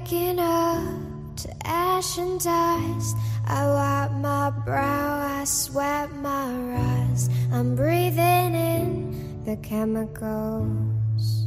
waking 0.00 0.38
up 0.38 1.36
to 1.36 1.48
ash 1.64 2.18
and 2.18 2.40
dust. 2.40 3.16
I 3.46 3.66
wipe 3.66 4.12
my 4.12 4.50
brow, 4.50 5.40
I 5.40 5.44
sweat 5.44 6.12
my 6.16 6.50
eyes. 6.76 7.28
I'm 7.52 7.74
breathing 7.74 8.54
in 8.54 9.44
the 9.44 9.56
chemicals. 9.56 11.46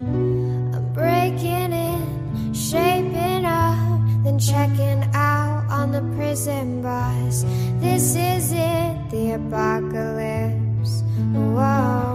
I'm 0.00 0.92
breaking 0.92 1.72
in, 1.72 2.54
shaping 2.54 3.44
up, 3.44 4.00
then 4.24 4.38
checking 4.38 5.04
out 5.14 5.66
on 5.70 5.92
the 5.92 6.02
prison 6.16 6.82
bus. 6.82 7.44
This 7.80 8.16
is 8.16 8.52
it, 8.52 9.10
the 9.10 9.32
apocalypse. 9.32 11.02
Whoa. 11.32 12.11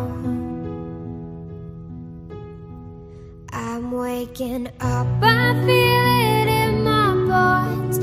Waking 3.97 4.67
up, 4.79 5.07
I 5.23 5.53
feel 5.65 6.05
it 6.21 6.47
in 6.47 6.83
my 6.83 7.15
bones. 7.27 7.97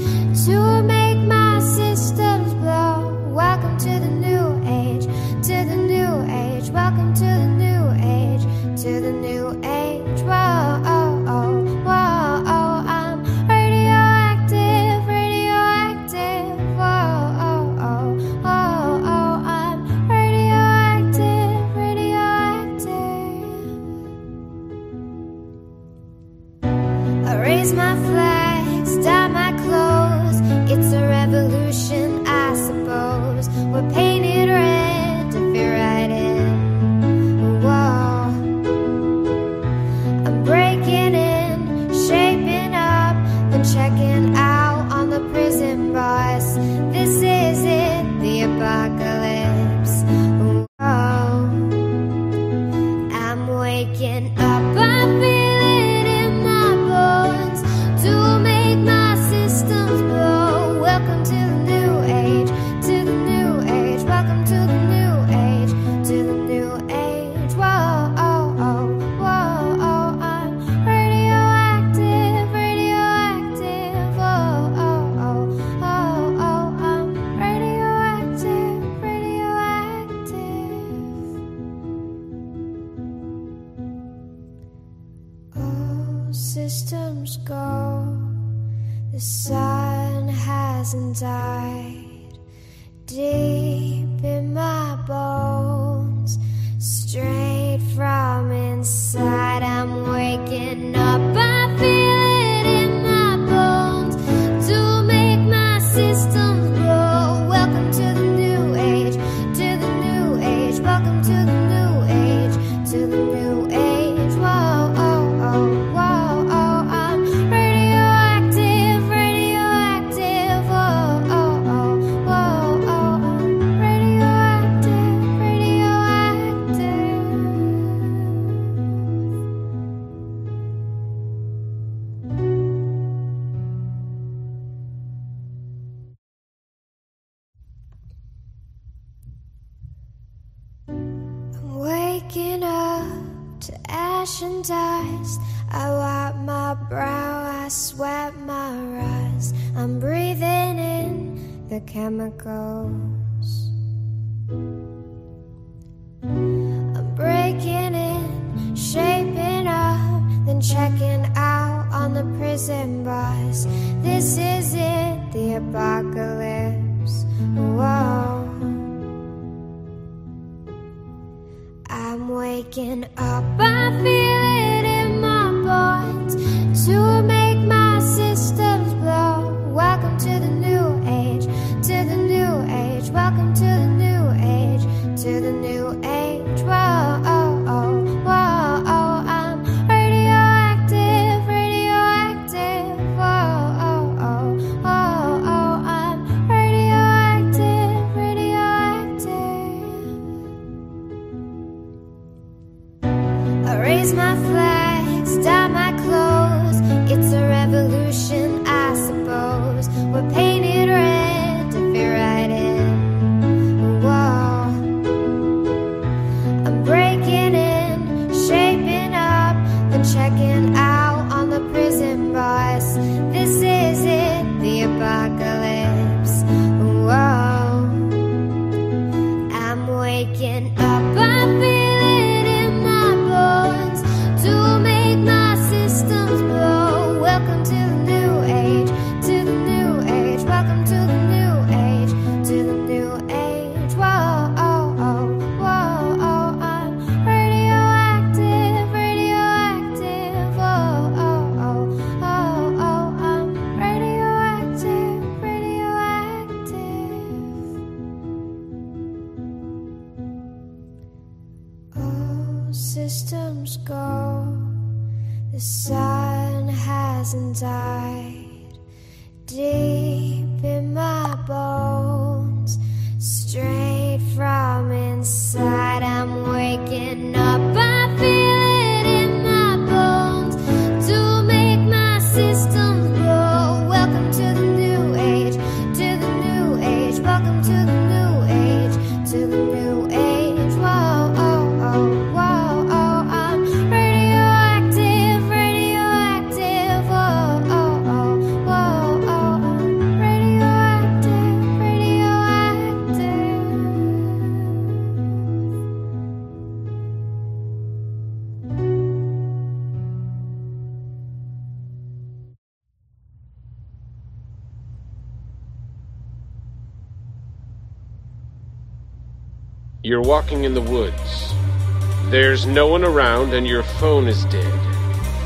There's 322.65 322.75
no 322.75 322.87
one 322.87 323.05
around, 323.05 323.53
and 323.53 323.67
your 323.67 323.83
phone 323.83 324.27
is 324.27 324.47
dead. 324.47 324.73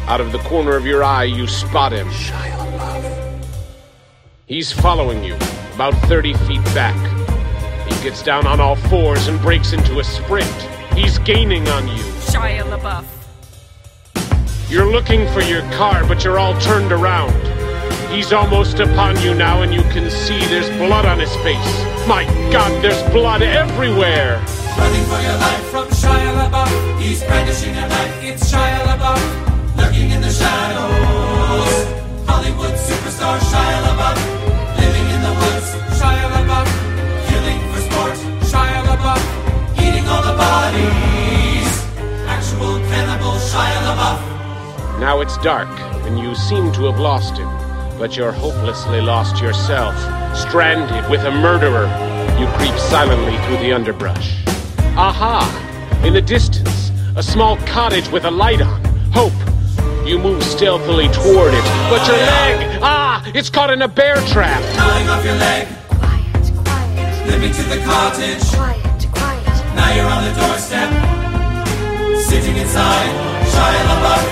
Out 0.07 0.21
of 0.21 0.31
the 0.31 0.39
corner 0.39 0.77
of 0.77 0.87
your 0.87 1.03
eye, 1.03 1.25
you 1.25 1.49
spot 1.49 1.91
him. 1.91 2.07
Shia 2.11 2.53
LaBeouf. 2.53 3.45
He's 4.47 4.71
following 4.71 5.25
you, 5.25 5.35
about 5.75 5.95
30 6.07 6.35
feet 6.35 6.63
back. 6.67 6.95
He 7.89 8.05
gets 8.05 8.23
down 8.23 8.47
on 8.47 8.61
all 8.61 8.77
fours 8.77 9.27
and 9.27 9.41
breaks 9.41 9.73
into 9.73 9.99
a 9.99 10.05
sprint. 10.05 10.47
He's 10.95 11.19
gaining 11.19 11.67
on 11.67 11.89
you. 11.89 12.05
Shia 12.31 12.63
LaBeouf. 12.63 13.05
You're 14.71 14.89
looking 14.89 15.27
for 15.33 15.41
your 15.41 15.63
car, 15.73 16.07
but 16.07 16.23
you're 16.23 16.39
all 16.39 16.57
turned 16.61 16.93
around. 16.93 17.35
He's 18.13 18.33
almost 18.33 18.79
upon 18.79 19.21
you 19.23 19.35
now, 19.35 19.63
and 19.63 19.75
you 19.75 19.83
can 19.91 20.09
see 20.09 20.39
there's 20.47 20.71
blood 20.79 21.05
on 21.05 21.19
his 21.19 21.35
face. 21.39 21.85
My 22.07 22.25
God, 22.53 22.81
there's 22.81 23.03
blood 23.13 23.43
everywhere! 23.43 24.37
Running 24.79 25.05
for 25.07 25.21
your 25.21 25.37
life 25.37 25.65
from 25.73 25.89
Shia 25.89 26.49
LaBeouf. 26.49 26.88
He's 27.09 27.25
brandishing 27.25 27.75
a 27.75 27.89
knife. 27.89 28.23
It's 28.23 28.53
Shia 28.53 28.85
LaBeouf. 28.85 29.79
Lurking 29.79 30.11
in 30.11 30.21
the 30.21 30.29
shadows. 30.29 31.73
Hollywood 32.29 32.75
superstar 32.77 33.39
Shia 33.49 33.79
LaBeouf. 33.87 34.19
Living 34.77 35.09
in 35.17 35.21
the 35.25 35.33
woods. 35.41 35.69
Shia 35.97 36.29
LaBeouf. 36.37 36.69
Killing 37.29 37.61
for 37.73 37.81
sport. 37.89 38.17
Shia 38.51 38.81
LaBeouf. 38.91 39.23
Eating 39.81 40.07
all 40.07 40.21
the 40.21 40.37
bodies. 40.37 41.73
Actual 42.29 42.77
cannibal 42.91 43.33
Shia 43.41 43.81
LaBeouf. 43.89 45.01
Now 45.01 45.23
it's 45.23 45.39
dark, 45.39 45.71
and 46.05 46.19
you 46.19 46.35
seem 46.35 46.73
to 46.73 46.85
have 46.93 47.01
lost 47.01 47.39
him. 47.39 47.49
But 47.99 48.19
you're 48.19 48.33
hopelessly 48.33 49.01
lost 49.01 49.41
yourself. 49.41 49.97
Stranded 50.37 51.09
with 51.11 51.23
a 51.23 51.31
murderer, 51.31 51.87
you 52.39 52.47
creep 52.59 52.79
silently 52.79 53.39
through 53.47 53.67
the 53.67 53.73
underbrush. 53.73 54.45
Aha! 54.95 55.65
In 56.05 56.13
the 56.13 56.21
distance, 56.21 56.78
a 57.19 57.23
small 57.23 57.57
cottage 57.67 58.09
with 58.11 58.25
a 58.25 58.31
light 58.31 58.63
on. 58.63 58.81
Hope. 59.11 59.35
You 60.07 60.21
move 60.21 60.41
stealthily 60.41 61.09
toward 61.09 61.53
it, 61.53 61.65
but 61.91 62.07
your 62.07 62.17
leg! 62.17 62.79
Ah! 62.81 63.21
It's 63.35 63.51
caught 63.51 63.71
in 63.71 63.83
a 63.83 63.89
bear 63.89 64.15
trap! 64.31 64.63
Gnawing 64.79 65.09
off 65.09 65.25
your 65.25 65.35
leg. 65.35 65.67
Quiet, 65.89 66.47
quiet, 66.63 67.27
Living 67.27 67.53
to 67.53 67.63
the 67.75 67.83
cottage. 67.83 68.47
quiet, 68.55 69.01
quiet. 69.11 69.57
Now 69.75 69.91
you're 69.99 70.07
on 70.07 70.23
the 70.31 70.35
doorstep, 70.39 70.89
sitting 72.23 72.57
inside. 72.57 73.11
Shia 73.51 73.83
LaBeouf, 73.91 74.23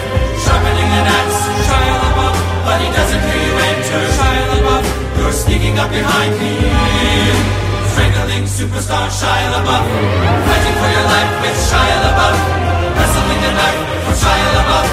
sharpening 0.47 0.91
an 0.94 1.06
axe. 1.11 1.43
Shia 1.67 1.91
LaBeouf, 2.06 2.37
but 2.71 2.79
he 2.81 2.89
doesn't 2.94 3.23
hear 3.27 3.43
you 3.50 3.55
enter. 3.67 4.03
Shia 4.15 4.43
LaBeouf, 4.55 5.19
you're 5.19 5.32
sneaking 5.32 5.77
up 5.81 5.91
behind 5.91 6.32
him. 6.39 7.66
Strangling 8.37 8.69
superstar 8.69 9.09
Shia 9.09 9.49
LaBeouf, 9.49 9.87
fighting 10.44 10.77
for 10.77 10.91
your 10.93 11.06
life 11.09 11.33
with 11.41 11.56
Shia 11.69 11.97
LaBeouf. 12.05 12.37
Wrestling 12.97 13.43
a 13.49 13.53
knife 13.56 13.81
for 14.05 14.15
Shia 14.23 14.49
LaBeouf, 14.56 14.88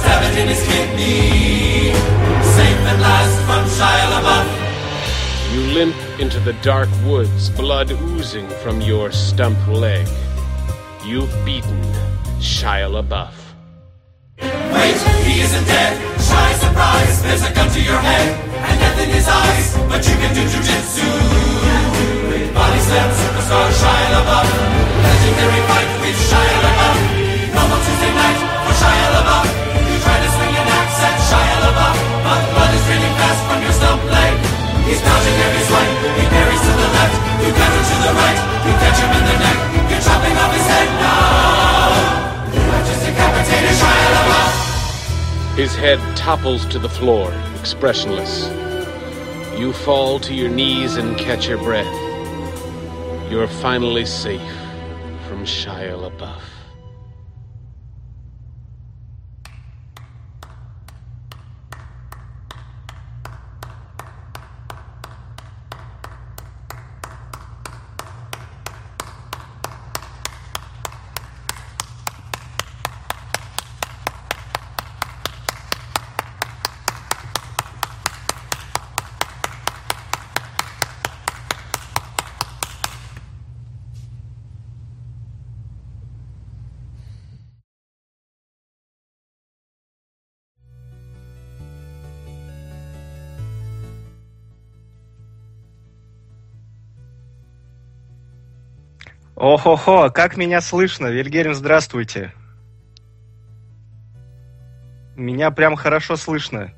stab 0.00 0.22
it 0.24 0.38
in 0.40 0.48
his 0.48 0.62
kidney. 0.64 1.92
Safe 2.56 2.80
at 2.88 2.98
last 2.98 3.36
from 3.44 3.64
Shia 3.76 4.06
LaBeouf. 4.14 4.48
You 5.52 5.60
limp 5.74 6.20
into 6.20 6.40
the 6.40 6.54
dark 6.62 6.88
woods, 7.04 7.50
blood 7.50 7.90
oozing 7.90 8.48
from 8.62 8.80
your 8.80 9.12
stump 9.12 9.58
leg. 9.68 10.08
You've 11.04 11.34
beaten 11.44 11.82
Shia 12.40 12.88
LaBeouf. 12.88 13.34
Wait, 14.40 14.96
he 15.26 15.42
isn't 15.42 15.66
dead. 15.66 16.00
Shy 16.18 16.52
surprise, 16.54 17.22
there's 17.22 17.42
a 17.42 17.52
gun 17.52 17.68
to 17.70 17.80
your 17.80 17.98
head 17.98 18.28
and 18.56 18.80
death 18.80 18.98
in 19.04 19.10
his 19.10 19.28
eyes. 19.28 19.76
But 19.86 20.08
you 20.08 20.14
can 20.16 20.34
do 20.34 20.40
jujitsu. 20.48 21.65
Slam 22.86 23.10
superstar 23.18 23.66
Shia 23.66 24.08
LaBeouf. 24.14 24.46
Legendary 25.02 25.62
fight 25.66 25.90
with 26.06 26.18
Shia 26.22 26.56
LaBeouf. 26.62 26.98
Normal 27.50 27.82
Tuesday 27.82 28.12
night 28.14 28.38
for 28.62 28.74
Shia 28.78 29.08
LaBeouf. 29.10 29.46
You 29.90 29.96
try 30.06 30.16
to 30.22 30.30
swing 30.30 30.54
an 30.54 30.68
axe 30.70 31.02
at 31.02 31.18
Shia 31.26 31.56
LaBeouf, 31.66 31.96
but 32.22 32.40
blood 32.54 32.72
is 32.78 32.82
draining 32.86 33.14
fast 33.18 33.42
from 33.50 33.58
your 33.66 33.74
stump 33.74 33.98
leg. 34.06 34.38
He's 34.86 35.02
dodging 35.02 35.34
every 35.34 35.62
swipe. 35.66 35.94
He 36.14 36.24
parries 36.30 36.62
to 36.62 36.72
the 36.78 36.88
left. 36.94 37.16
You 37.42 37.50
counter 37.58 37.84
to 37.90 37.96
the 38.06 38.12
right. 38.22 38.38
You 38.62 38.72
catch 38.78 38.98
him 39.02 39.12
in 39.18 39.24
the 39.34 39.36
neck. 39.42 39.58
You're 39.90 40.04
chopping 40.06 40.36
off 40.38 40.52
his 40.54 40.66
head 40.70 40.88
now. 41.02 41.90
Have 42.70 42.86
just 42.86 43.02
decapitated 43.02 43.74
Shia 43.82 44.08
LaBeouf. 44.14 45.58
His 45.58 45.74
head 45.74 45.98
topples 46.14 46.62
to 46.66 46.78
the 46.78 46.88
floor, 46.88 47.34
expressionless. 47.58 48.46
You 49.58 49.72
fall 49.72 50.20
to 50.20 50.32
your 50.32 50.50
knees 50.50 50.94
and 50.94 51.18
catch 51.18 51.48
your 51.48 51.58
breath. 51.58 52.05
You're 53.28 53.48
finally 53.48 54.06
safe 54.06 54.40
from 55.26 55.44
Shia 55.44 55.98
LaBeouf. 55.98 56.55
Охо-хо, 99.36 100.08
как 100.08 100.38
меня 100.38 100.62
слышно? 100.62 101.08
Вильгельм, 101.08 101.52
здравствуйте. 101.52 102.32
Меня 105.14 105.50
прям 105.50 105.76
хорошо 105.76 106.16
слышно. 106.16 106.72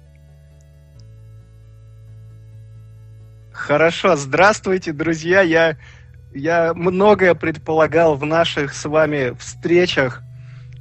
Хорошо, 3.53 4.17
здравствуйте, 4.17 4.93
друзья. 4.93 5.41
Я, 5.43 5.77
я 6.35 6.75
многое 6.75 7.37
предполагал 7.37 8.17
в 8.17 8.25
наших 8.25 8.75
с 8.75 8.85
вами 8.89 9.37
встречах 9.39 10.23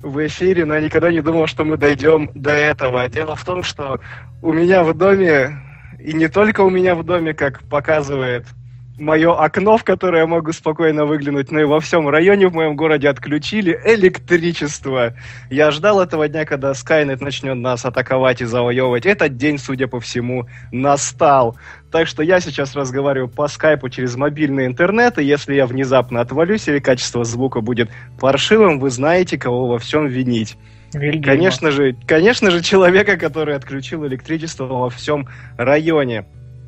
в 0.01 0.25
эфире, 0.25 0.65
но 0.65 0.73
я 0.73 0.81
никогда 0.81 1.11
не 1.11 1.21
думал, 1.21 1.45
что 1.45 1.63
мы 1.63 1.77
дойдем 1.77 2.31
до 2.33 2.51
этого. 2.51 3.07
Дело 3.07 3.35
в 3.35 3.45
том, 3.45 3.61
что 3.61 3.99
у 4.41 4.51
меня 4.51 4.83
в 4.83 4.95
доме, 4.95 5.59
и 5.99 6.13
не 6.13 6.27
только 6.27 6.61
у 6.61 6.71
меня 6.71 6.95
в 6.95 7.03
доме, 7.03 7.35
как 7.35 7.61
показывает 7.69 8.47
мое 8.97 9.33
окно, 9.33 9.77
в 9.77 9.83
которое 9.83 10.21
я 10.21 10.27
могу 10.27 10.51
спокойно 10.51 11.05
выглянуть, 11.05 11.51
но 11.51 11.59
и 11.59 11.65
во 11.65 11.79
всем 11.79 12.09
районе 12.09 12.47
в 12.47 12.53
моем 12.53 12.75
городе 12.75 13.09
отключили 13.09 13.79
электричество. 13.85 15.13
Я 15.49 15.71
ждал 15.71 16.01
этого 16.01 16.27
дня, 16.27 16.45
когда 16.45 16.71
Skynet 16.71 17.23
начнет 17.23 17.55
нас 17.55 17.85
атаковать 17.85 18.41
и 18.41 18.45
завоевывать. 18.45 19.05
Этот 19.05 19.37
день, 19.37 19.57
судя 19.57 19.87
по 19.87 19.99
всему, 19.99 20.47
настал. 20.71 21.57
Так 21.91 22.07
что 22.07 22.23
я 22.23 22.39
сейчас 22.39 22.75
разговариваю 22.75 23.29
по 23.29 23.47
скайпу 23.47 23.89
через 23.89 24.15
мобильный 24.15 24.65
интернет, 24.65 25.19
и 25.19 25.23
если 25.23 25.53
я 25.53 25.65
внезапно 25.65 26.21
отвалюсь 26.21 26.67
или 26.67 26.79
качество 26.79 27.23
звука 27.23 27.61
будет 27.61 27.89
паршивым, 28.19 28.79
вы 28.79 28.89
знаете, 28.89 29.37
кого 29.37 29.67
во 29.67 29.79
всем 29.79 30.07
винить. 30.07 30.57
Вильгельма. 30.93 31.23
Конечно 31.23 31.71
же, 31.71 31.95
конечно 32.07 32.49
же, 32.49 32.61
человека, 32.61 33.17
который 33.17 33.55
отключил 33.55 34.05
электричество 34.07 34.65
во 34.65 34.89
всем 34.89 35.27
районе. 35.57 36.25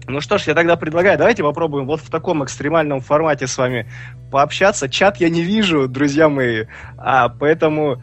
Ну 0.09 0.21
что 0.21 0.39
ж, 0.39 0.47
я 0.47 0.55
тогда 0.55 0.75
предлагаю, 0.75 1.19
давайте 1.19 1.43
попробуем 1.43 1.85
вот 1.85 2.01
в 2.01 2.09
таком 2.09 2.43
экстремальном 2.43 2.99
формате 2.99 3.45
с 3.45 3.55
вами 3.57 3.87
пообщаться. 4.31 4.89
Чат 4.89 5.17
я 5.17 5.29
не 5.29 5.43
вижу, 5.43 5.87
друзья 5.87 6.29
мои, 6.29 6.65
а, 6.97 7.29
поэтому, 7.29 8.01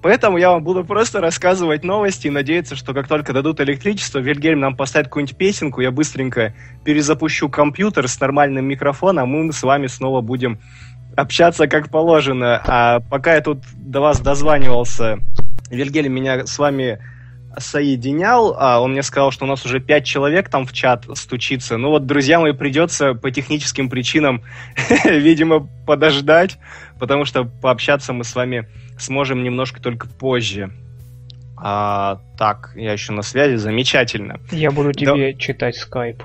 поэтому 0.00 0.38
я 0.38 0.50
вам 0.50 0.64
буду 0.64 0.82
просто 0.82 1.20
рассказывать 1.20 1.84
новости 1.84 2.28
и 2.28 2.30
надеяться, 2.30 2.74
что 2.74 2.94
как 2.94 3.06
только 3.06 3.34
дадут 3.34 3.60
электричество, 3.60 4.18
Вильгельм 4.18 4.60
нам 4.60 4.76
поставит 4.76 5.08
какую-нибудь 5.08 5.36
песенку, 5.36 5.82
я 5.82 5.90
быстренько 5.90 6.54
перезапущу 6.84 7.50
компьютер 7.50 8.08
с 8.08 8.18
нормальным 8.18 8.64
микрофоном, 8.64 9.24
а 9.24 9.26
мы 9.26 9.52
с 9.52 9.62
вами 9.62 9.88
снова 9.88 10.22
будем 10.22 10.58
общаться 11.18 11.66
как 11.66 11.90
положено. 11.90 12.62
А 12.66 13.00
пока 13.00 13.34
я 13.34 13.42
тут 13.42 13.58
до 13.74 14.00
вас 14.00 14.20
дозванивался, 14.20 15.18
Вильгельм 15.70 16.14
меня 16.14 16.46
с 16.46 16.58
вами 16.58 16.98
соединял, 17.58 18.54
а 18.58 18.80
он 18.80 18.92
мне 18.92 19.02
сказал, 19.02 19.30
что 19.30 19.44
у 19.44 19.48
нас 19.48 19.64
уже 19.64 19.80
пять 19.80 20.04
человек 20.04 20.48
там 20.48 20.66
в 20.66 20.72
чат 20.72 21.06
стучится. 21.14 21.76
Ну 21.76 21.90
вот, 21.90 22.06
друзья 22.06 22.40
мои, 22.40 22.52
придется 22.52 23.14
по 23.14 23.30
техническим 23.30 23.88
причинам, 23.88 24.42
видимо, 25.04 25.68
подождать, 25.86 26.58
потому 26.98 27.24
что 27.24 27.44
пообщаться 27.44 28.12
мы 28.12 28.24
с 28.24 28.34
вами 28.34 28.68
сможем 28.98 29.42
немножко 29.42 29.80
только 29.80 30.06
позже. 30.06 30.72
А, 31.56 32.20
так, 32.36 32.72
я 32.74 32.92
еще 32.92 33.12
на 33.12 33.22
связи, 33.22 33.56
замечательно. 33.56 34.40
Я 34.50 34.70
буду 34.70 34.92
тебе 34.92 35.32
да. 35.32 35.38
читать 35.38 35.76
скайп. 35.76 36.22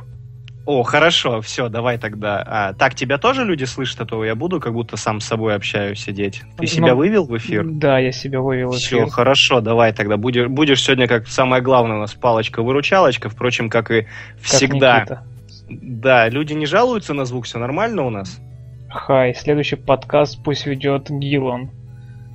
О, 0.67 0.83
хорошо, 0.83 1.39
все, 1.39 1.69
давай 1.69 1.97
тогда. 1.97 2.43
А, 2.45 2.73
так, 2.73 2.93
тебя 2.93 3.17
тоже 3.17 3.45
люди 3.45 3.63
слышат, 3.63 4.01
а 4.01 4.05
то 4.05 4.25
я 4.25 4.35
буду 4.35 4.59
как 4.59 4.73
будто 4.73 4.97
сам 4.97 5.21
с 5.21 5.25
собой 5.25 5.55
общаюсь 5.55 5.97
сидеть. 5.97 6.41
Ты 6.57 6.63
ну, 6.63 6.65
себя 6.67 6.93
вывел 6.93 7.25
в 7.25 7.37
эфир? 7.37 7.63
Да, 7.65 7.99
я 7.99 8.11
себя 8.11 8.41
вывел 8.41 8.71
в 8.71 8.75
эфир. 8.75 9.05
Все, 9.05 9.07
хорошо, 9.07 9.61
давай 9.61 9.93
тогда. 9.93 10.17
Будешь, 10.17 10.47
будешь 10.47 10.83
сегодня 10.83 11.07
как 11.07 11.25
самое 11.27 11.63
главное 11.63 11.95
у 11.95 11.99
нас 12.01 12.13
палочка-выручалочка, 12.15 13.29
впрочем, 13.29 13.69
как 13.69 13.91
и 13.91 14.07
всегда. 14.41 15.05
Как 15.05 15.23
да, 15.69 16.27
люди 16.27 16.51
не 16.51 16.65
жалуются 16.65 17.13
на 17.13 17.23
звук, 17.23 17.45
все 17.45 17.59
нормально 17.59 18.03
у 18.03 18.09
нас? 18.09 18.37
Хай, 18.89 19.35
следующий 19.35 19.77
подкаст 19.77 20.43
пусть 20.43 20.65
ведет 20.65 21.09
Гилон. 21.09 21.71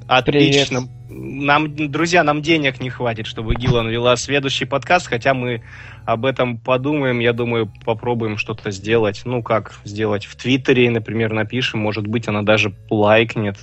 Отлично. 0.09 0.81
Привет. 0.81 1.02
Нам, 1.15 1.91
друзья, 1.91 2.25
нам 2.25 2.43
денег 2.43 2.81
не 2.81 2.91
хватит, 2.91 3.27
чтобы 3.27 3.55
Гилан 3.55 3.89
вела 3.89 4.17
следующий 4.17 4.65
подкаст, 4.65 5.07
хотя 5.07 5.35
мы 5.35 5.63
об 6.05 6.25
этом 6.25 6.59
подумаем, 6.59 7.19
я 7.19 7.33
думаю, 7.33 7.71
попробуем 7.85 8.39
что-то 8.39 8.71
сделать. 8.71 9.23
Ну, 9.25 9.43
как 9.43 9.75
сделать? 9.85 10.25
В 10.25 10.37
Твиттере, 10.37 10.91
например, 10.91 11.33
напишем, 11.33 11.81
может 11.81 12.07
быть, 12.07 12.29
она 12.29 12.43
даже 12.43 12.75
лайкнет. 12.91 13.57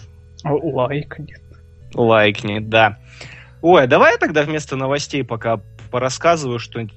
Лайкнет. 0.44 1.42
Лайкнет, 1.94 2.70
да. 2.70 3.00
Ой, 3.62 3.88
давай 3.88 4.14
я 4.14 4.18
тогда 4.18 4.44
вместо 4.44 4.76
новостей 4.76 5.24
пока 5.24 5.60
порассказываю 5.90 6.60
что 6.60 6.88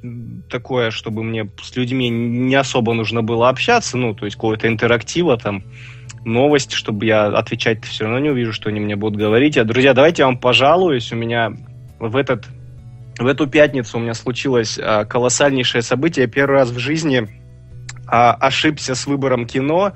такое, 0.51 0.91
чтобы 0.91 1.23
мне 1.23 1.49
с 1.63 1.75
людьми 1.77 2.11
не 2.11 2.55
особо 2.55 2.93
нужно 2.93 3.23
было 3.23 3.49
общаться, 3.49 3.97
ну, 3.97 4.15
то 4.15 4.27
есть 4.27 4.37
какого-то 4.37 4.69
интерактива 4.69 5.39
там 5.39 5.65
новости, 6.25 6.75
чтобы 6.75 7.07
я 7.07 7.27
отвечать 7.27 7.85
все 7.85 8.05
равно 8.05 8.19
не 8.19 8.31
увижу, 8.31 8.53
что 8.53 8.69
они 8.69 8.81
мне 8.81 8.97
будут 8.97 9.19
говорить. 9.19 9.57
А, 9.57 9.65
друзья, 9.65 9.95
давайте 9.95 10.23
я 10.23 10.27
вам 10.27 10.39
пожалуюсь. 10.39 11.13
У 11.13 11.17
меня 11.17 11.53
в 11.99 12.17
этот 12.17 12.47
в 13.19 13.27
эту 13.27 13.47
пятницу 13.47 13.99
у 13.99 14.01
меня 14.01 14.15
случилось 14.15 14.79
а, 14.79 15.05
колоссальнейшее 15.05 15.83
событие. 15.83 16.27
Первый 16.27 16.55
раз 16.55 16.71
в 16.71 16.79
жизни 16.79 17.29
а, 18.07 18.33
ошибся 18.35 18.95
с 18.95 19.07
выбором 19.07 19.47
кино 19.47 19.93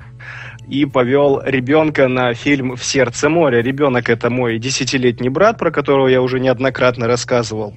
и 0.67 0.85
повел 0.85 1.41
ребенка 1.43 2.07
на 2.07 2.33
фильм 2.33 2.75
«В 2.75 2.83
сердце 2.83 3.29
моря». 3.29 3.61
Ребенок– 3.61 4.09
это 4.11 4.29
мой 4.29 4.59
десятилетний 4.59 5.29
брат, 5.29 5.57
про 5.57 5.71
которого 5.71 6.07
я 6.07 6.21
уже 6.21 6.39
неоднократно 6.39 7.07
рассказывал. 7.07 7.73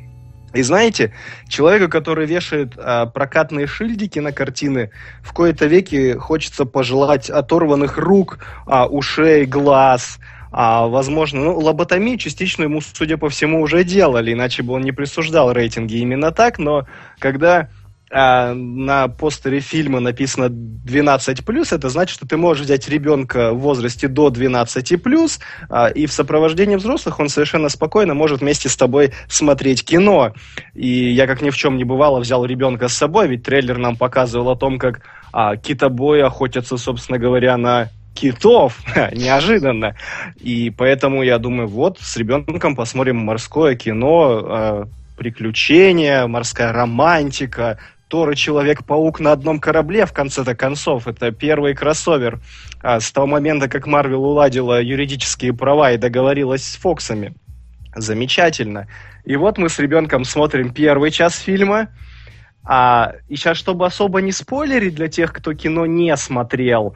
И 0.53 0.63
знаете, 0.63 1.13
человеку, 1.49 1.89
который 1.89 2.27
вешает 2.27 2.73
а, 2.77 3.07
прокатные 3.07 3.67
шильдики 3.67 4.19
на 4.19 4.33
картины, 4.33 4.91
в 5.23 5.33
кои-то 5.33 5.67
веки 5.67 6.15
хочется 6.15 6.65
пожелать 6.65 7.31
оторванных 7.31 7.99
рук, 7.99 8.39
а, 8.67 8.87
ушей, 8.87 9.47
глаз. 9.47 10.19
А, 10.53 10.89
возможно, 10.89 11.41
ну, 11.41 11.59
лоботомию 11.59 12.19
частично 12.19 12.65
ему, 12.65 12.81
судя 12.81 13.17
по 13.17 13.29
всему, 13.29 13.61
уже 13.61 13.85
делали, 13.85 14.33
иначе 14.33 14.65
бы 14.65 14.73
он 14.73 14.83
не 14.83 14.91
присуждал 14.91 15.53
рейтинги 15.53 15.97
именно 15.97 16.33
так. 16.33 16.59
Но 16.59 16.89
когда 17.21 17.69
а 18.13 18.55
на 18.55 19.07
постере 19.09 19.61
фильма 19.61 20.01
написано 20.01 20.47
12+, 20.47 21.75
это 21.75 21.89
значит, 21.89 22.15
что 22.15 22.27
ты 22.27 22.37
можешь 22.37 22.65
взять 22.65 22.89
ребенка 22.89 23.53
в 23.53 23.59
возрасте 23.59 24.09
до 24.09 24.29
12+, 24.29 25.41
а, 25.69 25.87
и 25.87 26.07
в 26.07 26.13
сопровождении 26.13 26.77
взрослых 26.77 27.21
он 27.21 27.29
совершенно 27.29 27.69
спокойно 27.69 28.15
может 28.15 28.41
вместе 28.41 28.69
с 28.69 28.77
тобой 28.77 29.13
смотреть 29.29 29.85
кино. 29.85 30.33
И 30.75 30.89
я, 30.89 31.27
как 31.27 31.41
ни 31.41 31.51
в 31.51 31.57
чем 31.57 31.77
не 31.77 31.85
бывало, 31.85 32.19
взял 32.19 32.45
ребенка 32.45 32.89
с 32.89 32.95
собой, 32.95 33.29
ведь 33.29 33.45
трейлер 33.45 33.79
нам 33.79 33.97
показывал 33.97 34.51
о 34.51 34.57
том, 34.57 34.79
как 34.79 35.03
а, 35.33 35.57
китобои 35.57 36.21
охотятся, 36.21 36.79
собственно 36.79 37.19
говоря, 37.19 37.57
на 37.57 37.91
китов, 38.15 38.81
неожиданно. 39.13 39.95
И 40.41 40.71
поэтому 40.71 41.23
я 41.23 41.39
думаю, 41.39 41.69
вот, 41.69 41.99
с 42.01 42.17
ребенком 42.17 42.75
посмотрим 42.75 43.19
морское 43.19 43.77
кино, 43.77 44.41
э, 44.43 44.85
приключения, 45.17 46.27
морская 46.27 46.73
романтика, 46.73 47.79
Тор 48.11 48.31
и 48.31 48.37
Человек-паук 48.37 49.21
на 49.21 49.31
одном 49.31 49.61
корабле, 49.61 50.05
в 50.05 50.13
конце-то 50.13 50.57
концов. 50.57 51.07
Это 51.07 51.31
первый 51.31 51.75
кроссовер 51.75 52.41
а, 52.83 52.99
с 52.99 53.13
того 53.13 53.29
момента, 53.29 53.69
как 53.69 53.87
Марвел 53.87 54.25
уладила 54.25 54.83
юридические 54.83 55.55
права 55.55 55.93
и 55.93 55.97
договорилась 55.97 56.65
с 56.65 56.77
Фоксами. 56.77 57.35
Замечательно. 57.95 58.89
И 59.25 59.37
вот 59.37 59.59
мы 59.59 59.69
с 59.69 59.79
ребенком 59.79 60.25
смотрим 60.25 60.75
первый 60.75 61.13
час 61.13 61.39
фильма. 61.39 61.89
А, 62.65 63.15
и 63.29 63.37
сейчас, 63.37 63.57
чтобы 63.57 63.87
особо 63.87 64.21
не 64.21 64.33
спойлерить 64.33 64.97
для 64.97 65.07
тех, 65.07 65.33
кто 65.33 65.55
кино 65.55 65.87
не 65.87 66.15
смотрел, 66.17 66.95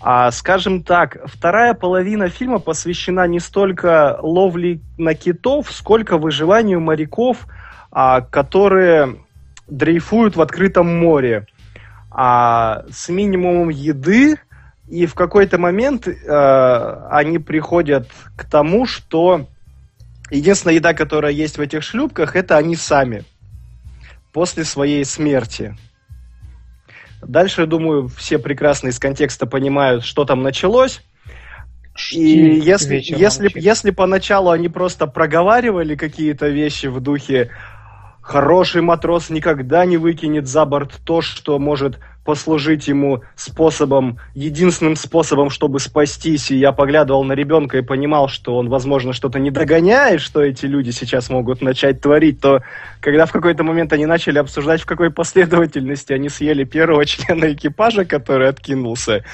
а, 0.00 0.30
скажем 0.30 0.84
так, 0.84 1.18
вторая 1.24 1.74
половина 1.74 2.28
фильма 2.28 2.60
посвящена 2.60 3.26
не 3.26 3.40
столько 3.40 4.18
ловле 4.22 4.80
на 4.96 5.14
китов, 5.14 5.72
сколько 5.72 6.18
выживанию 6.18 6.80
моряков, 6.80 7.46
а, 7.90 8.20
которые 8.20 9.16
дрейфуют 9.68 10.36
в 10.36 10.40
открытом 10.40 10.86
море 10.98 11.46
а, 12.10 12.84
с 12.90 13.08
минимумом 13.08 13.68
еды, 13.70 14.38
и 14.88 15.06
в 15.06 15.14
какой-то 15.14 15.58
момент 15.58 16.06
э, 16.06 17.06
они 17.10 17.38
приходят 17.38 18.08
к 18.36 18.44
тому, 18.44 18.84
что 18.84 19.46
единственная 20.30 20.74
еда, 20.74 20.92
которая 20.92 21.32
есть 21.32 21.56
в 21.56 21.60
этих 21.62 21.82
шлюпках, 21.82 22.36
это 22.36 22.58
они 22.58 22.76
сами 22.76 23.24
после 24.32 24.64
своей 24.64 25.04
смерти. 25.06 25.76
Дальше, 27.22 27.66
думаю, 27.66 28.08
все 28.08 28.38
прекрасно 28.38 28.88
из 28.88 28.98
контекста 28.98 29.46
понимают, 29.46 30.04
что 30.04 30.24
там 30.24 30.42
началось. 30.42 31.00
И 32.12 32.20
если, 32.20 33.02
если, 33.04 33.50
если 33.54 33.90
поначалу 33.90 34.50
они 34.50 34.68
просто 34.68 35.06
проговаривали 35.06 35.94
какие-то 35.94 36.48
вещи 36.48 36.86
в 36.86 37.00
духе 37.00 37.50
Хороший 38.22 38.82
матрос 38.82 39.30
никогда 39.30 39.84
не 39.84 39.96
выкинет 39.96 40.46
за 40.46 40.64
борт 40.64 41.00
то, 41.04 41.20
что 41.20 41.58
может 41.58 41.98
послужить 42.24 42.86
ему 42.86 43.22
способом, 43.34 44.18
единственным 44.34 44.94
способом, 44.94 45.50
чтобы 45.50 45.80
спастись. 45.80 46.52
И 46.52 46.56
я 46.56 46.70
поглядывал 46.70 47.24
на 47.24 47.32
ребенка 47.32 47.78
и 47.78 47.82
понимал, 47.82 48.28
что 48.28 48.56
он, 48.56 48.68
возможно, 48.68 49.12
что-то 49.12 49.40
не 49.40 49.50
догоняет, 49.50 50.20
что 50.20 50.40
эти 50.40 50.66
люди 50.66 50.90
сейчас 50.90 51.30
могут 51.30 51.62
начать 51.62 52.00
творить, 52.00 52.40
то 52.40 52.62
когда 53.00 53.26
в 53.26 53.32
какой-то 53.32 53.64
момент 53.64 53.92
они 53.92 54.06
начали 54.06 54.38
обсуждать, 54.38 54.80
в 54.80 54.86
какой 54.86 55.10
последовательности 55.10 56.12
они 56.12 56.28
съели 56.28 56.62
первого 56.62 57.04
члена 57.04 57.52
экипажа, 57.52 58.04
который 58.04 58.48
откинулся, 58.48 59.24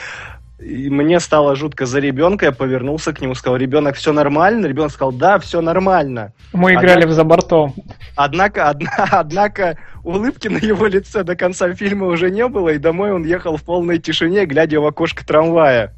и 0.59 0.91
мне 0.91 1.21
стало 1.21 1.55
жутко 1.55 1.87
за 1.87 2.00
ребенка, 2.00 2.47
я 2.47 2.53
повернулся 2.53 3.12
к 3.12 3.21
нему, 3.21 3.35
сказал, 3.35 3.57
ребенок, 3.57 3.95
все 3.95 4.12
нормально? 4.12 4.67
Ребенок 4.67 4.91
сказал, 4.91 5.12
да, 5.12 5.38
все 5.38 5.61
нормально. 5.61 6.33
Мы 6.53 6.71
однако, 6.71 6.87
играли 6.87 7.07
в 7.07 7.12
за 7.12 7.23
бортом. 7.23 7.75
Однако, 8.17 8.69
одна, 8.69 8.91
однако 9.11 9.79
улыбки 10.03 10.49
на 10.49 10.59
его 10.59 10.87
лице 10.87 11.23
до 11.23 11.37
конца 11.37 11.73
фильма 11.75 12.07
уже 12.07 12.31
не 12.31 12.47
было, 12.49 12.71
и 12.71 12.79
домой 12.79 13.12
он 13.12 13.25
ехал 13.25 13.57
в 13.57 13.62
полной 13.62 13.99
тишине, 13.99 14.47
глядя 14.47 14.81
в 14.81 14.87
окошко 14.87 15.25
трамвая. 15.25 15.95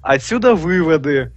Отсюда 0.00 0.54
выводы. 0.54 1.32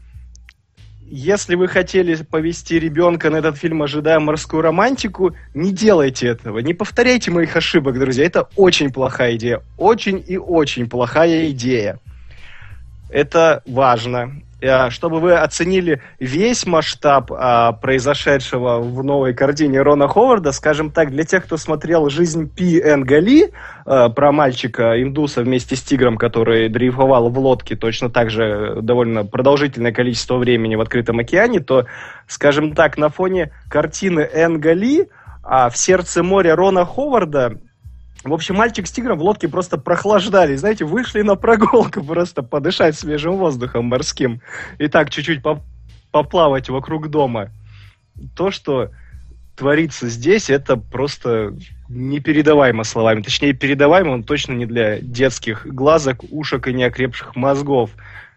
Если 1.10 1.56
вы 1.56 1.70
хотели 1.70 2.16
повести 2.16 2.74
ребенка 2.74 3.30
на 3.30 3.38
этот 3.38 3.58
фильм, 3.58 3.82
ожидая 3.82 4.20
морскую 4.20 4.62
романтику, 4.62 5.34
не 5.54 5.72
делайте 5.72 6.28
этого. 6.28 6.60
Не 6.60 6.74
повторяйте 6.74 7.32
моих 7.32 7.56
ошибок, 7.56 7.98
друзья. 7.98 8.26
Это 8.26 8.50
очень 8.58 8.92
плохая 8.92 9.38
идея. 9.38 9.62
Очень 9.78 10.22
и 10.28 10.38
очень 10.38 10.90
плохая 10.90 11.50
идея. 11.52 12.00
Это 13.10 13.64
важно. 13.66 14.42
Э, 14.62 14.90
чтобы 14.90 15.20
вы 15.20 15.34
оценили 15.34 16.02
весь 16.20 16.66
масштаб 16.66 17.32
а, 17.32 17.74
произошедшего 17.74 18.80
в 18.80 19.04
новой 19.04 19.34
картине 19.34 19.82
Рона 19.82 20.08
Ховарда, 20.08 20.52
скажем 20.52 20.92
так, 20.92 21.12
для 21.12 21.24
тех, 21.24 21.46
кто 21.46 21.58
смотрел 21.58 22.10
«Жизнь 22.10 22.50
Пи 22.50 22.80
Энгали», 22.80 23.52
а, 23.86 24.10
про 24.10 24.32
мальчика-индуса 24.32 25.42
вместе 25.42 25.76
с 25.76 25.82
тигром, 25.82 26.18
который 26.18 26.70
дрейфовал 26.70 27.30
в 27.30 27.38
лодке 27.40 27.76
точно 27.76 28.10
так 28.10 28.30
же 28.30 28.80
довольно 28.82 29.26
продолжительное 29.26 29.92
количество 29.92 30.38
времени 30.38 30.76
в 30.76 30.82
открытом 30.82 31.20
океане, 31.20 31.60
то, 31.60 31.86
скажем 32.28 32.74
так, 32.74 32.98
на 32.98 33.10
фоне 33.10 33.52
картины 33.70 34.22
Энгали 34.22 35.10
а 35.50 35.70
в 35.70 35.78
сердце 35.78 36.24
моря 36.24 36.58
Рона 36.58 36.84
Ховарда 36.84 37.58
в 38.24 38.34
общем, 38.34 38.56
мальчик 38.56 38.88
с 38.88 38.92
тигром 38.92 39.20
в 39.20 39.22
лодке 39.22 39.48
просто 39.48 39.78
прохлаждались, 39.78 40.62
знаете, 40.62 40.86
вышли 40.86 41.22
на 41.22 41.36
прогулку 41.36 42.04
просто 42.04 42.44
подышать 42.44 42.98
свежим 42.98 43.38
воздухом 43.38 43.86
морским 43.86 44.42
и 44.80 44.88
так 44.88 45.10
чуть-чуть 45.10 45.42
поплавать 46.12 46.70
вокруг 46.70 47.10
дома. 47.10 47.52
То, 48.36 48.52
что 48.52 48.92
творится 49.56 50.08
здесь, 50.08 50.50
это 50.50 50.78
просто 50.78 51.54
непередаваемо 51.90 52.84
словами. 52.84 53.22
Точнее, 53.22 53.54
передаваемо 53.54 54.12
он 54.12 54.24
точно 54.24 54.54
не 54.54 54.66
для 54.66 55.00
детских 55.00 55.66
глазок, 55.66 56.24
ушек 56.30 56.68
и 56.68 56.74
неокрепших 56.74 57.36
мозгов. 57.36 57.92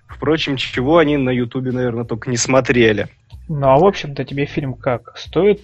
Впрочем, 0.09 0.57
чего 0.57 0.99
они 0.99 1.17
на 1.17 1.31
Ютубе, 1.31 1.73
наверное, 1.73 2.05
только 2.05 2.31
не 2.31 2.37
смотрели. 2.37 3.09
Ну, 3.49 3.69
а 3.69 3.79
в 3.79 3.85
общем-то 3.85 4.25
тебе 4.25 4.47
фильм 4.47 4.75
как? 4.75 5.17
Стоит 5.17 5.61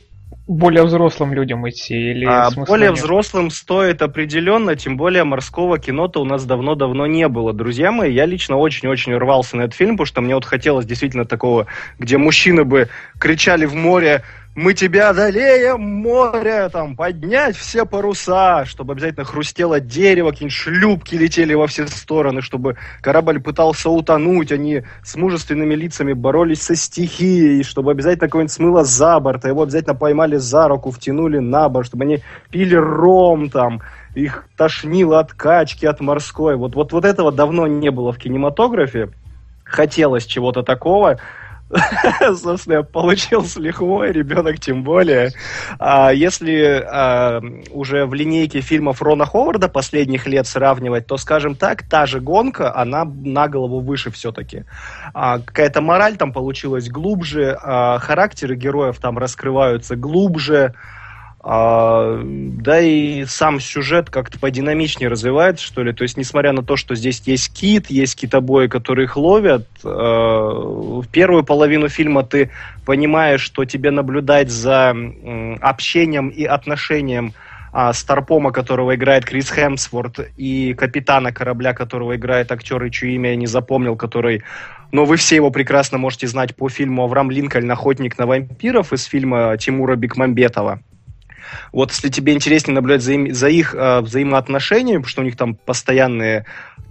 более 0.46 0.84
взрослым 0.84 1.32
людям 1.34 1.68
идти? 1.68 1.94
Или 1.94 2.24
а, 2.24 2.50
более 2.50 2.90
нет? 2.90 2.98
взрослым 2.98 3.50
стоит 3.50 4.02
определенно, 4.02 4.76
тем 4.76 4.96
более 4.96 5.24
морского 5.24 5.78
кино-то 5.78 6.20
у 6.20 6.24
нас 6.24 6.44
давно-давно 6.44 7.06
не 7.06 7.28
было. 7.28 7.52
Друзья 7.52 7.92
мои, 7.92 8.12
я 8.12 8.26
лично 8.26 8.56
очень-очень 8.56 9.16
рвался 9.16 9.56
на 9.56 9.62
этот 9.62 9.74
фильм, 9.74 9.92
потому 9.92 10.06
что 10.06 10.20
мне 10.20 10.34
вот 10.34 10.44
хотелось 10.44 10.86
действительно 10.86 11.24
такого, 11.24 11.66
где 11.98 12.18
мужчины 12.18 12.64
бы 12.64 12.88
кричали 13.18 13.66
в 13.66 13.74
море 13.74 14.22
мы 14.56 14.72
тебя 14.72 15.10
одолеем, 15.10 15.82
море, 15.82 16.70
там, 16.70 16.96
поднять 16.96 17.56
все 17.56 17.84
паруса, 17.84 18.64
чтобы 18.64 18.94
обязательно 18.94 19.26
хрустело 19.26 19.80
дерево, 19.80 20.30
какие-нибудь 20.30 20.56
шлюпки 20.56 21.14
летели 21.14 21.52
во 21.52 21.66
все 21.66 21.86
стороны, 21.86 22.40
чтобы 22.40 22.76
корабль 23.02 23.38
пытался 23.38 23.90
утонуть, 23.90 24.52
они 24.52 24.82
с 25.04 25.14
мужественными 25.14 25.74
лицами 25.74 26.14
боролись 26.14 26.62
со 26.62 26.74
стихией, 26.74 27.64
чтобы 27.64 27.90
обязательно 27.90 28.30
кого-нибудь 28.30 28.52
смыло 28.52 28.82
за 28.82 29.20
борт, 29.20 29.44
а 29.44 29.48
его 29.48 29.62
обязательно 29.62 29.94
поймали 29.94 30.36
за 30.36 30.68
руку, 30.68 30.90
втянули 30.90 31.38
на 31.38 31.68
борт, 31.68 31.88
чтобы 31.88 32.04
они 32.04 32.22
пили 32.48 32.76
ром 32.76 33.50
там, 33.50 33.82
их 34.14 34.48
тошнило 34.56 35.20
от 35.20 35.34
качки, 35.34 35.84
от 35.84 36.00
морской. 36.00 36.56
Вот, 36.56 36.74
вот, 36.74 36.94
вот 36.94 37.04
этого 37.04 37.30
давно 37.30 37.66
не 37.66 37.90
было 37.90 38.10
в 38.10 38.16
кинематографе. 38.16 39.10
Хотелось 39.64 40.24
чего-то 40.24 40.62
такого. 40.62 41.18
Собственно, 42.36 42.82
получил 42.82 43.44
с 43.44 43.56
лихвой, 43.56 44.12
ребенок 44.12 44.60
тем 44.60 44.84
более. 44.84 45.32
А, 45.78 46.12
если 46.12 46.84
а, 46.86 47.40
уже 47.70 48.06
в 48.06 48.14
линейке 48.14 48.60
фильмов 48.60 49.02
Рона 49.02 49.26
Ховарда 49.26 49.68
последних 49.68 50.26
лет 50.26 50.46
сравнивать, 50.46 51.06
то, 51.06 51.16
скажем 51.16 51.56
так, 51.56 51.82
та 51.82 52.06
же 52.06 52.20
гонка, 52.20 52.74
она 52.74 53.04
на 53.04 53.48
голову 53.48 53.80
выше 53.80 54.10
все-таки. 54.10 54.64
А, 55.12 55.40
какая-то 55.40 55.80
мораль 55.80 56.16
там 56.16 56.32
получилась 56.32 56.88
глубже, 56.88 57.58
а, 57.60 57.98
характеры 57.98 58.54
героев 58.54 58.98
там 58.98 59.18
раскрываются 59.18 59.96
глубже, 59.96 60.74
а, 61.48 62.20
да 62.24 62.80
и 62.80 63.24
сам 63.24 63.60
сюжет 63.60 64.10
как-то 64.10 64.36
подинамичнее 64.36 65.08
развивается, 65.08 65.64
что 65.64 65.84
ли. 65.84 65.92
То 65.92 66.02
есть, 66.02 66.16
несмотря 66.16 66.50
на 66.50 66.64
то, 66.64 66.74
что 66.74 66.96
здесь 66.96 67.22
есть 67.24 67.54
кит, 67.54 67.88
есть 67.88 68.16
китобои, 68.16 68.66
которые 68.66 69.04
их 69.04 69.16
ловят, 69.16 69.64
э, 69.84 69.88
в 69.88 71.06
первую 71.12 71.44
половину 71.44 71.88
фильма 71.88 72.24
ты 72.24 72.50
понимаешь, 72.84 73.42
что 73.42 73.64
тебе 73.64 73.92
наблюдать 73.92 74.50
за 74.50 74.92
э, 74.92 75.54
общением 75.60 76.30
и 76.30 76.42
отношением 76.44 77.32
а, 77.72 77.92
Старпома, 77.92 78.50
которого 78.50 78.96
играет 78.96 79.24
Крис 79.24 79.48
Хемсворт, 79.48 80.28
и 80.36 80.74
капитана 80.74 81.32
корабля, 81.32 81.74
которого 81.74 82.16
играет 82.16 82.50
актер, 82.50 82.90
чье 82.90 83.14
имя 83.14 83.30
я 83.30 83.36
не 83.36 83.46
запомнил, 83.46 83.94
который... 83.94 84.42
Но 84.90 85.04
вы 85.04 85.14
все 85.14 85.36
его 85.36 85.52
прекрасно 85.52 85.96
можете 85.96 86.26
знать 86.26 86.56
по 86.56 86.68
фильму 86.68 87.04
«Авраам 87.04 87.30
Линкольн. 87.30 87.70
Охотник 87.70 88.18
на 88.18 88.26
вампиров» 88.26 88.92
из 88.92 89.04
фильма 89.04 89.56
Тимура 89.58 89.94
Бекмамбетова. 89.94 90.80
Вот 91.72 91.90
если 91.90 92.08
тебе 92.08 92.32
интереснее 92.32 92.74
наблюдать 92.74 93.02
за, 93.02 93.12
им, 93.12 93.32
за 93.32 93.48
их 93.48 93.74
э, 93.74 94.00
взаимоотношениями, 94.00 94.98
потому 94.98 95.10
что 95.10 95.22
у 95.22 95.24
них 95.24 95.36
там 95.36 95.54
постоянные 95.54 96.44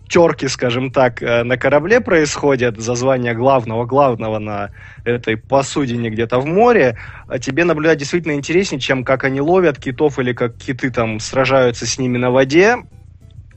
терки, 0.07 0.47
скажем 0.47 0.91
так, 0.91 1.21
э, 1.21 1.43
на 1.43 1.57
корабле 1.57 2.01
происходят 2.01 2.77
за 2.77 2.95
звание 2.95 3.33
главного-главного 3.33 4.39
на 4.39 4.71
этой 5.03 5.37
посудине 5.37 6.09
где-то 6.09 6.39
в 6.39 6.45
море, 6.45 6.97
а 7.27 7.39
тебе 7.39 7.63
наблюдать 7.63 7.97
действительно 7.97 8.33
интереснее, 8.33 8.79
чем 8.79 9.03
как 9.03 9.23
они 9.23 9.41
ловят 9.41 9.79
китов 9.79 10.19
или 10.19 10.33
как 10.33 10.57
киты 10.57 10.91
там 10.91 11.19
сражаются 11.19 11.85
с 11.85 11.97
ними 11.97 12.17
на 12.17 12.31
воде. 12.31 12.77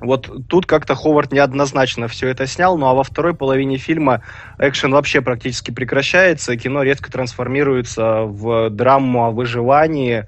Вот 0.00 0.30
тут 0.48 0.66
как-то 0.66 0.94
Ховард 0.94 1.32
неоднозначно 1.32 2.06
все 2.06 2.28
это 2.28 2.46
снял, 2.46 2.78
ну 2.78 2.86
а 2.86 2.94
во 2.94 3.02
второй 3.02 3.34
половине 3.34 3.78
фильма 3.78 4.22
экшен 4.58 4.92
вообще 4.92 5.20
практически 5.20 5.72
прекращается, 5.72 6.56
кино 6.56 6.84
резко 6.84 7.10
трансформируется 7.10 8.22
в 8.22 8.70
драму 8.70 9.24
о 9.24 9.30
выживании, 9.32 10.26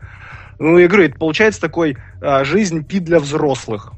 ну, 0.60 0.76
я 0.76 0.88
говорю, 0.88 1.06
это 1.06 1.18
получается 1.18 1.60
такой 1.60 1.96
а, 2.20 2.44
жизнь 2.44 2.84
пи 2.84 3.00
для 3.00 3.18
взрослых. 3.18 3.92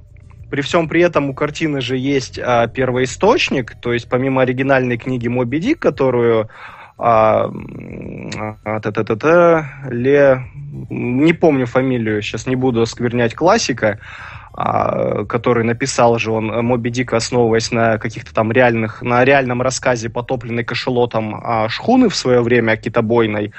При 0.49 0.61
всем 0.61 0.89
при 0.89 1.03
этом 1.03 1.29
у 1.29 1.35
картины 1.35 1.81
же 1.81 1.97
есть 1.97 2.39
а, 2.39 2.69
первоисточник, 2.69 3.75
то 3.81 3.93
есть 3.93 4.09
помимо 4.09 4.43
оригинальной 4.43 4.97
книги 4.97 5.27
Моби 5.27 5.59
Дик, 5.59 5.81
которую 5.81 6.49
а, 6.99 7.51
а, 8.65 8.81
та 8.81 8.91
-та 8.91 9.03
-та 9.03 9.17
-та, 9.17 9.65
Ле, 9.91 10.45
не 10.89 11.33
помню 11.33 11.67
фамилию, 11.67 12.23
сейчас 12.23 12.47
не 12.47 12.55
буду 12.55 12.81
осквернять 12.81 13.35
классика, 13.35 13.99
который 14.55 15.65
написал 15.65 16.19
же 16.19 16.31
он 16.31 16.47
Моби 16.65 16.91
Дик, 16.91 17.13
основываясь 17.13 17.71
на 17.73 17.99
каких-то 17.99 18.35
там 18.35 18.53
реальных, 18.53 19.01
на 19.03 19.25
реальном 19.25 19.63
рассказе 19.63 20.11
потопленной 20.11 20.65
кашелотом 20.65 21.35
а, 21.35 21.69
шхуны 21.69 22.09
в 22.09 22.17
свое 22.17 22.43
время 22.43 22.77
китобойной, 22.77 23.53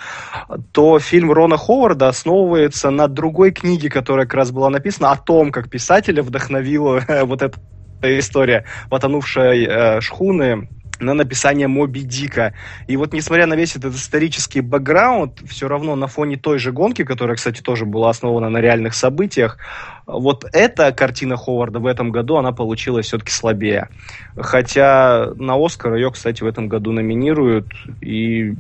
то 0.71 0.99
фильм 0.99 1.31
Рона 1.31 1.57
Ховарда 1.57 2.09
основывается 2.09 2.91
на 2.91 3.07
другой 3.07 3.51
книге, 3.51 3.89
которая 3.89 4.25
как 4.25 4.35
раз 4.35 4.51
была 4.51 4.69
написана 4.69 5.11
о 5.11 5.17
том, 5.17 5.51
как 5.51 5.69
писателя 5.69 6.21
вдохновила 6.21 7.01
вот 7.23 7.41
эта 7.41 7.59
история 8.03 8.65
потонувшей 8.89 9.65
э, 9.65 10.01
шхуны 10.01 10.67
на 11.03 11.13
написание 11.13 11.67
Моби 11.67 12.01
Дика. 12.01 12.53
И 12.87 12.97
вот 12.97 13.13
несмотря 13.13 13.45
на 13.45 13.55
весь 13.55 13.75
этот 13.75 13.95
исторический 13.95 14.61
бэкграунд, 14.61 15.41
все 15.47 15.67
равно 15.67 15.95
на 15.95 16.07
фоне 16.07 16.37
той 16.37 16.59
же 16.59 16.71
гонки, 16.71 17.03
которая, 17.03 17.35
кстати, 17.35 17.61
тоже 17.61 17.85
была 17.85 18.09
основана 18.09 18.49
на 18.49 18.57
реальных 18.59 18.93
событиях, 18.93 19.57
вот 20.05 20.45
эта 20.51 20.91
картина 20.91 21.37
Ховарда 21.37 21.79
в 21.79 21.85
этом 21.85 22.11
году, 22.11 22.35
она 22.35 22.51
получилась 22.51 23.05
все-таки 23.07 23.31
слабее. 23.31 23.89
Хотя 24.35 25.31
на 25.35 25.55
Оскар 25.55 25.95
ее, 25.95 26.11
кстати, 26.11 26.43
в 26.43 26.47
этом 26.47 26.67
году 26.67 26.91
номинируют, 26.91 27.67
и 28.01 28.55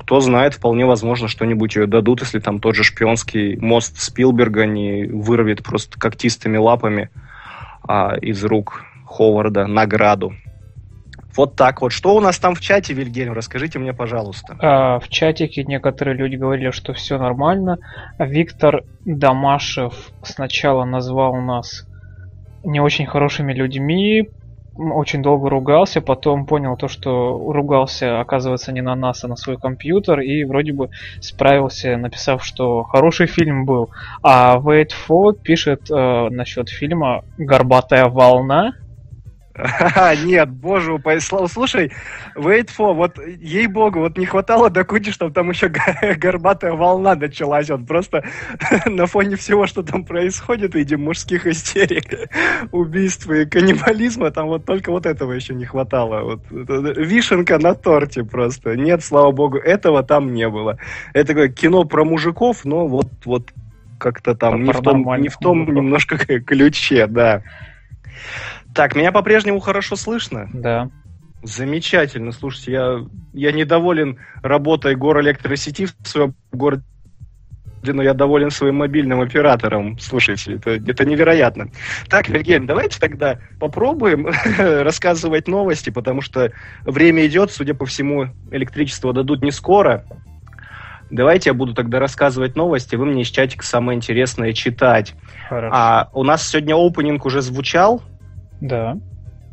кто 0.00 0.20
знает, 0.20 0.54
вполне 0.54 0.86
возможно, 0.86 1.28
что-нибудь 1.28 1.74
ее 1.76 1.86
дадут, 1.86 2.20
если 2.20 2.38
там 2.38 2.60
тот 2.60 2.74
же 2.74 2.84
шпионский 2.84 3.56
мост 3.56 4.00
Спилберга 4.00 4.66
не 4.66 5.04
вырвет 5.06 5.62
просто 5.62 5.98
когтистыми 5.98 6.56
лапами 6.56 7.10
а, 7.82 8.16
из 8.20 8.44
рук 8.44 8.84
Ховарда 9.04 9.66
награду. 9.66 10.34
Вот 11.36 11.56
так 11.56 11.80
вот. 11.82 11.92
Что 11.92 12.14
у 12.14 12.20
нас 12.20 12.38
там 12.38 12.54
в 12.54 12.60
чате, 12.60 12.94
Вильгельм? 12.94 13.32
Расскажите 13.32 13.78
мне, 13.78 13.92
пожалуйста. 13.92 14.56
А, 14.60 14.98
в 15.00 15.08
чатике 15.08 15.64
некоторые 15.64 16.16
люди 16.16 16.36
говорили, 16.36 16.70
что 16.70 16.92
все 16.92 17.18
нормально. 17.18 17.78
Виктор 18.18 18.84
Дамашев 19.04 20.10
сначала 20.22 20.84
назвал 20.84 21.36
нас 21.36 21.86
не 22.62 22.80
очень 22.80 23.06
хорошими 23.06 23.52
людьми, 23.52 24.28
очень 24.76 25.22
долго 25.22 25.48
ругался, 25.48 26.00
потом 26.00 26.46
понял 26.46 26.76
то, 26.76 26.88
что 26.88 27.52
ругался, 27.52 28.20
оказывается, 28.20 28.72
не 28.72 28.80
на 28.80 28.94
нас, 28.96 29.22
а 29.24 29.28
на 29.28 29.36
свой 29.36 29.56
компьютер, 29.56 30.20
и 30.20 30.44
вроде 30.44 30.72
бы 30.72 30.90
справился, 31.20 31.96
написав, 31.96 32.44
что 32.44 32.82
хороший 32.82 33.26
фильм 33.26 33.66
был. 33.66 33.90
А 34.22 34.58
Wait 34.58 34.90
For 35.08 35.32
пишет 35.40 35.90
э, 35.90 36.28
насчет 36.30 36.68
фильма 36.68 37.22
«Горбатая 37.38 38.06
волна», 38.06 38.74
нет, 40.24 40.50
боже 40.50 40.94
упаси. 40.94 41.36
Слушай, 41.48 41.92
Wait 42.34 42.70
for, 42.76 42.92
вот 42.94 43.18
ей-богу, 43.18 44.00
вот 44.00 44.18
не 44.18 44.26
хватало 44.26 44.68
до 44.68 44.84
кучи, 44.84 45.12
чтобы 45.12 45.32
там 45.32 45.50
еще 45.50 45.68
горбатая 46.16 46.72
волна 46.72 47.14
началась. 47.14 47.70
Вот 47.70 47.86
просто 47.86 48.24
на 48.86 49.06
фоне 49.06 49.36
всего, 49.36 49.66
что 49.66 49.82
там 49.82 50.04
происходит, 50.04 50.74
видим, 50.74 51.02
мужских 51.04 51.46
истерик, 51.46 52.30
убийств 52.72 53.30
и 53.30 53.46
каннибализма, 53.46 54.32
там 54.32 54.48
вот 54.48 54.64
только 54.64 54.90
вот 54.90 55.06
этого 55.06 55.32
еще 55.32 55.54
не 55.54 55.66
хватало. 55.66 56.22
Вот, 56.22 56.40
вишенка 56.50 57.58
на 57.58 57.74
торте 57.74 58.24
просто. 58.24 58.76
Нет, 58.76 59.04
слава 59.04 59.30
богу, 59.30 59.58
этого 59.58 60.02
там 60.02 60.34
не 60.34 60.48
было. 60.48 60.78
Это 61.12 61.28
такое 61.28 61.48
кино 61.48 61.84
про 61.84 62.04
мужиков, 62.04 62.64
но 62.64 62.88
вот, 62.88 63.06
вот 63.24 63.52
как-то 63.98 64.34
там 64.34 64.64
не 64.64 64.72
в 64.72 64.80
том, 64.80 65.20
не 65.20 65.28
в 65.28 65.36
том 65.36 65.72
немножко 65.72 66.18
ключе, 66.18 67.06
да. 67.06 67.42
Так, 68.74 68.96
меня 68.96 69.12
по-прежнему 69.12 69.60
хорошо 69.60 69.94
слышно? 69.94 70.50
Да. 70.52 70.90
Замечательно. 71.42 72.32
Слушайте, 72.32 72.72
я, 72.72 72.98
я 73.32 73.52
недоволен 73.52 74.18
работой 74.42 74.96
горэлектросети 74.96 75.86
в 75.86 76.08
своем 76.08 76.34
городе, 76.50 76.82
но 77.84 78.02
я 78.02 78.14
доволен 78.14 78.50
своим 78.50 78.76
мобильным 78.76 79.20
оператором. 79.20 79.98
Слушайте, 80.00 80.54
это, 80.54 80.70
это 80.70 81.04
невероятно. 81.04 81.68
Так, 82.08 82.28
Вильгельм, 82.28 82.66
давайте 82.66 82.98
тогда 82.98 83.38
попробуем 83.60 84.28
рассказывать 84.58 85.46
новости, 85.46 85.90
потому 85.90 86.20
что 86.20 86.50
время 86.82 87.26
идет, 87.26 87.52
судя 87.52 87.74
по 87.74 87.86
всему, 87.86 88.28
электричество 88.50 89.12
дадут 89.12 89.42
не 89.42 89.52
скоро. 89.52 90.04
Давайте 91.10 91.50
я 91.50 91.54
буду 91.54 91.74
тогда 91.74 92.00
рассказывать 92.00 92.56
новости, 92.56 92.96
вы 92.96 93.04
мне 93.04 93.22
из 93.22 93.28
чатика 93.28 93.64
самое 93.64 93.96
интересное 93.96 94.52
читать. 94.52 95.14
Хорошо. 95.48 95.76
А 95.76 96.08
у 96.12 96.24
нас 96.24 96.48
сегодня 96.48 96.74
опенинг 96.74 97.24
уже 97.26 97.40
звучал? 97.40 98.02
Да. 98.64 98.96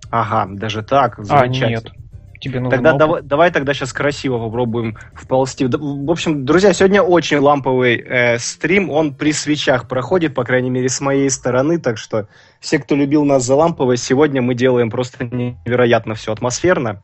Ага, 0.09 0.47
даже 0.53 0.83
так. 0.83 1.19
А, 1.19 1.23
замечательно. 1.23 1.69
нет. 1.69 1.91
Тебе 2.39 2.59
нужен 2.59 2.71
Тогда 2.71 2.93
давай, 2.93 3.21
давай 3.21 3.51
тогда 3.51 3.73
сейчас 3.73 3.93
красиво 3.93 4.39
попробуем 4.39 4.97
вползти. 5.13 5.65
В 5.65 6.09
общем, 6.09 6.43
друзья, 6.43 6.73
сегодня 6.73 7.03
очень 7.03 7.37
ламповый 7.37 7.97
э, 7.97 8.39
стрим. 8.39 8.89
Он 8.89 9.13
при 9.13 9.31
свечах 9.31 9.87
проходит, 9.87 10.33
по 10.33 10.43
крайней 10.43 10.69
мере, 10.69 10.89
с 10.89 11.01
моей 11.01 11.29
стороны. 11.29 11.77
Так 11.77 11.97
что 11.97 12.27
все, 12.59 12.79
кто 12.79 12.95
любил 12.95 13.25
нас 13.25 13.43
за 13.43 13.55
ламповость, 13.55 14.03
сегодня 14.03 14.41
мы 14.41 14.55
делаем 14.55 14.89
просто 14.89 15.25
невероятно 15.25 16.15
все 16.15 16.31
атмосферно. 16.31 17.03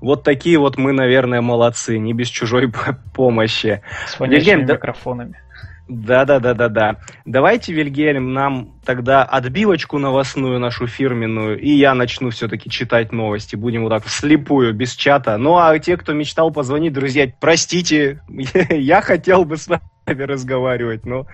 Вот 0.00 0.24
такие 0.24 0.58
вот 0.58 0.76
мы, 0.76 0.92
наверное, 0.92 1.40
молодцы, 1.40 1.98
не 1.98 2.12
без 2.12 2.28
чужой 2.28 2.70
помощи. 3.14 3.82
С 4.06 4.18
да- 4.18 4.74
микрофонами. 4.74 5.40
Да-да-да-да-да. 5.88 6.96
Давайте, 7.24 7.72
Вильгельм, 7.72 8.32
нам 8.32 8.80
тогда 8.84 9.24
отбивочку 9.24 9.98
новостную 9.98 10.58
нашу 10.58 10.86
фирменную, 10.86 11.60
и 11.60 11.70
я 11.70 11.94
начну 11.94 12.30
все-таки 12.30 12.70
читать 12.70 13.12
новости. 13.12 13.56
Будем 13.56 13.82
вот 13.82 13.90
так 13.90 14.04
вслепую, 14.04 14.72
без 14.74 14.94
чата. 14.94 15.36
Ну, 15.36 15.58
а 15.58 15.78
те, 15.78 15.96
кто 15.96 16.12
мечтал 16.12 16.50
позвонить, 16.50 16.92
друзья, 16.92 17.30
простите, 17.40 18.22
я 18.70 19.00
хотел 19.02 19.44
бы 19.44 19.56
с 19.56 19.68
вами 19.68 19.82
разговаривать, 20.06 21.04
но... 21.04 21.26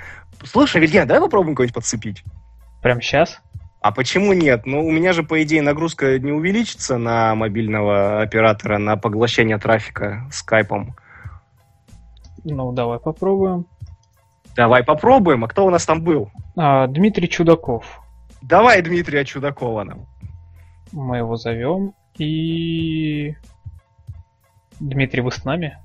Слушай, 0.45 0.81
Вильгельм, 0.81 1.07
давай 1.07 1.23
попробуем 1.23 1.55
кого-нибудь 1.55 1.75
подцепить. 1.75 2.25
Прям 2.83 3.01
сейчас? 3.01 3.41
А 3.81 3.93
почему 3.93 4.33
нет? 4.33 4.67
Ну, 4.67 4.85
у 4.85 4.91
меня 4.91 5.13
же, 5.13 5.23
по 5.23 5.43
идее, 5.43 5.63
нагрузка 5.63 6.19
не 6.19 6.33
увеличится 6.33 6.99
на 6.99 7.35
мобильного 7.35 8.23
оператора 8.23 8.79
на 8.79 8.97
поглощение 8.97 9.59
трафика 9.59 10.27
скайпом. 10.33 10.97
Ну, 12.45 12.73
давай 12.73 12.99
попробуем. 12.99 13.67
Давай 14.59 14.83
попробуем. 14.83 15.45
А 15.45 15.49
кто 15.49 15.65
у 15.65 15.71
нас 15.71 15.87
там 15.87 16.03
был? 16.03 16.33
А, 16.57 16.89
Дмитрий 16.89 17.29
Чудаков. 17.29 18.03
Давай 18.43 18.83
Дмитрия 18.83 19.25
Чудакова 19.25 19.85
нам. 19.85 20.07
Мы 20.91 21.19
его 21.19 21.37
зовем. 21.37 21.95
И... 22.19 23.37
Дмитрий, 24.81 25.23
вы 25.23 25.31
с 25.31 25.45
нами? 25.45 25.79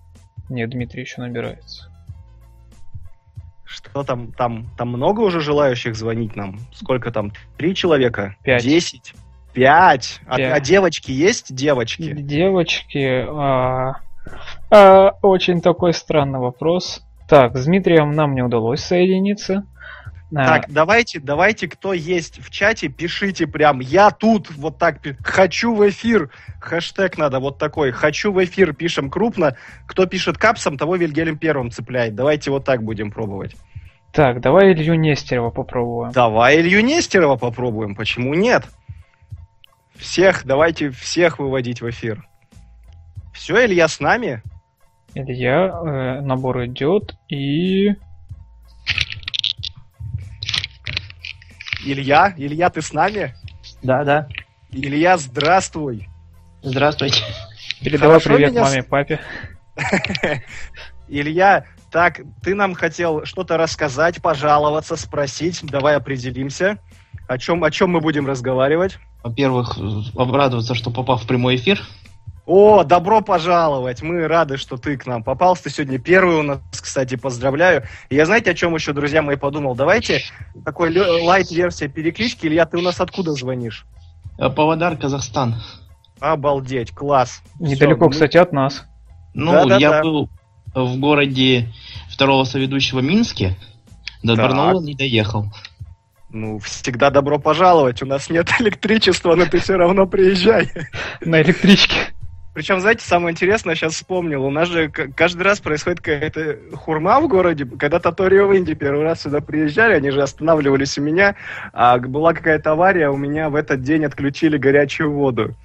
Нет, 0.49 0.71
Дмитрий 0.71 1.01
еще 1.01 1.21
набирается. 1.21 1.87
Что 3.63 4.03
там, 4.03 4.31
там, 4.31 4.65
там 4.75 4.87
много 4.87 5.19
уже 5.21 5.39
желающих 5.39 5.95
звонить 5.95 6.35
нам? 6.35 6.57
Сколько 6.73 7.11
там? 7.11 7.31
Три 7.57 7.75
человека? 7.75 8.37
Пять. 8.41 8.63
Десять? 8.63 9.13
Пять? 9.53 10.19
А, 10.25 10.37
а 10.37 10.59
девочки 10.59 11.11
есть? 11.11 11.53
Девочки? 11.53 12.11
Девочки, 12.11 13.23
а, 13.29 13.97
а, 14.71 15.11
очень 15.21 15.61
такой 15.61 15.93
странный 15.93 16.39
вопрос. 16.39 17.05
Так, 17.27 17.57
с 17.57 17.65
Дмитрием 17.65 18.11
нам 18.11 18.35
не 18.35 18.41
удалось 18.41 18.81
соединиться. 18.81 19.65
А, 20.35 20.45
Так, 20.45 20.65
давайте, 20.69 21.19
давайте, 21.19 21.67
кто 21.67 21.93
есть 21.93 22.39
в 22.43 22.49
чате, 22.49 22.87
пишите 22.87 23.45
прям, 23.45 23.79
я 23.79 24.09
тут, 24.09 24.49
вот 24.55 24.79
так, 24.79 24.97
хочу 25.23 25.75
в 25.75 25.87
эфир, 25.87 26.31
хэштег 26.59 27.17
надо 27.19 27.39
вот 27.39 27.59
такой, 27.59 27.91
хочу 27.91 28.31
в 28.31 28.43
эфир, 28.43 28.73
пишем 28.73 29.11
крупно, 29.11 29.55
кто 29.85 30.07
пишет 30.07 30.39
капсом, 30.39 30.77
того 30.77 30.95
Вильгельм 30.95 31.37
первым 31.37 31.69
цепляет, 31.69 32.15
давайте 32.15 32.49
вот 32.49 32.65
так 32.65 32.83
будем 32.83 33.11
пробовать. 33.11 33.55
Так, 34.11 34.41
давай 34.41 34.73
Илью 34.73 34.95
Нестерова 34.95 35.51
попробуем. 35.51 36.11
Давай 36.11 36.61
Илью 36.61 36.83
Нестерова 36.83 37.35
попробуем, 37.35 37.95
почему 37.95 38.33
нет? 38.33 38.65
Всех, 39.95 40.45
давайте 40.45 40.89
всех 40.89 41.37
выводить 41.37 41.81
в 41.81 41.89
эфир. 41.89 42.27
Все, 43.33 43.65
Илья 43.65 43.87
с 43.87 43.99
нами? 43.99 44.41
Илья, 45.15 45.67
э, 45.67 46.21
набор 46.21 46.65
идет 46.65 47.15
и... 47.27 47.89
Илья? 51.85 52.33
Илья, 52.35 52.69
ты 52.69 52.81
с 52.81 52.93
нами? 52.93 53.35
Да, 53.83 54.03
да. 54.03 54.27
Илья, 54.71 55.17
здравствуй. 55.17 56.09
Здравствуйте. 56.63 57.21
Передавай 57.81 58.19
Хорошо 58.19 58.35
привет 58.35 58.51
меня 58.51 58.61
маме, 58.63 58.83
папе. 58.83 59.19
Илья, 61.07 61.65
так, 61.91 62.21
ты 62.41 62.55
нам 62.55 62.73
хотел 62.73 63.25
что-то 63.25 63.57
рассказать, 63.57 64.19
пожаловаться, 64.19 64.95
спросить. 64.95 65.59
Давай 65.63 65.95
определимся. 65.95 66.79
О 67.27 67.37
чем, 67.37 67.63
о 67.63 67.69
чем 67.69 67.91
мы 67.91 68.01
будем 68.01 68.25
разговаривать? 68.25 68.97
Во-первых, 69.21 69.77
обрадоваться, 70.15 70.73
что 70.73 70.89
попал 70.89 71.17
в 71.17 71.27
прямой 71.27 71.57
эфир. 71.57 71.79
О, 72.45 72.83
добро 72.83 73.21
пожаловать! 73.21 74.01
Мы 74.01 74.27
рады, 74.27 74.57
что 74.57 74.75
ты 74.75 74.97
к 74.97 75.05
нам 75.05 75.23
попался. 75.23 75.63
Ты 75.63 75.69
сегодня 75.69 75.97
первый 75.97 76.35
у 76.37 76.43
нас, 76.43 76.59
кстати, 76.71 77.15
поздравляю. 77.15 77.83
И 78.09 78.15
я 78.15 78.25
знаете, 78.25 78.51
о 78.51 78.53
чем 78.53 78.75
еще, 78.75 78.91
друзья 78.91 79.21
мои, 79.21 79.37
подумал? 79.37 79.75
Давайте 79.75 80.21
такой 80.65 80.93
лайт-версия 81.21 81.87
переклички. 81.87 82.47
Илья, 82.47 82.65
ты 82.65 82.77
у 82.77 82.81
нас 82.81 82.99
откуда 82.99 83.31
звонишь? 83.31 83.85
Э, 84.37 84.49
Павлодар, 84.49 84.97
Казахстан. 84.97 85.55
Обалдеть, 86.19 86.91
класс. 86.91 87.41
Недалеко, 87.59 88.05
мы- 88.05 88.11
кстати, 88.11 88.35
от 88.35 88.51
нас. 88.51 88.83
Ну, 89.33 89.51
Да-да-да. 89.53 89.77
я 89.79 90.01
был 90.01 90.29
в 90.75 90.97
городе 90.99 91.69
второго 92.09 92.43
соведущего 92.43 92.99
Минске. 92.99 93.55
До 94.21 94.35
Так. 94.35 94.45
Барнаула 94.49 94.81
не 94.81 94.95
доехал. 94.95 95.45
Ну, 96.29 96.59
всегда 96.59 97.09
добро 97.09 97.39
пожаловать. 97.39 98.01
У 98.01 98.05
нас 98.05 98.29
нет 98.29 98.49
электричества, 98.59 99.33
но 99.35 99.45
ты 99.45 99.59
все 99.59 99.77
равно 99.77 100.07
приезжай. 100.07 100.69
На 101.21 101.41
электричке. 101.41 101.95
Причем, 102.53 102.79
знаете, 102.79 103.03
самое 103.03 103.31
интересное, 103.33 103.73
сейчас 103.73 103.93
вспомнил, 103.95 104.45
у 104.45 104.51
нас 104.51 104.69
же 104.69 104.89
каждый 104.89 105.41
раз 105.41 105.59
происходит 105.59 106.01
какая-то 106.01 106.59
хурма 106.75 107.19
в 107.19 107.27
городе. 107.27 107.65
Когда 107.65 107.99
Таторио 107.99 108.47
в 108.47 108.55
Инди 108.55 108.75
первый 108.75 109.03
раз 109.03 109.21
сюда 109.23 109.41
приезжали, 109.41 109.93
они 109.95 110.11
же 110.11 110.21
останавливались 110.21 110.97
у 110.99 111.01
меня, 111.01 111.35
а 111.73 111.97
была 111.97 112.33
какая-то 112.33 112.73
авария, 112.73 113.09
у 113.09 113.17
меня 113.17 113.49
в 113.49 113.55
этот 113.55 113.81
день 113.81 114.05
отключили 114.05 114.57
горячую 114.57 115.11
воду. 115.11 115.55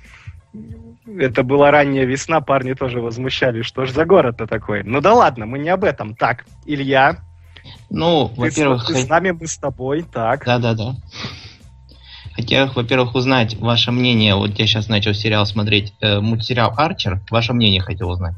Это 1.06 1.42
была 1.42 1.70
ранняя 1.70 2.04
весна, 2.06 2.40
парни 2.40 2.72
тоже 2.72 3.00
возмущались, 3.00 3.66
что 3.66 3.84
ж 3.84 3.90
за 3.90 4.04
город-то 4.06 4.46
такой. 4.46 4.82
Ну 4.82 5.00
да 5.00 5.12
ладно, 5.12 5.44
мы 5.46 5.58
не 5.58 5.68
об 5.68 5.84
этом. 5.84 6.14
Так, 6.14 6.44
Илья, 6.64 7.18
Ну, 7.90 8.32
во-первых, 8.36 8.82
с, 8.82 8.90
хот- 8.90 9.04
с 9.04 9.08
нами, 9.08 9.30
мы 9.38 9.46
с 9.46 9.58
тобой, 9.58 10.04
так. 10.10 10.44
Да-да-да. 10.44 10.94
Хотел, 12.38 12.68
во-первых, 12.72 13.16
узнать 13.16 13.56
ваше 13.56 13.90
мнение. 13.90 14.36
Вот 14.36 14.50
я 14.60 14.66
сейчас 14.68 14.86
начал 14.86 15.12
сериал 15.12 15.44
смотреть, 15.44 15.92
э, 16.00 16.20
мультсериал 16.20 16.72
Арчер. 16.76 17.20
Ваше 17.32 17.52
мнение 17.52 17.80
хотел 17.80 18.10
узнать. 18.10 18.36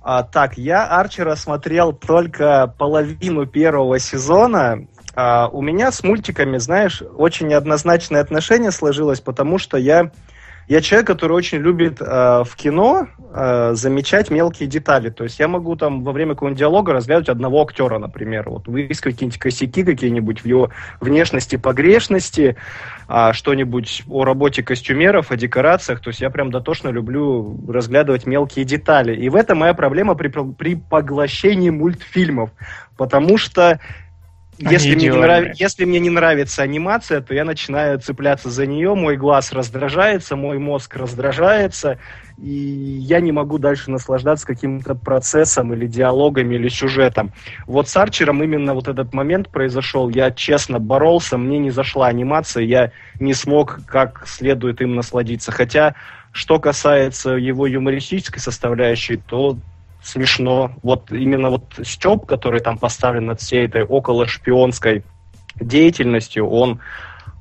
А, 0.00 0.22
так, 0.22 0.56
я 0.56 0.86
Арчера 0.86 1.34
смотрел 1.34 1.92
только 1.92 2.72
половину 2.78 3.46
первого 3.46 3.98
сезона. 3.98 4.86
А, 5.16 5.48
у 5.48 5.60
меня 5.60 5.90
с 5.90 6.04
мультиками, 6.04 6.58
знаешь, 6.58 7.02
очень 7.16 7.48
неоднозначное 7.48 8.20
отношение 8.20 8.70
сложилось, 8.70 9.20
потому 9.20 9.58
что 9.58 9.76
я, 9.76 10.12
я 10.68 10.80
человек, 10.80 11.06
который 11.06 11.32
очень 11.32 11.58
любит 11.58 11.98
а, 12.00 12.44
в 12.44 12.56
кино 12.56 13.08
а, 13.32 13.74
замечать 13.74 14.30
мелкие 14.30 14.68
детали. 14.68 15.10
То 15.10 15.24
есть 15.24 15.38
я 15.38 15.46
могу 15.46 15.76
там 15.76 16.02
во 16.02 16.12
время 16.12 16.34
какого-нибудь 16.34 16.58
диалога 16.58 16.92
разглядывать 16.92 17.28
одного 17.28 17.62
актера, 17.62 17.98
например, 17.98 18.48
вот 18.48 18.66
выискивать 18.66 19.16
какие-нибудь 19.16 19.38
косяки 19.38 19.84
какие-нибудь 19.84 20.40
в 20.40 20.46
его 20.46 20.70
внешности, 21.00 21.56
погрешности, 21.56 22.56
а, 23.08 23.32
что-нибудь 23.32 24.04
о 24.08 24.24
работе 24.24 24.62
костюмеров, 24.62 25.30
о 25.30 25.36
декорациях. 25.36 26.00
То 26.00 26.08
есть 26.08 26.20
я 26.20 26.30
прям 26.30 26.50
дотошно 26.50 26.88
люблю 26.88 27.60
разглядывать 27.68 28.26
мелкие 28.26 28.64
детали. 28.64 29.14
И 29.14 29.28
в 29.28 29.36
этом 29.36 29.58
моя 29.58 29.74
проблема 29.74 30.14
при, 30.14 30.28
при 30.28 30.76
поглощении 30.76 31.70
мультфильмов. 31.70 32.50
Потому 32.96 33.36
что 33.36 33.80
Они 34.60 34.72
если 34.72 34.94
мне, 34.94 35.08
не 35.08 35.16
нрав- 35.16 35.54
если 35.54 35.84
мне 35.84 35.98
не 35.98 36.10
нравится 36.10 36.62
анимация, 36.62 37.20
то 37.20 37.34
я 37.34 37.44
начинаю 37.44 37.98
цепляться 37.98 38.50
за 38.50 38.66
нее, 38.66 38.94
мой 38.94 39.16
глаз 39.16 39.52
раздражается, 39.52 40.36
мой 40.36 40.58
мозг 40.58 40.96
раздражается, 40.96 41.98
и 42.38 42.48
я 42.48 43.20
не 43.20 43.32
могу 43.32 43.58
дальше 43.58 43.90
наслаждаться 43.90 44.46
каким-то 44.46 44.94
процессом 44.94 45.72
или 45.72 45.86
диалогами 45.86 46.54
или 46.54 46.68
сюжетом. 46.68 47.32
Вот 47.66 47.88
с 47.88 47.96
Арчером 47.96 48.42
именно 48.42 48.74
вот 48.74 48.88
этот 48.88 49.12
момент 49.12 49.48
произошел. 49.48 50.08
Я 50.08 50.30
честно 50.30 50.78
боролся, 50.78 51.36
мне 51.36 51.58
не 51.58 51.70
зашла 51.70 52.06
анимация, 52.06 52.64
я 52.64 52.92
не 53.18 53.34
смог 53.34 53.80
как 53.86 54.24
следует 54.26 54.80
им 54.80 54.94
насладиться. 54.94 55.52
Хотя, 55.52 55.94
что 56.32 56.58
касается 56.58 57.30
его 57.30 57.66
юмористической 57.66 58.40
составляющей, 58.40 59.16
то 59.16 59.56
смешно. 60.04 60.72
Вот 60.82 61.10
именно 61.10 61.50
вот 61.50 61.64
Степ, 61.82 62.26
который 62.26 62.60
там 62.60 62.78
поставлен 62.78 63.26
над 63.26 63.40
всей 63.40 63.66
этой 63.66 63.84
около 63.84 64.26
шпионской 64.26 65.02
деятельностью, 65.60 66.48
он 66.48 66.80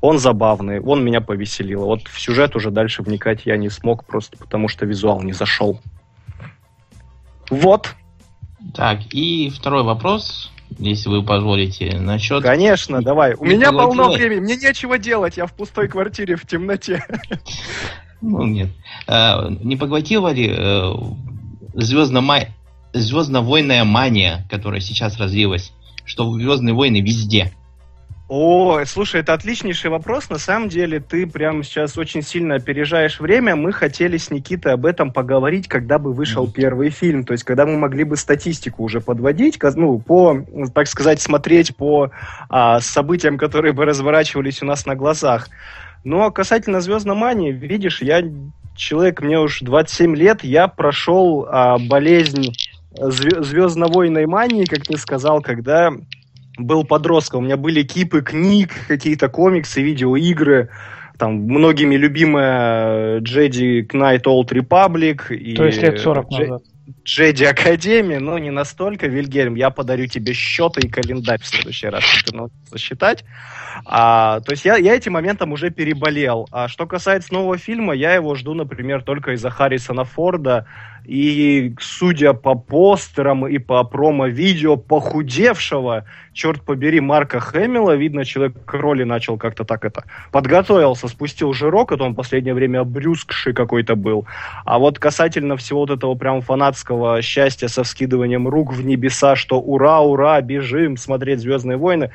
Он 0.01 0.19
забавный, 0.19 0.81
он 0.81 1.03
меня 1.03 1.21
повеселил. 1.21 1.85
Вот 1.85 2.07
в 2.07 2.19
сюжет 2.19 2.55
уже 2.55 2.71
дальше 2.71 3.03
вникать 3.03 3.45
я 3.45 3.55
не 3.57 3.69
смог, 3.69 4.05
просто 4.05 4.37
потому 4.37 4.67
что 4.67 4.85
визуал 4.85 5.21
не 5.21 5.33
зашел. 5.33 5.79
Вот, 7.49 7.95
Так, 8.73 8.99
и 9.13 9.49
второй 9.49 9.83
вопрос, 9.83 10.51
если 10.79 11.09
вы 11.09 11.23
позволите, 11.23 11.99
насчет... 11.99 12.41
конечно, 12.43 13.01
давай. 13.01 13.35
У 13.35 13.45
меня 13.45 13.71
полно 13.71 14.11
времени, 14.11 14.39
мне 14.39 14.55
нечего 14.55 14.97
делать, 14.97 15.37
я 15.37 15.45
в 15.45 15.53
пустой 15.53 15.87
квартире 15.87 16.35
в 16.35 16.45
темноте. 16.45 17.03
Ну, 18.25 18.45
нет. 18.45 18.69
Э, 19.05 19.49
не 19.49 19.75
поглотила 19.75 20.29
ли 20.29 20.49
э, 20.49 20.93
звездно-ма- 21.73 22.47
звездно-войная 22.93 23.83
мания, 23.83 24.45
которая 24.49 24.81
сейчас 24.81 25.17
разлилась, 25.17 25.73
что 26.05 26.31
Звездные 26.33 26.73
войны 26.73 27.01
везде? 27.01 27.51
О, 28.29 28.83
слушай, 28.85 29.19
это 29.19 29.33
отличнейший 29.33 29.91
вопрос. 29.91 30.29
На 30.29 30.39
самом 30.39 30.69
деле, 30.69 30.99
ты 30.99 31.27
прямо 31.27 31.61
сейчас 31.63 31.97
очень 31.97 32.21
сильно 32.21 32.55
опережаешь 32.55 33.19
время. 33.19 33.55
Мы 33.55 33.73
хотели 33.73 34.17
с 34.17 34.31
Никитой 34.31 34.73
об 34.73 34.85
этом 34.85 35.11
поговорить, 35.11 35.67
когда 35.67 35.99
бы 35.99 36.13
вышел 36.13 36.49
первый 36.49 36.89
фильм. 36.89 37.25
То 37.25 37.33
есть, 37.33 37.43
когда 37.43 37.65
мы 37.65 37.77
могли 37.77 38.05
бы 38.05 38.15
статистику 38.15 38.83
уже 38.83 39.01
подводить, 39.01 39.59
ну, 39.75 39.99
по, 39.99 40.43
так 40.73 40.87
сказать, 40.87 41.21
смотреть 41.21 41.75
по 41.75 42.11
а, 42.49 42.79
событиям, 42.79 43.37
которые 43.37 43.73
бы 43.73 43.85
разворачивались 43.85 44.63
у 44.63 44.65
нас 44.65 44.85
на 44.85 44.95
глазах. 44.95 45.49
Но 46.03 46.31
касательно 46.31 46.81
Звездной 46.81 47.15
мании, 47.15 47.51
видишь, 47.51 48.01
я 48.01 48.23
человек, 48.75 49.21
мне 49.21 49.39
уж 49.39 49.61
27 49.61 50.15
лет, 50.15 50.43
я 50.43 50.67
прошел 50.67 51.47
а, 51.49 51.77
болезнь 51.77 52.53
звездно-войной 52.95 54.25
мании, 54.25 54.65
как 54.65 54.83
ты 54.83 54.97
сказал, 54.97 55.41
когда 55.41 55.91
был 56.57 56.83
подростком. 56.83 57.41
У 57.41 57.45
меня 57.45 57.57
были 57.57 57.83
кипы 57.83 58.21
книг, 58.21 58.71
какие-то 58.87 59.29
комиксы, 59.29 59.81
видеоигры. 59.81 60.69
Там 61.17 61.35
многими 61.43 61.95
любимая 61.95 63.19
Jedi 63.21 63.87
Knight 63.87 64.23
Old 64.23 64.49
Republic. 64.49 65.33
И 65.33 65.55
То 65.55 65.65
есть 65.65 65.81
лет 65.81 65.99
40 65.99 66.27
Dje- 66.27 66.39
назад. 66.39 66.63
Джеди 67.05 67.43
Академии, 67.43 68.15
но 68.15 68.37
не 68.37 68.49
настолько, 68.49 69.07
Вильгельм, 69.07 69.55
я 69.55 69.71
подарю 69.71 70.07
тебе 70.07 70.33
счеты 70.33 70.87
и 70.87 70.89
календарь 70.89 71.41
в 71.41 71.45
следующий 71.45 71.87
раз, 71.87 72.03
чтобы 72.03 72.31
ты 72.31 72.35
научился 72.37 72.77
считать. 72.77 73.25
А, 73.85 74.39
то 74.39 74.51
есть 74.51 74.63
я, 74.63 74.77
я 74.77 74.95
этим 74.95 75.13
моментом 75.13 75.51
уже 75.51 75.69
переболел. 75.69 76.47
А 76.51 76.69
что 76.69 76.87
касается 76.87 77.33
нового 77.33 77.57
фильма, 77.57 77.93
я 77.93 78.13
его 78.13 78.35
жду, 78.35 78.53
например, 78.53 79.03
только 79.03 79.33
из-за 79.33 79.49
Харрисона 79.49 80.05
Форда. 80.05 80.65
И 81.05 81.75
судя 81.81 82.31
по 82.31 82.55
постерам 82.55 83.45
и 83.45 83.57
по 83.57 83.83
промо-видео 83.83 84.77
похудевшего, 84.77 86.05
черт 86.31 86.61
побери, 86.61 87.01
Марка 87.01 87.41
Хэмилла, 87.41 87.95
видно, 87.95 88.23
человек 88.23 88.63
к 88.63 88.73
роли 88.73 89.03
начал 89.03 89.37
как-то 89.37 89.65
так 89.65 89.83
это 89.83 90.05
подготовился, 90.31 91.09
спустил 91.09 91.51
жирок, 91.51 91.91
это 91.91 92.05
он 92.05 92.13
в 92.13 92.15
последнее 92.15 92.53
время 92.53 92.79
обрюзгший 92.79 93.53
какой-то 93.53 93.97
был. 93.97 94.25
А 94.63 94.79
вот 94.79 94.97
касательно 94.97 95.57
всего 95.57 95.81
вот 95.81 95.89
этого 95.89 96.15
прям 96.15 96.41
фанатского 96.41 96.92
счастья 97.21 97.67
со 97.67 97.83
вскидыванием 97.83 98.47
рук 98.47 98.73
в 98.73 98.85
небеса, 98.85 99.35
что 99.35 99.59
ура, 99.59 100.01
ура, 100.01 100.41
бежим 100.41 100.97
смотреть 100.97 101.39
«Звездные 101.39 101.77
войны», 101.77 102.11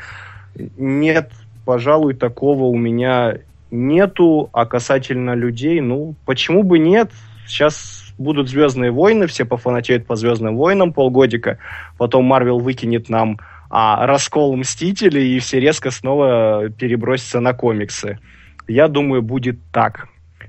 нет, 0.76 1.30
пожалуй, 1.64 2.14
такого 2.14 2.64
у 2.64 2.76
меня 2.76 3.38
нету. 3.70 4.50
А 4.52 4.66
касательно 4.66 5.34
людей, 5.34 5.80
ну, 5.80 6.14
почему 6.24 6.62
бы 6.62 6.78
нет? 6.78 7.10
Сейчас 7.46 8.12
будут 8.18 8.48
«Звездные 8.48 8.90
войны», 8.90 9.26
все 9.26 9.44
пофанатеют 9.44 10.06
по 10.06 10.16
«Звездным 10.16 10.56
войнам» 10.56 10.92
полгодика, 10.92 11.58
потом 11.96 12.24
Марвел 12.24 12.58
выкинет 12.58 13.08
нам 13.08 13.38
а, 13.70 14.06
раскол 14.06 14.56
Мстителей, 14.56 15.36
и 15.36 15.38
все 15.38 15.60
резко 15.60 15.90
снова 15.90 16.68
перебросятся 16.70 17.40
на 17.40 17.52
комиксы. 17.52 18.18
Я 18.66 18.88
думаю, 18.88 19.22
будет 19.22 19.58
так. 19.72 20.08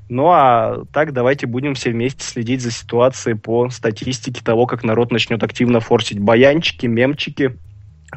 Ну 0.10 0.30
а 0.30 0.86
так 0.92 1.14
давайте 1.14 1.46
будем 1.46 1.76
все 1.76 1.92
вместе 1.92 2.24
следить 2.24 2.62
за 2.62 2.72
ситуацией 2.72 3.36
по 3.36 3.70
статистике 3.70 4.44
того, 4.44 4.66
как 4.66 4.84
народ 4.84 5.12
начнет 5.12 5.44
активно 5.44 5.80
форсить 5.80 6.20
баянчики, 6.20 6.88
мемчики, 6.88 7.56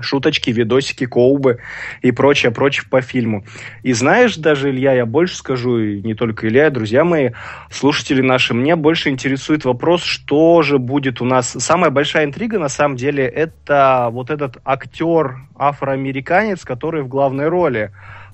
шуточки, 0.00 0.50
видосики, 0.50 1.04
коубы 1.04 1.58
и 2.00 2.10
прочее, 2.10 2.50
прочее 2.50 2.86
по 2.88 3.02
фильму. 3.02 3.44
И 3.82 3.92
знаешь, 3.92 4.36
даже, 4.36 4.70
Илья, 4.70 4.94
я 4.94 5.04
больше 5.04 5.36
скажу, 5.36 5.78
и 5.78 6.00
не 6.02 6.14
только 6.14 6.48
Илья, 6.48 6.70
друзья 6.70 7.04
мои, 7.04 7.30
слушатели 7.70 8.22
наши, 8.22 8.54
мне 8.54 8.74
больше 8.74 9.10
интересует 9.10 9.66
вопрос, 9.66 10.02
что 10.02 10.62
же 10.62 10.78
будет 10.78 11.20
у 11.20 11.26
нас. 11.26 11.50
Самая 11.50 11.90
большая 11.90 12.24
интрига, 12.24 12.58
на 12.58 12.70
самом 12.70 12.96
деле, 12.96 13.26
это 13.26 14.08
вот 14.10 14.30
этот 14.30 14.56
актер 14.64 15.36
афроамериканец, 15.56 16.64
который 16.64 17.02
в 17.02 17.08
главной 17.08 17.48
роли 17.48 17.92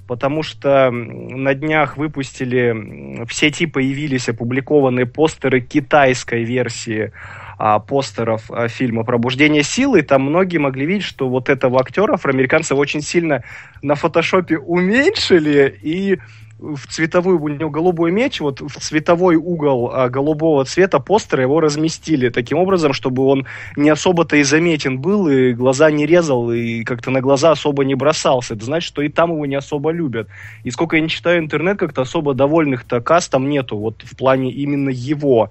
потому 0.09 0.43
что 0.43 0.91
на 0.91 1.55
днях 1.55 1.99
выпустили, 1.99 2.71
м, 2.71 3.27
в 3.27 3.33
сети 3.33 3.67
появились 3.67 4.29
опубликованные 4.29 5.07
постеры 5.07 5.61
китайской 5.61 6.43
версии 6.43 7.13
а, 7.59 7.79
постеров 7.79 8.51
а, 8.51 8.69
фильма 8.69 9.05
«Пробуждение 9.05 9.63
силы», 9.63 10.03
там 10.03 10.23
многие 10.23 10.59
могли 10.59 10.87
видеть, 10.87 11.05
что 11.05 11.29
вот 11.29 11.51
этого 11.51 11.79
актера, 11.81 12.15
афроамериканца, 12.15 12.75
очень 12.75 13.03
сильно 13.03 13.45
на 13.83 13.95
фотошопе 13.95 14.59
уменьшили, 14.59 15.79
и 15.83 16.19
в 16.59 16.87
цветовую, 16.89 17.41
у 17.41 17.49
него 17.49 17.71
голубой 17.71 18.11
меч, 18.11 18.41
вот 18.41 18.61
в 18.61 18.81
цветовой 18.81 19.37
угол 19.37 19.91
а, 19.93 20.09
голубого 20.09 20.65
цвета 20.65 20.99
постера 20.99 21.43
его 21.43 21.61
разместили 21.61 22.31
таким 22.31 22.59
образом, 22.59 22.93
чтобы 22.93 23.25
он 23.25 23.47
не 23.77 23.89
особо-то 23.89 24.37
и 24.37 24.43
заметен 24.43 24.99
был, 24.99 25.29
и 25.29 25.53
глаза 25.53 25.91
не 25.91 26.05
резал, 26.05 26.51
и 26.51 26.83
как-то 26.83 27.11
на 27.11 27.21
глаза 27.21 27.53
особо 27.53 27.85
не 27.85 27.95
бросался. 27.95 28.55
Это 28.55 28.65
значит, 28.65 28.89
что 28.89 29.03
и 29.03 29.09
там 29.09 29.33
его 29.33 29.47
не 29.47 29.55
особо 29.55 29.91
любят. 29.91 30.29
И 30.65 30.71
сколько 30.71 30.97
я 30.97 31.03
не 31.03 31.09
читаю 31.09 31.39
интернет, 31.39 31.79
как-то 31.79 32.03
особо 32.03 32.35
довольных-то 32.35 33.01
кастом 33.01 33.49
нету, 33.49 33.77
вот 33.79 34.03
в 34.03 34.17
плане 34.17 34.51
именно 34.51 34.91
его. 34.91 35.51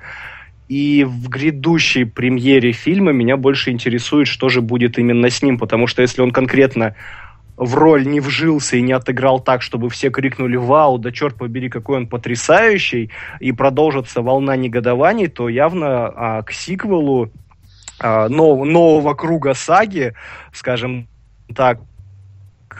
И 0.67 1.05
в 1.05 1.29
грядущей 1.29 2.05
премьере 2.05 2.73
фильма 2.73 3.13
меня 3.13 3.37
больше 3.37 3.71
интересует, 3.71 4.27
что 4.27 4.49
же 4.49 4.61
будет 4.61 4.99
именно 4.99 5.29
с 5.29 5.41
ним, 5.41 5.57
потому 5.57 5.87
что 5.87 6.01
если 6.01 6.21
он 6.21 6.31
конкретно 6.31 6.95
в 7.57 7.73
роль 7.75 8.07
не 8.07 8.19
вжился 8.19 8.77
и 8.77 8.81
не 8.81 8.93
отыграл 8.93 9.39
так, 9.39 9.61
чтобы 9.63 9.89
все 9.89 10.09
крикнули 10.11 10.55
«Вау, 10.55 10.99
да 10.99 11.11
черт 11.11 11.35
побери, 11.35 11.69
какой 11.69 11.97
он 11.97 12.07
потрясающий!» 12.07 13.09
и 13.39 13.51
продолжится 13.51 14.21
волна 14.21 14.55
негодований, 14.55 15.27
то 15.27 15.49
явно 15.49 16.07
а, 16.07 16.43
к 16.43 16.51
сиквелу 16.51 17.31
а, 17.99 18.29
нов- 18.29 18.63
нового 18.63 19.15
круга 19.15 19.55
саги, 19.55 20.13
скажем 20.53 21.07
так, 21.55 21.79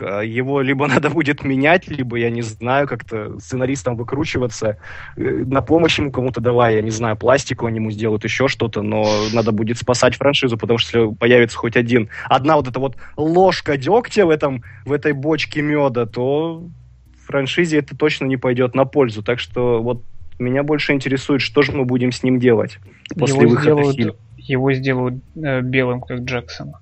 а, 0.01 0.21
его 0.21 0.61
либо 0.61 0.87
надо 0.93 1.09
будет 1.09 1.43
менять, 1.43 1.87
либо, 1.87 2.17
я 2.17 2.29
не 2.29 2.41
знаю, 2.41 2.87
как-то 2.87 3.39
сценаристам 3.39 3.95
выкручиваться, 3.95 4.77
э, 5.15 5.21
на 5.21 5.61
помощь 5.61 5.99
ему 5.99 6.11
кому-то 6.11 6.41
давай, 6.41 6.75
я 6.75 6.81
не 6.81 6.91
знаю, 6.91 7.15
пластику 7.17 7.65
они 7.65 7.77
ему 7.77 7.91
сделают, 7.91 8.23
еще 8.23 8.47
что-то, 8.47 8.81
но 8.81 9.05
надо 9.33 9.51
будет 9.51 9.77
спасать 9.77 10.15
франшизу, 10.15 10.57
потому 10.57 10.77
что 10.77 10.99
если 10.99 11.15
появится 11.15 11.57
хоть 11.57 11.75
один, 11.75 12.09
одна 12.25 12.55
вот 12.55 12.67
эта 12.67 12.79
вот 12.79 12.95
ложка 13.15 13.77
дегтя 13.77 14.25
в, 14.25 14.29
этом, 14.29 14.63
в 14.85 14.91
этой 14.91 15.13
бочке 15.13 15.61
меда, 15.61 16.05
то 16.05 16.63
франшизе 17.25 17.79
это 17.79 17.95
точно 17.95 18.25
не 18.25 18.37
пойдет 18.37 18.75
на 18.75 18.85
пользу. 18.85 19.21
Так 19.21 19.39
что 19.39 19.81
вот 19.81 20.03
меня 20.39 20.63
больше 20.63 20.93
интересует, 20.93 21.41
что 21.41 21.61
же 21.61 21.71
мы 21.71 21.85
будем 21.85 22.11
с 22.11 22.23
ним 22.23 22.39
делать 22.39 22.79
после 23.17 23.41
его 23.41 23.49
выхода 23.51 23.91
сделают, 23.91 23.95
фильма. 23.95 24.15
его 24.37 24.73
сделают 24.73 25.15
э, 25.35 25.61
белым, 25.61 26.01
как 26.01 26.19
Джексона. 26.19 26.79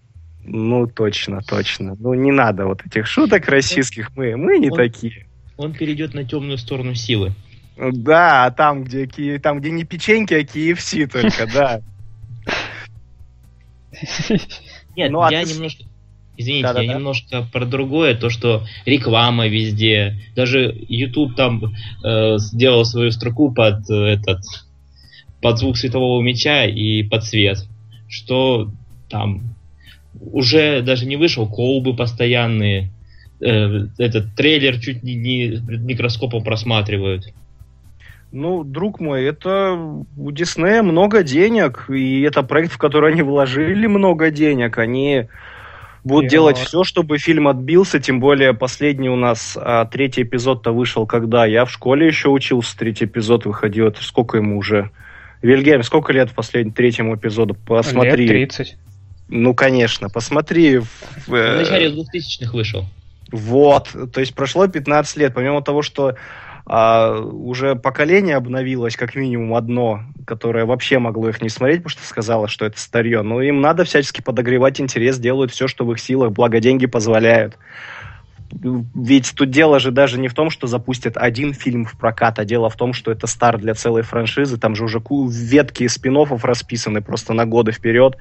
Ну, 0.47 0.87
точно, 0.87 1.41
точно. 1.41 1.95
Ну, 1.99 2.13
не 2.13 2.31
надо 2.31 2.65
вот 2.65 2.85
этих 2.85 3.07
шуток 3.07 3.47
российских. 3.47 4.15
Мы, 4.15 4.35
мы 4.37 4.59
не 4.59 4.69
Он- 4.69 4.77
такие. 4.77 5.25
Он 5.57 5.73
перейдет 5.73 6.13
на 6.13 6.23
темную 6.23 6.57
сторону 6.57 6.93
силы. 6.95 7.33
Да, 7.77 8.51
там, 8.51 8.83
где, 8.83 9.07
Ки- 9.07 9.37
там, 9.39 9.59
где 9.59 9.71
не 9.71 9.83
печеньки, 9.83 10.33
а 10.33 10.41
KFC 10.43 11.07
только, 11.07 11.47
да. 11.53 11.81
Нет, 14.95 15.11
Ну, 15.11 15.21
а 15.21 15.31
я 15.31 15.43
ты 15.43 15.53
немножко... 15.53 15.83
Извините, 16.37 16.63
Да-да-да. 16.63 16.83
я 16.83 16.93
немножко 16.95 17.47
про 17.53 17.65
другое, 17.65 18.13
то, 18.13 18.29
что 18.29 18.65
реклама 18.85 19.47
везде, 19.47 20.19
даже 20.35 20.75
YouTube 20.89 21.33
там 21.37 21.73
э, 22.03 22.37
сделал 22.39 22.83
свою 22.83 23.11
строку 23.11 23.53
под 23.53 23.89
э, 23.89 23.93
этот, 23.93 24.41
под 25.41 25.57
звук 25.59 25.77
светового 25.77 26.21
меча 26.21 26.65
и 26.65 27.03
под 27.03 27.23
свет, 27.23 27.65
что 28.09 28.69
там 29.09 29.54
уже 30.19 30.81
даже 30.81 31.05
не 31.05 31.15
вышел 31.15 31.47
колбы 31.47 31.95
постоянные, 31.95 32.89
э, 33.41 33.87
этот 33.97 34.35
трейлер 34.35 34.79
чуть 34.79 35.03
не, 35.03 35.15
не 35.15 35.61
микроскопом 35.67 36.43
просматривают. 36.43 37.33
Ну, 38.31 38.63
друг 38.63 38.99
мой, 38.99 39.23
это 39.23 39.73
у 40.17 40.31
Диснея 40.31 40.83
много 40.83 41.23
денег, 41.23 41.85
и 41.89 42.21
это 42.21 42.43
проект, 42.43 42.73
в 42.73 42.77
который 42.77 43.13
они 43.13 43.21
вложили 43.21 43.87
много 43.87 44.29
денег. 44.29 44.77
Они 44.77 45.27
будут 46.03 46.25
Я- 46.25 46.29
делать 46.29 46.57
все, 46.57 46.83
чтобы 46.83 47.17
фильм 47.17 47.47
отбился, 47.47 47.99
тем 47.99 48.19
более 48.19 48.53
последний 48.53 49.09
у 49.09 49.15
нас 49.15 49.57
а, 49.59 49.85
третий 49.85 50.23
эпизод-то 50.23 50.73
вышел 50.73 51.05
когда? 51.05 51.45
Я 51.45 51.63
в 51.65 51.71
школе 51.71 52.07
еще 52.07 52.29
учился, 52.29 52.77
третий 52.77 53.05
эпизод 53.05 53.45
выходил. 53.45 53.87
Это 53.87 54.03
сколько 54.03 54.37
ему 54.37 54.57
уже? 54.57 54.91
Вильгельм, 55.41 55.83
сколько 55.83 56.11
лет 56.11 56.31
последнему 56.31 56.75
третьему 56.75 57.15
эпизоду? 57.15 57.55
Посмотри. 57.65 58.27
Лет 58.27 58.49
30. 58.49 58.77
Ну, 59.27 59.53
конечно, 59.53 60.09
посмотри. 60.09 60.77
в- 60.77 60.89
В 61.27 61.33
э, 61.33 61.55
начале 61.57 61.89
2000-х 61.89 62.51
вышел. 62.53 62.85
Вот, 63.31 63.89
то 64.13 64.19
есть 64.19 64.35
прошло 64.35 64.67
15 64.67 65.17
лет, 65.17 65.33
помимо 65.33 65.61
того, 65.63 65.81
что 65.81 66.15
а, 66.67 67.19
уже 67.19 67.75
поколение 67.75 68.35
обновилось, 68.35 68.95
как 68.95 69.15
минимум 69.15 69.53
одно, 69.55 70.01
которое 70.25 70.65
вообще 70.65 70.97
могло 70.99 71.29
их 71.29 71.41
не 71.41 71.49
смотреть, 71.49 71.79
потому 71.83 71.91
что 71.91 72.05
сказала, 72.05 72.47
что 72.47 72.65
это 72.65 72.79
старье. 72.79 73.21
Но 73.21 73.41
им 73.41 73.61
надо 73.61 73.83
всячески 73.83 74.21
подогревать 74.21 74.81
интерес, 74.81 75.19
делают 75.19 75.51
все, 75.51 75.67
что 75.67 75.85
в 75.85 75.91
их 75.91 75.99
силах, 75.99 76.31
благо 76.31 76.59
деньги 76.59 76.85
позволяют. 76.87 77.57
Ведь 78.61 79.33
тут 79.35 79.49
дело 79.49 79.79
же 79.79 79.91
даже 79.91 80.19
не 80.19 80.29
в 80.29 80.33
том, 80.33 80.49
что 80.49 80.67
запустят 80.67 81.17
один 81.17 81.53
фильм 81.53 81.85
в 81.85 81.97
прокат, 81.97 82.39
а 82.39 82.45
дело 82.45 82.69
в 82.69 82.75
том, 82.75 82.93
что 82.93 83.11
это 83.11 83.27
старт 83.27 83.59
для 83.59 83.73
целой 83.73 84.01
франшизы. 84.01 84.57
Там 84.57 84.75
же 84.75 84.85
уже 84.85 85.01
ветки 85.29 85.87
спин 85.87 86.15
расписаны 86.15 87.01
просто 87.01 87.33
на 87.33 87.45
годы 87.45 87.73
вперед. 87.73 88.17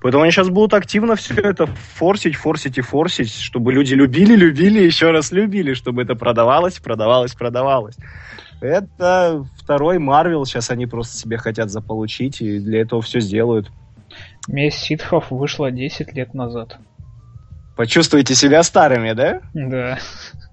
Поэтому 0.00 0.24
они 0.24 0.32
сейчас 0.32 0.48
будут 0.48 0.74
активно 0.74 1.14
все 1.14 1.34
это 1.34 1.66
форсить, 1.66 2.34
форсить 2.34 2.78
и 2.78 2.80
форсить, 2.80 3.32
чтобы 3.32 3.72
люди 3.72 3.94
любили, 3.94 4.34
любили, 4.34 4.80
еще 4.80 5.12
раз 5.12 5.30
любили, 5.30 5.74
чтобы 5.74 6.02
это 6.02 6.16
продавалось, 6.16 6.78
продавалось, 6.78 7.34
продавалось. 7.34 7.96
Это 8.60 9.46
второй 9.56 9.98
Марвел, 9.98 10.44
сейчас 10.44 10.70
они 10.70 10.86
просто 10.86 11.16
себе 11.16 11.36
хотят 11.36 11.70
заполучить, 11.70 12.40
и 12.40 12.58
для 12.58 12.80
этого 12.80 13.00
все 13.02 13.20
сделают. 13.20 13.70
Месть 14.48 14.78
ситхов 14.78 15.30
вышла 15.30 15.70
10 15.70 16.12
лет 16.14 16.34
назад. 16.34 16.78
Почувствуете 17.78 18.34
себя 18.34 18.64
старыми, 18.64 19.12
да? 19.12 19.40
Да. 19.54 20.00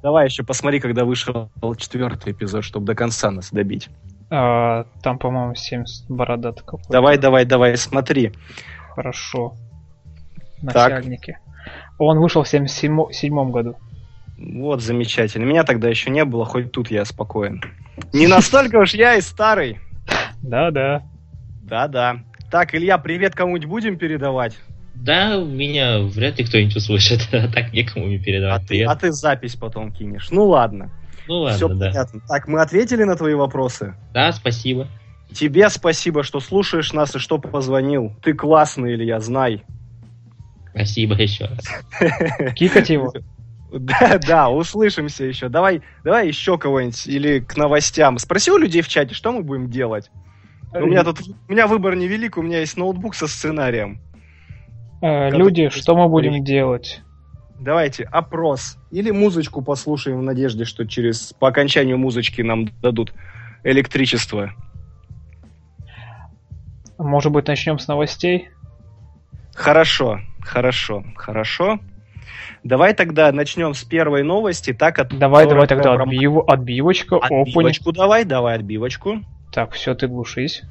Давай 0.04 0.28
еще 0.28 0.44
посмотри, 0.44 0.80
когда 0.80 1.06
вышел 1.06 1.50
четвертый 1.76 2.34
эпизод, 2.34 2.64
чтобы 2.64 2.86
до 2.86 2.94
конца 2.94 3.32
нас 3.32 3.50
добить. 3.50 3.90
А, 4.30 4.86
там, 5.02 5.18
по-моему, 5.18 5.56
70 5.56 6.08
бородат 6.08 6.62
какой-то. 6.62 6.88
Давай, 6.88 7.18
давай, 7.18 7.46
давай, 7.46 7.78
смотри. 7.78 8.32
Хорошо. 8.94 9.56
Начальники. 10.62 11.32
Так. 11.32 11.72
Он 11.98 12.20
вышел 12.20 12.44
в 12.44 12.48
77 12.48 13.50
году. 13.50 13.76
Вот, 14.38 14.84
замечательно. 14.84 15.46
Меня 15.46 15.64
тогда 15.64 15.90
еще 15.90 16.12
не 16.12 16.26
было, 16.26 16.46
хоть 16.46 16.72
тут 16.72 16.92
я 16.92 17.06
спокоен. 17.06 17.60
Не 18.14 18.28
настолько 18.28 18.76
уж 18.76 18.94
я 18.94 19.16
и 19.16 19.22
старый. 19.22 19.80
Да-да. 20.44 21.02
Да-да. 21.64 22.18
Так, 22.52 22.76
Илья, 22.76 23.00
привет 23.00 23.34
кому-нибудь 23.34 23.68
будем 23.68 23.98
передавать? 23.98 24.56
Да, 24.96 25.38
меня 25.38 26.00
вряд 26.00 26.40
ли 26.40 26.46
кто-нибудь 26.46 26.76
услышит, 26.76 27.28
а 27.32 27.48
так 27.48 27.74
некому 27.74 28.06
мне 28.08 28.18
передавать 28.18 28.64
а. 28.64 28.68
Ты, 28.68 28.84
а 28.84 28.96
ты 28.96 29.12
запись 29.12 29.56
потом 29.56 29.92
кинешь. 29.92 30.30
Ну 30.32 30.46
ладно. 30.46 30.92
Ну 31.28 31.40
ладно, 31.40 31.58
Все 31.58 31.68
да. 31.68 31.88
понятно. 31.88 32.22
Так, 32.28 32.48
мы 32.48 32.62
ответили 32.62 33.04
на 33.04 33.16
твои 33.16 33.34
вопросы? 33.34 33.96
Да, 34.14 34.32
спасибо. 34.32 34.88
Тебе 35.34 35.70
спасибо, 35.70 36.24
что 36.24 36.40
слушаешь 36.40 36.94
нас 36.94 37.16
и 37.16 37.20
что 37.20 37.38
позвонил. 37.38 38.14
Ты 38.22 38.34
классный, 38.34 38.94
Илья, 38.94 39.20
знай. 39.20 39.64
Спасибо 40.70 41.16
еще 41.16 41.46
раз. 41.46 42.54
Кикать 42.56 42.90
его. 42.90 43.12
Да, 43.72 44.20
да, 44.26 44.50
услышимся 44.50 45.26
еще. 45.26 45.50
Давай, 45.50 45.82
давай 46.04 46.28
еще 46.28 46.58
кого-нибудь 46.58 47.08
или 47.08 47.40
к 47.40 47.58
новостям. 47.58 48.18
Спроси 48.20 48.52
у 48.52 48.58
людей 48.58 48.82
в 48.82 48.88
чате, 48.88 49.14
что 49.14 49.32
мы 49.32 49.42
будем 49.44 49.70
делать. 49.70 50.12
У 50.74 50.86
меня 50.86 51.04
тут, 51.04 51.20
у 51.48 51.52
меня 51.52 51.68
выбор 51.68 51.96
невелик, 51.96 52.38
у 52.38 52.42
меня 52.42 52.60
есть 52.60 52.78
ноутбук 52.78 53.16
со 53.16 53.28
сценарием. 53.28 54.00
Э, 55.02 55.30
люди, 55.30 55.70
что 55.70 55.96
мы 55.96 56.08
будем 56.08 56.44
делать? 56.44 57.02
Давайте, 57.60 58.04
опрос. 58.04 58.78
Или 58.92 59.12
музычку 59.12 59.62
послушаем 59.62 60.20
в 60.20 60.24
надежде, 60.24 60.66
что 60.66 60.86
через 60.86 61.34
по 61.34 61.48
окончанию 61.48 61.98
музычки 61.98 62.42
нам 62.42 62.70
дадут 62.82 63.14
электричество. 63.64 64.52
Может 66.98 67.32
быть, 67.32 67.48
начнем 67.48 67.80
с 67.80 67.88
новостей? 67.88 68.50
Хорошо, 69.54 70.20
хорошо, 70.42 71.04
хорошо. 71.16 71.80
Давай 72.64 72.94
тогда 72.94 73.32
начнем 73.32 73.74
с 73.74 73.84
первой 73.84 74.24
новости, 74.24 74.74
так 74.74 75.00
от 75.00 75.18
Давай, 75.18 75.48
давай 75.48 75.68
тогда 75.68 75.94
отбив... 75.94 76.40
отбивочка, 76.48 77.18
отбивочку 77.18 77.92
opening. 77.92 77.96
давай, 77.96 78.26
давай 78.26 78.56
отбивочку. 78.56 79.22
Так, 79.52 79.72
все, 79.74 79.94
ты 79.94 80.08
глушись. 80.08 80.64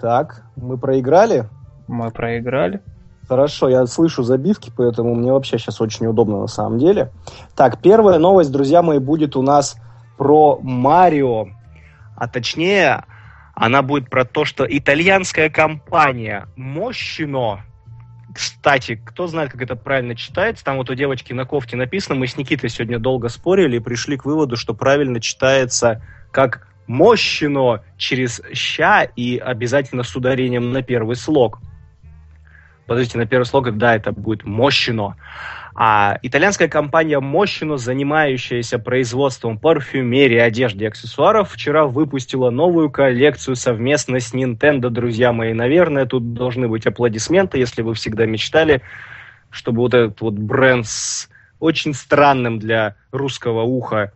Так, 0.00 0.42
мы 0.56 0.76
проиграли? 0.76 1.48
Мы 1.88 2.10
проиграли. 2.10 2.82
Хорошо, 3.28 3.68
я 3.68 3.86
слышу 3.86 4.22
забивки, 4.22 4.70
поэтому 4.76 5.14
мне 5.14 5.32
вообще 5.32 5.58
сейчас 5.58 5.80
очень 5.80 6.04
неудобно 6.04 6.40
на 6.40 6.46
самом 6.46 6.78
деле. 6.78 7.10
Так, 7.56 7.80
первая 7.80 8.18
новость, 8.18 8.52
друзья 8.52 8.82
мои, 8.82 8.98
будет 8.98 9.36
у 9.36 9.42
нас 9.42 9.76
про 10.16 10.58
Марио. 10.62 11.48
А 12.14 12.28
точнее, 12.28 13.04
она 13.54 13.82
будет 13.82 14.10
про 14.10 14.24
то, 14.24 14.44
что 14.44 14.64
итальянская 14.68 15.50
компания 15.50 16.46
Мощино, 16.56 17.64
кстати, 18.32 19.00
кто 19.02 19.26
знает, 19.26 19.50
как 19.50 19.62
это 19.62 19.76
правильно 19.76 20.14
читается, 20.14 20.64
там 20.64 20.76
вот 20.76 20.90
у 20.90 20.94
девочки 20.94 21.32
на 21.32 21.46
кофте 21.46 21.76
написано, 21.76 22.16
мы 22.16 22.26
с 22.26 22.36
Никитой 22.36 22.68
сегодня 22.68 22.98
долго 22.98 23.28
спорили 23.28 23.76
и 23.76 23.80
пришли 23.80 24.16
к 24.16 24.24
выводу, 24.24 24.56
что 24.56 24.74
правильно 24.74 25.20
читается 25.20 26.02
как 26.30 26.68
мощно 26.86 27.82
через 27.96 28.42
ща 28.52 29.02
и 29.02 29.38
обязательно 29.38 30.02
с 30.02 30.14
ударением 30.14 30.72
на 30.72 30.82
первый 30.82 31.16
слог. 31.16 31.60
Подождите, 32.86 33.18
на 33.18 33.26
первый 33.26 33.44
слог, 33.44 33.76
да, 33.76 33.96
это 33.96 34.12
будет 34.12 34.44
мощно. 34.44 35.16
А 35.78 36.18
итальянская 36.22 36.68
компания 36.68 37.20
Moschino, 37.20 37.76
занимающаяся 37.76 38.78
производством 38.78 39.58
парфюмерии, 39.58 40.38
одежды 40.38 40.84
и 40.84 40.86
аксессуаров, 40.88 41.52
вчера 41.52 41.84
выпустила 41.86 42.48
новую 42.48 42.90
коллекцию 42.90 43.56
совместно 43.56 44.18
с 44.18 44.32
Nintendo, 44.32 44.88
друзья 44.88 45.34
мои. 45.34 45.52
Наверное, 45.52 46.06
тут 46.06 46.32
должны 46.32 46.66
быть 46.66 46.86
аплодисменты, 46.86 47.58
если 47.58 47.82
вы 47.82 47.92
всегда 47.92 48.24
мечтали, 48.24 48.80
чтобы 49.50 49.80
вот 49.80 49.92
этот 49.92 50.18
вот 50.22 50.34
бренд 50.34 50.86
с 50.86 51.28
очень 51.58 51.92
странным 51.92 52.58
для 52.58 52.96
русского 53.12 53.62
уха 53.62 54.12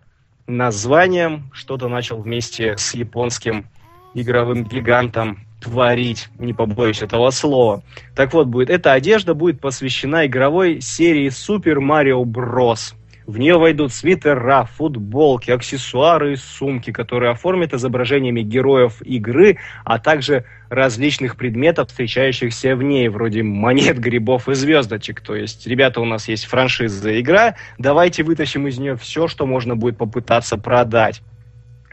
названием, 0.56 1.50
что-то 1.52 1.88
начал 1.88 2.20
вместе 2.20 2.76
с 2.76 2.94
японским 2.94 3.66
игровым 4.14 4.64
гигантом 4.64 5.46
творить, 5.60 6.28
не 6.38 6.52
побоюсь 6.52 7.02
этого 7.02 7.30
слова. 7.30 7.82
Так 8.16 8.32
вот, 8.32 8.48
будет 8.48 8.70
эта 8.70 8.92
одежда 8.92 9.34
будет 9.34 9.60
посвящена 9.60 10.26
игровой 10.26 10.80
серии 10.80 11.28
Super 11.28 11.76
Mario 11.76 12.24
Bros. 12.24 12.94
В 13.30 13.38
нее 13.38 13.58
войдут 13.58 13.92
свитера, 13.92 14.64
футболки, 14.64 15.52
аксессуары 15.52 16.32
и 16.32 16.36
сумки, 16.36 16.90
которые 16.90 17.30
оформят 17.30 17.72
изображениями 17.72 18.40
героев 18.40 19.00
игры, 19.02 19.58
а 19.84 20.00
также 20.00 20.46
различных 20.68 21.36
предметов, 21.36 21.90
встречающихся 21.90 22.74
в 22.74 22.82
ней, 22.82 23.06
вроде 23.08 23.44
монет, 23.44 24.00
грибов 24.00 24.48
и 24.48 24.54
звездочек. 24.54 25.20
То 25.20 25.36
есть, 25.36 25.64
ребята, 25.68 26.00
у 26.00 26.04
нас 26.04 26.26
есть 26.26 26.46
франшиза 26.46 27.20
игра, 27.20 27.54
давайте 27.78 28.24
вытащим 28.24 28.66
из 28.66 28.78
нее 28.78 28.96
все, 28.96 29.28
что 29.28 29.46
можно 29.46 29.76
будет 29.76 29.96
попытаться 29.96 30.56
продать. 30.56 31.22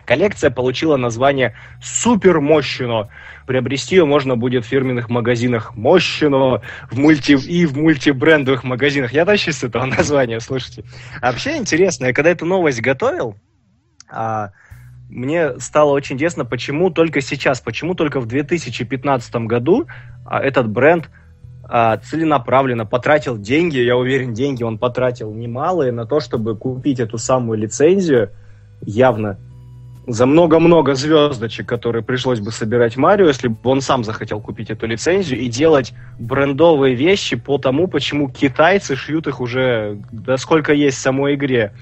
Коллекция 0.07 0.49
получила 0.51 0.95
название 0.95 1.53
«Супер 1.83 2.39
Мощно». 2.39 3.09
Приобрести 3.45 3.97
ее 3.97 4.05
можно 4.05 4.37
будет 4.37 4.63
в 4.63 4.67
фирменных 4.69 5.09
магазинах 5.09 5.75
Мощно 5.75 6.61
в 6.89 6.97
мульти 6.97 7.33
и 7.33 7.65
в 7.65 7.77
мультибрендовых 7.77 8.63
магазинах. 8.63 9.11
Я 9.11 9.25
тащусь 9.25 9.57
с 9.57 9.63
этого 9.65 9.83
названия, 9.97 10.39
слушайте. 10.39 10.85
А 11.21 11.33
вообще 11.33 11.57
интересно, 11.57 12.05
я 12.05 12.13
когда 12.13 12.29
эту 12.29 12.45
новость 12.45 12.81
готовил, 12.81 13.35
а, 14.09 14.51
мне 15.09 15.59
стало 15.59 15.91
очень 15.91 16.15
интересно, 16.15 16.45
почему 16.45 16.89
только 16.89 17.19
сейчас, 17.19 17.59
почему 17.59 17.93
только 17.93 18.21
в 18.21 18.27
2015 18.27 19.35
году 19.35 19.87
а, 20.25 20.39
этот 20.39 20.69
бренд 20.69 21.09
а, 21.65 21.97
целенаправленно 21.97 22.85
потратил 22.85 23.37
деньги, 23.37 23.79
я 23.79 23.97
уверен, 23.97 24.33
деньги 24.33 24.63
он 24.63 24.77
потратил 24.77 25.33
немалые 25.33 25.91
на 25.91 26.05
то, 26.05 26.21
чтобы 26.21 26.55
купить 26.55 27.01
эту 27.01 27.17
самую 27.17 27.59
лицензию, 27.59 28.29
явно 28.81 29.37
за 30.07 30.25
много-много 30.25 30.95
звездочек, 30.95 31.67
которые 31.67 32.01
пришлось 32.01 32.39
бы 32.39 32.51
собирать 32.51 32.95
Марио, 32.95 33.27
если 33.27 33.49
бы 33.49 33.57
он 33.63 33.81
сам 33.81 34.05
захотел 34.05 34.39
купить 34.39 34.69
эту 34.69 34.87
лицензию 34.87 35.41
и 35.41 35.49
делать 35.49 35.93
брендовые 36.17 36.95
вещи 36.95 37.35
по 37.35 37.57
тому, 37.57 37.87
почему 37.87 38.29
китайцы 38.29 38.95
шьют 38.95 39.27
их 39.27 39.41
уже, 39.41 39.99
да 40.11 40.37
сколько 40.37 40.73
есть 40.73 40.97
в 40.97 41.01
самой 41.01 41.35
игре. 41.35 41.73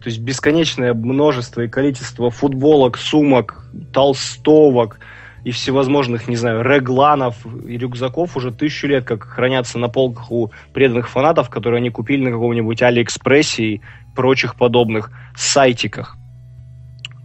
То 0.00 0.08
есть 0.08 0.20
бесконечное 0.20 0.94
множество 0.94 1.62
и 1.62 1.68
количество 1.68 2.30
футболок, 2.30 2.96
сумок, 2.96 3.66
толстовок 3.92 5.00
и 5.42 5.50
всевозможных, 5.50 6.28
не 6.28 6.36
знаю, 6.36 6.62
регланов 6.62 7.44
и 7.66 7.76
рюкзаков 7.76 8.36
уже 8.36 8.52
тысячу 8.52 8.86
лет 8.86 9.04
как 9.04 9.24
хранятся 9.24 9.80
на 9.80 9.88
полках 9.88 10.30
у 10.30 10.52
преданных 10.72 11.08
фанатов, 11.08 11.50
которые 11.50 11.78
они 11.78 11.90
купили 11.90 12.22
на 12.22 12.30
каком-нибудь 12.30 12.80
Алиэкспрессе 12.82 13.64
и 13.64 13.80
прочих 14.14 14.54
подобных 14.54 15.10
сайтиках. 15.34 16.19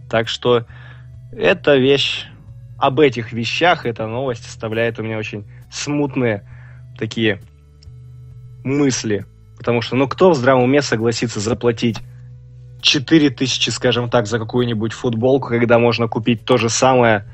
Так 0.08 0.28
что 0.28 0.64
эта 1.32 1.76
вещь, 1.76 2.26
об 2.78 3.00
этих 3.00 3.32
вещах 3.32 3.86
эта 3.86 4.06
новость 4.06 4.46
оставляет 4.46 4.98
у 4.98 5.02
меня 5.02 5.18
очень 5.18 5.44
смутные 5.70 6.44
такие 6.98 7.40
мысли. 8.64 9.26
Потому 9.56 9.80
что, 9.80 9.96
ну, 9.96 10.06
кто 10.08 10.30
в 10.30 10.34
здравом 10.34 10.64
уме 10.64 10.82
согласится 10.82 11.40
заплатить 11.40 11.98
4000, 12.82 13.70
скажем 13.70 14.10
так, 14.10 14.26
за 14.26 14.38
какую-нибудь 14.38 14.92
футболку, 14.92 15.48
когда 15.48 15.78
можно 15.78 16.08
купить 16.08 16.44
то 16.44 16.56
же 16.56 16.68
самое 16.68 17.24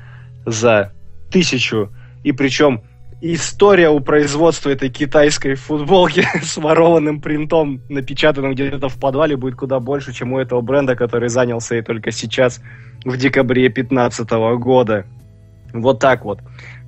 за 0.45 0.93
тысячу. 1.29 1.91
И 2.23 2.31
причем 2.31 2.83
история 3.25 3.89
у 3.89 4.01
производства 4.01 4.69
этой 4.69 4.89
китайской 4.89 5.55
футболки 5.55 6.25
с 6.43 6.57
ворованным 6.57 7.21
принтом, 7.21 7.81
напечатанным 7.87 8.53
где-то 8.53 8.89
в 8.89 8.99
подвале, 8.99 9.37
будет 9.37 9.55
куда 9.55 9.79
больше, 9.79 10.11
чем 10.13 10.33
у 10.33 10.39
этого 10.39 10.59
бренда, 10.59 10.97
который 10.97 11.29
занялся 11.29 11.77
и 11.77 11.81
только 11.81 12.11
сейчас, 12.11 12.61
в 13.05 13.15
декабре 13.15 13.69
2015 13.69 14.29
года. 14.59 15.05
Вот 15.71 15.99
так 15.99 16.25
вот. 16.25 16.39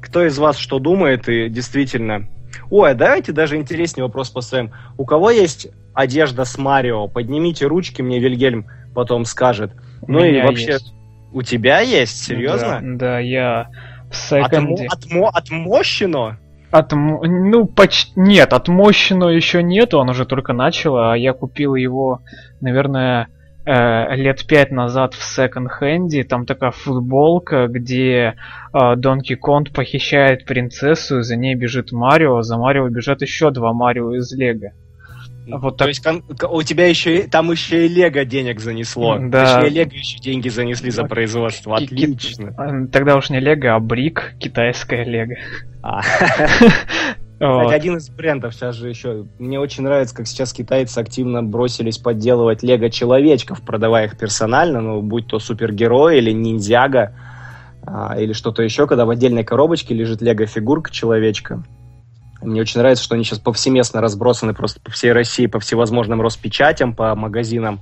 Кто 0.01 0.25
из 0.25 0.37
вас 0.37 0.57
что 0.57 0.79
думает 0.79 1.29
и 1.29 1.47
действительно... 1.47 2.27
Ой, 2.69 2.91
а 2.91 2.93
давайте 2.93 3.31
даже 3.31 3.55
интереснее 3.55 4.05
вопрос 4.05 4.29
поставим. 4.29 4.71
У 4.97 5.05
кого 5.05 5.29
есть 5.29 5.67
одежда 5.93 6.43
с 6.43 6.57
Марио? 6.57 7.07
Поднимите 7.07 7.65
ручки, 7.65 8.01
мне 8.01 8.19
Вильгельм 8.19 8.67
потом 8.93 9.23
скажет. 9.25 9.71
У 10.01 10.11
ну 10.11 10.23
и 10.23 10.41
вообще... 10.41 10.73
есть. 10.73 10.93
У 11.31 11.41
тебя 11.41 11.81
есть? 11.81 12.23
Серьезно? 12.23 12.79
Да, 12.81 12.97
да, 12.97 13.19
я 13.19 13.69
в 14.15 14.31
Отмо- 14.33 14.43
секонде. 14.49 14.87
отмо- 14.87 15.29
отмощено? 15.33 16.37
Отмо- 16.71 17.19
Ну, 17.25 17.65
почти... 17.65 18.11
Нет, 18.15 18.51
отмощенного 18.53 19.29
еще 19.29 19.63
нету, 19.63 19.99
он 19.99 20.09
уже 20.09 20.25
только 20.25 20.53
начал, 20.53 20.97
а 20.97 21.15
я 21.17 21.33
купил 21.33 21.75
его, 21.75 22.19
наверное, 22.59 23.27
э, 23.65 24.15
лет 24.15 24.45
пять 24.47 24.71
назад 24.71 25.13
в 25.13 25.23
секонд-хенде. 25.23 26.23
Там 26.23 26.45
такая 26.45 26.71
футболка, 26.71 27.67
где 27.67 28.35
э, 28.73 28.95
Донки 28.97 29.35
Конг 29.35 29.71
похищает 29.71 30.45
принцессу, 30.45 31.21
за 31.21 31.35
ней 31.35 31.55
бежит 31.55 31.91
Марио, 31.91 32.41
за 32.41 32.57
Марио 32.57 32.89
бежат 32.89 33.21
еще 33.21 33.51
два 33.51 33.73
Марио 33.73 34.13
из 34.15 34.31
Лего. 34.33 34.71
Вот 35.47 35.71
То 35.71 35.85
так- 35.85 35.87
есть 35.89 36.03
кон- 36.03 36.21
к- 36.21 36.47
у 36.49 36.63
тебя 36.63 36.87
еще 36.87 37.23
там 37.23 37.51
еще 37.51 37.85
и 37.85 37.89
Лего 37.89 38.25
денег 38.25 38.59
занесло. 38.59 39.17
Да. 39.19 39.61
Точнее, 39.61 39.69
Лего 39.83 39.91
еще 39.93 40.19
деньги 40.19 40.49
занесли 40.49 40.89
за 40.91 41.03
производство. 41.03 41.75
Отлично. 41.77 42.53
Э, 42.57 42.87
Тогда 42.91 43.15
уж 43.15 43.29
не 43.29 43.39
Лего, 43.39 43.75
а 43.75 43.79
Брик, 43.79 44.35
китайская 44.39 45.03
Лего. 45.03 45.35
А. 45.83 46.01
Кстати, 47.37 47.73
один 47.73 47.97
из 47.97 48.09
брендов 48.09 48.53
сейчас 48.53 48.75
же 48.75 48.89
еще. 48.89 49.25
Мне 49.39 49.59
очень 49.59 49.83
нравится, 49.83 50.15
как 50.15 50.25
сейчас 50.25 50.53
китайцы 50.53 50.99
активно 50.99 51.43
бросились 51.43 51.97
подделывать 51.97 52.63
лего 52.63 52.89
человечков, 52.89 53.61
продавая 53.61 54.05
их 54.05 54.17
персонально, 54.17 54.79
ну, 54.79 55.01
будь 55.01 55.27
то 55.27 55.39
супергерой 55.39 56.17
или 56.19 56.31
ниндзяга, 56.31 57.13
а, 57.85 58.15
или 58.17 58.31
что-то 58.31 58.63
еще, 58.63 58.87
когда 58.87 59.05
в 59.05 59.09
отдельной 59.09 59.43
коробочке 59.43 59.93
лежит 59.93 60.21
лего 60.21 60.45
фигурка 60.45 60.91
человечка. 60.91 61.61
Мне 62.41 62.61
очень 62.61 62.79
нравится, 62.79 63.03
что 63.03 63.15
они 63.15 63.23
сейчас 63.23 63.39
повсеместно 63.39 64.01
разбросаны 64.01 64.53
просто 64.53 64.79
по 64.79 64.91
всей 64.91 65.11
России, 65.11 65.47
по 65.47 65.59
всевозможным 65.59 66.21
Роспечатям, 66.21 66.93
по 66.93 67.15
магазинам, 67.15 67.81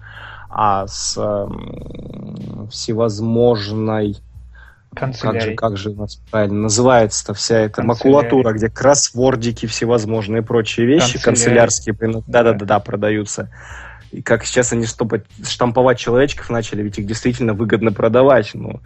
а 0.50 0.88
с 0.88 1.18
эм, 1.18 2.70
всевозможной 2.72 4.18
как 4.96 5.14
же, 5.14 5.22
Канцелярий. 5.22 5.56
как 5.56 5.78
же 5.78 5.90
у 5.90 5.96
нас 5.96 6.20
правильно 6.30 6.62
называется-то 6.62 7.34
вся 7.34 7.58
эта 7.62 7.82
Канцелярия. 7.82 8.20
макулатура, 8.22 8.54
где 8.54 8.70
кроссвордики, 8.70 9.66
всевозможные 9.66 10.44
прочие 10.44 10.86
вещи, 10.86 11.14
Канцелярия. 11.20 11.68
канцелярские, 11.68 12.24
да-да-да, 12.28 12.80
продаются. 12.80 13.50
И 14.12 14.22
как 14.22 14.46
сейчас 14.46 14.72
они 14.72 14.86
штопать, 14.86 15.24
штамповать 15.44 15.98
человечков 15.98 16.52
начали, 16.52 16.84
ведь 16.84 17.00
их 17.00 17.08
действительно 17.08 17.54
выгодно 17.54 17.92
продавать. 17.92 18.52
Ну, 18.54 18.82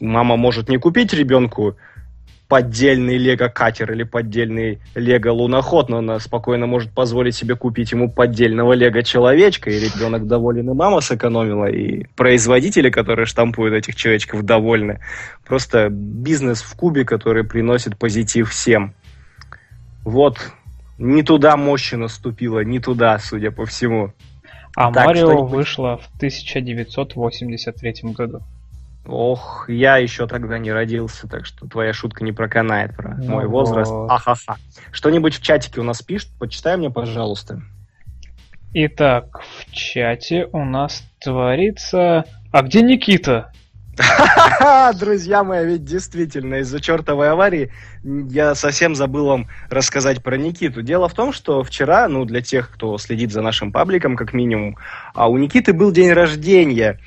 мама 0.00 0.36
может 0.36 0.68
не 0.68 0.78
купить 0.78 1.12
ребенку 1.12 1.76
поддельный 2.48 3.16
лего-катер 3.16 3.92
или 3.92 4.04
поддельный 4.04 4.78
лего-луноход, 4.94 5.88
но 5.88 5.98
она 5.98 6.20
спокойно 6.20 6.66
может 6.66 6.92
позволить 6.92 7.34
себе 7.34 7.56
купить 7.56 7.92
ему 7.92 8.10
поддельного 8.10 8.72
лего-человечка, 8.72 9.70
и 9.70 9.80
ребенок 9.80 10.26
доволен, 10.26 10.70
и 10.70 10.74
мама 10.74 11.00
сэкономила, 11.00 11.66
и 11.66 12.04
производители, 12.14 12.90
которые 12.90 13.26
штампуют 13.26 13.74
этих 13.74 13.96
человечков, 13.96 14.44
довольны. 14.44 15.00
Просто 15.44 15.88
бизнес 15.90 16.62
в 16.62 16.76
кубе, 16.76 17.04
который 17.04 17.42
приносит 17.44 17.98
позитив 17.98 18.50
всем. 18.50 18.94
Вот, 20.04 20.38
не 20.98 21.24
туда 21.24 21.56
мощи 21.56 21.96
наступила, 21.96 22.60
не 22.60 22.78
туда, 22.78 23.18
судя 23.18 23.50
по 23.50 23.66
всему. 23.66 24.12
А 24.76 24.92
Так, 24.92 25.06
Марио 25.06 25.44
вышло 25.44 25.98
в 25.98 26.06
1983 26.18 28.12
году. 28.12 28.42
Ох, 29.06 29.66
я 29.68 29.98
еще 29.98 30.26
тогда 30.26 30.58
не 30.58 30.72
родился, 30.72 31.28
так 31.28 31.46
что 31.46 31.68
твоя 31.68 31.92
шутка 31.92 32.24
не 32.24 32.32
проканает 32.32 32.96
про 32.96 33.14
Ну 33.16 33.34
мой 33.34 33.46
возраст. 33.46 33.90
вот. 33.90 34.10
Ахаха. 34.10 34.56
Что-нибудь 34.90 35.34
в 35.36 35.42
чатике 35.42 35.80
у 35.80 35.84
нас 35.84 36.02
пишут? 36.02 36.30
Почитай 36.38 36.76
мне, 36.76 36.90
пожалуйста. 36.90 37.62
Итак, 38.74 39.40
в 39.60 39.72
чате 39.72 40.48
у 40.52 40.64
нас 40.64 41.02
творится... 41.20 42.24
А 42.52 42.62
где 42.62 42.82
Никита? 42.82 43.52
Друзья 45.00 45.42
мои, 45.42 45.64
ведь 45.64 45.84
действительно 45.84 46.56
из-за 46.56 46.80
чертовой 46.80 47.30
аварии 47.30 47.72
я 48.04 48.54
совсем 48.54 48.94
забыл 48.94 49.26
вам 49.26 49.46
рассказать 49.70 50.22
про 50.22 50.36
Никиту. 50.36 50.82
Дело 50.82 51.08
в 51.08 51.14
том, 51.14 51.32
что 51.32 51.62
вчера, 51.62 52.06
ну, 52.08 52.24
для 52.24 52.42
тех, 52.42 52.70
кто 52.70 52.98
следит 52.98 53.32
за 53.32 53.40
нашим 53.40 53.72
пабликом, 53.72 54.16
как 54.16 54.34
минимум, 54.34 54.76
а 55.14 55.28
у 55.28 55.38
Никиты 55.38 55.72
был 55.72 55.92
день 55.92 56.12
рождения. 56.12 56.98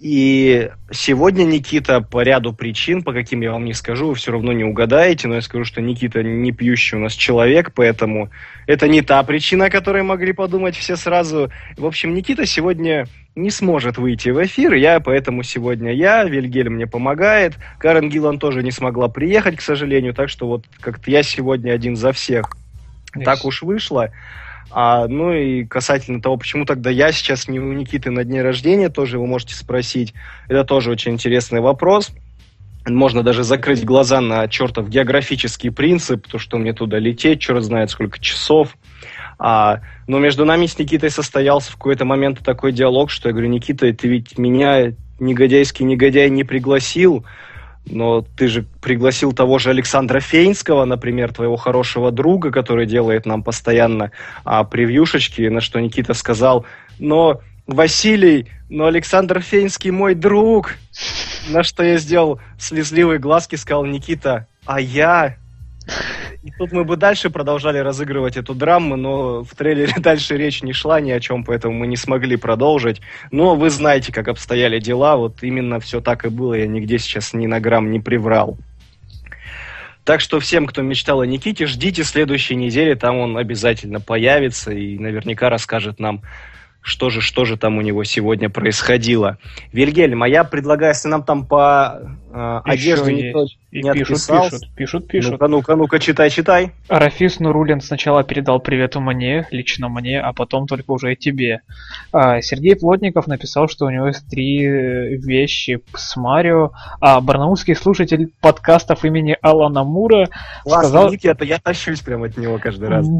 И 0.00 0.70
сегодня 0.90 1.44
Никита 1.44 2.00
по 2.00 2.22
ряду 2.22 2.54
причин, 2.54 3.02
по 3.02 3.12
каким 3.12 3.42
я 3.42 3.52
вам 3.52 3.66
не 3.66 3.74
скажу, 3.74 4.08
вы 4.08 4.14
все 4.14 4.32
равно 4.32 4.50
не 4.50 4.64
угадаете, 4.64 5.28
но 5.28 5.34
я 5.34 5.42
скажу, 5.42 5.66
что 5.66 5.82
Никита 5.82 6.22
не 6.22 6.52
пьющий 6.52 6.96
у 6.96 7.00
нас 7.00 7.12
человек, 7.12 7.72
поэтому 7.74 8.30
это 8.66 8.88
не 8.88 9.02
та 9.02 9.22
причина, 9.24 9.66
о 9.66 9.70
которой 9.70 10.02
могли 10.02 10.32
подумать 10.32 10.74
все 10.74 10.96
сразу. 10.96 11.50
В 11.76 11.84
общем, 11.84 12.14
Никита 12.14 12.46
сегодня 12.46 13.08
не 13.34 13.50
сможет 13.50 13.98
выйти 13.98 14.30
в 14.30 14.42
эфир, 14.42 14.72
я 14.72 15.00
поэтому 15.00 15.42
сегодня 15.42 15.92
я, 15.92 16.24
Вильгельм 16.24 16.76
мне 16.76 16.86
помогает, 16.86 17.58
Карен 17.78 18.08
Гиллан 18.08 18.38
тоже 18.38 18.62
не 18.62 18.70
смогла 18.70 19.08
приехать, 19.08 19.56
к 19.56 19.60
сожалению, 19.60 20.14
так 20.14 20.30
что 20.30 20.46
вот 20.46 20.64
как-то 20.80 21.10
я 21.10 21.22
сегодня 21.22 21.72
один 21.72 21.94
за 21.94 22.12
всех. 22.12 22.56
Так 23.22 23.44
уж 23.44 23.60
вышло. 23.60 24.10
А, 24.70 25.08
ну 25.08 25.32
и 25.32 25.64
касательно 25.64 26.20
того, 26.20 26.36
почему 26.36 26.64
тогда 26.64 26.90
я 26.90 27.12
сейчас 27.12 27.48
не 27.48 27.58
у 27.58 27.72
Никиты 27.72 28.10
на 28.10 28.24
дне 28.24 28.42
рождения, 28.42 28.88
тоже 28.88 29.18
вы 29.18 29.26
можете 29.26 29.54
спросить. 29.54 30.14
Это 30.48 30.64
тоже 30.64 30.90
очень 30.90 31.12
интересный 31.12 31.60
вопрос. 31.60 32.10
Можно 32.86 33.22
даже 33.22 33.44
закрыть 33.44 33.84
глаза 33.84 34.20
на 34.20 34.48
чертов 34.48 34.88
географический 34.88 35.70
принцип, 35.70 36.26
то, 36.26 36.38
что 36.38 36.56
мне 36.56 36.72
туда 36.72 36.98
лететь, 36.98 37.40
черт 37.40 37.62
знает 37.62 37.90
сколько 37.90 38.18
часов. 38.18 38.76
А, 39.38 39.80
но 40.06 40.18
между 40.18 40.44
нами 40.44 40.66
с 40.66 40.78
Никитой 40.78 41.10
состоялся 41.10 41.72
в 41.72 41.76
какой-то 41.76 42.04
момент 42.04 42.40
такой 42.40 42.72
диалог, 42.72 43.10
что 43.10 43.28
я 43.28 43.32
говорю, 43.32 43.48
Никита, 43.48 43.92
ты 43.92 44.08
ведь 44.08 44.38
меня 44.38 44.92
негодяйский 45.18 45.84
негодяй 45.84 46.30
не 46.30 46.44
пригласил, 46.44 47.24
но 47.90 48.22
ты 48.36 48.48
же 48.48 48.64
пригласил 48.80 49.32
того 49.32 49.58
же 49.58 49.70
Александра 49.70 50.20
Фейнского, 50.20 50.84
например, 50.84 51.32
твоего 51.32 51.56
хорошего 51.56 52.10
друга, 52.10 52.50
который 52.50 52.86
делает 52.86 53.26
нам 53.26 53.42
постоянно 53.42 54.12
а, 54.44 54.64
превьюшечки, 54.64 55.42
на 55.42 55.60
что 55.60 55.80
Никита 55.80 56.14
сказал, 56.14 56.64
но 56.98 57.40
Василий, 57.66 58.48
но 58.68 58.86
Александр 58.86 59.40
Фейнский 59.40 59.90
мой 59.90 60.14
друг. 60.14 60.74
На 61.48 61.62
что 61.62 61.82
я 61.82 61.98
сделал 61.98 62.40
слезливые 62.58 63.18
глазки, 63.18 63.56
сказал 63.56 63.84
Никита, 63.84 64.46
а 64.66 64.80
я... 64.80 65.36
И 66.42 66.50
тут 66.52 66.72
мы 66.72 66.84
бы 66.84 66.96
дальше 66.96 67.28
продолжали 67.28 67.78
разыгрывать 67.78 68.36
эту 68.36 68.54
драму, 68.54 68.96
но 68.96 69.44
в 69.44 69.54
трейлере 69.54 69.94
дальше 69.98 70.36
речь 70.36 70.62
не 70.62 70.72
шла 70.72 71.00
ни 71.00 71.10
о 71.10 71.20
чем, 71.20 71.44
поэтому 71.44 71.74
мы 71.74 71.86
не 71.86 71.96
смогли 71.96 72.36
продолжить. 72.36 73.00
Но 73.30 73.56
вы 73.56 73.70
знаете, 73.70 74.12
как 74.12 74.28
обстояли 74.28 74.78
дела, 74.78 75.16
вот 75.16 75.42
именно 75.42 75.80
все 75.80 76.00
так 76.00 76.24
и 76.24 76.28
было, 76.28 76.54
я 76.54 76.66
нигде 76.66 76.98
сейчас 76.98 77.34
ни 77.34 77.46
на 77.46 77.60
грамм 77.60 77.90
не 77.90 78.00
приврал. 78.00 78.58
Так 80.04 80.20
что 80.20 80.40
всем, 80.40 80.66
кто 80.66 80.82
мечтал 80.82 81.20
о 81.20 81.26
Никите, 81.26 81.66
ждите 81.66 82.04
следующей 82.04 82.56
недели, 82.56 82.94
там 82.94 83.18
он 83.18 83.36
обязательно 83.36 84.00
появится 84.00 84.72
и 84.72 84.98
наверняка 84.98 85.50
расскажет 85.50 86.00
нам, 86.00 86.22
что 86.82 87.10
же, 87.10 87.20
что 87.20 87.44
же 87.44 87.56
там 87.56 87.78
у 87.78 87.82
него 87.82 88.04
сегодня 88.04 88.48
происходило. 88.48 89.38
Вильгельм, 89.72 90.22
а 90.22 90.28
я 90.28 90.44
предлагаю, 90.44 90.92
если 90.92 91.08
нам 91.08 91.22
там 91.22 91.46
по 91.46 92.00
э, 92.32 92.60
одежде 92.64 93.12
никто 93.12 93.46
И 93.70 93.82
не 93.82 93.92
пишут, 93.92 94.18
пишут, 94.26 94.62
пишут, 94.74 95.08
пишут. 95.08 95.32
Ну-ка, 95.32 95.48
ну-ка, 95.48 95.76
ну-ка, 95.76 95.98
читай, 95.98 96.30
читай. 96.30 96.72
Рафис 96.88 97.38
Нурулин 97.38 97.80
сначала 97.80 98.24
передал 98.24 98.60
привет 98.60 98.96
мне, 98.96 99.46
лично 99.50 99.88
мне, 99.88 100.20
а 100.20 100.32
потом 100.32 100.66
только 100.66 100.90
уже 100.90 101.12
и 101.12 101.16
тебе. 101.16 101.60
А, 102.12 102.40
Сергей 102.40 102.76
Плотников 102.76 103.26
написал, 103.26 103.68
что 103.68 103.84
у 103.86 103.90
него 103.90 104.08
есть 104.08 104.26
три 104.28 104.64
э, 104.64 105.16
вещи 105.16 105.80
с 105.94 106.16
Марио, 106.16 106.72
а 107.00 107.20
барнаульский 107.20 107.74
слушатель 107.74 108.30
подкастов 108.40 109.04
имени 109.04 109.36
Алана 109.42 109.84
Мура 109.84 110.28
Классно, 110.62 110.88
Сказал- 110.88 111.10
Ник, 111.10 111.24
я, 111.24 111.36
я 111.40 111.58
тащусь 111.58 112.00
прямо 112.00 112.26
от 112.26 112.36
него 112.36 112.58
каждый 112.58 112.88
раз. 112.88 113.06
Да. 113.06 113.16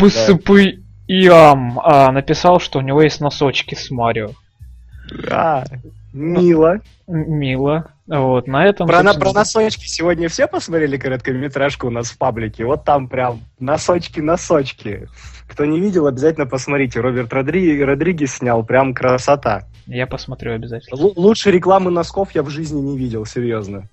Иам 1.13 1.81
а, 1.81 2.13
написал, 2.13 2.61
что 2.61 2.79
у 2.79 2.83
него 2.83 3.03
есть 3.03 3.21
носочки 3.21 3.75
с 3.75 3.91
Марио. 3.91 4.31
А, 5.29 5.65
мило. 6.13 6.81
Мило. 7.09 7.87
Вот, 8.07 8.47
на 8.47 8.65
этом... 8.65 8.87
Про, 8.87 9.03
собственно, 9.03 9.25
про 9.25 9.33
носочки 9.33 9.87
сегодня 9.87 10.29
все 10.29 10.47
посмотрели 10.47 10.97
короткометражку 10.97 11.89
у 11.89 11.91
нас 11.91 12.11
в 12.11 12.17
паблике? 12.17 12.65
Вот 12.65 12.85
там 12.85 13.09
прям 13.09 13.41
носочки-носочки. 13.59 15.09
Кто 15.49 15.65
не 15.65 15.81
видел, 15.81 16.07
обязательно 16.07 16.47
посмотрите. 16.47 17.01
Роберт 17.01 17.33
Родри... 17.33 17.83
Родригес 17.83 18.37
снял, 18.37 18.63
прям 18.63 18.95
красота. 18.95 19.65
Я 19.89 20.07
посмотрю 20.07 20.55
обязательно. 20.55 20.97
Л- 20.97 21.15
лучше 21.17 21.51
рекламы 21.51 21.91
носков 21.91 22.31
я 22.37 22.45
в 22.45 22.51
жизни 22.51 22.81
не 22.81 22.97
видел, 22.97 23.27
серьезно. 23.27 23.89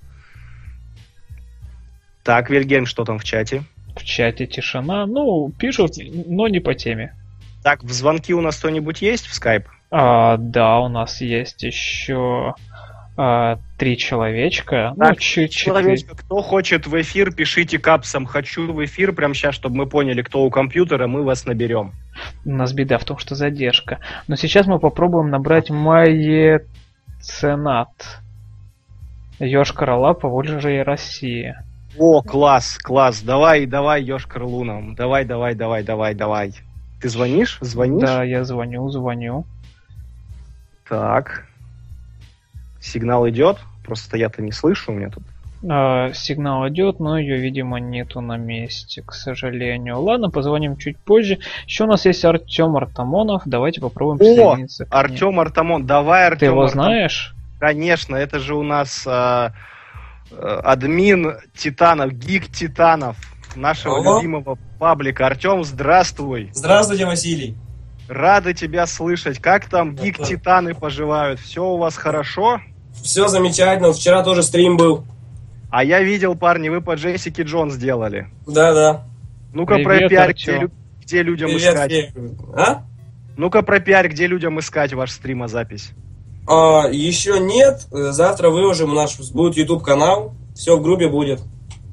Так, 2.21 2.51
Вильгельм, 2.51 2.85
что 2.85 3.05
там 3.05 3.17
в 3.17 3.23
чате? 3.23 3.63
В 3.97 4.03
чате 4.03 4.45
тишина. 4.45 5.05
Ну, 5.05 5.51
пишут, 5.57 5.93
но 5.97 6.47
не 6.47 6.59
по 6.59 6.73
теме. 6.73 7.13
Так, 7.63 7.83
в 7.83 7.91
звонки 7.91 8.33
у 8.33 8.41
нас 8.41 8.57
кто-нибудь 8.57 9.01
есть 9.01 9.27
в 9.27 9.33
скайп? 9.33 9.67
А, 9.89 10.37
да, 10.37 10.79
у 10.79 10.87
нас 10.89 11.21
есть 11.21 11.63
еще 11.63 12.55
а, 13.17 13.57
три 13.77 13.97
человечка. 13.97 14.93
ну, 14.95 15.05
Так, 15.05 15.19
чуть 15.19 15.51
Человечка, 15.51 16.15
кто 16.15 16.41
хочет 16.41 16.85
в 16.85 17.01
эфир, 17.01 17.33
пишите 17.33 17.79
капсом 17.79 18.25
«Хочу 18.25 18.71
в 18.71 18.85
эфир» 18.85 19.11
прямо 19.13 19.33
сейчас, 19.33 19.55
чтобы 19.55 19.75
мы 19.75 19.87
поняли, 19.87 20.21
кто 20.21 20.43
у 20.43 20.49
компьютера, 20.49 21.07
мы 21.07 21.23
вас 21.23 21.45
наберем. 21.45 21.93
У 22.45 22.51
нас 22.51 22.73
беда 22.73 22.97
в 22.99 23.05
том, 23.05 23.17
что 23.17 23.33
задержка. 23.35 23.99
Но 24.27 24.35
сейчас 24.35 24.67
мы 24.67 24.79
попробуем 24.79 25.29
набрать 25.29 25.69
маеценат. 25.69 26.61
Ёшкар 29.39 29.89
Ола, 29.91 30.13
Поволжье, 30.13 30.83
Россия. 30.83 31.65
О, 31.99 32.21
класс, 32.21 32.77
класс, 32.77 33.21
давай, 33.21 33.65
давай, 33.65 34.03
Ёшкар 34.03 34.43
Луном, 34.43 34.95
давай, 34.95 35.25
давай, 35.25 35.55
давай, 35.55 35.83
давай, 35.83 36.13
давай. 36.13 36.53
Ты 37.01 37.09
звонишь? 37.09 37.57
Звонишь? 37.61 38.01
Да, 38.01 38.23
я 38.23 38.43
звоню, 38.43 38.87
звоню. 38.89 39.45
Так. 40.87 41.45
Сигнал 42.79 43.27
идет, 43.29 43.57
просто 43.85 44.17
я-то 44.17 44.41
не 44.41 44.51
слышу, 44.51 44.91
у 44.91 44.95
меня 44.95 45.09
тут. 45.09 45.23
А, 45.69 46.13
сигнал 46.13 46.67
идет, 46.69 46.99
но 46.99 47.17
ее, 47.17 47.37
видимо, 47.37 47.79
нету 47.79 48.21
на 48.21 48.37
месте, 48.37 49.01
к 49.01 49.13
сожалению. 49.13 49.99
Ладно, 49.99 50.29
позвоним 50.29 50.77
чуть 50.77 50.97
позже. 50.97 51.39
Еще 51.65 51.85
у 51.85 51.87
нас 51.87 52.05
есть 52.05 52.23
Артем 52.23 52.77
Артамонов. 52.77 53.41
Давайте 53.45 53.81
попробуем 53.81 54.17
О, 54.17 54.19
присоединиться. 54.19 54.83
нему. 54.83 54.95
Артем 54.95 55.39
Артамон, 55.39 55.85
давай, 55.87 56.27
Артем. 56.27 56.39
Ты 56.39 56.45
его 56.45 56.61
Артам- 56.63 56.73
знаешь? 56.83 57.35
Конечно, 57.59 58.15
это 58.15 58.39
же 58.39 58.55
у 58.55 58.61
нас 58.61 59.03
э, 59.07 59.49
админ 60.31 61.37
Титанов, 61.55 62.13
гик 62.13 62.51
Титанов, 62.51 63.17
нашего 63.55 63.97
Алло. 63.97 64.17
любимого 64.17 64.57
паблика. 64.79 65.25
Артем, 65.25 65.63
здравствуй. 65.63 66.51
Здравствуйте, 66.53 67.05
Василий. 67.05 67.55
Рады 68.07 68.53
тебя 68.53 68.85
слышать. 68.85 69.39
Как 69.39 69.65
там 69.69 69.95
гик 69.95 70.17
Титаны 70.23 70.73
поживают? 70.73 71.39
Все 71.39 71.65
у 71.65 71.77
вас 71.77 71.97
хорошо? 71.97 72.61
Все 73.03 73.27
замечательно. 73.27 73.91
Вчера 73.93 74.23
тоже 74.23 74.43
стрим 74.43 74.77
был. 74.77 75.05
А 75.69 75.83
я 75.83 76.01
видел, 76.01 76.35
парни, 76.35 76.69
вы 76.69 76.81
по 76.81 76.95
Джессике 76.95 77.43
Джонс 77.43 77.75
делали. 77.75 78.27
Да-да. 78.45 79.05
Ну-ка 79.53 79.75
Привет, 79.75 80.09
пропиарь, 80.09 80.33
где, 80.33 80.69
где 81.03 81.23
людям 81.23 81.49
Привет, 81.49 81.73
искать. 81.73 82.13
А? 82.55 82.83
Ну-ка 83.35 83.61
пропиарь, 83.61 84.07
где 84.07 84.27
людям 84.27 84.59
искать 84.59 84.93
ваш 84.93 85.11
стримозапись. 85.11 85.91
А, 86.47 86.87
еще 86.89 87.39
нет. 87.39 87.87
Завтра 87.91 88.49
выложим. 88.49 88.91
У 88.91 88.95
нас 88.95 89.15
будет 89.31 89.57
YouTube 89.57 89.83
канал. 89.83 90.33
Все 90.55 90.77
в 90.77 90.81
группе 90.81 91.07
будет. 91.07 91.41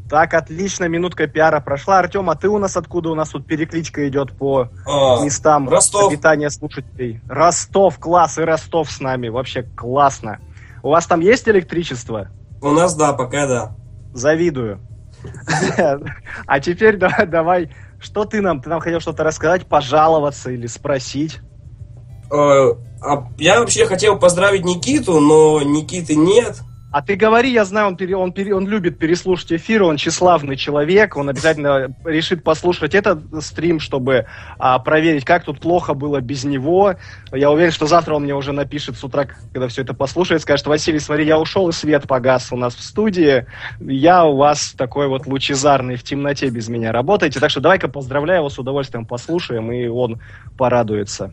Так, 0.08 0.34
отлично, 0.34 0.84
минутка 0.84 1.26
пиара 1.26 1.60
прошла. 1.60 1.98
Артем, 1.98 2.28
а 2.30 2.36
ты 2.36 2.48
у 2.48 2.58
нас 2.58 2.76
откуда? 2.76 3.10
У 3.10 3.14
нас 3.14 3.30
тут 3.30 3.46
перекличка 3.46 4.06
идет 4.06 4.36
по 4.36 4.68
А, 4.86 5.24
местам 5.24 5.68
Ростов. 5.68 6.08
обитания 6.12 6.50
слушателей. 6.50 7.20
Ростов, 7.28 7.98
класс, 7.98 8.38
и 8.38 8.42
Ростов 8.42 8.90
с 8.90 9.00
нами. 9.00 9.28
Вообще 9.28 9.62
классно. 9.62 10.38
У 10.82 10.90
вас 10.90 11.06
там 11.06 11.20
есть 11.20 11.48
электричество? 11.48 12.28
У 12.60 12.70
нас, 12.70 12.94
да, 12.94 13.12
пока 13.14 13.46
да. 13.46 13.76
Завидую. 14.12 14.78
А 16.46 16.60
теперь 16.60 16.98
давай, 16.98 17.26
давай, 17.26 17.70
что 17.98 18.26
ты 18.26 18.42
нам? 18.42 18.60
Ты 18.60 18.68
нам 18.68 18.80
хотел 18.80 19.00
что-то 19.00 19.24
рассказать, 19.24 19.66
пожаловаться 19.66 20.50
или 20.50 20.66
спросить? 20.66 21.40
А 23.04 23.28
я 23.38 23.60
вообще 23.60 23.84
хотел 23.84 24.18
поздравить 24.18 24.64
Никиту, 24.64 25.20
но 25.20 25.60
Никиты 25.62 26.14
нет. 26.16 26.56
А 26.90 27.02
ты 27.02 27.16
говори, 27.16 27.50
я 27.50 27.64
знаю, 27.64 27.88
он, 27.88 27.96
пере- 27.96 28.16
он, 28.16 28.32
пере- 28.32 28.54
он 28.54 28.68
любит 28.68 29.00
переслушать 29.00 29.52
эфир, 29.54 29.82
он 29.82 29.96
тщеславный 29.96 30.56
человек, 30.56 31.16
он 31.16 31.28
обязательно 31.28 31.92
решит 32.04 32.44
послушать 32.44 32.94
этот 32.94 33.18
стрим, 33.42 33.80
чтобы 33.80 34.26
а, 34.60 34.78
проверить, 34.78 35.24
как 35.24 35.42
тут 35.42 35.58
плохо 35.58 35.94
было 35.94 36.20
без 36.20 36.44
него. 36.44 36.94
Я 37.32 37.50
уверен, 37.50 37.72
что 37.72 37.86
завтра 37.86 38.14
он 38.14 38.22
мне 38.22 38.34
уже 38.36 38.52
напишет 38.52 38.96
с 38.96 39.02
утра, 39.02 39.26
когда 39.52 39.66
все 39.66 39.82
это 39.82 39.92
послушает, 39.92 40.42
скажет, 40.42 40.68
Василий, 40.68 41.00
смотри, 41.00 41.26
я 41.26 41.36
ушел, 41.38 41.68
и 41.68 41.72
свет 41.72 42.06
погас 42.06 42.52
у 42.52 42.56
нас 42.56 42.76
в 42.76 42.82
студии, 42.82 43.44
я 43.80 44.24
у 44.24 44.36
вас 44.36 44.72
такой 44.78 45.08
вот 45.08 45.26
лучезарный, 45.26 45.96
в 45.96 46.04
темноте 46.04 46.48
без 46.48 46.68
меня 46.68 46.92
работаете, 46.92 47.40
так 47.40 47.50
что 47.50 47.60
давай-ка 47.60 47.88
поздравляю 47.88 48.38
его, 48.38 48.50
с 48.50 48.58
удовольствием 48.60 49.04
послушаем, 49.04 49.72
и 49.72 49.88
он 49.88 50.20
порадуется. 50.56 51.32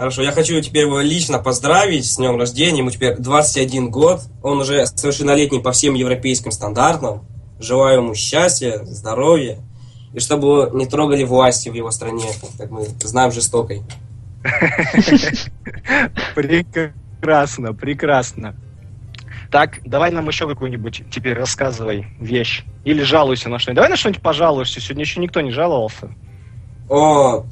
Хорошо, 0.00 0.22
я 0.22 0.32
хочу 0.32 0.58
теперь 0.62 0.86
его 0.86 1.02
лично 1.02 1.38
поздравить 1.40 2.06
с 2.10 2.16
днем 2.16 2.38
рождения. 2.38 2.78
Ему 2.78 2.90
теперь 2.90 3.16
21 3.16 3.90
год. 3.90 4.22
Он 4.42 4.60
уже 4.62 4.86
совершеннолетний 4.86 5.60
по 5.60 5.72
всем 5.72 5.92
европейским 5.92 6.52
стандартам. 6.52 7.26
Желаю 7.58 7.98
ему 7.98 8.14
счастья, 8.14 8.80
здоровья. 8.84 9.58
И 10.14 10.20
чтобы 10.20 10.46
его 10.46 10.70
не 10.72 10.86
трогали 10.86 11.22
власти 11.22 11.68
в 11.68 11.74
его 11.74 11.90
стране, 11.90 12.24
как 12.56 12.70
мы 12.70 12.86
знаем, 13.02 13.30
жестокой. 13.30 13.82
Прекрасно, 16.34 17.74
прекрасно. 17.74 18.56
Так, 19.50 19.80
давай 19.84 20.12
нам 20.12 20.26
еще 20.28 20.48
какую-нибудь 20.48 21.02
теперь 21.10 21.34
рассказывай 21.34 22.06
вещь. 22.18 22.64
Или 22.84 23.02
жалуйся 23.02 23.50
на 23.50 23.58
что-нибудь. 23.58 23.76
Давай 23.76 23.90
на 23.90 23.96
что-нибудь 23.96 24.22
пожалуешься. 24.22 24.80
Сегодня 24.80 25.02
еще 25.02 25.20
никто 25.20 25.42
не 25.42 25.50
жаловался. 25.50 26.08
О, 26.88 27.44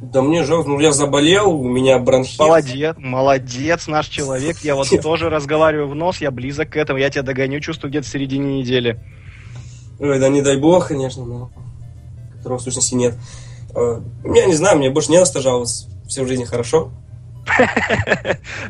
да 0.00 0.22
мне 0.22 0.44
жалко, 0.44 0.68
ну 0.68 0.80
я 0.80 0.92
заболел, 0.92 1.50
у 1.50 1.68
меня 1.68 1.98
бронхит. 1.98 2.38
Молодец, 2.38 2.96
молодец, 2.98 3.86
наш 3.86 4.06
человек. 4.08 4.58
Я 4.62 4.74
вот 4.74 4.88
тоже 5.02 5.28
разговариваю 5.28 5.88
в 5.88 5.94
нос, 5.94 6.18
я 6.18 6.30
близок 6.30 6.70
к 6.70 6.76
этому. 6.76 6.98
Я 6.98 7.10
тебя 7.10 7.22
догоню, 7.22 7.60
чувствую, 7.60 7.90
где-то 7.90 8.06
в 8.06 8.10
середине 8.10 8.60
недели. 8.60 8.98
Ой, 9.98 10.18
да 10.18 10.28
не 10.28 10.40
дай 10.42 10.56
бог, 10.56 10.88
конечно, 10.88 11.24
но 11.24 11.50
которого 12.36 12.58
в 12.58 12.62
сущности 12.62 12.94
нет. 12.94 13.14
Э, 13.74 14.00
Я 14.24 14.46
не 14.46 14.54
знаю, 14.54 14.78
мне 14.78 14.88
больше 14.90 15.10
не 15.12 15.18
на 15.18 15.26
что 15.26 15.40
жаловаться. 15.40 15.88
Все 16.08 16.24
в 16.24 16.28
жизни 16.28 16.44
хорошо. 16.44 16.90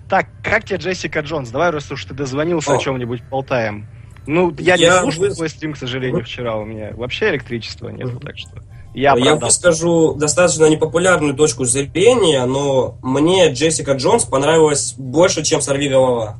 Так, 0.08 0.26
как 0.42 0.64
тебе 0.64 0.78
Джессика 0.78 1.20
Джонс? 1.20 1.50
Давай, 1.50 1.70
раз 1.70 1.90
уж 1.92 2.04
ты 2.04 2.14
дозвонился, 2.14 2.74
О. 2.74 2.78
чем-нибудь 2.78 3.22
болтаем. 3.30 3.86
Ну, 4.26 4.54
я, 4.58 4.76
не 4.76 4.90
слушал 4.90 5.34
твой 5.34 5.48
стрим, 5.48 5.72
к 5.74 5.76
сожалению, 5.76 6.24
вчера. 6.24 6.56
У 6.56 6.64
меня 6.64 6.90
вообще 6.94 7.30
электричества 7.30 7.88
Мгм. 7.88 8.20
так 8.20 8.36
что 8.38 8.62
я 8.94 9.10
Я 9.10 9.12
оправдал. 9.12 9.48
выскажу 9.48 10.14
достаточно 10.14 10.66
непопулярную 10.66 11.34
точку 11.34 11.64
зрения, 11.64 12.44
но 12.46 12.96
мне 13.02 13.52
Джессика 13.52 13.92
Джонс 13.92 14.24
понравилась 14.24 14.94
больше, 14.96 15.42
чем 15.42 15.60
«Сорви 15.60 15.88
голова». 15.88 16.38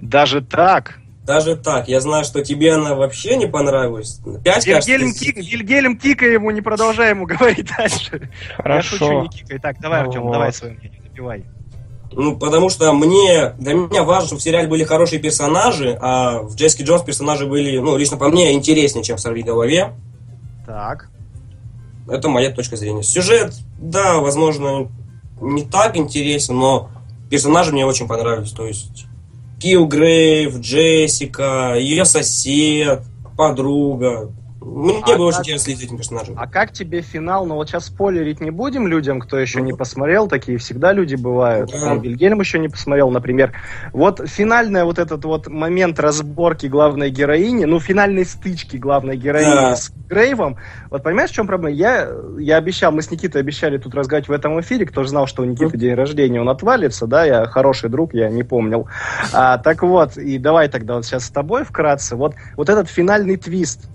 Даже 0.00 0.40
так? 0.42 0.98
Даже 1.24 1.56
так. 1.56 1.88
Я 1.88 2.00
знаю, 2.00 2.24
что 2.24 2.42
тебе 2.42 2.72
она 2.72 2.94
вообще 2.94 3.36
не 3.36 3.46
понравилась. 3.46 4.20
Пять, 4.44 4.64
кажется, 4.64 4.90
Вильгельм, 4.90 5.12
ты- 5.12 5.18
Кик, 5.18 5.36
Вильгельм 5.36 5.98
Кика 5.98 6.24
ему, 6.26 6.50
не 6.52 6.62
продолжай 6.62 7.10
ему 7.10 7.26
говорить 7.26 7.68
дальше. 7.76 8.30
Я 8.64 8.80
шучу, 8.82 8.98
Хорошо. 9.04 9.22
не 9.22 9.28
кикай. 9.28 9.58
Так, 9.58 9.78
давай, 9.80 10.00
Артем, 10.02 10.22
Вот. 10.22 10.32
давай 10.32 10.52
свое 10.52 10.74
мнение, 10.74 11.00
напивай. 11.02 11.44
Ну, 12.12 12.38
потому 12.38 12.70
что 12.70 12.90
мне, 12.94 13.50
для 13.58 13.74
меня 13.74 14.02
важно, 14.04 14.28
чтобы 14.28 14.40
в 14.40 14.42
сериале 14.42 14.66
были 14.68 14.84
хорошие 14.84 15.20
персонажи, 15.20 15.98
а 16.00 16.38
в 16.40 16.54
Джессике 16.54 16.84
Джонс 16.84 17.02
персонажи 17.02 17.44
были, 17.44 17.76
ну, 17.78 17.98
лично 17.98 18.16
по 18.16 18.28
мне, 18.30 18.54
интереснее, 18.54 19.04
чем 19.04 19.18
в 19.18 19.20
«Сорви 19.20 19.42
голове». 19.42 19.90
Так. 20.66 21.10
Это 22.08 22.28
моя 22.28 22.50
точка 22.50 22.76
зрения. 22.76 23.02
Сюжет, 23.02 23.54
да, 23.78 24.18
возможно, 24.18 24.88
не 25.40 25.62
так 25.64 25.96
интересен, 25.96 26.58
но 26.58 26.90
персонажи 27.30 27.72
мне 27.72 27.86
очень 27.86 28.08
понравились. 28.08 28.52
То 28.52 28.66
есть 28.66 29.06
Киллгрейв, 29.60 30.58
Джессика, 30.58 31.74
ее 31.76 32.04
сосед, 32.04 33.02
подруга. 33.36 34.30
Мне 34.60 35.00
А 35.04 35.16
было 35.16 35.26
очень 35.28 35.36
как- 35.38 35.40
интересно 35.46 35.64
следить 35.64 35.80
за 35.80 35.86
этим 35.86 35.96
персонажем. 35.98 36.34
А 36.36 36.46
как 36.48 36.72
тебе 36.72 37.00
финал? 37.00 37.46
Ну 37.46 37.54
вот 37.54 37.68
сейчас 37.68 37.86
спойлерить 37.86 38.40
не 38.40 38.50
будем 38.50 38.86
людям, 38.88 39.20
кто 39.20 39.38
еще 39.38 39.60
не 39.62 39.72
посмотрел, 39.72 40.26
такие 40.28 40.58
всегда 40.58 40.92
люди 40.92 41.14
бывают. 41.14 41.70
Да. 41.70 41.80
Там 41.80 42.00
Вильгельм 42.00 42.40
еще 42.40 42.58
не 42.58 42.68
посмотрел, 42.68 43.10
например. 43.10 43.52
Вот 43.92 44.20
финальный 44.28 44.84
вот 44.84 44.98
этот 44.98 45.24
вот 45.24 45.46
момент 45.46 46.00
разборки 46.00 46.66
главной 46.66 47.10
героини, 47.10 47.64
ну 47.66 47.78
финальной 47.78 48.24
стычки 48.24 48.76
главной 48.76 49.16
героини 49.16 49.50
Да. 49.54 49.76
с 49.76 49.90
Грейвом. 50.08 50.56
Вот 50.90 51.02
понимаешь, 51.02 51.30
в 51.30 51.34
чем 51.34 51.46
проблема? 51.46 51.74
Я, 51.76 52.08
я 52.38 52.56
обещал, 52.56 52.90
мы 52.92 53.02
с 53.02 53.10
Никитой 53.10 53.40
обещали 53.42 53.78
тут 53.78 53.94
разговаривать 53.94 54.28
в 54.28 54.32
этом 54.32 54.60
эфире, 54.60 54.86
кто 54.86 55.02
же 55.04 55.10
знал, 55.10 55.26
что 55.26 55.42
у 55.42 55.44
Никиты 55.44 55.76
день 55.78 55.94
рождения, 55.94 56.40
он 56.40 56.48
отвалится, 56.48 57.06
да, 57.06 57.24
я 57.24 57.44
хороший 57.46 57.90
друг, 57.90 58.14
я 58.14 58.28
не 58.28 58.42
помнил. 58.42 58.88
А, 59.32 59.58
так 59.58 59.82
вот, 59.82 60.16
и 60.16 60.38
давай 60.38 60.68
тогда 60.68 60.94
вот 60.96 61.04
сейчас 61.04 61.26
с 61.26 61.30
тобой 61.30 61.64
вкратце. 61.64 62.16
Вот, 62.16 62.34
вот 62.56 62.68
этот 62.68 62.88
финальный 62.88 63.36
твист, 63.36 63.88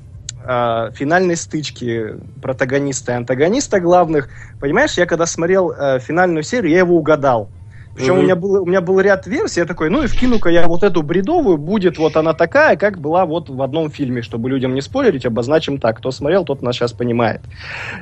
а, 0.45 0.91
финальной 0.91 1.35
стычки 1.35 2.15
протагониста 2.41 3.13
и 3.13 3.15
антагониста 3.15 3.79
главных. 3.79 4.29
Понимаешь, 4.59 4.93
я 4.97 5.05
когда 5.05 5.25
смотрел 5.25 5.71
э, 5.71 5.99
финальную 5.99 6.43
серию, 6.43 6.71
я 6.71 6.79
его 6.79 6.95
угадал. 6.97 7.49
Причем 7.93 8.13
Мгм. 8.13 8.21
у, 8.21 8.23
меня 8.23 8.35
был, 8.35 8.63
у 8.63 8.65
меня 8.65 8.81
был 8.81 8.99
ряд 8.99 9.27
версий, 9.27 9.59
я 9.59 9.67
такой, 9.67 9.89
ну 9.89 10.01
и 10.03 10.07
вкину-ка 10.07 10.49
я 10.49 10.67
вот 10.67 10.83
эту 10.83 11.03
бредовую, 11.03 11.57
будет 11.57 11.99
вот 11.99 12.17
она 12.17 12.33
такая, 12.33 12.75
как 12.75 12.99
была 12.99 13.25
вот 13.25 13.49
в 13.49 13.61
одном 13.61 13.91
фильме, 13.91 14.23
чтобы 14.23 14.49
людям 14.49 14.73
не 14.73 14.81
спойлерить, 14.81 15.25
обозначим 15.25 15.77
так. 15.77 15.97
Кто 15.99 16.09
смотрел, 16.09 16.43
тот 16.43 16.63
нас 16.63 16.75
сейчас 16.75 16.91
понимает. 16.91 17.41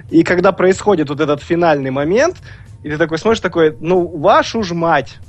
И 0.10 0.24
когда 0.24 0.54
происходит 0.54 1.10
вот 1.10 1.20
этот 1.20 1.42
финальный 1.42 1.92
момент, 1.92 2.38
и 2.84 2.90
ты 2.90 2.98
такой 2.98 3.18
смотришь, 3.18 3.42
такой, 3.42 3.76
ну, 3.80 4.08
вашу 4.08 4.64
ж 4.64 4.72
мать, 4.72 5.20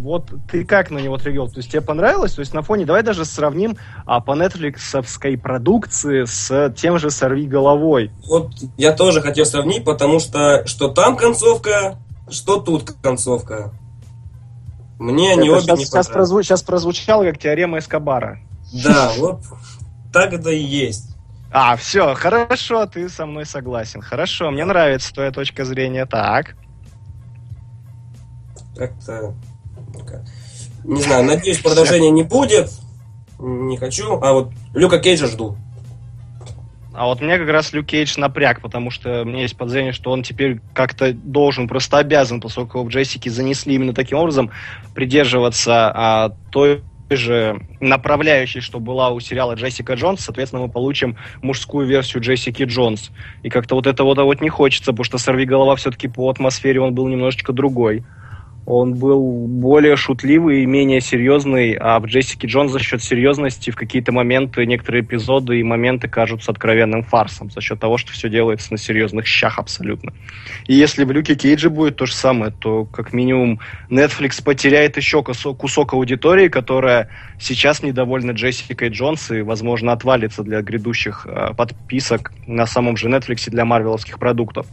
вот 0.00 0.32
ты 0.50 0.64
как 0.64 0.90
на 0.90 0.98
него 0.98 1.14
отреагировал? 1.14 1.50
То 1.50 1.58
есть 1.58 1.70
тебе 1.70 1.80
понравилось? 1.80 2.32
То 2.32 2.40
есть 2.40 2.54
на 2.54 2.62
фоне, 2.62 2.86
давай 2.86 3.02
даже 3.02 3.24
сравним 3.24 3.76
а, 4.06 4.20
по 4.20 4.34
нетфликсовской 4.34 5.36
продукции 5.36 6.24
с 6.24 6.74
тем 6.76 6.98
же 6.98 7.10
«Сорви 7.10 7.46
головой». 7.46 8.10
Вот 8.26 8.52
я 8.76 8.92
тоже 8.92 9.20
хотел 9.20 9.44
сравнить, 9.44 9.84
потому 9.84 10.18
что 10.20 10.66
что 10.66 10.88
там 10.88 11.16
концовка, 11.16 11.98
что 12.30 12.60
тут 12.60 12.92
концовка. 13.02 13.72
Мне 14.98 15.32
они 15.32 15.48
Это 15.48 15.56
обе 15.56 15.62
сейчас, 15.62 15.78
не 15.78 15.84
сейчас, 15.84 16.10
прозву- 16.10 16.42
сейчас 16.42 16.62
прозвучало 16.62 17.24
как 17.24 17.38
теорема 17.38 17.78
Эскобара. 17.78 18.38
Да, 18.72 19.12
вот 19.18 19.40
так 20.12 20.32
это 20.32 20.50
и 20.50 20.62
есть. 20.62 21.16
А, 21.52 21.74
все, 21.76 22.14
хорошо, 22.14 22.86
ты 22.86 23.08
со 23.08 23.26
мной 23.26 23.44
согласен. 23.44 24.02
Хорошо, 24.02 24.50
мне 24.50 24.64
нравится 24.64 25.12
твоя 25.12 25.32
точка 25.32 25.64
зрения. 25.64 26.06
Так. 26.06 26.54
Как-то... 28.76 29.34
как- 30.04 30.22
Не 30.84 31.00
знаю, 31.02 31.24
надеюсь, 31.24 31.58
продолжения 31.58 32.10
не 32.10 32.22
будет. 32.22 32.70
Не 33.38 33.76
хочу. 33.76 34.20
А 34.20 34.32
вот 34.32 34.52
Люка 34.74 34.98
Кейджа 34.98 35.26
жду. 35.26 35.56
А 36.92 37.06
вот 37.06 37.20
мне 37.20 37.38
как 37.38 37.48
раз 37.48 37.72
Люк 37.72 37.86
Кейдж 37.86 38.18
напряг, 38.18 38.60
потому 38.60 38.90
что 38.90 39.24
меня 39.24 39.42
есть 39.42 39.56
подозрение, 39.56 39.92
что 39.92 40.10
он 40.10 40.22
теперь 40.22 40.60
как-то 40.74 41.12
должен, 41.12 41.68
просто 41.68 41.98
обязан, 41.98 42.40
поскольку 42.40 42.78
его 42.78 42.88
в 42.88 42.90
Джессике 42.90 43.30
занесли 43.30 43.76
именно 43.76 43.94
таким 43.94 44.18
образом, 44.18 44.50
придерживаться 44.94 45.90
а, 45.94 46.32
той 46.50 46.82
же 47.08 47.60
направляющей, 47.80 48.60
что 48.60 48.80
была 48.80 49.10
у 49.10 49.20
сериала 49.20 49.54
Джессика 49.54 49.94
Джонс, 49.94 50.20
соответственно, 50.20 50.62
мы 50.62 50.68
получим 50.68 51.16
мужскую 51.42 51.86
версию 51.86 52.22
Джессики 52.22 52.64
Джонс. 52.64 53.10
И 53.42 53.50
как-то 53.50 53.76
вот 53.76 53.86
этого 53.86 54.24
вот 54.24 54.40
не 54.40 54.48
хочется, 54.48 54.92
потому 54.92 55.04
что 55.04 55.18
«Сорви 55.18 55.44
голова» 55.44 55.76
все-таки 55.76 56.08
по 56.08 56.28
атмосфере 56.28 56.80
он 56.80 56.94
был 56.94 57.08
немножечко 57.08 57.52
другой. 57.52 58.04
Он 58.66 58.94
был 58.94 59.46
более 59.48 59.96
шутливый 59.96 60.62
и 60.62 60.66
менее 60.66 61.00
серьезный, 61.00 61.72
а 61.72 61.98
в 61.98 62.06
Джессике 62.06 62.46
Джонс 62.46 62.70
за 62.70 62.78
счет 62.78 63.02
серьезности 63.02 63.70
в 63.70 63.76
какие-то 63.76 64.12
моменты, 64.12 64.64
некоторые 64.66 65.02
эпизоды 65.02 65.58
и 65.58 65.62
моменты 65.62 66.08
кажутся 66.08 66.52
откровенным 66.52 67.02
фарсом 67.02 67.50
за 67.50 67.60
счет 67.60 67.80
того, 67.80 67.96
что 67.96 68.12
все 68.12 68.28
делается 68.28 68.72
на 68.72 68.78
серьезных 68.78 69.26
щах 69.26 69.58
абсолютно. 69.58 70.12
И 70.66 70.74
если 70.74 71.04
в 71.04 71.10
Люке 71.10 71.34
Кейджи 71.34 71.70
будет 71.70 71.96
то 71.96 72.06
же 72.06 72.14
самое, 72.14 72.52
то 72.52 72.84
как 72.84 73.12
минимум 73.12 73.60
Netflix 73.88 74.42
потеряет 74.42 74.96
еще 74.96 75.22
кусок, 75.22 75.94
аудитории, 75.94 76.48
которая 76.48 77.08
сейчас 77.38 77.82
недовольна 77.82 78.32
Джессикой 78.32 78.90
Джонс 78.90 79.30
и, 79.30 79.40
возможно, 79.40 79.92
отвалится 79.92 80.42
для 80.42 80.60
грядущих 80.60 81.26
э, 81.26 81.54
подписок 81.54 82.32
на 82.46 82.66
самом 82.66 82.96
же 82.96 83.08
Netflix 83.08 83.48
для 83.50 83.64
марвеловских 83.64 84.18
продуктов. 84.18 84.66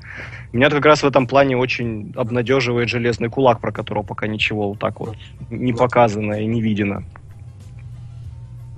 Меня 0.53 0.69
как 0.69 0.85
раз 0.85 1.03
в 1.03 1.05
этом 1.05 1.27
плане 1.27 1.57
очень 1.57 2.13
обнадеживает 2.15 2.89
железный 2.89 3.29
кулак, 3.29 3.59
про 3.59 3.71
которого 3.71 4.03
пока 4.03 4.27
ничего 4.27 4.69
вот 4.69 4.79
так 4.79 4.99
вот 4.99 5.15
не 5.49 5.73
показано 5.73 6.41
и 6.41 6.45
не 6.45 6.61
видено. 6.61 7.03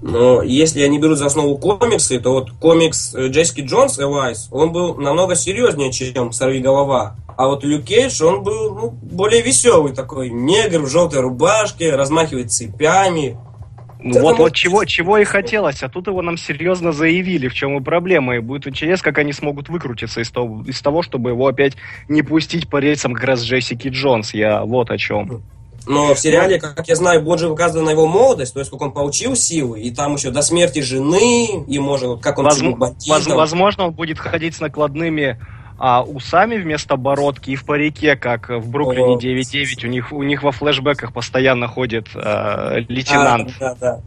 Но 0.01 0.41
если 0.41 0.81
они 0.81 0.97
берут 0.97 1.17
за 1.17 1.25
основу 1.25 1.57
комиксы, 1.57 2.19
то 2.19 2.31
вот 2.31 2.51
комикс 2.51 3.13
э, 3.13 3.27
Джессики 3.27 3.61
Джонс 3.61 3.99
Элайс, 3.99 4.47
он 4.51 4.71
был 4.71 4.95
намного 4.95 5.35
серьезнее, 5.35 5.91
чем 5.91 6.31
«Сорви 6.31 6.59
голова». 6.59 7.17
А 7.35 7.47
вот 7.47 7.63
Люк 7.63 7.83
Кейдж, 7.85 8.21
он 8.21 8.43
был 8.43 8.75
ну, 8.75 8.89
более 8.89 9.41
веселый 9.41 9.93
такой. 9.93 10.29
Негр 10.29 10.79
в 10.79 10.89
желтой 10.89 11.21
рубашке, 11.21 11.95
размахивает 11.95 12.51
цепями. 12.51 13.37
Ну 14.01 14.21
вот, 14.21 14.37
вот 14.37 14.53
чего, 14.53 14.85
чего 14.85 15.17
и 15.17 15.25
хотелось, 15.25 15.83
а 15.83 15.89
тут 15.89 16.07
его 16.07 16.21
нам 16.21 16.37
серьезно 16.37 16.93
заявили, 16.93 17.49
в 17.49 17.53
чем 17.53 17.77
и 17.77 17.83
проблема, 17.83 18.37
и 18.37 18.39
будет 18.39 18.65
интересно, 18.65 19.03
как 19.03 19.17
они 19.17 19.33
смогут 19.33 19.67
выкрутиться 19.67 20.21
из 20.21 20.31
того, 20.31 20.63
из 20.65 20.81
того, 20.81 21.01
чтобы 21.01 21.31
его 21.31 21.47
опять 21.47 21.73
не 22.07 22.21
пустить 22.21 22.69
по 22.69 22.77
рельсам 22.77 23.13
как 23.13 23.25
раз 23.25 23.43
Джессики 23.43 23.89
Джонс, 23.89 24.33
я 24.33 24.63
вот 24.63 24.89
о 24.89 24.97
чем. 24.97 25.43
Но 25.85 26.13
в 26.13 26.19
сериале, 26.19 26.59
как 26.59 26.87
я 26.87 26.95
знаю, 26.95 27.37
же 27.37 27.49
показана 27.49 27.89
его 27.89 28.07
молодость, 28.07 28.53
то 28.53 28.59
есть 28.59 28.71
как 28.71 28.81
он 28.81 28.91
получил 28.91 29.35
силы, 29.35 29.81
и 29.81 29.91
там 29.91 30.15
еще 30.15 30.29
до 30.31 30.43
смерти 30.43 30.79
жены, 30.79 31.63
и 31.67 31.79
может, 31.79 32.21
как 32.21 32.37
он 32.37 32.45
Возм- 32.47 32.75
бандитом. 32.77 33.35
возможно, 33.35 33.87
он 33.87 33.93
будет 33.93 34.19
ходить 34.19 34.55
с 34.55 34.59
накладными 34.59 35.39
а, 35.79 36.03
усами 36.03 36.57
вместо 36.57 36.97
бородки 36.97 37.51
и 37.51 37.55
в 37.55 37.65
парике, 37.65 38.17
как 38.17 38.49
в 38.49 38.69
Бруклине 38.69 39.15
О. 39.15 39.17
9.9. 39.17 39.85
У 39.85 39.89
них, 39.89 40.11
у 40.11 40.23
них 40.23 40.43
во 40.43 40.51
флешбеках 40.51 41.13
постоянно 41.13 41.67
ходит 41.67 42.09
а, 42.15 42.75
лейтенант. 42.89 43.53
А, 43.59 43.75
да, 43.75 43.75
да. 43.79 43.99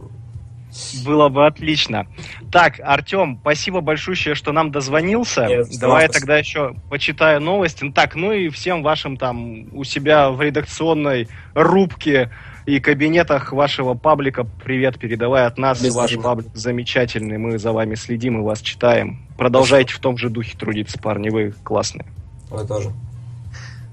Было 1.05 1.29
бы 1.29 1.45
отлично. 1.45 2.07
Так, 2.51 2.79
Артем, 2.79 3.37
спасибо 3.41 3.81
большое, 3.81 4.35
что 4.35 4.51
нам 4.51 4.71
дозвонился. 4.71 5.45
Нет, 5.45 5.67
Давай 5.79 6.03
я 6.03 6.07
спасибо. 6.07 6.13
тогда 6.13 6.37
еще 6.37 6.75
почитаю 6.89 7.41
новости. 7.41 7.91
Так, 7.91 8.15
ну 8.15 8.31
и 8.31 8.49
всем 8.49 8.83
вашим 8.83 9.17
там 9.17 9.67
у 9.71 9.83
себя 9.83 10.29
в 10.29 10.41
редакционной 10.41 11.27
рубке 11.53 12.31
и 12.65 12.79
кабинетах 12.79 13.51
вашего 13.51 13.93
паблика 13.93 14.45
привет 14.63 14.97
передавай 14.99 15.45
от 15.45 15.57
нас. 15.57 15.81
Обязательно. 15.81 16.21
Ваш 16.21 16.23
паблик 16.23 16.55
замечательный, 16.55 17.37
мы 17.37 17.57
за 17.59 17.71
вами 17.71 17.95
следим 17.95 18.39
и 18.39 18.41
вас 18.41 18.61
читаем. 18.61 19.25
Продолжайте 19.37 19.93
в 19.93 19.99
том 19.99 20.17
же 20.17 20.29
духе 20.29 20.57
трудиться, 20.57 20.97
парни, 20.99 21.29
вы 21.29 21.53
классные. 21.63 22.05
Вы 22.49 22.65
тоже. 22.65 22.91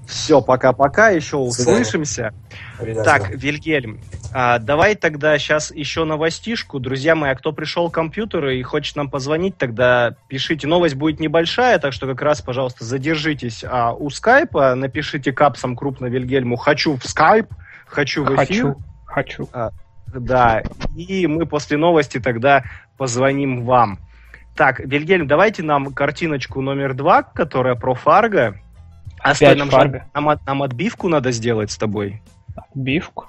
Все, 0.07 0.41
пока-пока, 0.41 1.09
еще 1.09 1.37
услышимся. 1.37 2.33
Обязательно. 2.77 3.03
Так, 3.03 3.29
Вильгельм, 3.29 3.99
а, 4.33 4.59
давай 4.59 4.95
тогда 4.95 5.37
сейчас 5.37 5.71
еще 5.71 6.03
новостишку. 6.03 6.79
Друзья 6.79 7.15
мои, 7.15 7.31
а 7.31 7.35
кто 7.35 7.53
пришел 7.53 7.89
к 7.89 7.93
компьютеру 7.93 8.49
и 8.51 8.61
хочет 8.61 8.97
нам 8.97 9.09
позвонить, 9.09 9.57
тогда 9.57 10.15
пишите. 10.27 10.67
Новость 10.67 10.95
будет 10.95 11.21
небольшая, 11.21 11.79
так 11.79 11.93
что 11.93 12.07
как 12.07 12.21
раз, 12.21 12.41
пожалуйста, 12.41 12.83
задержитесь 12.83 13.63
а, 13.63 13.93
у 13.93 14.09
скайпа, 14.09 14.75
напишите 14.75 15.31
капсом 15.31 15.77
крупно 15.77 16.07
Вильгельму 16.07 16.57
«Хочу 16.57 16.97
в 16.97 17.05
скайп», 17.05 17.47
«Хочу 17.91 18.23
в 18.23 18.27
эфир». 18.35 18.37
Хочу. 18.45 18.75
Хочу. 19.05 19.49
Да, 20.13 20.61
и 20.95 21.27
мы 21.27 21.45
после 21.45 21.77
новости 21.77 22.19
тогда 22.19 22.63
позвоним 22.97 23.63
вам. 23.63 23.99
Так, 24.55 24.79
Вильгельм, 24.79 25.27
давайте 25.27 25.63
нам 25.63 25.93
картиночку 25.93 26.61
номер 26.61 26.93
два, 26.93 27.23
которая 27.23 27.75
про 27.75 27.93
Фарго. 27.93 28.59
А 29.19 29.33
стой, 29.33 29.55
нам, 29.55 29.69
же- 29.69 29.77
Фарго. 29.77 30.05
нам, 30.13 30.29
от- 30.29 30.45
нам 30.45 30.63
отбивку 30.63 31.07
надо 31.07 31.31
сделать 31.31 31.71
с 31.71 31.77
тобой. 31.77 32.21
Бивку. 32.75 33.27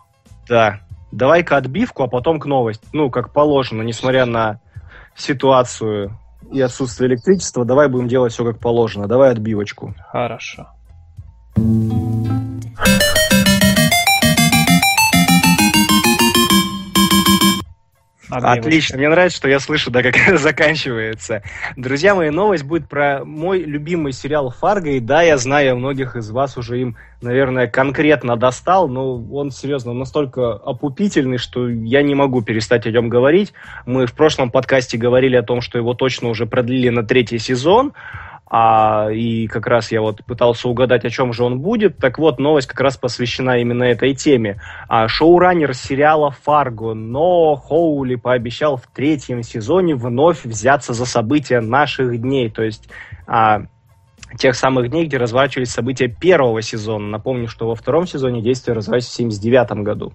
Да. 0.49 0.81
Давай-ка 1.13 1.57
отбивку, 1.59 2.03
а 2.03 2.09
потом 2.09 2.41
к 2.41 2.47
новости. 2.47 2.87
Ну, 2.93 3.11
как 3.11 3.33
положено, 3.33 3.83
несмотря 3.83 4.25
на 4.27 4.61
ситуацию 5.15 6.19
и 6.51 6.61
отсутствие 6.61 7.09
электричества, 7.11 7.65
давай 7.65 7.89
будем 7.89 8.09
делать 8.09 8.33
все 8.33 8.45
как 8.45 8.59
положено. 8.59 9.07
Давай 9.07 9.31
отбивочку. 9.31 9.95
Хорошо. 10.11 10.69
Отлично. 18.33 18.97
Мне 18.97 19.11
нравится, 19.11 19.37
что 19.37 19.49
я 19.49 19.61
слышу, 19.61 19.91
да, 19.91 20.03
как 20.03 20.17
заканчивается. 20.39 21.43
Друзья 21.77 22.15
мои, 22.15 22.31
новость 22.31 22.65
будет 22.65 22.89
про 22.89 23.25
мой 23.25 23.63
любимый 23.63 24.13
сериал 24.13 24.51
«Фарго». 24.51 24.91
И 24.91 25.01
да, 25.01 25.21
я 25.23 25.37
знаю, 25.37 25.77
многих 25.77 26.17
из 26.17 26.31
вас 26.31 26.57
уже 26.57 26.81
им, 26.81 26.97
наверное, 27.21 27.67
конкретно 27.67 28.37
достал, 28.37 28.89
но 28.89 29.23
он, 29.33 29.51
серьезно, 29.51 29.93
настолько 29.93 30.55
опупительный, 30.55 31.37
что 31.37 31.69
я 31.69 32.03
не 32.03 32.15
могу 32.15 32.41
перестать 32.41 32.87
о 32.87 32.91
нем 32.91 33.11
говорить. 33.11 33.53
Мы 33.85 34.07
в 34.07 34.15
прошлом 34.15 34.51
подкасте 34.51 34.97
говорили 34.97 35.37
о 35.37 35.43
том, 35.43 35.61
что 35.61 35.77
его 35.77 35.93
точно 35.93 36.29
уже 36.29 36.47
продлили 36.47 36.89
на 36.89 37.03
третий 37.03 37.39
сезон. 37.39 37.93
А, 38.47 39.09
и 39.11 39.47
как 39.47 39.67
раз 39.67 39.93
я 39.93 40.03
вот 40.03 40.25
пытался 40.25 40.69
угадать, 40.69 41.05
о 41.05 41.11
чем 41.11 41.33
же 41.33 41.43
он 41.45 41.61
будет. 41.61 41.97
Так 41.97 42.19
вот, 42.19 42.39
новость 42.39 42.69
как 42.69 42.81
раз 42.81 42.97
посвящена 42.99 43.59
именно 43.61 43.85
этой 43.85 44.15
теме. 44.15 44.61
А, 44.89 45.09
шоураннер 45.09 45.75
сериала 45.75 46.31
«Фарго» 46.31 46.93
Но 46.93 47.57
Хоули 47.57 48.17
пообещал 48.17 48.77
в 48.77 48.87
третьем 48.95 49.43
сезоне 49.43 49.95
вновь 49.95 50.45
взяться 50.45 50.93
за 50.93 51.07
события 51.07 51.61
наших 51.61 52.21
дней. 52.21 52.51
То 52.51 52.63
есть 52.63 52.91
а, 53.27 53.63
тех 54.37 54.55
самых 54.55 54.91
дней, 54.91 55.07
где 55.07 55.17
разворачивались 55.17 55.71
события 55.71 56.09
первого 56.09 56.63
сезона. 56.63 57.09
Напомню, 57.09 57.49
что 57.49 57.69
во 57.69 57.75
втором 57.75 58.07
сезоне 58.07 58.43
действие 58.43 58.75
разворачивается 58.75 59.23
в 59.23 59.27
1979 59.27 59.85
году. 59.85 60.13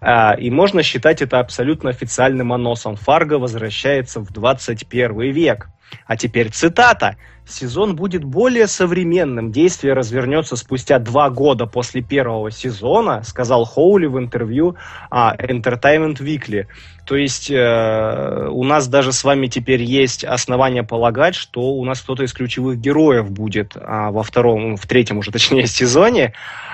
А, 0.00 0.34
и 0.34 0.50
можно 0.50 0.82
считать 0.82 1.22
это 1.22 1.38
абсолютно 1.38 1.90
официальным 1.90 2.52
анонсом. 2.52 2.96
Фарго 2.96 3.38
возвращается 3.38 4.20
в 4.20 4.32
21 4.32 5.32
век. 5.32 5.68
А 6.06 6.16
теперь 6.16 6.50
цитата. 6.50 7.16
Сезон 7.46 7.96
будет 7.96 8.22
более 8.24 8.68
современным. 8.68 9.50
Действие 9.50 9.94
развернется 9.94 10.56
спустя 10.56 10.98
два 10.98 11.28
года 11.28 11.66
после 11.66 12.00
первого 12.00 12.50
сезона, 12.50 13.22
сказал 13.24 13.64
Хоули 13.64 14.06
в 14.06 14.16
интервью 14.18 14.76
а, 15.10 15.34
Entertainment 15.36 16.18
Weekly. 16.18 16.66
То 17.04 17.16
есть 17.16 17.50
э, 17.50 18.48
у 18.48 18.62
нас 18.62 18.86
даже 18.86 19.12
с 19.12 19.24
вами 19.24 19.48
теперь 19.48 19.82
есть 19.82 20.24
основания 20.24 20.84
полагать, 20.84 21.34
что 21.34 21.72
у 21.72 21.84
нас 21.84 22.00
кто-то 22.00 22.22
из 22.22 22.32
ключевых 22.32 22.78
героев 22.78 23.28
будет 23.28 23.76
а, 23.76 24.12
во 24.12 24.22
втором, 24.22 24.76
в 24.76 24.86
третьем 24.86 25.18
уже 25.18 25.32
точнее 25.32 25.66
сезоне, 25.66 26.32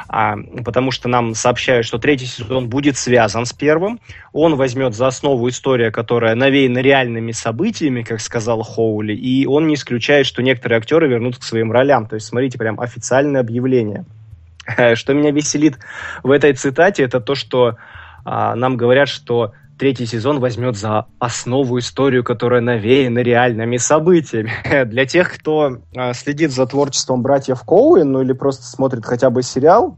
а, 0.08 0.36
потому 0.64 0.90
что 0.90 1.08
нам 1.08 1.34
сообщают, 1.34 1.84
что 1.84 1.98
третий 1.98 2.26
сезон 2.26 2.68
будет 2.68 2.96
связан 2.96 3.44
с 3.44 3.52
первым. 3.52 4.00
Он 4.32 4.56
возьмет 4.56 4.94
за 4.94 5.08
основу 5.08 5.48
история, 5.48 5.90
которая 5.90 6.34
навеяна 6.34 6.78
реальными 6.78 7.32
событиями, 7.32 8.02
как 8.02 8.20
сказал 8.20 8.62
Хоули, 8.62 9.14
и 9.14 9.46
он 9.46 9.66
не 9.66 9.74
исключает, 9.74 10.26
что 10.26 10.42
некоторые 10.42 10.78
актеры 10.78 11.08
вернутся 11.08 11.40
к 11.40 11.44
своим 11.44 11.70
ролям. 11.70 12.06
То 12.06 12.14
есть, 12.14 12.26
смотрите, 12.26 12.58
прям 12.58 12.80
официальное 12.80 13.42
объявление. 13.42 14.06
Что 14.94 15.12
меня 15.12 15.30
веселит 15.30 15.78
в 16.22 16.30
этой 16.30 16.54
цитате, 16.54 17.02
это 17.02 17.20
то, 17.20 17.34
что 17.34 17.76
а, 18.24 18.54
нам 18.54 18.76
говорят, 18.76 19.08
что 19.08 19.52
третий 19.78 20.06
сезон 20.06 20.40
возьмет 20.40 20.76
за 20.76 21.06
основу 21.18 21.78
историю, 21.78 22.24
которая 22.24 22.60
навеяна 22.60 23.20
реальными 23.20 23.76
событиями. 23.76 24.50
Для 24.84 25.06
тех, 25.06 25.32
кто 25.32 25.78
а, 25.96 26.12
следит 26.12 26.52
за 26.52 26.66
творчеством 26.66 27.22
братьев 27.22 27.62
Коуэн, 27.62 28.10
ну 28.10 28.22
или 28.22 28.32
просто 28.32 28.64
смотрит 28.64 29.06
хотя 29.06 29.30
бы 29.30 29.42
сериал 29.42 29.96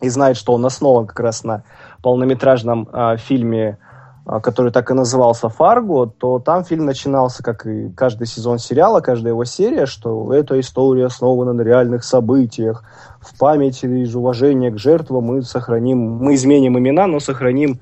и 0.00 0.08
знает, 0.08 0.36
что 0.36 0.52
он 0.52 0.64
основан 0.66 1.06
как 1.06 1.20
раз 1.20 1.44
на 1.44 1.64
полнометражном 2.02 2.88
а, 2.92 3.16
фильме 3.16 3.78
а, 4.24 4.40
который 4.40 4.70
так 4.70 4.88
и 4.90 4.94
назывался 4.94 5.48
«Фарго», 5.48 6.06
то 6.06 6.38
там 6.38 6.64
фильм 6.64 6.84
начинался, 6.84 7.42
как 7.42 7.66
и 7.66 7.90
каждый 7.90 8.28
сезон 8.28 8.58
сериала, 8.58 9.00
каждая 9.00 9.32
его 9.32 9.44
серия, 9.44 9.86
что 9.86 10.32
эта 10.32 10.60
история 10.60 11.06
основана 11.06 11.52
на 11.52 11.62
реальных 11.62 12.04
событиях. 12.04 12.84
В 13.20 13.36
памяти 13.36 13.86
из 13.86 14.14
уважения 14.14 14.70
к 14.70 14.78
жертвам 14.78 15.24
мы 15.24 15.42
сохраним, 15.42 15.98
мы 15.98 16.34
изменим 16.34 16.78
имена, 16.78 17.08
но 17.08 17.18
сохраним 17.18 17.80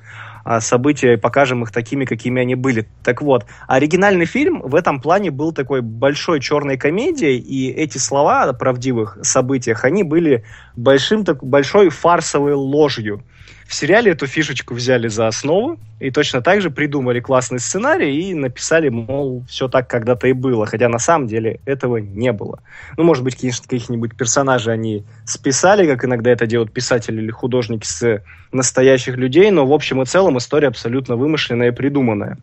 события 0.60 1.14
и 1.14 1.16
покажем 1.16 1.62
их 1.62 1.70
такими, 1.70 2.04
какими 2.04 2.42
они 2.42 2.54
были. 2.54 2.88
Так 3.02 3.22
вот, 3.22 3.46
оригинальный 3.68 4.26
фильм 4.26 4.60
в 4.62 4.74
этом 4.74 5.00
плане 5.00 5.30
был 5.30 5.52
такой 5.52 5.80
большой 5.80 6.40
черной 6.40 6.76
комедией, 6.76 7.38
и 7.38 7.70
эти 7.70 7.98
слова 7.98 8.42
о 8.42 8.52
правдивых 8.52 9.18
событиях, 9.22 9.84
они 9.84 10.02
были 10.02 10.44
большим, 10.76 11.24
так, 11.24 11.42
большой 11.44 11.90
фарсовой 11.90 12.54
ложью. 12.54 13.22
В 13.70 13.74
сериале 13.76 14.10
эту 14.10 14.26
фишечку 14.26 14.74
взяли 14.74 15.06
за 15.06 15.28
основу 15.28 15.78
и 16.00 16.10
точно 16.10 16.42
так 16.42 16.60
же 16.60 16.70
придумали 16.70 17.20
классный 17.20 17.60
сценарий 17.60 18.20
и 18.20 18.34
написали, 18.34 18.88
мол, 18.88 19.44
все 19.48 19.68
так 19.68 19.88
когда-то 19.88 20.26
и 20.26 20.32
было, 20.32 20.66
хотя 20.66 20.88
на 20.88 20.98
самом 20.98 21.28
деле 21.28 21.60
этого 21.66 21.98
не 21.98 22.32
было. 22.32 22.64
Ну, 22.96 23.04
может 23.04 23.22
быть, 23.22 23.36
конечно, 23.36 23.62
каких-нибудь 23.68 24.16
персонажей 24.16 24.74
они 24.74 25.04
списали, 25.24 25.86
как 25.86 26.04
иногда 26.04 26.32
это 26.32 26.48
делают 26.48 26.72
писатели 26.72 27.22
или 27.22 27.30
художники 27.30 27.86
с 27.86 28.24
настоящих 28.50 29.14
людей, 29.14 29.52
но 29.52 29.64
в 29.64 29.72
общем 29.72 30.02
и 30.02 30.04
целом 30.04 30.38
история 30.38 30.66
абсолютно 30.66 31.14
вымышленная 31.14 31.68
и 31.68 31.70
придуманная. 31.70 32.38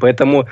Поэтому 0.00 0.46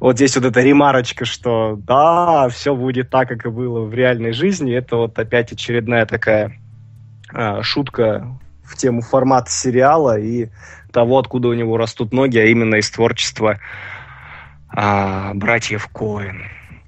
вот 0.00 0.16
здесь 0.16 0.36
вот 0.36 0.44
эта 0.44 0.60
ремарочка, 0.60 1.24
что 1.24 1.78
да, 1.78 2.50
все 2.50 2.76
будет 2.76 3.08
так, 3.08 3.26
как 3.26 3.46
и 3.46 3.48
было 3.48 3.80
в 3.80 3.94
реальной 3.94 4.34
жизни, 4.34 4.74
это 4.74 4.96
вот 4.96 5.18
опять 5.18 5.50
очередная 5.50 6.04
такая 6.04 6.52
а, 7.32 7.62
шутка 7.62 8.36
в 8.64 8.76
тему 8.76 9.02
формата 9.02 9.50
сериала 9.50 10.18
и 10.18 10.48
того, 10.92 11.18
откуда 11.18 11.48
у 11.48 11.54
него 11.54 11.76
растут 11.76 12.12
ноги, 12.12 12.38
а 12.38 12.44
именно 12.44 12.76
из 12.76 12.90
творчества 12.90 13.58
а, 14.68 15.32
братьев 15.34 15.88
Коэн. 15.88 16.42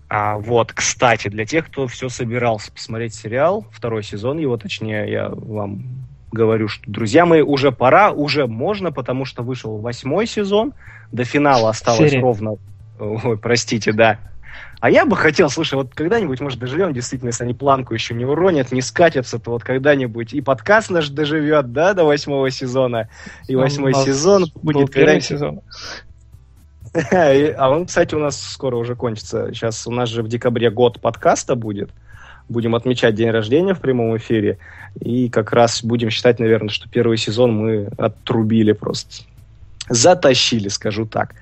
А, 0.09 0.39
вот, 0.39 0.73
кстати, 0.73 1.29
для 1.29 1.45
тех, 1.45 1.67
кто 1.67 1.87
все 1.87 2.09
собирался 2.09 2.71
посмотреть 2.71 3.15
сериал, 3.15 3.67
второй 3.73 4.03
сезон 4.03 4.39
его, 4.39 4.57
точнее, 4.57 5.11
я 5.11 5.29
вам 5.29 6.07
говорю, 6.31 6.69
что, 6.69 6.83
друзья 6.91 7.27
мои, 7.27 7.41
уже 7.41 7.73
пора, 7.73 8.11
уже 8.11 8.47
можно, 8.47 8.93
потому 8.93 9.25
что 9.25 9.43
вышел 9.43 9.79
восьмой 9.79 10.27
сезон, 10.27 10.75
до 11.13 11.25
финала 11.25 11.71
осталось 11.71 12.11
Серия. 12.11 12.23
ровно... 12.23 12.57
Ой, 12.99 13.39
простите, 13.39 13.93
да, 13.93 14.19
а 14.81 14.91
я 14.91 15.07
бы 15.07 15.17
хотел, 15.17 15.51
слушай, 15.51 15.75
вот 15.75 15.95
когда-нибудь, 15.95 16.41
может, 16.41 16.59
доживем, 16.59 16.93
действительно, 16.93 17.29
если 17.29 17.45
они 17.45 17.55
планку 17.55 17.95
еще 17.95 18.15
не 18.15 18.25
уронят, 18.25 18.73
не 18.73 18.83
скатятся, 18.83 19.39
то 19.39 19.53
вот 19.53 19.65
когда-нибудь 19.65 20.35
и 20.35 20.41
подкаст 20.41 20.91
наш 20.91 21.09
доживет, 21.09 21.73
да, 21.73 21.95
до 21.95 22.05
восьмого 22.05 22.51
сезона, 22.51 23.09
и 23.49 23.55
Ну, 23.55 23.63
восьмой 23.63 23.93
у 23.93 23.97
нас 23.97 24.05
сезон 24.05 24.47
будет 24.55 24.91
первый 24.93 25.21
сезон. 25.21 25.61
А 27.13 27.71
он, 27.71 27.87
кстати, 27.87 28.15
у 28.15 28.21
нас 28.21 28.41
скоро 28.41 28.77
уже 28.77 28.95
кончится. 28.95 29.53
Сейчас 29.53 29.87
у 29.87 29.91
нас 29.91 30.09
же 30.09 30.23
в 30.23 30.29
декабре 30.29 30.71
год 30.71 31.01
подкаста 31.01 31.57
будет. 31.57 31.91
Будем 32.49 32.75
отмечать 32.75 33.15
день 33.15 33.31
рождения 33.31 33.75
в 33.75 33.81
прямом 33.81 34.17
эфире. 34.17 34.59
И 35.01 35.29
как 35.29 35.53
раз 35.53 35.83
будем 35.83 36.11
считать, 36.11 36.39
наверное, 36.39 36.69
что 36.69 36.89
первый 36.89 37.17
сезон 37.17 37.53
мы 37.53 37.89
отрубили 37.99 38.73
просто. 38.73 39.25
Затащили, 39.89 40.69
скажу 40.69 41.05
так. 41.05 41.35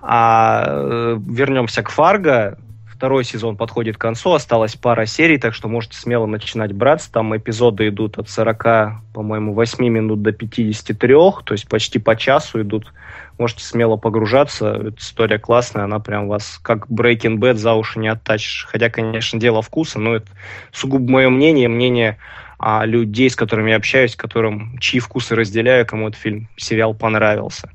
А 0.00 0.64
э, 0.66 1.18
вернемся 1.28 1.82
к 1.82 1.90
Фарго. 1.90 2.58
Второй 3.04 3.24
сезон 3.24 3.58
подходит 3.58 3.98
к 3.98 4.00
концу, 4.00 4.32
осталась 4.32 4.76
пара 4.76 5.04
серий, 5.04 5.36
так 5.36 5.52
что 5.52 5.68
можете 5.68 5.98
смело 5.98 6.24
начинать 6.24 6.72
браться. 6.72 7.12
Там 7.12 7.36
эпизоды 7.36 7.88
идут 7.88 8.16
от 8.16 8.30
40, 8.30 9.02
по-моему, 9.12 9.52
8 9.52 9.86
минут 9.86 10.22
до 10.22 10.32
53, 10.32 11.14
то 11.44 11.52
есть 11.52 11.68
почти 11.68 11.98
по 11.98 12.16
часу 12.16 12.62
идут 12.62 12.94
можете 13.36 13.62
смело 13.62 13.98
погружаться. 13.98 14.70
Эта 14.70 14.96
история 14.96 15.38
классная, 15.38 15.84
она 15.84 15.98
прям 15.98 16.28
вас 16.28 16.58
как 16.62 16.86
Breaking 16.86 17.36
Bad 17.36 17.56
за 17.56 17.74
уши 17.74 17.98
не 17.98 18.08
оттащишь. 18.08 18.66
Хотя, 18.70 18.88
конечно, 18.88 19.38
дело 19.38 19.60
вкуса, 19.60 19.98
но 19.98 20.14
это 20.14 20.28
сугубо 20.72 21.12
мое 21.12 21.28
мнение, 21.28 21.68
мнение 21.68 22.16
а, 22.58 22.86
людей, 22.86 23.28
с 23.28 23.36
которыми 23.36 23.68
я 23.68 23.76
общаюсь, 23.76 24.16
которым 24.16 24.78
чьи 24.78 24.98
вкусы 24.98 25.34
разделяю, 25.34 25.84
кому 25.84 26.08
этот 26.08 26.18
фильм, 26.18 26.48
сериал 26.56 26.94
понравился. 26.94 27.68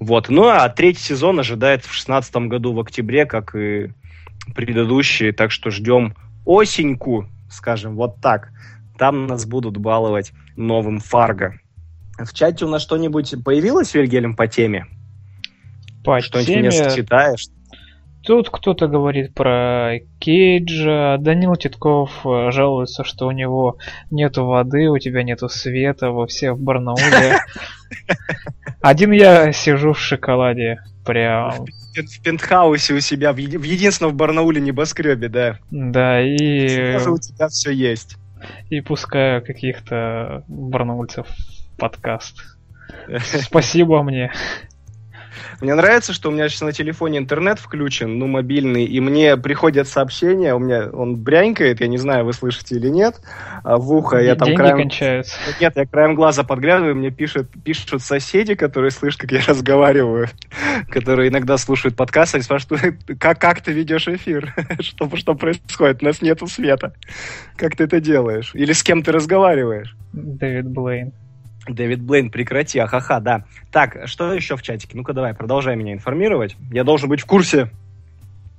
Вот. 0.00 0.28
Ну 0.28 0.48
а 0.48 0.68
третий 0.70 1.02
сезон 1.02 1.38
ожидает 1.38 1.84
в 1.84 1.94
шестнадцатом 1.94 2.48
году 2.48 2.72
в 2.72 2.80
октябре, 2.80 3.26
как 3.26 3.54
и 3.54 3.92
предыдущие, 4.54 5.32
так 5.32 5.50
что 5.50 5.70
ждем 5.70 6.14
осеньку, 6.46 7.26
скажем, 7.50 7.96
вот 7.96 8.20
так. 8.20 8.50
Там 8.98 9.26
нас 9.26 9.46
будут 9.46 9.76
баловать 9.76 10.32
новым 10.56 11.00
Фарго. 11.00 11.58
В 12.18 12.32
чате 12.32 12.64
у 12.64 12.68
нас 12.68 12.82
что-нибудь 12.82 13.34
появилось, 13.44 13.92
Вильгельм, 13.94 14.34
по 14.34 14.46
теме? 14.46 14.86
По 16.02 16.20
Что-нибудь 16.20 16.46
теме 16.46 16.68
мне 16.68 16.94
читаешь? 16.94 17.46
Тут 18.26 18.50
кто-то 18.50 18.88
говорит 18.88 19.34
про 19.34 20.00
Кейджа, 20.18 21.16
Данил 21.18 21.54
Титков 21.54 22.10
э, 22.26 22.50
жалуется, 22.50 23.04
что 23.04 23.28
у 23.28 23.30
него 23.30 23.78
нету 24.10 24.44
воды, 24.44 24.88
у 24.88 24.98
тебя 24.98 25.22
нету 25.22 25.48
света, 25.48 26.10
во 26.10 26.26
все 26.26 26.52
в 26.52 26.60
Барнауле. 26.60 27.38
Один 28.80 29.12
я 29.12 29.52
сижу 29.52 29.92
в 29.92 30.00
шоколаде, 30.00 30.80
прям, 31.04 31.66
В 31.96 32.22
пентхаусе 32.22 32.94
у 32.94 33.00
себя, 33.00 33.32
в, 33.32 33.36
еди- 33.38 33.58
в 33.58 33.62
единственном 33.62 34.12
в 34.12 34.16
Барнауле 34.16 34.60
небоскребе, 34.60 35.28
да. 35.28 35.58
да, 35.70 36.20
и, 36.20 36.92
Тоже 36.92 37.10
у 37.10 37.18
тебя 37.18 37.48
все 37.48 37.70
есть. 37.70 38.16
и 38.70 38.80
пускаю 38.80 39.44
каких-то 39.44 40.44
барнаульцев 40.48 41.26
в 41.26 41.76
подкаст. 41.78 42.42
Спасибо 43.42 44.02
мне. 44.02 44.32
Мне 45.60 45.74
нравится, 45.74 46.12
что 46.12 46.28
у 46.28 46.32
меня 46.32 46.48
сейчас 46.48 46.62
на 46.62 46.72
телефоне 46.72 47.18
интернет 47.18 47.58
включен, 47.58 48.18
ну, 48.18 48.26
мобильный, 48.26 48.84
и 48.84 49.00
мне 49.00 49.36
приходят 49.36 49.88
сообщения, 49.88 50.54
у 50.54 50.58
меня 50.58 50.88
он 50.90 51.16
брянькает, 51.16 51.80
я 51.80 51.86
не 51.86 51.98
знаю, 51.98 52.24
вы 52.24 52.32
слышите 52.32 52.76
или 52.76 52.88
нет, 52.88 53.20
а 53.64 53.78
в 53.78 53.92
ухо 53.92 54.18
я 54.18 54.34
там 54.34 54.46
Деньги 54.46 54.58
краем... 54.58 54.76
кончаются. 54.78 55.36
Нет, 55.60 55.72
я 55.76 55.86
краем 55.86 56.14
глаза 56.14 56.44
подглядываю, 56.44 56.94
мне 56.94 57.10
пишут, 57.10 57.48
пишут 57.64 58.02
соседи, 58.02 58.54
которые 58.54 58.90
слышат, 58.90 59.20
как 59.22 59.32
я 59.32 59.40
разговариваю, 59.46 60.28
которые 60.90 61.30
иногда 61.30 61.56
слушают 61.58 61.96
подкаст, 61.96 62.34
они 62.34 62.42
спрашивают, 62.42 62.96
как, 63.18 63.40
как 63.40 63.60
ты 63.60 63.72
ведешь 63.72 64.08
эфир? 64.08 64.54
что, 64.80 65.14
что 65.16 65.34
происходит? 65.34 66.02
У 66.02 66.06
нас 66.06 66.22
нету 66.22 66.46
света. 66.46 66.92
Как 67.56 67.76
ты 67.76 67.84
это 67.84 68.00
делаешь? 68.00 68.50
Или 68.54 68.72
с 68.72 68.82
кем 68.82 69.02
ты 69.02 69.12
разговариваешь? 69.12 69.96
Дэвид 70.12 70.68
Блейн. 70.68 71.12
Дэвид 71.72 72.00
Блейн, 72.02 72.30
прекрати, 72.30 72.78
ахаха, 72.78 73.20
да. 73.20 73.44
Так, 73.72 74.06
что 74.06 74.32
еще 74.32 74.56
в 74.56 74.62
чатике? 74.62 74.96
Ну-ка 74.96 75.12
давай, 75.12 75.34
продолжай 75.34 75.76
меня 75.76 75.92
информировать. 75.92 76.56
Я 76.70 76.84
должен 76.84 77.08
быть 77.08 77.20
в 77.20 77.26
курсе. 77.26 77.70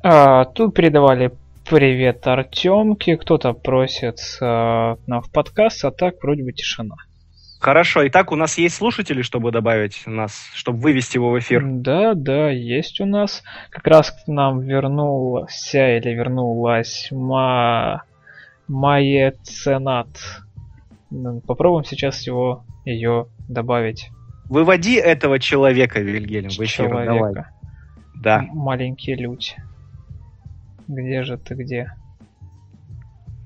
А, 0.04 0.46
тут 0.46 0.74
передавали 0.74 1.32
привет 1.70 2.26
Артемке, 2.28 3.18
кто-то 3.18 3.54
просит 3.54 4.20
а, 4.42 4.98
нам 5.06 5.22
в 5.22 5.32
подкаст, 5.32 5.84
а 5.86 5.92
так 5.92 6.16
вроде 6.22 6.44
бы 6.44 6.54
тишина. 6.54 6.96
Хорошо, 7.60 8.08
итак, 8.08 8.32
у 8.32 8.36
нас 8.36 8.58
есть 8.58 8.76
слушатели, 8.76 9.24
чтобы 9.24 9.52
добавить 9.52 10.04
нас, 10.06 10.50
чтобы 10.54 10.80
вывести 10.80 11.18
его 11.18 11.32
в 11.32 11.40
эфир. 11.40 11.64
Да, 11.66 12.14
да, 12.14 12.52
есть 12.52 13.02
у 13.02 13.06
нас. 13.06 13.44
Как 13.72 13.88
раз 13.88 14.12
к 14.12 14.28
нам 14.28 14.62
вернулся 14.62 15.98
или 15.98 16.12
вернулась 16.12 17.10
Ма... 17.12 18.04
Маеценат. 18.68 20.08
Попробуем 21.48 21.86
сейчас 21.86 22.28
его 22.28 22.64
ее 22.88 23.28
добавить. 23.50 24.10
Выводи 24.46 24.96
этого 24.96 25.40
человека, 25.40 26.00
Вильгельм, 26.00 26.50
в 26.50 26.60
эфир, 26.60 26.90
давай. 26.90 27.06
Человека. 27.06 27.50
Да. 28.16 28.40
М- 28.40 28.50
Маленький 28.54 29.16
людь. 29.16 29.56
Где 30.88 31.24
же 31.24 31.38
ты 31.38 31.56
где? 31.56 31.92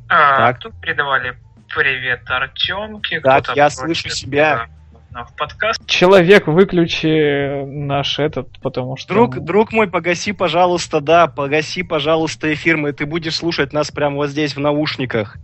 Так. 0.08 0.60
тут 0.60 0.80
передавали 0.82 1.36
привет 1.74 2.30
Артемке. 2.30 3.22
Так, 3.22 3.56
я 3.56 3.70
слышу 3.70 4.10
себя. 4.10 4.68
в 5.10 5.36
подкаст. 5.36 5.86
Человек, 5.88 6.48
выключи 6.48 7.66
наш 7.66 8.20
этот, 8.20 8.62
потому 8.62 8.96
что... 8.98 9.14
Друг, 9.14 9.40
друг 9.40 9.72
мой, 9.72 9.90
погаси, 9.90 10.34
пожалуйста, 10.34 11.02
да, 11.02 11.28
погаси, 11.28 11.84
пожалуйста, 11.84 12.54
эфир, 12.54 12.78
мы, 12.78 12.94
ты 12.94 13.06
будешь 13.06 13.36
слушать 13.36 13.74
нас 13.74 13.90
прямо 13.90 14.18
вот 14.18 14.30
здесь, 14.30 14.56
в 14.56 14.60
наушниках. 14.60 15.38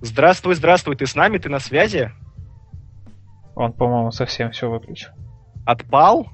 Здравствуй, 0.00 0.54
здравствуй, 0.54 0.96
ты 0.96 1.06
с 1.06 1.14
нами, 1.14 1.38
ты 1.38 1.48
на 1.48 1.58
связи? 1.58 2.12
Он, 3.56 3.72
по-моему, 3.72 4.12
совсем 4.12 4.50
все 4.52 4.70
выключил. 4.70 5.08
Отпал? 5.64 6.28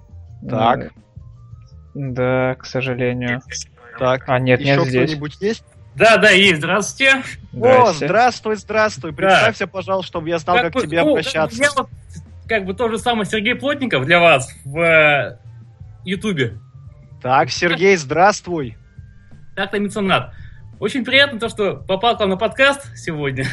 Так. 0.47 0.93
Да, 1.95 2.57
к 2.57 2.67
сожалению. 2.67 3.41
Так. 3.99 4.25
А, 4.27 4.41
нет, 4.41 4.61
Еще 4.61 4.77
нет 4.77 4.87
здесь. 4.89 5.11
кто-нибудь 5.11 5.37
есть? 5.41 5.65
Да, 5.95 6.17
да, 6.17 6.31
есть. 6.31 6.59
Здравствуйте. 6.59 7.23
О, 7.55 7.93
здравствуй, 7.93 8.57
здравствуй. 8.57 9.13
Представься, 9.13 9.69
пожалуйста, 9.69 10.09
чтобы 10.09 10.31
я 10.31 10.39
знал, 10.39 10.57
как, 10.57 10.73
бы, 10.73 10.81
к 10.81 10.83
тебе 10.83 11.03
ну, 11.03 11.13
обращаться. 11.13 11.63
Я 11.63 11.71
вот, 11.77 11.89
как 12.49 12.65
бы, 12.65 12.75
тот 12.75 12.91
же 12.91 12.99
самый 12.99 13.25
Сергей 13.25 13.55
Плотников 13.55 14.05
для 14.05 14.19
вас 14.19 14.51
в 14.65 14.79
э, 14.79 15.39
Ютубе. 16.05 16.59
Так, 17.23 17.51
Сергей, 17.51 17.95
здравствуй. 17.97 18.77
Так-то 19.55 19.79
меценат. 19.79 20.35
Очень 20.81 21.05
приятно 21.05 21.39
то, 21.39 21.49
что 21.49 21.77
попал 21.77 22.17
к 22.17 22.21
вам 22.21 22.31
на 22.31 22.37
подкаст 22.37 22.97
сегодня. 22.97 23.47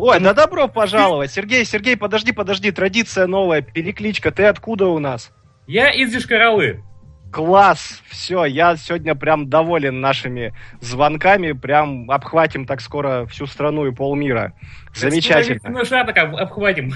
Ой, 0.00 0.18
да 0.18 0.32
добро 0.32 0.66
пожаловать. 0.66 1.30
Сергей, 1.30 1.62
Сергей, 1.66 1.94
подожди, 1.94 2.32
подожди, 2.32 2.70
традиция 2.70 3.26
новая, 3.26 3.60
перекличка. 3.60 4.30
Ты 4.30 4.44
откуда 4.44 4.86
у 4.86 4.98
нас? 4.98 5.30
Я 5.66 5.90
из 5.90 6.10
Дишкаралы. 6.10 6.82
Класс! 7.30 8.00
Все, 8.08 8.46
я 8.46 8.76
сегодня 8.76 9.14
прям 9.14 9.50
доволен 9.50 10.00
нашими 10.00 10.54
звонками. 10.80 11.52
Прям 11.52 12.10
обхватим 12.10 12.64
так 12.64 12.80
скоро 12.80 13.26
всю 13.26 13.44
страну 13.46 13.86
и 13.86 13.94
полмира. 13.94 14.54
Замечательно. 14.94 15.60
Ну, 15.68 15.84
так 15.84 16.16
обхватим. 16.16 16.94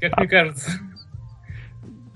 Как 0.00 0.18
мне 0.18 0.28
кажется. 0.28 0.72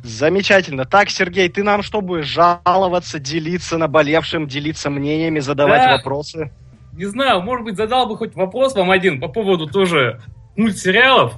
Замечательно. 0.03 0.85
Так, 0.85 1.11
Сергей, 1.11 1.49
ты 1.49 1.63
нам 1.63 1.83
что 1.83 2.01
будешь 2.01 2.27
жаловаться, 2.27 3.21
делиться 3.21 3.79
наболевшим, 3.79 4.49
делиться 4.49 4.91
мнениями, 4.91 5.39
задавать 5.39 5.85
Да. 5.85 5.97
вопросы? 5.97 6.51
Не 6.97 7.05
знаю, 7.05 7.43
может 7.43 7.65
быть, 7.65 7.77
задал 7.77 8.07
бы 8.07 8.17
хоть 8.17 8.35
вопрос 8.35 8.75
вам 8.75 8.91
один 8.91 9.21
по 9.21 9.29
поводу 9.29 9.67
тоже 9.67 10.21
мультсериалов, 10.57 11.35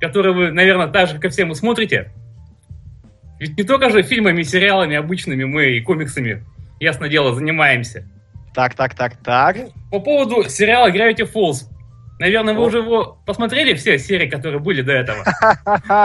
которые 0.00 0.34
вы, 0.34 0.50
наверное, 0.52 0.88
так 0.88 1.08
же, 1.08 1.16
как 1.16 1.26
и 1.26 1.28
все 1.28 1.44
мы 1.44 1.54
смотрите. 1.54 2.12
Ведь 3.38 3.58
не 3.58 3.62
только 3.62 3.90
же 3.90 4.02
фильмами, 4.02 4.42
сериалами 4.42 4.96
обычными 4.96 5.44
мы 5.44 5.72
и 5.72 5.80
комиксами, 5.82 6.44
ясно 6.78 7.08
дело, 7.08 7.34
занимаемся. 7.34 8.06
Так, 8.54 8.74
так, 8.74 8.94
так, 8.94 9.16
так. 9.18 9.56
По 9.90 10.00
поводу 10.00 10.48
сериала 10.48 10.90
Gravity 10.90 11.30
Falls. 11.30 11.66
Наверное, 12.18 12.52
вы 12.54 12.62
О. 12.62 12.66
уже 12.66 12.78
его 12.78 13.18
посмотрели, 13.24 13.74
все 13.74 13.98
серии, 13.98 14.28
которые 14.28 14.60
были 14.60 14.82
до 14.82 14.92
этого. 14.92 15.24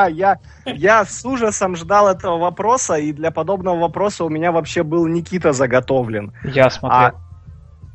Я, 0.09 0.39
я 0.65 1.03
с 1.03 1.25
ужасом 1.25 1.75
ждал 1.75 2.07
этого 2.09 2.37
вопроса, 2.37 2.95
и 2.95 3.11
для 3.11 3.31
подобного 3.31 3.79
вопроса 3.79 4.23
у 4.23 4.29
меня 4.29 4.51
вообще 4.51 4.83
был 4.83 5.07
Никита 5.07 5.51
заготовлен. 5.51 6.31
Я 6.43 6.69
смотрел. 6.69 6.99
А 6.99 7.24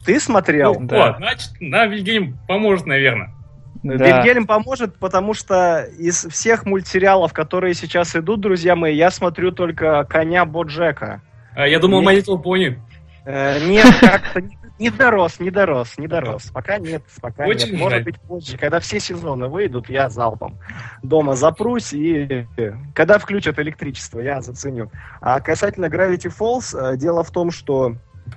ты 0.04 0.18
смотрел? 0.20 0.74
Ну, 0.78 0.86
да. 0.86 1.06
Вот, 1.08 1.16
значит, 1.18 1.50
нам 1.60 1.90
Вильгельм 1.90 2.38
поможет, 2.48 2.86
наверное. 2.86 3.34
Да. 3.82 3.94
Вильгельм 3.94 4.46
поможет, 4.46 4.96
потому 4.98 5.32
что 5.34 5.84
из 5.98 6.26
всех 6.26 6.66
мультсериалов, 6.66 7.32
которые 7.32 7.74
сейчас 7.74 8.14
идут, 8.14 8.40
друзья 8.40 8.76
мои, 8.76 8.94
я 8.94 9.10
смотрю 9.10 9.52
только 9.52 10.04
«Коня 10.04 10.44
Боджека». 10.44 11.22
А, 11.54 11.66
Я 11.66 11.78
думал, 11.78 12.02
Нет. 12.02 12.10
My 12.10 12.36
Little 12.36 12.42
Pony. 12.42 12.78
Э, 13.24 13.58
Нет, 13.66 13.86
как-то 14.00 14.42
не- 14.78 14.90
дорос, 14.90 15.40
не 15.40 15.50
дорос, 15.50 15.98
не 15.98 16.06
дорос. 16.08 16.44
Пока 16.54 16.78
нет, 16.78 17.02
пока 17.20 17.44
Очень 17.46 17.72
нет. 17.72 17.80
Может 17.80 17.96
жаль. 17.98 18.04
быть 18.04 18.20
позже. 18.20 18.56
Когда 18.56 18.80
все 18.80 18.98
сезоны 18.98 19.48
выйдут, 19.48 19.90
я 19.90 20.08
залпом 20.08 20.58
дома 21.02 21.36
запрусь 21.36 21.92
и 21.92 22.46
когда 22.94 23.18
включат 23.18 23.58
электричество, 23.58 24.20
я 24.20 24.40
заценю. 24.40 24.90
А 25.20 25.40
касательно 25.40 25.86
Gravity 25.86 26.32
Falls, 26.36 26.74
э, 26.74 26.96
дело 26.96 27.22
в 27.24 27.30
том, 27.30 27.50
что 27.50 27.96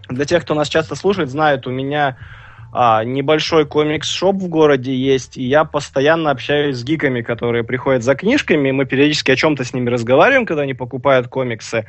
для 0.09 0.25
тех, 0.25 0.43
кто 0.43 0.53
нас 0.53 0.69
часто 0.69 0.95
слушает, 0.95 1.29
знает, 1.29 1.67
у 1.67 1.71
меня 1.71 2.17
а, 2.75 3.03
небольшой 3.03 3.67
комикс-шоп 3.67 4.37
в 4.37 4.47
городе 4.47 4.95
есть, 4.95 5.37
и 5.37 5.43
я 5.43 5.63
постоянно 5.63 6.31
общаюсь 6.31 6.77
с 6.77 6.83
гиками, 6.83 7.21
которые 7.21 7.63
приходят 7.63 8.01
за 8.01 8.15
книжками, 8.15 8.69
и 8.69 8.71
мы 8.71 8.85
периодически 8.85 9.29
о 9.29 9.35
чем-то 9.35 9.63
с 9.63 9.73
ними 9.75 9.91
разговариваем, 9.91 10.47
когда 10.47 10.63
они 10.63 10.73
покупают 10.73 11.27
комиксы. 11.27 11.85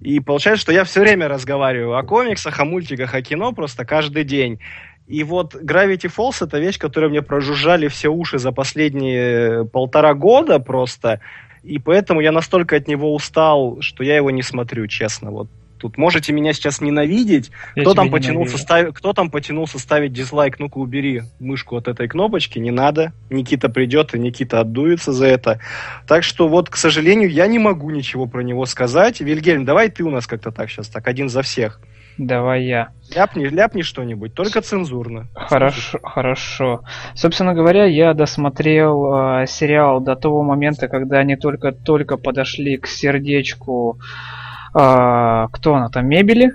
И 0.00 0.18
получается, 0.18 0.62
что 0.62 0.72
я 0.72 0.82
все 0.82 1.00
время 1.00 1.28
разговариваю 1.28 1.96
о 1.96 2.02
комиксах, 2.02 2.58
о 2.58 2.64
мультиках, 2.64 3.14
о 3.14 3.22
кино 3.22 3.52
просто 3.52 3.84
каждый 3.84 4.24
день. 4.24 4.58
И 5.06 5.22
вот 5.22 5.54
Gravity 5.54 6.10
Falls 6.12 6.44
это 6.44 6.58
вещь, 6.58 6.78
которую 6.78 7.10
мне 7.10 7.22
прожужжали 7.22 7.86
все 7.86 8.08
уши 8.08 8.38
за 8.38 8.50
последние 8.50 9.64
полтора 9.64 10.14
года 10.14 10.58
просто. 10.58 11.20
И 11.62 11.78
поэтому 11.78 12.20
я 12.20 12.32
настолько 12.32 12.74
от 12.74 12.88
него 12.88 13.14
устал, 13.14 13.78
что 13.80 14.02
я 14.02 14.16
его 14.16 14.32
не 14.32 14.42
смотрю, 14.42 14.88
честно. 14.88 15.30
Вот 15.30 15.48
тут 15.86 15.98
можете 15.98 16.32
меня 16.32 16.52
сейчас 16.52 16.80
ненавидеть. 16.80 17.52
Я 17.76 17.82
Кто 17.82 17.94
там, 17.94 18.10
потянулся 18.10 18.58
ставить, 18.58 18.92
кто 18.92 19.12
там 19.12 19.30
потянулся 19.30 19.78
ставить 19.78 20.12
дизлайк? 20.12 20.58
Ну-ка, 20.58 20.78
убери 20.78 21.22
мышку 21.38 21.76
от 21.76 21.86
этой 21.86 22.08
кнопочки, 22.08 22.58
не 22.58 22.72
надо. 22.72 23.12
Никита 23.30 23.68
придет, 23.68 24.14
и 24.14 24.18
Никита 24.18 24.58
отдуется 24.60 25.12
за 25.12 25.26
это. 25.26 25.60
Так 26.08 26.24
что 26.24 26.48
вот, 26.48 26.70
к 26.70 26.76
сожалению, 26.76 27.30
я 27.30 27.46
не 27.46 27.60
могу 27.60 27.90
ничего 27.90 28.26
про 28.26 28.40
него 28.40 28.66
сказать. 28.66 29.20
Вильгельм, 29.20 29.64
давай 29.64 29.88
ты 29.88 30.02
у 30.02 30.10
нас 30.10 30.26
как-то 30.26 30.50
так 30.50 30.70
сейчас, 30.70 30.88
так, 30.88 31.06
один 31.06 31.28
за 31.28 31.42
всех. 31.42 31.80
Давай 32.18 32.64
я. 32.64 32.88
Ляпни, 33.14 33.44
ляпни 33.44 33.82
что-нибудь, 33.82 34.34
только 34.34 34.62
цензурно. 34.62 35.28
Хорошо, 35.34 36.00
хорошо. 36.02 36.80
Собственно 37.14 37.54
говоря, 37.54 37.84
я 37.84 38.14
досмотрел 38.14 39.14
э, 39.14 39.46
сериал 39.46 40.00
до 40.00 40.16
того 40.16 40.42
момента, 40.42 40.88
когда 40.88 41.18
они 41.18 41.36
только-только 41.36 42.16
подошли 42.16 42.78
к 42.78 42.86
сердечку, 42.86 43.98
э, 44.00 44.45
кто 44.76 45.74
она 45.74 45.88
там, 45.88 46.06
мебели. 46.06 46.52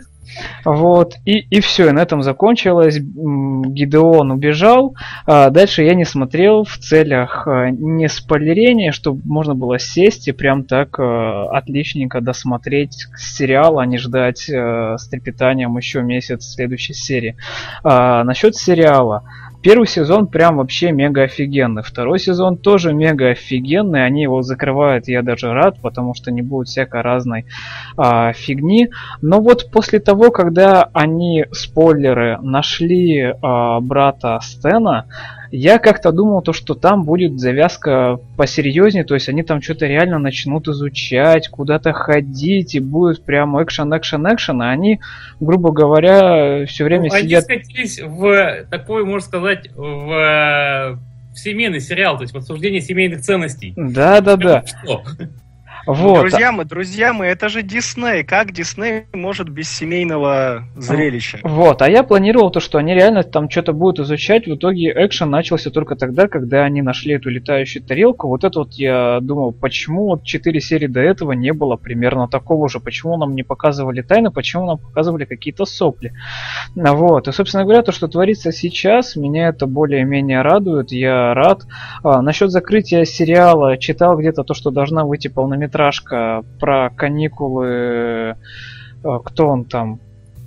Вот, 0.63 1.15
и, 1.25 1.39
и 1.39 1.59
все, 1.59 1.89
и 1.89 1.91
на 1.91 1.99
этом 1.99 2.21
закончилось. 2.21 2.99
Гидеон 2.99 4.31
убежал. 4.31 4.95
А 5.25 5.49
дальше 5.49 5.83
я 5.83 5.93
не 5.93 6.05
смотрел 6.05 6.63
в 6.63 6.77
целях 6.77 7.47
э, 7.47 7.69
не 7.71 8.07
спойлерения, 8.07 8.91
чтобы 8.91 9.21
можно 9.25 9.55
было 9.55 9.79
сесть 9.79 10.27
и 10.27 10.31
прям 10.31 10.63
так 10.63 10.99
э, 10.99 11.47
отличненько 11.51 12.21
досмотреть 12.21 13.07
сериал, 13.17 13.79
а 13.79 13.85
не 13.85 13.97
ждать 13.97 14.49
э, 14.49 14.95
с 14.97 15.07
трепетанием 15.07 15.75
еще 15.77 16.01
месяц 16.01 16.53
следующей 16.53 16.93
серии. 16.93 17.35
А, 17.83 18.23
насчет 18.23 18.55
сериала. 18.55 19.23
Первый 19.63 19.85
сезон 19.85 20.27
прям 20.27 20.57
вообще 20.57 20.91
мега 20.91 21.23
офигенный. 21.23 21.83
Второй 21.83 22.17
сезон 22.17 22.57
тоже 22.57 22.93
мега 22.93 23.29
офигенный. 23.29 24.05
Они 24.05 24.23
его 24.23 24.41
закрывают, 24.41 25.07
я 25.07 25.21
даже 25.21 25.53
рад, 25.53 25.77
потому 25.81 26.15
что 26.15 26.31
не 26.31 26.41
будет 26.41 26.67
всякой 26.67 27.01
разной 27.01 27.45
а, 27.95 28.33
фигни. 28.33 28.89
Но 29.21 29.39
вот 29.39 29.69
после 29.71 29.99
того, 29.99 30.31
когда 30.31 30.89
они, 30.93 31.45
спойлеры, 31.51 32.39
нашли 32.41 33.33
а, 33.41 33.79
брата 33.81 34.39
Стена, 34.41 35.05
я 35.51 35.79
как-то 35.79 36.11
думал, 36.11 36.41
то, 36.41 36.53
что 36.53 36.75
там 36.75 37.03
будет 37.03 37.39
завязка 37.39 38.19
посерьезнее, 38.37 39.03
то 39.03 39.15
есть 39.15 39.27
они 39.27 39.43
там 39.43 39.61
что-то 39.61 39.85
реально 39.85 40.17
начнут 40.17 40.67
изучать, 40.69 41.49
куда-то 41.49 41.91
ходить, 41.91 42.75
и 42.75 42.79
будет 42.79 43.23
прям 43.23 43.61
экшен, 43.61 43.95
экшен, 43.95 44.33
экшен, 44.33 44.61
а 44.61 44.71
они, 44.71 45.01
грубо 45.41 45.71
говоря, 45.71 46.65
все 46.65 46.85
время 46.85 47.09
Ну, 47.09 47.15
Они 47.15 47.27
сидят... 47.27 47.43
скатились 47.43 47.99
в 47.99 48.65
такой, 48.69 49.03
можно 49.03 49.27
сказать, 49.27 49.69
в, 49.75 50.11
э, 50.11 50.95
в 51.33 51.37
семейный 51.37 51.81
сериал, 51.81 52.15
то 52.15 52.23
есть 52.23 52.33
в 52.33 52.37
обсуждение 52.37 52.79
семейных 52.79 53.21
ценностей. 53.21 53.73
Да-да-да. 53.75 54.63
Что? 54.65 55.03
Вот. 55.85 56.21
Друзья 56.21 56.51
мы, 56.51 56.65
друзья 56.65 57.13
мы, 57.13 57.25
это 57.25 57.49
же 57.49 57.63
Дисней. 57.63 58.23
Как 58.23 58.51
Дисней 58.51 59.05
может 59.13 59.49
без 59.49 59.69
семейного 59.69 60.67
зрелища? 60.75 61.39
Вот, 61.43 61.81
а 61.81 61.89
я 61.89 62.03
планировал 62.03 62.51
то, 62.51 62.59
что 62.59 62.77
они 62.77 62.93
реально 62.93 63.23
там 63.23 63.49
что-то 63.49 63.73
будут 63.73 63.99
изучать. 64.05 64.47
В 64.47 64.55
итоге 64.55 64.91
экшен 64.95 65.29
начался 65.29 65.71
только 65.71 65.95
тогда, 65.95 66.27
когда 66.27 66.63
они 66.63 66.81
нашли 66.81 67.15
эту 67.15 67.29
летающую 67.29 67.83
тарелку. 67.83 68.27
Вот 68.27 68.43
это 68.43 68.59
вот 68.59 68.73
я 68.73 69.19
думал, 69.21 69.51
почему 69.51 70.07
вот 70.09 70.23
4 70.23 70.61
серии 70.61 70.87
до 70.87 70.99
этого 70.99 71.31
не 71.31 71.51
было 71.51 71.75
примерно 71.77 72.27
такого 72.27 72.69
же. 72.69 72.79
Почему 72.79 73.17
нам 73.17 73.35
не 73.35 73.43
показывали 73.43 74.01
тайны, 74.01 74.31
почему 74.31 74.65
нам 74.65 74.77
показывали 74.77 75.25
какие-то 75.25 75.65
сопли. 75.65 76.13
Вот, 76.75 77.27
и, 77.27 77.31
собственно 77.31 77.63
говоря, 77.63 77.81
то, 77.81 77.91
что 77.91 78.07
творится 78.07 78.51
сейчас, 78.51 79.15
меня 79.15 79.47
это 79.49 79.65
более-менее 79.65 80.41
радует. 80.41 80.91
Я 80.91 81.33
рад. 81.33 81.63
А, 82.03 82.21
насчет 82.21 82.51
закрытия 82.51 83.05
сериала 83.05 83.77
читал 83.77 84.17
где-то 84.17 84.43
то, 84.43 84.53
что 84.53 84.71
должна 84.71 85.05
выйти 85.05 85.27
полнометражка 85.71 86.43
про 86.59 86.89
каникулы. 86.89 88.35
А, 89.03 89.19
Кто 89.19 89.47
он 89.47 89.65
там? 89.65 89.99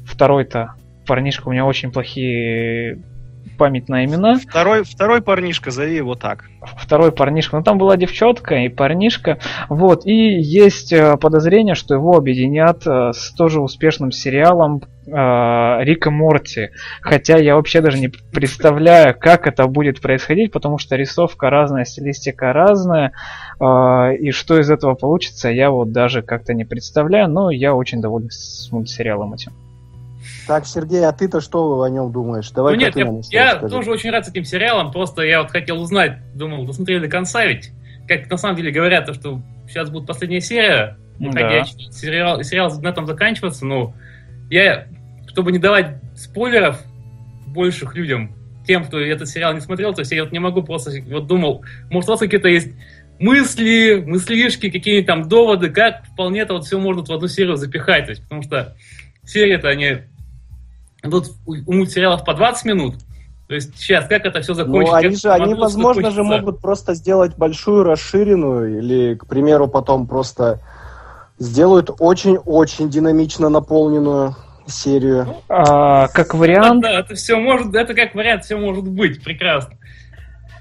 Второй-то 0.07 0.75
парнишка, 1.07 1.49
у 1.49 1.53
меня 1.53 1.65
очень 1.65 1.91
плохие 1.91 2.99
память 3.57 3.89
на 3.89 4.05
имена. 4.05 4.37
Второй, 4.37 4.85
второй 4.85 5.23
парнишка, 5.23 5.71
зови 5.71 5.97
его 5.97 6.15
так. 6.15 6.45
Второй 6.77 7.13
парнишка. 7.13 7.57
Ну 7.57 7.63
там 7.63 7.79
была 7.79 7.97
девчонка 7.97 8.57
и 8.57 8.69
парнишка. 8.69 9.39
Вот. 9.69 10.07
И 10.07 10.41
есть 10.41 10.93
э, 10.93 11.17
подозрение, 11.17 11.75
что 11.75 11.95
его 11.95 12.17
объединят 12.17 12.87
э, 12.87 13.13
с 13.13 13.33
тоже 13.33 13.61
успешным 13.61 14.13
сериалом 14.13 14.83
э, 15.07 15.11
Рика 15.85 16.11
Морти. 16.11 16.71
Хотя 17.01 17.37
я 17.37 17.57
вообще 17.57 17.81
даже 17.81 17.99
не 17.99 18.09
представляю, 18.09 19.15
как 19.19 19.47
это 19.47 19.67
будет 19.67 20.01
происходить, 20.01 20.51
потому 20.53 20.79
что 20.79 20.97
рисовка 20.97 21.51
разная, 21.51 21.85
стилистика 21.85 22.53
разная. 22.53 23.13
Э, 23.65 24.17
и 24.17 24.31
что 24.31 24.59
из 24.59 24.71
этого 24.71 24.95
получится, 24.95 25.49
я 25.49 25.71
вот 25.71 25.93
даже 25.93 26.23
как-то 26.23 26.55
не 26.55 26.65
представляю. 26.65 27.29
Но 27.29 27.51
я 27.51 27.75
очень 27.75 28.01
доволен 28.01 28.31
с 28.31 28.71
мультсериалом 28.71 29.35
этим. 29.35 29.53
Так, 30.47 30.67
Сергей, 30.67 31.05
а 31.07 31.13
ты-то 31.13 31.41
что 31.41 31.83
о 31.83 31.89
нем 31.89 32.13
думаешь? 32.13 32.51
Давай 32.51 32.75
ну 32.75 32.81
нет, 32.81 32.97
я, 32.97 33.53
я 33.53 33.57
тоже 33.57 33.91
очень 33.91 34.11
рад 34.11 34.27
с 34.27 34.29
этим 34.29 34.45
сериалом, 34.45 34.93
просто 34.93 35.23
я 35.23 35.43
вот 35.43 35.51
хотел 35.51 35.81
узнать, 35.81 36.19
думал, 36.35 36.67
досмотрели 36.67 37.01
до 37.01 37.09
конца 37.09 37.45
ведь. 37.47 37.71
Как 38.07 38.31
на 38.31 38.37
самом 38.37 38.57
деле 38.57 38.71
говорят, 38.71 39.07
то, 39.07 39.15
что 39.15 39.41
сейчас 39.67 39.89
будет 39.89 40.07
последняя 40.07 40.43
серия, 40.43 40.99
выходящая, 41.19 41.91
сериал, 41.91 42.43
сериал 42.43 42.71
на 42.81 42.89
этом 42.89 43.07
заканчиваться, 43.07 43.65
но 43.65 43.95
я, 44.51 44.87
чтобы 45.29 45.53
не 45.53 45.59
давать 45.59 45.97
спойлеров, 46.15 46.83
больших 47.47 47.95
людям, 47.95 48.35
тем, 48.67 48.85
кто 48.85 48.99
этот 48.99 49.29
сериал 49.29 49.55
не 49.55 49.61
смотрел, 49.61 49.95
то 49.95 50.01
есть 50.01 50.13
я 50.13 50.25
вот 50.25 50.33
не 50.33 50.39
могу 50.39 50.63
просто, 50.63 50.91
вот 51.09 51.27
думал, 51.27 51.65
может, 51.91 52.09
у 52.09 52.13
вас 52.13 52.21
какие-то 52.21 52.49
есть 52.49 52.73
мысли, 53.19 54.03
мыслишки, 54.07 54.71
какие-нибудь 54.71 55.07
там 55.07 55.29
доводы, 55.29 55.71
как 55.71 56.05
вполне 56.07 56.41
это 56.41 56.55
вот 56.55 56.65
все 56.65 56.79
можно 56.79 57.05
в 57.05 57.11
одну 57.11 57.29
серию 57.29 57.57
запихать, 57.57 58.07
то 58.07 58.11
есть, 58.11 58.23
потому 58.23 58.43
что 58.43 58.77
серии-то 59.25 59.69
они 59.69 59.99
идут 61.03 61.27
у 61.47 61.73
мультсериалов 61.73 62.25
по 62.25 62.35
20 62.35 62.65
минут, 62.65 62.95
то 63.47 63.55
есть 63.55 63.79
сейчас 63.79 64.07
как 64.07 64.25
это 64.25 64.41
все 64.41 64.55
закончится? 64.55 64.93
Ну, 64.93 64.99
они 64.99 65.17
же, 65.17 65.31
они, 65.31 65.55
возможно 65.55 66.11
же, 66.11 66.17
закончиться? 66.17 66.43
могут 66.43 66.61
просто 66.61 66.95
сделать 66.95 67.37
большую 67.37 67.85
расширенную, 67.85 68.79
или, 68.79 69.15
к 69.15 69.27
примеру, 69.27 69.69
потом 69.69 70.07
просто 70.07 70.61
сделают 71.39 71.91
очень-очень 71.99 72.89
динамично 72.89 73.49
наполненную 73.49 74.35
серию. 74.67 75.37
А, 75.49 76.09
как 76.09 76.33
Да, 76.33 76.39
вариант, 76.39 76.83
да, 76.83 77.01
это 77.01 77.15
все 77.15 77.37
может, 77.37 77.75
это 77.75 77.95
как 77.95 78.15
вариант 78.15 78.45
все 78.45 78.57
может 78.57 78.89
быть, 78.89 79.23
прекрасно. 79.23 79.77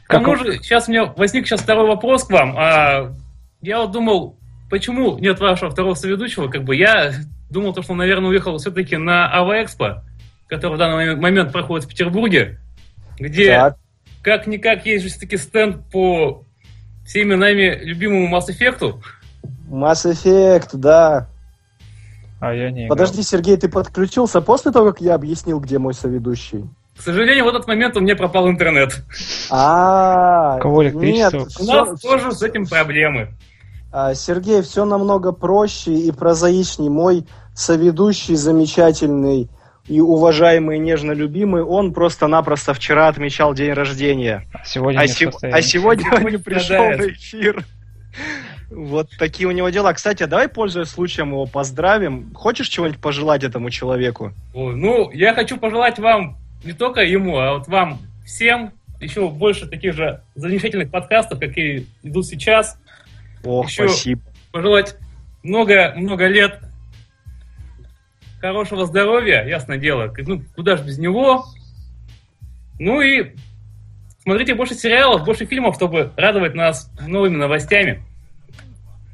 К 0.05 0.09
Как 0.09 0.21
тому 0.23 0.33
он- 0.33 0.39
же, 0.39 0.57
сейчас 0.59 0.87
у 0.87 0.91
меня 0.91 1.05
возник 1.05 1.47
сейчас 1.47 1.61
второй 1.61 1.87
вопрос 1.87 2.25
к 2.25 2.31
вам. 2.31 2.55
А, 2.57 3.13
я 3.61 3.81
вот 3.81 3.91
думал, 3.91 4.37
почему 4.69 5.17
нет 5.17 5.39
вашего 5.39 5.69
второго 5.71 5.93
соведущего? 5.93 6.47
Как 6.49 6.63
бы 6.63 6.75
я 6.75 7.11
думал, 7.49 7.73
то, 7.73 7.81
что 7.81 7.93
он, 7.93 7.99
наверное, 7.99 8.29
уехал 8.29 8.57
все-таки 8.57 8.97
на 8.97 9.33
Ава-Экспо, 9.33 10.03
который 10.47 10.75
в 10.75 10.77
данный 10.77 11.15
момент 11.15 11.51
проходит 11.51 11.85
в 11.85 11.89
Петербурге, 11.89 12.59
где 13.19 13.75
как-никак 14.21 14.85
есть 14.85 15.03
же 15.03 15.09
все-таки 15.09 15.37
стенд 15.37 15.89
по 15.91 16.45
всеми 17.05 17.35
нами 17.35 17.79
любимому 17.83 18.35
Mass 18.35 18.45
Effect. 18.49 18.95
Mass 19.69 20.05
Effect, 20.05 20.69
да. 20.73 21.29
а 22.39 22.53
я 22.53 22.71
не 22.71 22.85
играл. 22.85 22.89
Подожди, 22.97 23.21
Сергей, 23.23 23.57
ты 23.57 23.69
подключился 23.69 24.41
после 24.41 24.71
того, 24.71 24.91
как 24.91 25.01
я 25.01 25.15
объяснил, 25.15 25.59
где 25.59 25.79
мой 25.79 25.93
соведущий? 25.93 26.65
К 27.03 27.07
сожалению, 27.07 27.43
в 27.43 27.49
этот 27.49 27.67
момент 27.67 27.97
у 27.97 27.99
меня 27.99 28.15
пропал 28.15 28.47
интернет. 28.47 28.95
А, 29.51 30.57
Кого 30.59 30.85
электричество? 30.85 31.37
нет, 31.39 31.47
У 31.59 31.65
нас 31.65 31.99
тоже 31.99 32.31
с 32.31 32.41
этим 32.41 32.65
проблемы. 32.65 33.33
А, 33.91 34.13
Сергей, 34.13 34.61
все 34.61 34.85
намного 34.85 35.33
проще 35.33 35.91
и 35.93 36.13
прозаичней. 36.13 36.87
Мой 36.87 37.25
соведущий 37.53 38.35
замечательный 38.35 39.49
и 39.85 39.99
уважаемый, 39.99 40.79
нежно 40.79 41.11
любимый, 41.11 41.61
он 41.61 41.91
просто-напросто 41.91 42.73
вчера 42.73 43.09
отмечал 43.09 43.53
день 43.53 43.73
рождения. 43.73 44.47
А 44.53 44.63
сегодня 44.63 45.01
А, 45.01 45.07
состоянии. 45.09 45.59
а 45.59 45.61
сегодня 45.61 46.09
он 46.15 46.23
не 46.23 46.37
пришел 46.37 46.85
на 46.85 47.09
эфир. 47.09 47.65
Вот 48.71 49.09
такие 49.19 49.49
у 49.49 49.51
него 49.51 49.67
дела. 49.71 49.91
Кстати, 49.91 50.23
давай, 50.23 50.47
пользуясь 50.47 50.87
случаем, 50.87 51.31
его 51.31 51.47
поздравим. 51.47 52.31
Хочешь 52.33 52.69
чего-нибудь 52.69 53.01
пожелать 53.01 53.43
этому 53.43 53.69
человеку? 53.71 54.31
Ну, 54.53 55.11
я 55.11 55.33
хочу 55.33 55.57
пожелать 55.57 55.99
вам, 55.99 56.37
не 56.63 56.73
только 56.73 57.01
ему, 57.01 57.37
а 57.37 57.53
вот 57.53 57.67
вам 57.67 57.99
всем 58.25 58.73
еще 58.99 59.29
больше 59.29 59.67
таких 59.67 59.93
же 59.93 60.21
замечательных 60.35 60.89
подкастов, 60.89 61.39
какие 61.39 61.87
идут 62.03 62.25
сейчас. 62.25 62.79
Ох, 63.43 63.69
Еще- 63.69 63.89
спасибо. 63.89 64.21
Пожелать 64.51 64.95
много-много 65.43 66.27
лет 66.27 66.59
хорошего 68.39 68.85
здоровья, 68.85 69.43
ясное 69.45 69.77
дело. 69.77 70.13
Ну, 70.17 70.43
куда 70.55 70.77
же 70.77 70.83
без 70.83 70.97
него. 70.97 71.45
Ну 72.79 73.01
и 73.01 73.35
смотрите 74.21 74.55
больше 74.55 74.75
сериалов, 74.75 75.23
больше 75.25 75.45
фильмов, 75.45 75.75
чтобы 75.75 76.11
радовать 76.17 76.53
нас 76.55 76.91
новыми 77.07 77.35
новостями. 77.37 78.03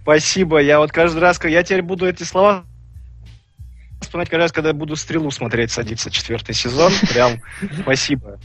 Спасибо. 0.01 0.59
Я 0.59 0.79
вот 0.79 0.91
каждый 0.91 1.19
раз, 1.19 1.43
я 1.43 1.63
теперь 1.63 1.83
буду 1.83 2.07
эти 2.07 2.23
слова 2.23 2.63
вспоминать 4.09 4.29
каждый 4.29 4.41
раз, 4.43 4.51
когда 4.51 4.69
я 4.69 4.73
буду 4.73 4.95
стрелу 4.95 5.29
смотреть, 5.31 5.71
садится 5.71 6.09
четвертый 6.09 6.55
сезон. 6.55 6.91
Прям 7.13 7.41
спасибо. 7.81 8.39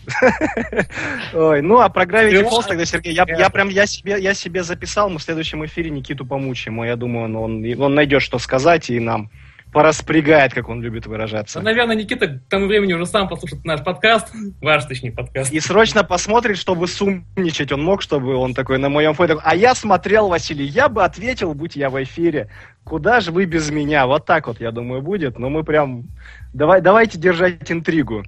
Ой, 1.32 1.62
ну 1.62 1.80
а 1.80 1.88
про 1.88 2.04
Gravity 2.04 2.42
Стрела- 2.42 2.50
Falls 2.50 2.68
тогда, 2.68 2.84
Сергей, 2.84 3.14
я, 3.14 3.24
я 3.26 3.48
прям 3.50 3.68
я 3.68 3.86
себе, 3.86 4.20
я 4.20 4.34
себе 4.34 4.62
записал, 4.62 5.08
мы 5.08 5.18
в 5.18 5.22
следующем 5.22 5.64
эфире 5.64 5.90
Никиту 5.90 6.26
помучаем. 6.26 6.84
и 6.84 6.86
Я 6.86 6.96
думаю, 6.96 7.24
он, 7.24 7.36
он, 7.36 7.80
он 7.80 7.94
найдет, 7.94 8.22
что 8.22 8.38
сказать, 8.38 8.90
и 8.90 9.00
нам 9.00 9.30
пораспрягает, 9.74 10.54
как 10.54 10.68
он 10.68 10.80
любит 10.80 11.06
выражаться. 11.06 11.58
Ну, 11.58 11.64
наверное, 11.64 11.96
Никита 11.96 12.28
к 12.28 12.48
тому 12.48 12.66
времени 12.66 12.92
уже 12.92 13.06
сам 13.06 13.28
послушает 13.28 13.64
наш 13.64 13.82
подкаст, 13.82 14.32
ваш, 14.62 14.84
точнее, 14.84 15.10
подкаст. 15.10 15.52
И 15.52 15.58
срочно 15.60 16.04
посмотрит, 16.04 16.56
чтобы 16.56 16.86
сумничать 16.86 17.72
он 17.72 17.82
мог, 17.82 18.00
чтобы 18.00 18.36
он 18.36 18.54
такой 18.54 18.78
на 18.78 18.88
моем 18.88 19.14
фоне. 19.14 19.34
такой, 19.34 19.42
А 19.44 19.56
я 19.56 19.74
смотрел, 19.74 20.28
Василий, 20.28 20.64
я 20.64 20.88
бы 20.88 21.04
ответил, 21.04 21.52
будь 21.54 21.74
я 21.74 21.90
в 21.90 22.02
эфире. 22.04 22.48
Куда 22.84 23.20
же 23.20 23.32
вы 23.32 23.46
без 23.46 23.70
меня? 23.70 24.06
Вот 24.06 24.24
так 24.24 24.46
вот, 24.46 24.60
я 24.60 24.70
думаю, 24.70 25.02
будет. 25.02 25.38
Но 25.38 25.50
мы 25.50 25.64
прям... 25.64 26.04
Давай, 26.52 26.80
давайте 26.80 27.18
держать 27.18 27.70
интригу. 27.70 28.22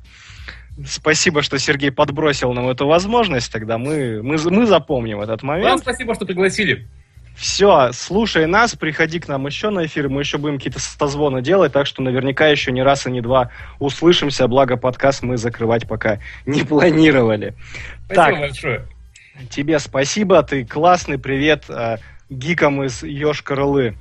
Спасибо, 0.85 1.43
что 1.43 1.59
Сергей 1.59 1.93
подбросил 1.93 2.53
нам 2.53 2.69
эту 2.69 2.87
возможность. 2.87 3.53
Тогда 3.53 3.79
мы, 3.79 4.21
мы, 4.23 4.37
мы 4.37 4.67
запомним 4.67 5.21
этот 5.21 5.43
Вам 5.43 5.61
момент. 5.61 5.81
спасибо, 5.81 6.15
что 6.15 6.27
пригласили. 6.27 6.89
Все, 7.37 7.91
слушай 7.93 8.47
нас, 8.47 8.75
приходи 8.75 9.21
к 9.21 9.29
нам 9.29 9.47
еще 9.47 9.69
на 9.69 9.85
эфир, 9.85 10.09
мы 10.09 10.23
еще 10.23 10.39
будем 10.39 10.57
какие-то 10.57 10.81
созвоны 10.81 11.43
делать, 11.43 11.71
так 11.73 11.87
что 11.87 12.01
наверняка 12.03 12.47
еще 12.49 12.73
не 12.73 12.83
раз 12.83 13.07
и 13.07 13.11
не 13.11 13.21
два 13.21 13.51
услышимся, 13.79 14.49
благо 14.49 14.79
подкаст 14.79 15.23
мы 15.23 15.37
закрывать 15.37 15.87
пока 15.87 16.19
не 16.47 16.63
планировали. 16.63 17.55
Спасибо 18.07 18.15
Так. 18.15 18.39
большое. 18.39 18.87
Тебе 19.51 19.79
спасибо, 19.81 20.43
ты 20.43 20.65
классный, 20.65 21.19
привет 21.19 21.65
э, 21.69 21.99
гикам 22.31 22.83
из 22.83 23.03
Ёж-Крылы. 23.03 23.97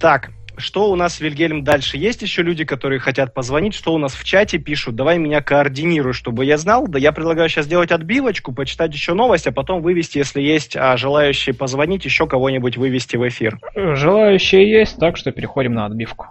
Так, 0.00 0.30
что 0.56 0.90
у 0.90 0.96
нас, 0.96 1.20
Вильгельм, 1.20 1.64
дальше? 1.64 1.96
Есть 1.96 2.22
еще 2.22 2.42
люди, 2.42 2.64
которые 2.64 2.98
хотят 2.98 3.34
позвонить? 3.34 3.74
Что 3.74 3.92
у 3.92 3.98
нас 3.98 4.14
в 4.14 4.24
чате 4.24 4.58
пишут? 4.58 4.94
Давай 4.94 5.18
меня 5.18 5.40
координируй, 5.40 6.12
чтобы 6.12 6.44
я 6.44 6.58
знал. 6.58 6.86
Да 6.86 6.98
я 6.98 7.12
предлагаю 7.12 7.48
сейчас 7.48 7.66
сделать 7.66 7.90
отбивочку, 7.90 8.52
почитать 8.52 8.92
еще 8.92 9.14
новость, 9.14 9.46
а 9.46 9.52
потом 9.52 9.82
вывести, 9.82 10.18
если 10.18 10.40
есть 10.40 10.76
а, 10.76 10.96
желающие 10.96 11.54
позвонить, 11.54 12.04
еще 12.04 12.26
кого-нибудь 12.26 12.76
вывести 12.76 13.16
в 13.16 13.26
эфир. 13.28 13.58
Желающие 13.74 14.70
есть, 14.70 14.98
так 14.98 15.16
что 15.16 15.32
переходим 15.32 15.74
на 15.74 15.86
отбивку. 15.86 16.28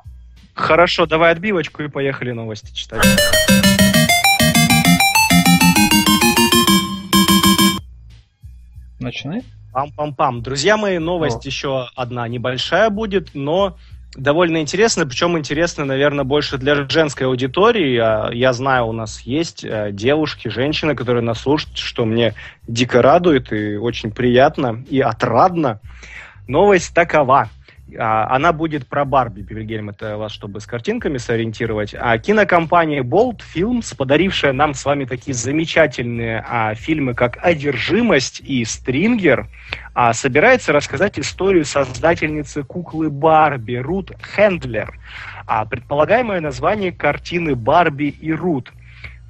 Хорошо, 0.53 1.05
давай 1.05 1.31
отбивочку 1.31 1.83
и 1.83 1.87
поехали 1.87 2.31
новости 2.31 2.73
читать. 2.73 3.03
Начинай. 8.99 9.43
Пам-пам-пам. 9.73 10.41
Друзья 10.41 10.77
мои, 10.77 10.99
новость 10.99 11.45
О. 11.45 11.49
еще 11.49 11.87
одна 11.95 12.27
небольшая 12.27 12.91
будет, 12.91 13.31
но 13.33 13.75
довольно 14.15 14.61
интересная, 14.61 15.05
причем 15.05 15.37
интересная, 15.37 15.85
наверное, 15.85 16.23
больше 16.23 16.57
для 16.57 16.87
женской 16.87 17.27
аудитории. 17.27 17.97
А, 17.97 18.29
Я 18.31 18.53
знаю, 18.53 18.87
у 18.87 18.91
нас 18.91 19.21
есть 19.21 19.63
э, 19.63 19.89
девушки, 19.91 20.47
женщины, 20.47 20.95
которые 20.95 21.23
нас 21.23 21.41
слушают, 21.41 21.77
что 21.77 22.05
мне 22.05 22.33
дико 22.67 23.01
радует 23.01 23.51
и 23.51 23.77
очень 23.77 24.11
приятно 24.11 24.83
и 24.89 24.99
отрадно. 24.99 25.79
Новость 26.47 26.93
такова. 26.93 27.49
А, 27.97 28.27
Она 28.35 28.53
будет 28.53 28.87
про 28.87 29.05
Барби, 29.05 29.41
Вильгельм, 29.41 29.89
это 29.89 30.17
вас, 30.17 30.31
чтобы 30.31 30.59
с 30.59 30.65
картинками 30.65 31.17
сориентировать. 31.17 31.95
А 31.97 32.17
кинокомпания 32.17 33.03
Bold 33.03 33.41
Films, 33.55 33.95
подарившая 33.95 34.53
нам 34.53 34.73
с 34.73 34.85
вами 34.85 35.05
такие 35.05 35.33
замечательные 35.33 36.43
а, 36.47 36.75
фильмы, 36.75 37.13
как 37.13 37.37
«Одержимость» 37.41 38.41
и 38.41 38.63
«Стрингер», 38.65 39.47
а, 39.93 40.13
собирается 40.13 40.73
рассказать 40.73 41.19
историю 41.19 41.65
создательницы 41.65 42.63
куклы 42.63 43.09
Барби 43.09 43.75
Рут 43.75 44.11
Хендлер. 44.35 44.97
А, 45.45 45.65
предполагаемое 45.65 46.41
название 46.41 46.91
картины 46.91 47.55
«Барби 47.55 48.05
и 48.05 48.31
Рут». 48.31 48.71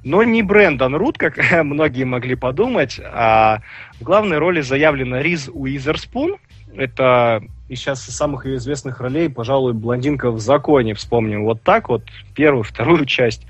Но 0.04 0.22
не 0.22 0.42
Брэндон 0.42 0.94
Рут, 0.96 1.18
как 1.18 1.38
многие 1.64 2.04
могли 2.04 2.34
подумать. 2.34 3.00
А 3.02 3.60
в 3.98 4.04
главной 4.04 4.38
роли 4.38 4.60
заявлена 4.60 5.22
Риз 5.22 5.50
Уизерспун. 5.52 6.36
Это 6.76 7.42
из 7.68 7.78
сейчас 7.78 8.08
из 8.08 8.16
самых 8.16 8.46
ее 8.46 8.56
известных 8.56 9.00
ролей, 9.00 9.28
пожалуй, 9.28 9.72
блондинка 9.72 10.30
в 10.30 10.38
законе. 10.38 10.94
Вспомним 10.94 11.44
вот 11.44 11.62
так 11.62 11.88
вот, 11.88 12.04
первую, 12.34 12.62
вторую 12.62 13.06
часть. 13.06 13.46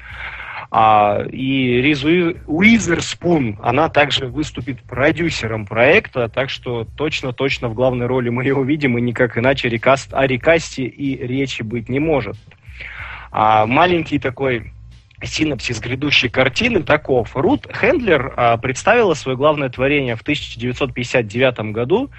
А, 0.71 1.23
и 1.31 1.81
Риз 1.83 2.03
Уи- 2.05 2.37
Уизерспун, 2.47 3.59
она 3.63 3.89
также 3.89 4.27
выступит 4.27 4.83
продюсером 4.83 5.67
проекта, 5.67 6.29
так 6.29 6.51
что 6.51 6.85
точно-точно 6.97 7.69
в 7.69 7.75
главной 7.75 8.07
роли 8.07 8.29
мы 8.29 8.43
ее 8.43 8.57
увидим, 8.57 8.99
и 8.99 9.01
никак 9.01 9.39
иначе 9.39 9.69
рекаст, 9.69 10.13
о 10.13 10.27
рекасте 10.27 10.85
и 10.85 11.25
речи 11.25 11.63
быть 11.63 11.89
не 11.89 12.01
может. 12.01 12.37
А, 13.31 13.67
маленький 13.67 14.19
такой 14.19 14.73
синопсис 15.23 15.81
грядущей 15.81 16.29
картины 16.29 16.83
таков. 16.83 17.37
Рут 17.37 17.69
Хендлер 17.73 18.35
а, 18.37 18.57
представила 18.57 19.15
свое 19.15 19.37
главное 19.37 19.69
творение 19.69 20.17
в 20.17 20.23
1959 20.23 21.73
году. 21.73 22.11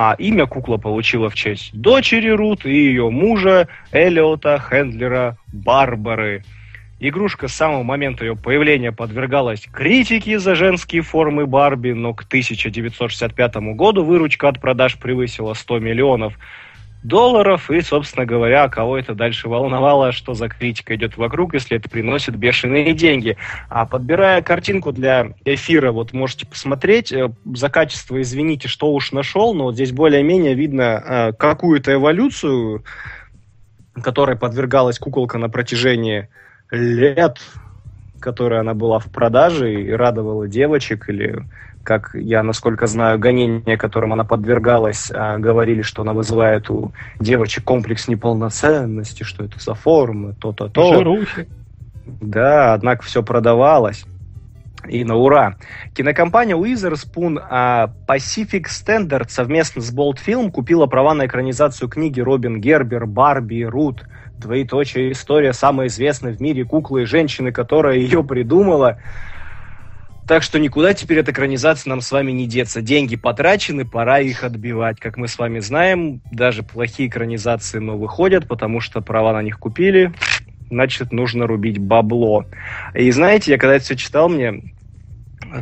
А, 0.00 0.14
имя 0.16 0.46
кукла 0.46 0.76
получила 0.76 1.28
в 1.28 1.34
честь 1.34 1.72
дочери 1.72 2.28
Рут 2.28 2.64
и 2.64 2.70
ее 2.70 3.10
мужа 3.10 3.66
Элиота 3.90 4.60
Хендлера 4.60 5.36
Барбары. 5.52 6.44
Игрушка 7.00 7.48
с 7.48 7.54
самого 7.54 7.82
момента 7.82 8.24
ее 8.24 8.36
появления 8.36 8.92
подвергалась 8.92 9.62
критике 9.62 10.38
за 10.38 10.54
женские 10.54 11.02
формы 11.02 11.48
Барби, 11.48 11.90
но 11.90 12.14
к 12.14 12.22
1965 12.22 13.56
году 13.74 14.04
выручка 14.04 14.48
от 14.48 14.60
продаж 14.60 14.96
превысила 14.98 15.54
100 15.54 15.80
миллионов. 15.80 16.34
Долларов, 17.02 17.70
и, 17.70 17.80
собственно 17.80 18.26
говоря, 18.26 18.68
кого 18.68 18.98
это 18.98 19.14
дальше 19.14 19.48
волновало, 19.48 20.12
что 20.12 20.34
за 20.34 20.48
критика 20.48 20.94
идет 20.96 21.16
вокруг, 21.16 21.54
если 21.54 21.76
это 21.76 21.88
приносит 21.88 22.36
бешеные 22.36 22.92
деньги. 22.92 23.36
А 23.68 23.86
подбирая 23.86 24.42
картинку 24.42 24.92
для 24.92 25.34
эфира, 25.44 25.92
вот 25.92 26.12
можете 26.12 26.46
посмотреть, 26.46 27.12
э, 27.12 27.30
за 27.44 27.68
качество 27.70 28.20
извините, 28.20 28.68
что 28.68 28.92
уж 28.92 29.12
нашел, 29.12 29.54
но 29.54 29.64
вот 29.64 29.74
здесь 29.74 29.92
более-менее 29.92 30.54
видно 30.54 30.82
э, 30.82 31.32
какую-то 31.32 31.94
эволюцию, 31.94 32.84
которой 34.02 34.36
подвергалась 34.36 34.98
куколка 34.98 35.38
на 35.38 35.48
протяжении 35.48 36.28
лет, 36.70 37.38
которой 38.20 38.60
она 38.60 38.74
была 38.74 38.98
в 38.98 39.06
продаже 39.06 39.72
и 39.82 39.90
радовала 39.90 40.48
девочек 40.48 41.08
или 41.08 41.44
как 41.88 42.10
я, 42.12 42.42
насколько 42.42 42.86
знаю, 42.86 43.18
гонения, 43.18 43.78
которым 43.78 44.12
она 44.12 44.22
подвергалась, 44.22 45.10
а, 45.10 45.38
говорили, 45.38 45.80
что 45.80 46.02
она 46.02 46.12
вызывает 46.12 46.68
у 46.68 46.92
девочек 47.18 47.64
комплекс 47.64 48.08
неполноценности, 48.08 49.22
что 49.22 49.42
это 49.42 49.58
за 49.58 49.72
формы, 49.72 50.34
то-то-то. 50.38 50.98
Жирухи. 50.98 51.48
Да, 52.04 52.74
однако 52.74 53.04
все 53.04 53.22
продавалось. 53.22 54.04
И 54.86 55.02
на 55.02 55.16
ура. 55.16 55.56
Кинокомпания 55.94 56.56
Witherspoon 56.56 57.42
а 57.48 57.90
Pacific 58.06 58.66
Standard 58.66 59.30
совместно 59.30 59.80
с 59.80 59.90
Bold 59.90 60.18
Film 60.24 60.50
купила 60.50 60.84
права 60.84 61.14
на 61.14 61.24
экранизацию 61.24 61.88
книги 61.88 62.20
Робин 62.20 62.60
Гербер 62.60 63.06
«Барби 63.06 63.62
Рут». 63.62 64.04
Двоеточие 64.36 65.12
история 65.12 65.54
самой 65.54 65.86
известной 65.86 66.32
в 66.32 66.40
мире 66.42 66.66
куклы 66.66 67.04
и 67.04 67.06
женщины, 67.06 67.50
которая 67.50 67.96
ее 67.96 68.22
придумала. 68.22 68.98
Так 70.28 70.42
что 70.42 70.58
никуда 70.58 70.92
теперь 70.92 71.20
от 71.20 71.28
экранизации 71.30 71.88
нам 71.88 72.02
с 72.02 72.12
вами 72.12 72.32
не 72.32 72.46
деться. 72.46 72.82
Деньги 72.82 73.16
потрачены, 73.16 73.86
пора 73.86 74.20
их 74.20 74.44
отбивать. 74.44 75.00
Как 75.00 75.16
мы 75.16 75.26
с 75.26 75.38
вами 75.38 75.58
знаем, 75.60 76.20
даже 76.30 76.62
плохие 76.62 77.08
экранизации, 77.08 77.78
но 77.78 77.96
выходят, 77.96 78.46
потому 78.46 78.80
что 78.80 79.00
права 79.00 79.32
на 79.32 79.42
них 79.42 79.58
купили, 79.58 80.12
значит, 80.68 81.12
нужно 81.12 81.46
рубить 81.46 81.78
бабло. 81.78 82.44
И 82.94 83.10
знаете, 83.10 83.52
я 83.52 83.58
когда 83.58 83.76
это 83.76 83.86
все 83.86 83.96
читал, 83.96 84.28
мне, 84.28 84.74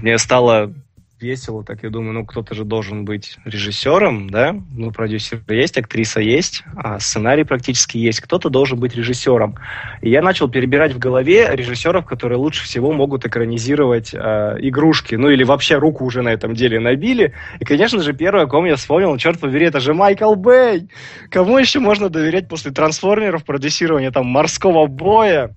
мне 0.02 0.18
стало 0.18 0.74
весело, 1.20 1.64
так 1.64 1.82
я 1.82 1.90
думаю, 1.90 2.12
ну 2.12 2.26
кто-то 2.26 2.54
же 2.54 2.64
должен 2.64 3.04
быть 3.04 3.38
режиссером, 3.44 4.28
да? 4.28 4.54
Ну, 4.70 4.90
продюсер 4.90 5.40
есть, 5.48 5.78
актриса 5.78 6.20
есть, 6.20 6.62
а 6.76 7.00
сценарий 7.00 7.44
практически 7.44 7.98
есть. 7.98 8.20
Кто-то 8.20 8.50
должен 8.50 8.78
быть 8.78 8.94
режиссером. 8.94 9.56
И 10.02 10.10
я 10.10 10.22
начал 10.22 10.48
перебирать 10.48 10.92
в 10.92 10.98
голове 10.98 11.48
режиссеров, 11.50 12.04
которые 12.04 12.38
лучше 12.38 12.64
всего 12.64 12.92
могут 12.92 13.24
экранизировать 13.24 14.10
э, 14.12 14.56
игрушки, 14.60 15.14
ну 15.14 15.30
или 15.30 15.44
вообще 15.44 15.76
руку 15.76 16.04
уже 16.04 16.22
на 16.22 16.28
этом 16.28 16.54
деле 16.54 16.80
набили. 16.80 17.32
И, 17.60 17.64
конечно 17.64 18.02
же, 18.02 18.12
первое, 18.12 18.44
о 18.44 18.46
ком 18.46 18.66
я 18.66 18.76
вспомнил, 18.76 19.16
черт 19.16 19.40
побери, 19.40 19.66
это 19.66 19.80
же 19.80 19.94
Майкл 19.94 20.34
Бэй! 20.34 20.88
Кому 21.30 21.58
еще 21.58 21.80
можно 21.80 22.08
доверять 22.08 22.48
после 22.48 22.72
трансформеров, 22.72 23.44
продюсирования 23.44 24.10
там 24.10 24.26
морского 24.26 24.86
боя? 24.86 25.54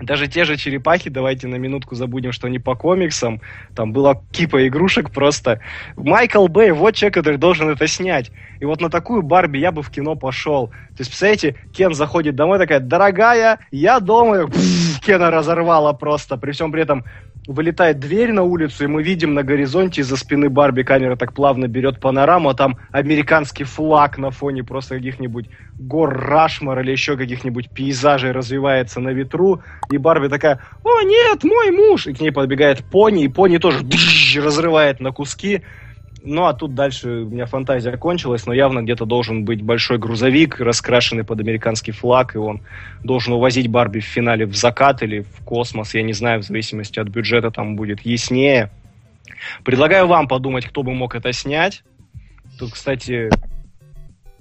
Даже 0.00 0.28
те 0.28 0.44
же 0.44 0.56
черепахи, 0.56 1.10
давайте 1.10 1.48
на 1.48 1.56
минутку 1.56 1.96
забудем, 1.96 2.30
что 2.32 2.46
они 2.46 2.58
по 2.58 2.76
комиксам. 2.76 3.40
Там 3.74 3.92
была 3.92 4.20
кипа 4.30 4.68
игрушек 4.68 5.10
просто. 5.10 5.60
Майкл 5.96 6.46
Бэй, 6.46 6.70
вот 6.70 6.94
человек, 6.94 7.14
который 7.14 7.36
должен 7.36 7.68
это 7.68 7.86
снять. 7.88 8.30
И 8.60 8.64
вот 8.64 8.80
на 8.80 8.90
такую 8.90 9.22
Барби 9.22 9.58
я 9.58 9.72
бы 9.72 9.82
в 9.82 9.90
кино 9.90 10.14
пошел. 10.14 10.68
То 10.68 11.00
есть, 11.00 11.10
представляете, 11.10 11.56
Кен 11.72 11.94
заходит 11.94 12.36
домой, 12.36 12.58
такая, 12.58 12.80
дорогая, 12.80 13.58
я 13.72 13.98
дома. 13.98 14.46
Пфф, 14.46 15.00
Кена 15.00 15.30
разорвала 15.30 15.92
просто. 15.92 16.36
При 16.36 16.52
всем 16.52 16.70
при 16.70 16.82
этом 16.82 17.04
вылетает 17.48 17.98
дверь 17.98 18.32
на 18.32 18.42
улицу, 18.42 18.84
и 18.84 18.86
мы 18.86 19.02
видим 19.02 19.32
на 19.32 19.42
горизонте 19.42 20.02
из-за 20.02 20.16
спины 20.16 20.50
Барби 20.50 20.82
камера 20.82 21.16
так 21.16 21.32
плавно 21.32 21.66
берет 21.66 21.98
панораму, 21.98 22.50
а 22.50 22.54
там 22.54 22.76
американский 22.92 23.64
флаг 23.64 24.18
на 24.18 24.30
фоне 24.30 24.62
просто 24.62 24.96
каких-нибудь 24.96 25.46
гор 25.78 26.14
Рашмар 26.14 26.78
или 26.80 26.92
еще 26.92 27.16
каких-нибудь 27.16 27.70
пейзажей 27.70 28.32
развивается 28.32 29.00
на 29.00 29.08
ветру, 29.08 29.62
и 29.90 29.96
Барби 29.96 30.28
такая, 30.28 30.60
о 30.84 31.02
нет, 31.02 31.42
мой 31.42 31.70
муж, 31.70 32.06
и 32.06 32.12
к 32.12 32.20
ней 32.20 32.30
подбегает 32.30 32.84
пони, 32.84 33.24
и 33.24 33.28
пони 33.28 33.56
тоже 33.56 33.78
разрывает 34.36 35.00
на 35.00 35.10
куски, 35.10 35.62
ну, 36.28 36.44
а 36.44 36.52
тут 36.52 36.74
дальше 36.74 37.08
у 37.08 37.28
меня 37.30 37.46
фантазия 37.46 37.96
кончилась, 37.96 38.46
но 38.46 38.52
явно 38.52 38.82
где-то 38.82 39.06
должен 39.06 39.44
быть 39.44 39.62
большой 39.62 39.98
грузовик, 39.98 40.60
раскрашенный 40.60 41.24
под 41.24 41.40
американский 41.40 41.92
флаг, 41.92 42.34
и 42.34 42.38
он 42.38 42.60
должен 43.02 43.32
увозить 43.32 43.68
Барби 43.68 44.00
в 44.00 44.04
финале 44.04 44.44
в 44.44 44.54
закат 44.54 45.02
или 45.02 45.20
в 45.20 45.44
космос, 45.44 45.94
я 45.94 46.02
не 46.02 46.12
знаю, 46.12 46.40
в 46.40 46.44
зависимости 46.44 47.00
от 47.00 47.08
бюджета 47.08 47.50
там 47.50 47.76
будет 47.76 48.00
яснее. 48.02 48.70
Предлагаю 49.64 50.06
вам 50.06 50.28
подумать, 50.28 50.66
кто 50.66 50.82
бы 50.82 50.94
мог 50.94 51.14
это 51.14 51.32
снять. 51.32 51.82
Тут, 52.58 52.72
кстати... 52.72 53.30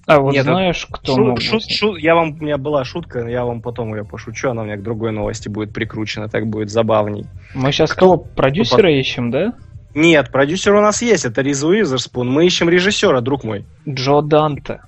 А 0.05 0.19
вот 0.21 0.33
Нет, 0.33 0.45
знаешь, 0.45 0.87
кто 0.89 1.15
Шу- 1.15 1.25
мог 1.25 1.39
шут- 1.39 1.63
снять? 1.63 1.77
шу- 1.77 1.95
я 1.97 2.15
вам, 2.15 2.37
у 2.39 2.43
меня 2.43 2.57
была 2.57 2.85
шутка, 2.85 3.27
я 3.27 3.43
вам 3.43 3.61
потом 3.61 3.93
ее 3.93 4.05
пошучу, 4.05 4.49
она 4.49 4.61
у 4.61 4.65
меня 4.65 4.77
к 4.77 4.81
другой 4.81 5.11
новости 5.11 5.49
будет 5.49 5.73
прикручена, 5.73 6.29
так 6.29 6.47
будет 6.47 6.69
забавней. 6.69 7.25
Мы 7.53 7.73
сейчас 7.73 7.91
кто- 7.91 7.99
кого? 7.99 8.17
Продюсера 8.17 8.89
ищем, 8.89 9.31
да? 9.31 9.53
Нет, 9.93 10.31
продюсер 10.31 10.75
у 10.75 10.81
нас 10.81 11.01
есть, 11.01 11.25
это 11.25 11.41
Риз 11.41 11.63
Уизерспун. 11.63 12.29
Мы 12.29 12.45
ищем 12.45 12.69
режиссера, 12.69 13.21
друг 13.21 13.43
мой. 13.43 13.65
Джо 13.87 14.21
Данте. 14.21 14.81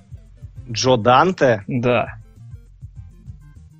Джо 0.70 0.96
Данте. 0.96 1.64
Да. 1.66 2.14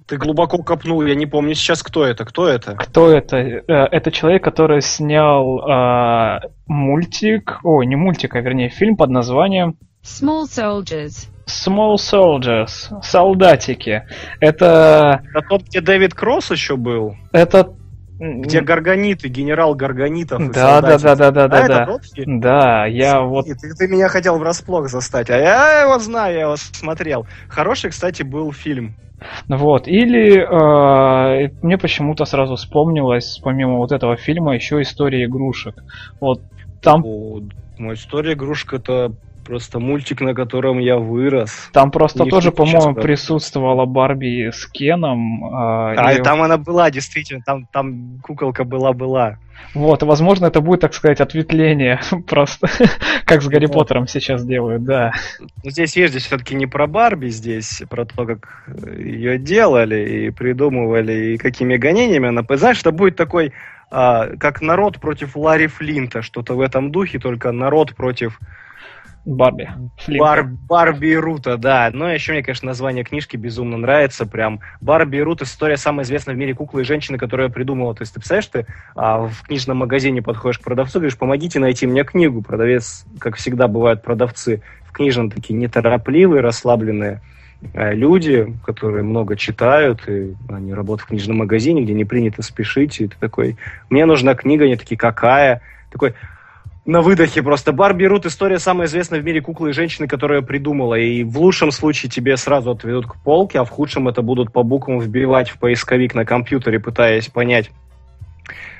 Ты 0.06 0.16
глубоко 0.16 0.58
копнул, 0.58 1.06
я 1.06 1.14
не 1.14 1.26
помню 1.26 1.54
сейчас, 1.54 1.84
кто 1.84 2.04
это. 2.04 2.24
Кто 2.24 2.48
это? 2.48 2.74
Кто 2.74 3.10
это? 3.12 3.36
Э, 3.36 3.62
Это 3.92 4.10
человек, 4.10 4.42
который 4.42 4.82
снял 4.82 5.60
а, 5.60 6.40
мультик, 6.66 7.60
ой, 7.62 7.86
не 7.86 7.94
мультик, 7.94 8.34
а 8.34 8.40
вернее 8.40 8.70
фильм 8.70 8.96
под 8.96 9.10
названием 9.10 9.76
Small 10.02 10.44
soldiers. 10.46 11.28
Small 11.46 11.94
Soldiers, 11.96 13.02
солдатики. 13.02 14.04
Это, 14.40 15.22
Это 15.34 15.46
тот, 15.48 15.62
где 15.64 15.80
Дэвид 15.80 16.14
Кросс 16.14 16.50
еще 16.50 16.76
был? 16.76 17.14
это, 17.32 17.72
Где 18.20 18.60
Гарганиты, 18.60 19.28
генерал 19.28 19.74
Гарганитов. 19.74 20.52
да, 20.52 20.82
да, 20.82 20.98
да, 20.98 21.14
да, 21.16 21.30
да, 21.30 21.44
А, 21.44 21.48
да, 21.48 21.86
да. 21.86 21.98
фильм? 22.14 22.40
Да, 22.40 22.84
я 22.84 23.22
вот 23.22 23.46
Ты, 23.46 23.74
ты 23.74 23.88
меня 23.88 24.08
хотел 24.08 24.36
врасплох 24.36 24.88
застать, 24.90 25.30
а 25.30 25.38
я 25.38 25.80
его 25.82 25.98
знаю, 25.98 26.34
я 26.34 26.40
его 26.42 26.56
смотрел. 26.56 27.26
Хороший, 27.48 27.88
кстати, 27.88 28.22
был 28.22 28.52
фильм. 28.52 28.94
Вот, 29.48 29.88
или 29.88 30.38
э, 30.38 31.50
мне 31.62 31.78
почему-то 31.78 32.26
сразу 32.26 32.56
вспомнилось, 32.56 33.40
помимо 33.42 33.78
вот 33.78 33.90
этого 33.92 34.16
фильма, 34.16 34.54
еще 34.54 34.82
история 34.82 35.24
игрушек. 35.24 35.82
Вот 36.20 36.42
там, 36.82 37.02
О, 37.04 37.40
моя 37.78 37.94
история 37.94 38.34
игрушка 38.34 38.76
это 38.76 39.12
просто 39.44 39.78
мультик, 39.80 40.20
на 40.20 40.34
котором 40.34 40.78
я 40.78 40.98
вырос. 40.98 41.70
там 41.72 41.90
просто 41.90 42.24
не 42.24 42.30
тоже, 42.30 42.52
по-моему, 42.52 42.94
присутствовала 42.94 43.84
Барби 43.86 44.50
с 44.50 44.66
Кеном. 44.66 45.44
э, 45.44 45.48
А, 45.96 46.12
и- 46.12 46.22
там 46.22 46.42
она 46.42 46.56
была, 46.58 46.90
действительно, 46.90 47.42
там, 47.44 47.66
там 47.72 48.20
куколка 48.22 48.64
была-была. 48.64 49.38
Вот, 49.74 50.02
возможно, 50.02 50.46
это 50.46 50.60
будет, 50.60 50.80
так 50.80 50.94
сказать, 50.94 51.20
ответвление, 51.20 52.00
просто 52.26 52.68
как 53.24 53.42
с 53.42 53.46
Гарри 53.46 53.66
Да. 53.66 53.72
Поттером 53.72 54.06
сейчас 54.06 54.44
делают, 54.44 54.84
да. 54.84 55.12
Но 55.62 55.70
здесь 55.70 55.96
есть 55.96 56.12
здесь 56.12 56.26
все-таки 56.26 56.54
не 56.54 56.66
про 56.66 56.86
Барби, 56.86 57.28
здесь 57.28 57.82
про 57.88 58.04
то, 58.04 58.26
как 58.26 58.64
ее 58.96 59.38
делали 59.38 60.26
и 60.26 60.30
придумывали, 60.30 61.34
и 61.34 61.36
какими 61.36 61.76
гонениями 61.76 62.28
она... 62.28 62.42
Знаешь, 62.48 62.80
это 62.80 62.90
будет 62.90 63.16
такой, 63.16 63.52
а, 63.90 64.28
как 64.38 64.60
народ 64.60 64.98
против 65.00 65.36
Ларри 65.36 65.66
Флинта, 65.66 66.22
что-то 66.22 66.54
в 66.54 66.60
этом 66.60 66.90
духе, 66.90 67.18
только 67.18 67.52
народ 67.52 67.94
против 67.94 68.38
Барби. 69.24 69.68
Бар- 70.18 70.46
Барби 70.68 71.08
и 71.08 71.16
Рута, 71.16 71.56
да. 71.56 71.90
Но 71.92 72.10
еще 72.10 72.32
мне, 72.32 72.42
конечно, 72.42 72.66
название 72.66 73.04
книжки 73.04 73.36
безумно 73.36 73.76
нравится. 73.76 74.26
Прям 74.26 74.60
Барби 74.80 75.18
и 75.18 75.20
Рут 75.20 75.42
история 75.42 75.76
самая 75.76 76.04
известная 76.04 76.34
в 76.34 76.38
мире 76.38 76.54
куклы 76.54 76.82
и 76.82 76.84
женщины, 76.84 77.18
которую 77.18 77.48
я 77.48 77.52
придумала. 77.52 77.94
То 77.94 78.02
есть 78.02 78.14
ты 78.14 78.20
представляешь, 78.20 78.46
ты 78.46 78.66
а, 78.94 79.26
в 79.26 79.42
книжном 79.42 79.78
магазине 79.78 80.22
подходишь 80.22 80.58
к 80.58 80.62
продавцу, 80.62 80.98
говоришь, 80.98 81.18
помогите 81.18 81.58
найти 81.58 81.86
мне 81.86 82.04
книгу. 82.04 82.42
Продавец, 82.42 83.04
как 83.18 83.36
всегда 83.36 83.68
бывают 83.68 84.02
продавцы, 84.02 84.62
в 84.84 84.92
книжном 84.92 85.30
такие 85.30 85.54
неторопливые, 85.54 86.40
расслабленные 86.40 87.20
э, 87.74 87.94
люди, 87.94 88.54
которые 88.64 89.04
много 89.04 89.36
читают, 89.36 90.08
и 90.08 90.34
они 90.48 90.74
работают 90.74 91.02
в 91.02 91.06
книжном 91.08 91.38
магазине, 91.38 91.82
где 91.82 91.92
не 91.92 92.04
принято 92.04 92.42
спешить, 92.42 93.00
и 93.00 93.06
ты 93.06 93.16
такой, 93.20 93.56
мне 93.88 94.04
нужна 94.04 94.34
книга, 94.34 94.64
они 94.64 94.76
такие, 94.76 94.96
какая? 94.96 95.60
Такой, 95.90 96.14
на 96.90 97.02
выдохе 97.02 97.42
просто. 97.42 97.72
Барби 97.72 98.04
Рут 98.04 98.26
история 98.26 98.58
самая 98.58 98.88
известная 98.88 99.20
в 99.20 99.24
мире 99.24 99.40
куклы 99.40 99.70
и 99.70 99.72
женщины, 99.72 100.08
которую 100.08 100.40
я 100.40 100.46
придумала. 100.46 100.96
И 100.96 101.22
в 101.22 101.38
лучшем 101.38 101.70
случае 101.70 102.10
тебе 102.10 102.36
сразу 102.36 102.72
отведут 102.72 103.06
к 103.06 103.14
полке, 103.22 103.60
а 103.60 103.64
в 103.64 103.70
худшем 103.70 104.08
это 104.08 104.22
будут 104.22 104.52
по 104.52 104.64
буквам 104.64 104.98
вбивать 104.98 105.50
в 105.50 105.58
поисковик 105.58 106.14
на 106.14 106.24
компьютере, 106.24 106.80
пытаясь 106.80 107.28
понять, 107.28 107.70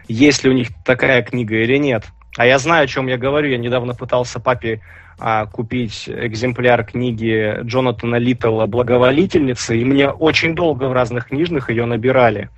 есть 0.08 0.42
ли 0.42 0.50
у 0.50 0.52
них 0.52 0.68
такая 0.84 1.22
книга 1.22 1.62
или 1.62 1.76
нет. 1.76 2.04
А 2.36 2.46
я 2.46 2.58
знаю, 2.58 2.84
о 2.84 2.88
чем 2.88 3.06
я 3.06 3.16
говорю. 3.16 3.48
Я 3.48 3.58
недавно 3.58 3.94
пытался 3.94 4.40
папе 4.40 4.80
а, 5.20 5.46
купить 5.46 6.08
экземпляр 6.08 6.84
книги 6.84 7.58
Джонатана 7.62 8.16
Литтла 8.16 8.66
«Благоволительница», 8.66 9.74
и 9.74 9.84
мне 9.84 10.08
очень 10.08 10.56
долго 10.56 10.84
в 10.84 10.92
разных 10.92 11.28
книжных 11.28 11.70
ее 11.70 11.86
набирали. 11.86 12.50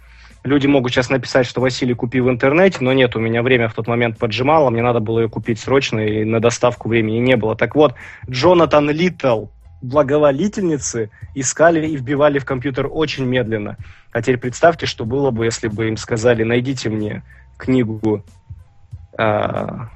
Люди 0.45 0.67
могут 0.67 0.93
сейчас 0.93 1.09
написать, 1.09 1.47
что 1.47 1.61
Василий 1.61 1.95
купи 1.95 2.21
в 2.21 2.29
интернете, 2.29 2.79
но 2.81 2.93
нет, 2.93 3.15
у 3.15 3.21
меня 3.21 3.43
время 3.43 3.69
в 3.69 3.75
тот 3.75 3.87
момент 3.87 4.19
поджимало, 4.19 4.71
мне 4.71 4.83
надо 4.83 4.99
было 4.99 5.21
ее 5.21 5.29
купить 5.29 5.61
срочно, 5.61 6.01
и 6.01 6.25
на 6.25 6.41
доставку 6.41 6.89
времени 6.89 7.19
не 7.19 7.37
было. 7.37 7.55
Так 7.55 7.77
вот, 7.77 7.95
Джонатан 8.29 8.91
Литтл, 8.91 9.47
благоволительницы 9.83 11.11
искали 11.35 11.87
и 11.87 11.97
вбивали 11.97 12.39
в 12.41 12.45
компьютер 12.45 12.89
очень 12.91 13.25
медленно. 13.25 13.77
А 14.13 14.21
теперь 14.21 14.39
представьте, 14.39 14.87
что 14.87 15.05
было 15.05 15.31
бы, 15.31 15.45
если 15.45 15.69
бы 15.69 15.89
им 15.89 15.97
сказали, 15.97 16.43
найдите 16.43 16.89
мне 16.89 17.23
книгу, 17.57 18.25
а, 19.17 19.89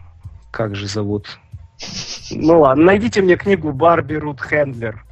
как 0.52 0.76
же 0.76 0.86
зовут? 0.86 1.38
Ну 2.30 2.60
ладно, 2.60 2.84
найдите 2.84 3.20
мне 3.20 3.36
книгу 3.36 3.72
Барби 3.72 4.14
Рут 4.14 4.40
Хендлер. 4.40 5.05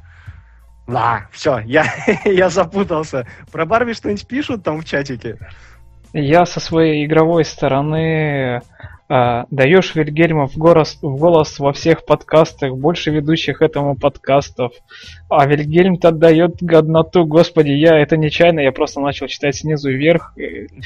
Да, 0.87 1.27
все, 1.31 1.59
я, 1.59 1.85
я 2.25 2.49
запутался. 2.49 3.25
Про 3.51 3.65
Барби 3.65 3.93
что-нибудь 3.93 4.27
пишут 4.27 4.63
там 4.63 4.81
в 4.81 4.85
чатике? 4.85 5.37
Я 6.13 6.45
со 6.45 6.59
своей 6.59 7.05
игровой 7.05 7.43
стороны 7.43 8.61
а, 9.07 9.45
даешь 9.51 9.93
Вильгельма 9.93 10.47
в 10.47 10.57
голос, 10.57 10.97
в 11.01 11.17
голос 11.17 11.59
во 11.59 11.73
всех 11.73 12.05
подкастах, 12.05 12.75
больше 12.75 13.11
ведущих 13.11 13.61
этому 13.61 13.95
подкастов. 13.95 14.71
А 15.29 15.45
Вильгельм-то 15.45 16.11
дает 16.11 16.61
годноту, 16.61 17.25
господи, 17.25 17.69
я 17.69 17.99
это 17.99 18.17
нечаянно, 18.17 18.61
я 18.61 18.71
просто 18.71 19.01
начал 19.01 19.27
читать 19.27 19.55
снизу 19.55 19.91
вверх. 19.91 20.33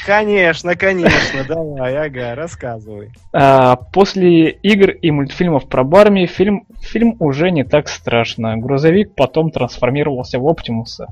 Конечно, 0.06 0.76
конечно, 0.76 1.46
давай, 1.48 1.96
ага, 1.96 2.36
рассказывай. 2.36 3.12
А, 3.32 3.78
после 3.78 4.50
игр 4.50 4.90
и 4.90 5.12
мультфильмов 5.12 5.70
про 5.70 5.86
Барми 5.86 6.26
фильм, 6.26 6.66
фильм 6.82 7.16
уже 7.20 7.52
не 7.52 7.64
так 7.64 7.88
страшно. 7.88 8.58
Грузовик 8.58 9.16
потом 9.16 9.50
трансформировался 9.50 10.40
в 10.40 10.48
Оптимуса. 10.48 11.08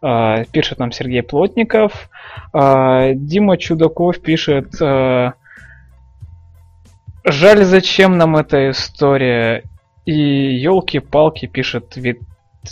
А, 0.00 0.44
пишет 0.44 0.78
нам 0.78 0.92
Сергей 0.92 1.22
Плотников. 1.22 2.08
А, 2.54 3.12
Дима 3.12 3.58
Чудаков 3.58 4.18
пишет... 4.20 4.80
а, 4.80 5.34
Жаль, 7.30 7.64
зачем 7.64 8.16
нам 8.16 8.36
эта 8.36 8.70
история? 8.70 9.64
И 10.04 10.12
елки-палки 10.12 11.46
пишет 11.46 11.96
Вит- 11.96 12.22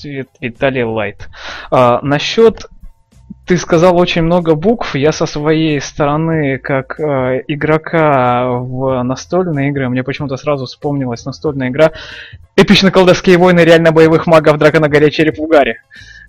Вит- 0.03 0.29
Виталий 0.41 0.85
Лайт. 0.85 1.29
А, 1.71 2.01
насчет 2.03 2.67
ты 3.47 3.57
сказал 3.59 3.97
очень 3.97 4.23
много 4.23 4.55
букв. 4.55 4.95
Я 4.97 5.13
со 5.13 5.27
своей 5.27 5.81
стороны, 5.81 6.59
как 6.59 6.99
э, 6.99 7.45
игрока 7.47 8.49
в 8.49 9.03
настольные 9.03 9.69
игры, 9.69 9.89
мне 9.89 10.03
почему-то 10.03 10.37
сразу 10.37 10.67
вспомнилась 10.67 11.25
настольная 11.25 11.69
игра 11.69 11.93
Эпично-колдовские 12.57 13.37
войны 13.37 13.61
реально 13.61 13.93
боевых 13.93 14.27
магов 14.27 14.59
Драка 14.59 14.81
на 14.81 14.89
горе 14.89 15.11
череп 15.11 15.39
в 15.39 15.43
угаре. 15.43 15.83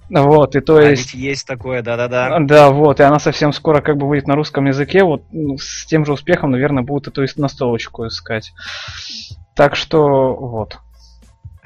Вот, 0.09 0.55
и 0.55 0.61
то 0.61 0.77
А 0.77 0.83
есть... 0.83 1.13
есть 1.13 1.45
такое, 1.45 1.81
да-да-да. 1.81 2.39
Да, 2.39 2.69
вот, 2.69 2.99
и 2.99 3.03
она 3.03 3.19
совсем 3.19 3.51
скоро 3.51 3.81
как 3.81 3.97
бы 3.97 4.07
выйдет 4.07 4.27
на 4.27 4.35
русском 4.35 4.65
языке, 4.65 5.03
вот 5.03 5.23
ну, 5.31 5.57
с 5.57 5.85
тем 5.85 6.05
же 6.05 6.13
успехом, 6.13 6.51
наверное, 6.51 6.83
будут 6.83 7.07
эту 7.07 7.25
настолочку 7.41 8.07
искать. 8.07 8.53
Так 9.55 9.75
что, 9.75 10.33
вот. 10.35 10.77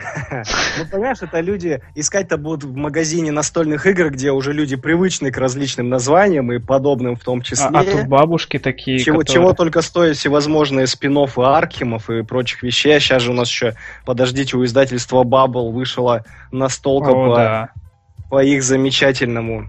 Ну, 0.78 0.86
понимаешь, 0.92 1.18
это 1.22 1.40
люди 1.42 1.82
искать-то 1.96 2.38
будут 2.38 2.64
в 2.64 2.76
магазине 2.76 3.32
настольных 3.32 3.86
игр, 3.86 4.10
где 4.10 4.32
уже 4.32 4.54
люди 4.54 4.76
привычны 4.76 5.32
к 5.32 5.38
различным 5.38 5.90
названиям 5.90 6.52
и 6.52 6.60
подобным 6.60 7.16
в 7.16 7.24
том 7.24 7.42
числе. 7.42 7.68
А, 7.68 7.82
а 7.82 7.84
тут 7.84 8.08
бабушки 8.08 8.58
такие, 8.58 9.00
Чего, 9.00 9.20
которые- 9.20 9.34
чего 9.34 9.54
только 9.54 9.82
стоят 9.82 10.18
всевозможные 10.18 10.88
спин 10.88 11.18
Аркемов 11.38 12.10
и 12.10 12.24
прочих 12.24 12.64
вещей. 12.64 13.00
Сейчас 13.00 13.22
же 13.22 13.32
у 13.32 13.34
нас 13.36 13.50
еще, 13.50 13.74
подождите, 14.06 14.58
у 14.58 14.64
издательства 14.64 15.24
Bubble 15.24 15.72
вышла 15.72 16.24
настолка 16.52 17.10
О, 17.10 17.14
по, 17.28 17.36
да. 17.36 17.70
По 18.32 18.42
их 18.42 18.64
замечательному 18.64 19.68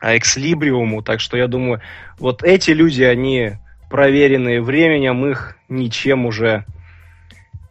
а, 0.00 0.16
экслибриуму. 0.16 1.02
Так 1.02 1.18
что 1.18 1.36
я 1.36 1.48
думаю, 1.48 1.80
вот 2.16 2.44
эти 2.44 2.70
люди, 2.70 3.02
они 3.02 3.54
проверенные 3.90 4.62
временем, 4.62 5.26
их 5.26 5.56
ничем 5.68 6.24
уже 6.24 6.64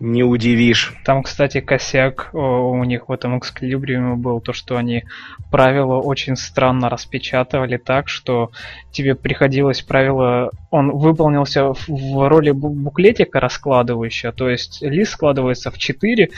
не 0.01 0.23
удивишь. 0.23 0.93
Там, 1.05 1.23
кстати, 1.23 1.61
косяк 1.61 2.29
у 2.33 2.83
них 2.83 3.07
в 3.07 3.11
этом 3.11 3.39
эксклибриуме 3.39 4.15
был, 4.15 4.41
то, 4.41 4.51
что 4.51 4.75
они 4.75 5.05
правила 5.49 5.97
очень 5.97 6.35
странно 6.35 6.89
распечатывали 6.89 7.77
так, 7.77 8.09
что 8.09 8.51
тебе 8.91 9.15
приходилось 9.15 9.81
правило... 9.81 10.51
Он 10.69 10.91
выполнился 10.91 11.73
в, 11.73 12.29
роли 12.29 12.51
бу- 12.51 12.69
буклетика 12.69 13.39
раскладывающего, 13.39 14.31
то 14.31 14.49
есть 14.49 14.81
лист 14.81 15.13
складывается 15.13 15.71
в 15.71 15.77
4, 15.77 16.29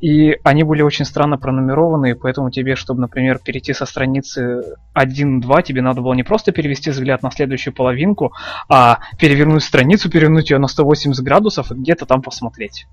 и 0.00 0.38
они 0.44 0.62
были 0.62 0.82
очень 0.82 1.04
странно 1.04 1.38
пронумерованы, 1.38 2.14
поэтому 2.14 2.50
тебе, 2.50 2.76
чтобы, 2.76 3.00
например, 3.00 3.38
перейти 3.38 3.72
со 3.72 3.86
страницы 3.86 4.76
1-2, 4.94 5.62
тебе 5.62 5.82
надо 5.82 6.00
было 6.00 6.14
не 6.14 6.22
просто 6.22 6.52
перевести 6.52 6.90
взгляд 6.90 7.22
на 7.22 7.30
следующую 7.30 7.74
половинку, 7.74 8.32
а 8.68 9.00
перевернуть 9.18 9.62
страницу, 9.62 10.10
перевернуть 10.10 10.50
ее 10.50 10.58
на 10.58 10.68
180 10.68 11.22
градусов 11.24 11.72
и 11.72 11.74
где-то 11.74 12.06
там 12.06 12.22
посмотреть. 12.22 12.86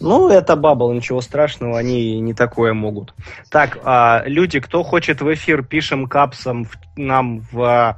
Ну, 0.00 0.28
это 0.28 0.56
бабл, 0.56 0.92
ничего 0.92 1.20
страшного, 1.20 1.78
они 1.78 2.20
не 2.20 2.34
такое 2.34 2.72
могут. 2.72 3.14
Так, 3.50 3.78
а, 3.84 4.22
люди, 4.26 4.60
кто 4.60 4.82
хочет 4.82 5.20
в 5.20 5.32
эфир, 5.32 5.62
пишем 5.62 6.06
капсом 6.06 6.66
нам 6.96 7.40
в 7.52 7.96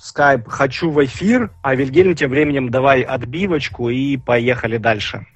скайп 0.00 0.48
«Хочу 0.48 0.90
в 0.90 1.04
эфир», 1.04 1.52
а 1.62 1.74
Вильгельм 1.74 2.14
тем 2.14 2.30
временем 2.30 2.70
давай 2.70 3.02
отбивочку 3.02 3.90
и 3.90 4.16
поехали 4.16 4.78
дальше. 4.78 5.26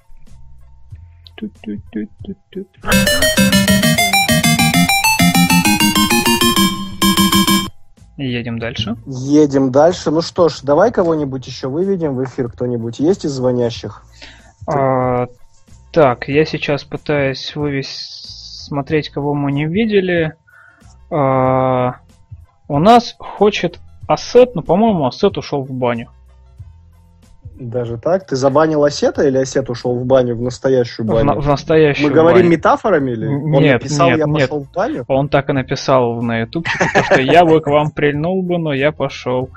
Едем 8.17 8.59
дальше. 8.59 8.97
Едем 9.07 9.71
дальше. 9.71 10.11
Ну 10.11 10.23
что 10.23 10.49
ж, 10.49 10.61
давай 10.63 10.91
кого-нибудь 10.93 11.47
еще 11.47 11.69
выведем 11.69 12.15
в 12.15 12.25
эфир, 12.25 12.49
кто-нибудь 12.49 13.01
есть 13.01 13.27
из 13.27 13.33
звонящих? 13.33 14.03
А, 14.67 15.27
так, 15.93 16.29
я 16.29 16.47
сейчас 16.47 16.85
пытаюсь 16.85 17.55
вывести, 17.55 18.29
смотреть, 18.65 19.11
кого 19.11 19.35
мы 19.35 19.53
не 19.53 19.67
видели. 19.67 20.35
А, 21.11 21.97
у 22.69 22.79
нас 22.79 23.15
хочет 23.19 23.79
Ассет, 24.07 24.55
но, 24.55 24.63
по-моему, 24.63 25.07
Ассет 25.07 25.37
ушел 25.39 25.63
в 25.63 25.71
баню. 25.73 26.09
Даже 27.59 27.99
так? 27.99 28.27
Ты 28.27 28.35
забанил 28.35 28.83
Осета 28.83 29.23
или 29.27 29.39
Осет 29.39 29.71
ушел 29.71 29.97
в 29.97 30.05
баню, 30.05 30.35
в 30.35 30.43
настоящую 30.43 31.07
В, 31.07 31.11
баню? 31.11 31.25
на- 31.25 31.41
в 31.41 31.47
настоящую 31.47 32.09
Мы 32.09 32.13
говорим 32.15 32.43
баню. 32.43 32.51
метафорами 32.51 33.13
или? 33.13 33.27
Он 33.27 33.63
Нет, 33.63 33.75
написал, 33.75 34.09
нет, 34.09 34.19
я 34.19 34.25
нет. 34.25 34.35
пошел 34.51 34.65
в 34.65 34.73
баню? 34.73 35.05
Он 35.07 35.29
так 35.29 35.51
и 35.51 35.53
написал 35.53 36.21
на 36.21 36.41
ютубчике, 36.41 36.85
то, 36.93 37.05
что 37.05 37.21
я 37.21 37.45
бы 37.45 37.61
к 37.61 37.69
вам 37.69 37.91
прильнул 37.93 38.43
бы, 38.43 38.59
но 38.59 38.73
я 38.73 38.91
пошел. 38.91 39.51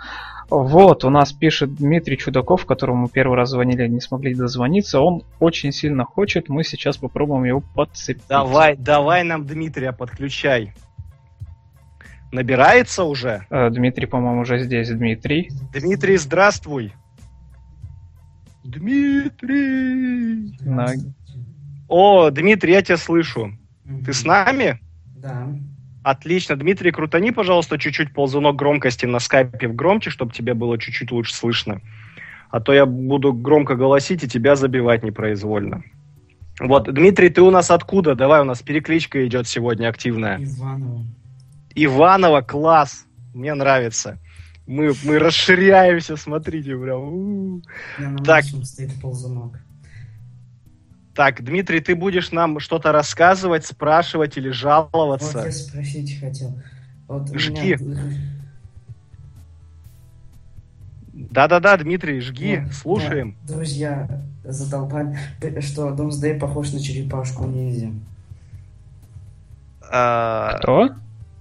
Вот, 0.50 1.04
у 1.06 1.10
нас 1.10 1.34
пишет 1.34 1.76
Дмитрий 1.76 2.18
Чудаков, 2.18 2.66
которому 2.66 3.04
мы 3.04 3.10
первый 3.10 3.36
раз 3.36 3.50
звонили, 3.50 3.86
не 3.88 4.00
смогли 4.00 4.34
дозвониться. 4.36 5.02
Он 5.02 5.24
очень 5.40 5.72
сильно 5.74 6.06
хочет, 6.06 6.50
мы 6.50 6.64
сейчас 6.64 6.98
попробуем 6.98 7.44
его 7.46 7.64
подцепить. 7.76 8.24
Давай, 8.30 8.78
давай 8.78 9.24
нам 9.24 9.46
Дмитрия 9.46 9.92
подключай. 9.92 10.72
Набирается 12.38 13.04
уже? 13.04 13.48
Э, 13.50 13.72
Дмитрий, 13.72 14.06
по-моему, 14.06 14.42
уже 14.42 14.60
здесь. 14.60 14.90
Дмитрий. 14.90 15.50
Дмитрий, 15.74 16.18
здравствуй. 16.18 16.94
Дмитрий. 18.64 20.56
На- 20.62 20.94
О, 21.88 22.30
Дмитрий, 22.30 22.74
я 22.74 22.84
тебя 22.84 22.98
слышу. 22.98 23.58
Ты 24.06 24.14
с 24.14 24.24
нами? 24.24 24.80
Да. 25.16 25.48
Отлично. 26.04 26.56
Дмитрий, 26.56 26.92
крутани, 26.92 27.32
пожалуйста, 27.32 27.80
чуть-чуть 27.80 28.14
ползунок 28.14 28.56
громкости 28.56 29.08
на 29.08 29.18
скайпе 29.18 29.68
в 29.68 29.74
громче, 29.76 30.12
чтобы 30.12 30.32
тебе 30.32 30.54
было 30.54 30.78
чуть-чуть 30.78 31.12
лучше 31.12 31.34
слышно. 31.34 31.82
А 32.52 32.60
то 32.60 32.72
я 32.72 32.86
буду 32.86 33.34
громко 33.34 33.76
голосить 33.76 34.24
и 34.24 34.28
тебя 34.28 34.56
забивать 34.56 35.02
непроизвольно. 35.02 35.82
Вот, 36.60 36.94
Дмитрий, 36.94 37.30
ты 37.30 37.42
у 37.42 37.50
нас 37.50 37.72
откуда? 37.72 38.14
Давай, 38.14 38.42
у 38.42 38.46
нас 38.46 38.62
перекличка 38.62 39.26
идет 39.26 39.48
сегодня 39.48 39.88
активная. 39.88 40.38
Иванова. 40.38 41.04
Иванова, 41.86 42.42
класс. 42.42 43.06
Мне 43.34 43.54
нравится. 43.54 44.18
Мы, 44.66 44.94
мы 45.04 45.20
расширяемся, 45.20 46.18
смотрите, 46.18 46.76
прям. 46.76 47.00
у-у. 47.02 47.62
Я 48.00 48.10
на 48.10 48.18
Так. 48.18 48.28
максимум 48.44 48.64
стоит 48.66 49.00
ползунок. 49.02 49.60
Так, 51.14 51.44
Дмитрий, 51.44 51.80
ты 51.80 51.96
будешь 51.96 52.32
нам 52.32 52.60
что-то 52.60 52.92
рассказывать, 52.92 53.66
спрашивать 53.66 54.38
или 54.38 54.50
Вот 54.50 54.56
жаловаться? 54.56 55.44
я 55.46 55.52
спросить 55.52 56.20
хотел. 56.20 56.60
Вот 57.08 57.30
у 57.32 57.38
Жги. 57.40 57.76
меня- 57.76 58.14
Да-да-да, 61.14 61.78
Дмитрий, 61.78 62.20
жги, 62.22 62.62
Вот, 62.64 62.74
слушаем. 62.74 63.36
да, 63.48 63.56
друзья 63.56 64.22
задолбали, 64.44 65.18
что 65.62 65.90
Домсдей 65.92 66.36
похож 66.36 66.72
на 66.74 66.80
черепашку 66.80 67.46
ниндзя. 67.46 67.92
А, 69.92 70.58
Кто? 70.60 70.90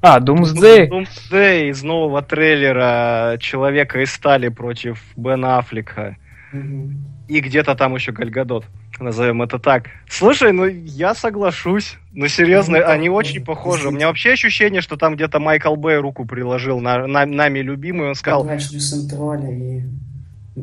А, 0.06 0.20
Думсдей. 0.20 0.88
Doomsday 0.88 1.70
из 1.70 1.82
нового 1.82 2.22
трейлера 2.22 3.38
Человека 3.40 4.00
из 4.00 4.12
стали 4.12 4.48
против 4.48 5.02
Бена 5.16 5.58
Аффлека. 5.58 6.16
Мгм. 6.52 7.04
И 7.26 7.40
где-то 7.40 7.74
там 7.74 7.96
еще 7.96 8.12
Гальгадот. 8.12 8.66
Назовем 9.00 9.42
это 9.42 9.58
так. 9.58 9.86
Слушай, 10.08 10.52
ну 10.52 10.66
я 10.66 11.12
соглашусь. 11.14 11.96
Ну 12.12 12.28
серьезно, 12.28 12.78
Ну, 12.78 12.86
они 12.86 13.08
да, 13.08 13.14
очень 13.14 13.40
да, 13.40 13.46
похожи. 13.46 13.88
У 13.88 13.90
меня 13.90 14.06
вообще 14.06 14.34
ощущение, 14.34 14.80
что 14.80 14.96
там 14.96 15.16
где-то 15.16 15.40
Майкл 15.40 15.74
Бэй 15.74 15.98
руку 15.98 16.24
приложил 16.24 16.78
на, 16.78 17.08
на- 17.08 17.26
нами 17.26 17.58
любимый. 17.58 18.06
Он 18.06 18.14
сказал, 18.14 18.44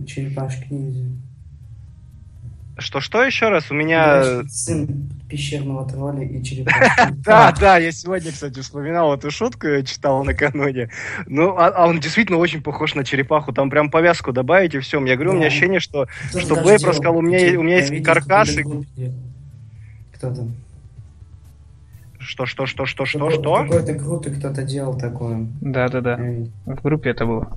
черепашки 0.07 0.67
ниндзя. 0.71 1.11
Что-что 2.77 3.23
еще 3.23 3.49
раз? 3.49 3.69
У 3.69 3.75
меня... 3.75 4.43
Сын 4.47 4.87
пещерного 5.29 5.87
тролля 5.87 6.23
и 6.23 6.43
черепахи. 6.43 7.13
Да, 7.25 7.51
да, 7.51 7.77
я 7.77 7.91
сегодня, 7.91 8.31
кстати, 8.31 8.59
вспоминал 8.61 9.13
эту 9.13 9.29
шутку, 9.29 9.67
я 9.67 9.83
читал 9.83 10.23
накануне. 10.23 10.89
Ну, 11.27 11.55
а, 11.57 11.67
а 11.67 11.87
он 11.87 11.99
действительно 11.99 12.39
очень 12.39 12.61
похож 12.63 12.95
на 12.95 13.03
черепаху. 13.03 13.53
Там 13.53 13.69
прям 13.69 13.91
повязку 13.91 14.31
добавить 14.31 14.73
и 14.73 14.79
все. 14.79 15.03
Я 15.05 15.15
говорю, 15.15 15.31
у 15.31 15.33
меня 15.35 15.43
Да. 15.43 15.47
ощущение, 15.47 15.79
что, 15.79 16.07
что 16.29 16.39
даже 16.49 16.55
Бэй 16.55 16.63
делал 16.63 16.81
просто 16.81 17.01
сказал, 17.01 17.17
у 17.17 17.21
меня, 17.21 17.37
есть 17.77 18.03
каркас. 18.03 18.49
и-. 18.57 18.63
Кто 20.15 20.33
там? 20.33 20.53
Что, 22.19 22.45
что, 22.45 22.65
что, 22.65 22.85
что, 22.85 23.05
что, 23.05 23.29
что? 23.29 23.55
В 23.63 23.67
какой-то 23.67 23.93
группе 23.93 24.31
кто-то 24.31 24.63
делал 24.63 24.97
такое. 24.97 25.45
Да-да-да. 25.61 26.17
Я 26.17 26.23
видел. 26.31 26.51
В 26.65 26.81
группе 26.81 27.09
это 27.11 27.25
было. 27.25 27.55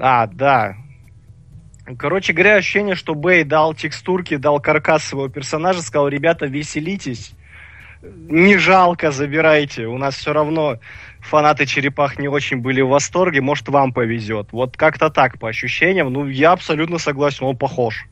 А, 0.00 0.26
да. 0.26 0.76
Короче 1.98 2.32
говоря, 2.32 2.56
ощущение, 2.56 2.94
что 2.94 3.14
Бэй 3.14 3.44
дал 3.44 3.74
текстурки, 3.74 4.36
дал 4.36 4.60
каркас 4.60 5.04
своего 5.04 5.28
персонажа, 5.28 5.82
сказал, 5.82 6.08
ребята, 6.08 6.46
веселитесь. 6.46 7.32
Не 8.02 8.56
жалко, 8.56 9.10
забирайте. 9.10 9.86
У 9.86 9.98
нас 9.98 10.16
все 10.16 10.32
равно 10.32 10.78
фанаты 11.20 11.66
черепах 11.66 12.18
не 12.18 12.28
очень 12.28 12.58
были 12.58 12.80
в 12.80 12.88
восторге. 12.88 13.40
Может, 13.40 13.68
вам 13.68 13.92
повезет. 13.92 14.48
Вот 14.52 14.76
как-то 14.76 15.10
так, 15.10 15.38
по 15.38 15.48
ощущениям. 15.48 16.12
Ну, 16.12 16.26
я 16.26 16.52
абсолютно 16.52 16.98
согласен, 16.98 17.44
он 17.46 17.56
похож. 17.56 18.06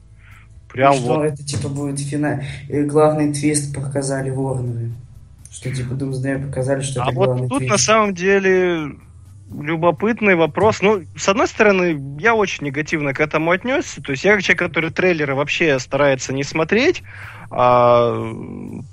Прям 0.73 0.95
что 0.95 1.15
вот. 1.15 1.25
это 1.25 1.45
типа 1.45 1.69
будет 1.69 1.99
финал. 1.99 2.39
Главный 2.69 3.33
твист 3.33 3.75
показали 3.75 4.31
Ворнеры. 4.31 4.91
Что 5.51 5.75
типа 5.75 5.95
Doomsday 5.95 6.47
показали, 6.47 6.81
что 6.81 7.03
А 7.03 7.07
это 7.09 7.15
вот 7.17 7.27
главный 7.27 7.49
тут 7.49 7.59
твист. 7.59 7.73
на 7.73 7.79
самом 7.79 8.15
деле 8.15 8.93
любопытный 9.53 10.35
вопрос. 10.35 10.83
Ну, 10.83 11.03
с 11.17 11.29
одной 11.29 11.49
стороны, 11.49 11.99
я 12.21 12.35
очень 12.35 12.67
негативно 12.67 13.13
к 13.15 13.21
этому 13.21 13.51
отнесся. 13.51 14.03
То 14.03 14.13
есть 14.13 14.25
я 14.25 14.35
как 14.35 14.43
человек, 14.43 14.59
который 14.59 14.91
трейлеры 14.91 15.35
вообще 15.35 15.79
старается 15.79 16.33
не 16.33 16.45
смотреть. 16.45 17.03
а, 17.51 18.33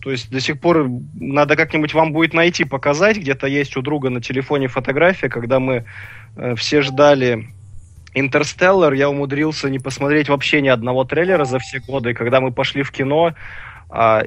то 0.01 0.11
есть 0.11 0.31
до 0.31 0.39
сих 0.39 0.59
пор 0.59 0.89
надо 1.13 1.55
как-нибудь 1.55 1.93
вам 1.93 2.11
будет 2.11 2.33
найти, 2.33 2.63
показать. 2.63 3.17
Где-то 3.17 3.47
есть 3.47 3.77
у 3.77 3.81
друга 3.81 4.09
на 4.09 4.21
телефоне 4.21 4.67
фотография, 4.67 5.29
когда 5.29 5.59
мы 5.59 5.85
э, 6.35 6.55
все 6.55 6.81
ждали 6.81 7.47
Интерстеллар, 8.15 8.93
я 8.93 9.09
умудрился 9.09 9.69
не 9.69 9.77
посмотреть 9.77 10.27
вообще 10.27 10.61
ни 10.61 10.69
одного 10.69 11.03
трейлера 11.03 11.45
за 11.45 11.59
все 11.59 11.79
годы. 11.79 12.15
Когда 12.15 12.41
мы 12.41 12.51
пошли 12.51 12.81
в 12.81 12.91
кино, 12.91 13.35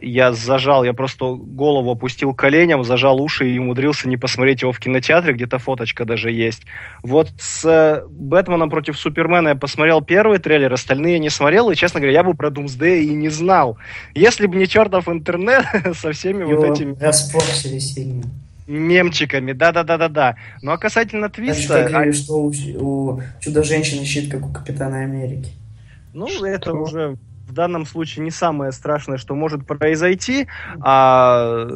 я 0.00 0.32
зажал, 0.32 0.84
я 0.84 0.94
просто 0.94 1.34
голову 1.34 1.90
опустил 1.90 2.32
коленям, 2.32 2.82
зажал 2.82 3.20
уши 3.20 3.50
и 3.50 3.58
умудрился 3.58 4.08
не 4.08 4.16
посмотреть 4.16 4.62
его 4.62 4.72
в 4.72 4.78
кинотеатре, 4.78 5.34
где-то 5.34 5.58
фоточка 5.58 6.06
даже 6.06 6.30
есть. 6.30 6.62
Вот 7.02 7.28
с 7.38 7.64
э, 7.66 8.06
Бэтменом 8.08 8.70
против 8.70 8.98
Супермена 8.98 9.48
я 9.48 9.54
посмотрел 9.54 10.00
первый 10.00 10.38
трейлер, 10.38 10.72
остальные 10.72 11.18
не 11.18 11.28
смотрел, 11.28 11.70
и, 11.70 11.76
честно 11.76 12.00
говоря, 12.00 12.14
я 12.14 12.24
бы 12.24 12.32
про 12.32 12.50
Думсдэй 12.50 13.04
и 13.04 13.10
не 13.10 13.28
знал. 13.28 13.76
Если 14.14 14.46
бы 14.46 14.56
не 14.56 14.66
чертов 14.66 15.08
интернет 15.08 15.66
со 15.94 16.12
всеми 16.12 16.44
вот 16.44 16.64
этими 16.64 16.96
распорчили 16.98 17.78
сильно. 17.80 18.24
мемчиками, 18.66 19.52
да-да-да-да-да. 19.52 20.36
Ну 20.62 20.72
а 20.72 20.78
касательно 20.78 21.28
Так 21.28 21.34
что 21.34 21.42
твиста... 21.42 21.86
а- 21.86 22.12
что 22.14 22.34
у, 22.36 22.52
у 22.78 23.22
Чудо-женщины 23.40 24.06
щит, 24.06 24.30
как 24.30 24.46
у 24.46 24.50
Капитана 24.50 25.02
Америки. 25.02 25.50
Ну, 26.14 26.26
это 26.44 26.72
уже 26.72 27.16
в 27.50 27.52
данном 27.52 27.84
случае 27.84 28.24
не 28.24 28.30
самое 28.30 28.72
страшное, 28.72 29.18
что 29.18 29.34
может 29.34 29.66
произойти. 29.66 30.46
А 30.80 31.66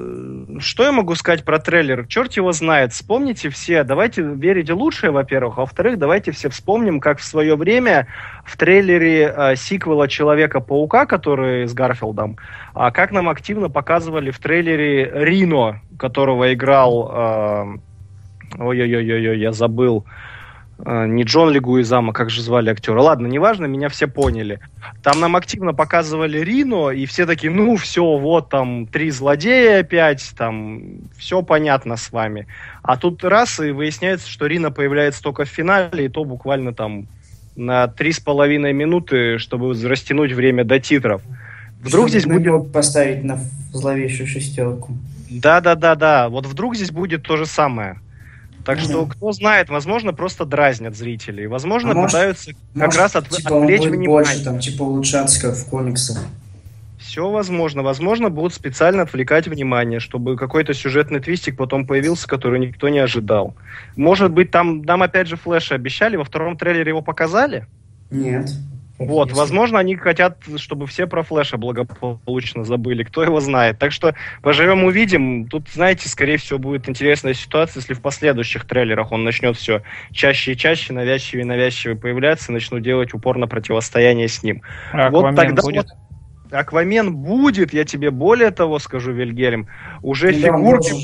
что 0.58 0.84
я 0.84 0.92
могу 0.92 1.14
сказать 1.14 1.44
про 1.44 1.58
трейлер? 1.58 2.06
Черт 2.06 2.32
его 2.34 2.52
знает. 2.52 2.92
Вспомните 2.92 3.48
все. 3.50 3.84
Давайте 3.84 4.22
верите 4.22 4.72
лучшее, 4.72 5.10
во-первых. 5.10 5.58
А 5.58 5.60
во-вторых, 5.62 5.98
давайте 5.98 6.30
все 6.30 6.48
вспомним, 6.48 7.00
как 7.00 7.18
в 7.18 7.24
свое 7.24 7.56
время 7.56 8.06
в 8.44 8.56
трейлере 8.56 9.34
э, 9.36 9.56
сиквела 9.56 10.06
Человека-паука, 10.08 11.06
который 11.06 11.66
с 11.66 11.74
Гарфилдом, 11.74 12.36
а 12.74 12.90
как 12.90 13.10
нам 13.10 13.28
активно 13.28 13.68
показывали 13.68 14.30
в 14.30 14.38
трейлере 14.38 15.10
Рино, 15.12 15.80
которого 15.98 16.52
играл... 16.54 17.10
э, 17.12 17.78
Ой-ой-ой-ой, 18.56 19.38
я 19.38 19.52
забыл. 19.52 20.04
Э, 20.84 21.06
Не 21.06 21.22
Джон 21.22 21.50
Легуизама, 21.50 22.12
как 22.12 22.30
же 22.30 22.42
звали 22.42 22.70
актера. 22.70 23.00
Ладно, 23.00 23.26
неважно, 23.26 23.66
меня 23.66 23.88
все 23.88 24.06
поняли. 24.06 24.60
Там 25.02 25.20
нам 25.20 25.36
активно 25.36 25.72
показывали 25.72 26.38
Рино, 26.38 26.90
и 26.90 27.06
все 27.06 27.26
такие, 27.26 27.50
ну 27.50 27.76
все, 27.76 28.18
вот 28.18 28.50
там 28.50 28.86
три 28.86 29.10
злодея 29.10 29.80
опять, 29.80 30.32
там 30.36 30.82
все 31.16 31.42
понятно 31.42 31.96
с 31.96 32.12
вами. 32.12 32.46
А 32.82 32.96
тут 32.96 33.24
раз, 33.24 33.60
и 33.60 33.70
выясняется, 33.70 34.28
что 34.28 34.46
Рино 34.46 34.70
появляется 34.70 35.22
только 35.22 35.44
в 35.44 35.48
финале, 35.48 36.06
и 36.06 36.08
то 36.08 36.24
буквально 36.24 36.74
там 36.74 37.06
на 37.56 37.86
три 37.88 38.12
с 38.12 38.20
половиной 38.20 38.72
минуты, 38.72 39.38
чтобы 39.38 39.74
растянуть 39.74 40.32
время 40.32 40.64
до 40.64 40.80
титров. 40.80 41.22
Вдруг 41.80 42.08
Чтобы 42.08 42.08
здесь 42.08 42.26
будет... 42.26 42.72
поставить 42.72 43.24
на 43.24 43.38
зловещую 43.72 44.26
шестерку. 44.26 44.96
Да-да-да-да, 45.30 46.28
вот 46.28 46.46
вдруг 46.46 46.76
здесь 46.76 46.90
будет 46.90 47.22
то 47.22 47.36
же 47.36 47.46
самое. 47.46 48.00
Так 48.64 48.80
что, 48.80 49.04
кто 49.06 49.32
знает, 49.32 49.68
возможно, 49.68 50.12
просто 50.14 50.44
дразнят 50.46 50.96
зрителей. 50.96 51.46
Возможно, 51.46 51.90
А 51.90 51.94
может- 51.94 52.12
пытаются 52.12 52.52
как 52.74 52.86
Может, 52.86 52.96
раз 53.00 53.16
от- 53.16 53.28
типа, 53.28 53.52
он 53.52 53.62
отвлечь 53.64 53.80
будет 53.80 53.90
внимание. 53.90 54.08
больше, 54.08 54.44
там, 54.44 54.58
типа, 54.58 54.82
улучшаться, 54.82 55.40
как 55.40 55.54
в 55.54 55.68
комиксах. 55.68 56.18
Все 56.98 57.30
возможно. 57.30 57.82
Возможно, 57.82 58.30
будут 58.30 58.54
специально 58.54 59.02
отвлекать 59.02 59.46
внимание, 59.46 60.00
чтобы 60.00 60.36
какой-то 60.36 60.72
сюжетный 60.72 61.20
твистик 61.20 61.56
потом 61.56 61.86
появился, 61.86 62.26
который 62.26 62.58
никто 62.58 62.88
не 62.88 62.98
ожидал. 62.98 63.54
Может 63.96 64.32
быть, 64.32 64.50
там 64.50 64.80
нам 64.82 65.02
опять 65.02 65.28
же 65.28 65.36
Флэша 65.36 65.74
обещали, 65.74 66.16
во 66.16 66.24
втором 66.24 66.56
трейлере 66.56 66.88
его 66.88 67.02
показали? 67.02 67.66
Нет. 68.10 68.50
Вот, 68.98 69.28
Если- 69.28 69.40
возможно, 69.40 69.80
они 69.80 69.96
хотят, 69.96 70.38
чтобы 70.56 70.86
все 70.86 71.06
про 71.06 71.24
Флэша 71.24 71.56
благополучно 71.56 72.64
забыли. 72.64 73.02
Кто 73.02 73.24
его 73.24 73.40
знает. 73.40 73.78
Так 73.78 73.90
что 73.90 74.14
поживем 74.40 74.84
увидим. 74.84 75.48
Тут, 75.48 75.68
знаете, 75.68 76.08
скорее 76.08 76.36
всего, 76.36 76.60
будет 76.60 76.88
интересная 76.88 77.34
ситуация, 77.34 77.80
если 77.80 77.94
в 77.94 78.00
последующих 78.00 78.64
трейлерах 78.66 79.10
он 79.10 79.24
начнет 79.24 79.56
все 79.56 79.82
чаще 80.12 80.52
и 80.52 80.56
чаще, 80.56 80.92
навязчивее 80.92 81.42
и 81.42 81.46
навязчивее 81.46 81.96
появляться, 81.96 82.52
и 82.52 82.54
начнут 82.54 82.82
делать 82.82 83.14
упор 83.14 83.36
на 83.36 83.48
противостояние 83.48 84.28
с 84.28 84.42
ним. 84.44 84.62
А 84.92 85.10
Вот 85.10 85.18
Аквамен 85.18 85.36
тогда 85.36 85.62
будет? 85.62 85.86
Аквамен 86.50 87.16
будет, 87.16 87.72
я 87.72 87.84
тебе 87.84 88.10
более 88.10 88.50
того 88.50 88.78
скажу, 88.78 89.12
Вильгельм. 89.12 89.68
Уже 90.02 90.28
он 90.28 90.34
фигурки 90.34 90.94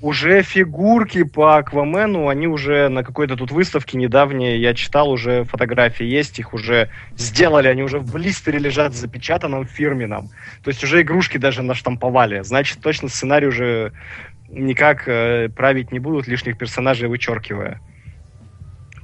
уже 0.00 0.42
фигурки 0.42 1.22
по 1.24 1.58
Аквамену, 1.58 2.28
они 2.28 2.46
уже 2.46 2.88
на 2.88 3.04
какой-то 3.04 3.36
тут 3.36 3.52
выставке 3.52 3.98
недавней, 3.98 4.58
я 4.58 4.74
читал, 4.74 5.10
уже 5.10 5.44
фотографии 5.44 6.06
есть, 6.06 6.38
их 6.38 6.54
уже 6.54 6.90
сделали, 7.16 7.68
они 7.68 7.82
уже 7.82 7.98
в 7.98 8.12
блистере 8.12 8.58
лежат 8.58 8.92
в 8.92 8.96
запечатанном 8.96 9.66
фирменном. 9.66 10.30
То 10.64 10.68
есть 10.68 10.82
уже 10.82 11.02
игрушки 11.02 11.38
даже 11.38 11.62
наштамповали. 11.62 12.42
Значит, 12.42 12.80
точно 12.80 13.08
сценарий 13.08 13.46
уже 13.46 13.92
никак 14.48 15.06
э, 15.06 15.48
править 15.50 15.92
не 15.92 15.98
будут, 15.98 16.26
лишних 16.26 16.56
персонажей 16.58 17.08
вычеркивая. 17.08 17.80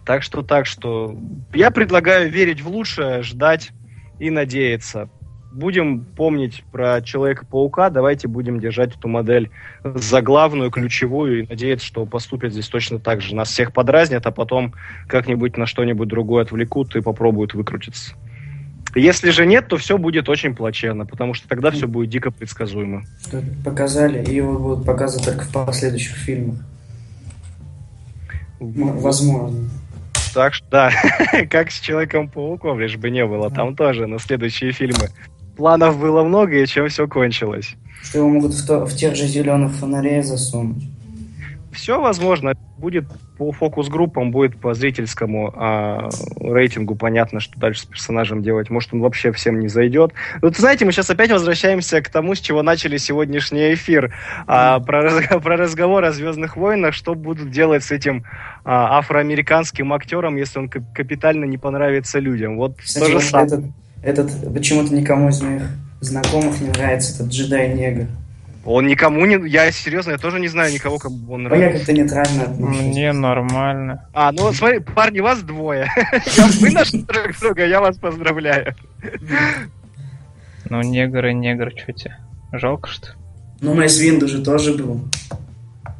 Так 0.04 0.22
что, 0.22 0.42
так 0.42 0.66
что, 0.66 1.16
я 1.52 1.70
предлагаю 1.70 2.30
верить 2.30 2.62
в 2.62 2.68
лучшее, 2.68 3.22
ждать 3.22 3.72
и 4.18 4.30
надеяться. 4.30 5.10
Будем 5.57 6.05
помнить 6.05 6.65
про 6.70 7.01
Человека-паука, 7.01 7.89
давайте 7.89 8.28
будем 8.28 8.61
держать 8.61 8.95
эту 8.95 9.09
модель 9.09 9.51
за 9.83 10.20
главную, 10.20 10.70
ключевую, 10.70 11.39
и 11.45 11.47
надеяться, 11.49 11.87
что 11.87 12.05
поступят 12.05 12.53
здесь 12.53 12.69
точно 12.69 12.99
так 12.99 13.23
же. 13.23 13.35
Нас 13.35 13.49
всех 13.49 13.73
подразнят, 13.73 14.27
а 14.27 14.33
потом 14.33 14.74
как-нибудь 15.09 15.57
на 15.57 15.65
что-нибудь 15.65 16.09
другое 16.09 16.43
отвлекут 16.43 16.95
и 16.95 17.01
попробуют 17.01 17.55
выкрутиться. 17.55 18.12
Если 18.95 19.31
же 19.31 19.47
нет, 19.47 19.66
то 19.66 19.78
все 19.78 19.97
будет 19.97 20.28
очень 20.28 20.55
плачевно, 20.55 21.07
потому 21.07 21.33
что 21.33 21.49
тогда 21.49 21.70
все 21.70 21.89
будет 21.89 22.11
дико 22.11 22.31
предсказуемо. 22.31 23.05
Показали, 23.65 24.23
и 24.23 24.35
его 24.35 24.59
будут 24.59 24.85
показывать 24.85 25.24
только 25.24 25.45
в 25.47 25.53
последующих 25.53 26.16
фильмах. 26.16 26.59
Возможно. 28.61 29.70
Так 30.35 30.53
что, 30.53 30.66
да, 30.70 30.91
как 31.51 31.70
с 31.70 31.81
Человеком-пауком, 31.81 32.78
лишь 32.78 32.99
бы 32.99 33.09
не 33.09 33.24
было. 33.24 33.51
Там 33.51 33.74
тоже 33.74 34.07
на 34.07 34.19
следующие 34.19 34.73
фильмы. 34.73 35.09
Планов 35.57 35.99
было 35.99 36.23
много, 36.23 36.62
и 36.62 36.66
чем 36.66 36.89
все 36.89 37.07
кончилось. 37.09 37.74
Что 38.03 38.19
его 38.19 38.28
могут 38.28 38.53
в, 38.55 38.66
то- 38.66 38.85
в 38.87 38.95
тех 38.95 39.16
же 39.16 39.27
зеленых 39.27 39.73
фонарей 39.73 40.23
засунуть. 40.23 40.85
Все 41.73 42.01
возможно. 42.01 42.55
Будет 42.78 43.05
по 43.39 43.53
фокус-группам, 43.53 44.31
будет 44.31 44.59
по 44.59 44.73
зрительскому 44.74 45.53
а, 45.57 46.09
рейтингу 46.41 46.95
понятно, 46.95 47.41
что 47.41 47.59
дальше 47.59 47.83
с 47.83 47.85
персонажем 47.87 48.43
делать. 48.43 48.70
Может, 48.70 48.93
он 48.95 49.01
вообще 49.01 49.33
всем 49.33 49.61
не 49.61 49.69
зайдет. 49.69 50.12
Вот 50.43 50.57
знаете, 50.57 50.85
мы 50.85 50.93
сейчас 50.93 51.09
опять 51.11 51.31
возвращаемся 51.31 52.01
к 52.03 52.09
тому, 52.11 52.35
с 52.35 52.41
чего 52.41 52.62
начали 52.62 52.97
сегодняшний 52.99 53.74
эфир. 53.74 54.15
А, 54.47 54.81
про, 54.81 55.11
про 55.41 55.57
разговор 55.57 56.05
о 56.05 56.12
Звездных 56.12 56.57
войнах, 56.57 56.95
что 56.95 57.15
будут 57.15 57.51
делать 57.51 57.83
с 57.85 57.91
этим 57.91 58.24
а, 58.65 58.99
афроамериканским 58.99 59.93
актером, 59.93 60.37
если 60.37 60.59
он 60.59 60.69
кап- 60.69 60.93
капитально 60.95 61.45
не 61.45 61.59
понравится 61.59 62.19
людям. 62.19 62.57
Вот 62.57 62.77
Кстати, 62.78 63.05
то 63.12 63.20
же 63.20 63.27
самое. 63.27 63.47
этот, 63.49 63.65
этот 64.07 64.55
почему-то 64.55 64.95
никому 64.95 65.28
из 65.28 65.41
моих 65.43 65.62
знакомых 66.01 66.61
не 66.61 66.69
нравится, 66.69 67.15
этот 67.15 67.33
джедай-негр. 67.33 68.07
Он 68.65 68.87
никому 68.87 69.24
не... 69.27 69.49
Я 69.49 69.70
серьезно, 69.70 70.12
я 70.12 70.19
тоже 70.19 70.41
не 70.41 70.49
знаю 70.49 70.73
никого, 70.73 70.99
кому 70.99 71.35
он 71.35 71.47
А 71.47 71.51
я 71.51 71.57
нравится. 71.57 71.78
как-то 71.78 71.93
нейтрально 71.93 72.43
отношусь. 72.45 72.83
Мне 72.83 73.12
нормально. 73.12 74.09
А, 74.12 74.33
ну 74.33 74.53
смотри, 74.53 74.81
парни, 74.81 75.20
вас 75.20 75.43
двое. 75.43 75.89
Вы 76.61 76.70
нашли 76.70 77.03
друг 77.03 77.39
друга, 77.41 77.65
я 77.65 77.81
вас 77.81 77.97
поздравляю. 77.97 78.74
Ну, 80.69 80.83
негр 80.83 81.27
и 81.27 81.35
негр, 81.35 81.73
что 81.77 81.93
тебе? 81.93 82.16
Жалко, 82.53 82.89
что? 82.89 83.09
ли? 83.09 83.12
Ну, 83.61 83.74
Мейс 83.74 83.99
Винду 83.99 84.27
же 84.27 84.43
тоже 84.43 84.74
был. 84.74 85.01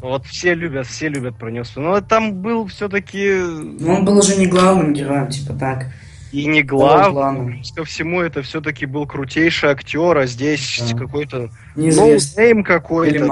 Вот 0.03 0.27
все 0.27 0.55
любят, 0.55 0.87
все 0.87 1.09
любят 1.09 1.37
про 1.37 1.51
него. 1.51 1.65
Но 1.77 2.01
там 2.01 2.35
был 2.35 2.66
все-таки 2.66 3.33
Но 3.81 3.95
он 3.95 4.05
был 4.05 4.19
уже 4.19 4.37
не 4.37 4.47
главным 4.47 4.93
героем, 4.93 5.28
типа 5.28 5.55
так. 5.55 5.87
И 6.32 6.47
не 6.47 6.62
Второй 6.62 6.81
глав. 6.81 7.11
план. 7.12 7.47
Плюс 7.53 7.73
ко 7.73 7.85
всему, 7.85 8.20
это 8.20 8.43
все-таки 8.43 8.86
был 8.86 9.07
крутейший 9.07 9.70
актер, 9.70 10.19
а 10.19 10.27
здесь 10.27 10.82
Да. 10.93 10.98
какой-то 10.98 11.51
Неизвестный. 11.77 12.44
no-name 12.44 12.64
какой-то, 12.65 13.27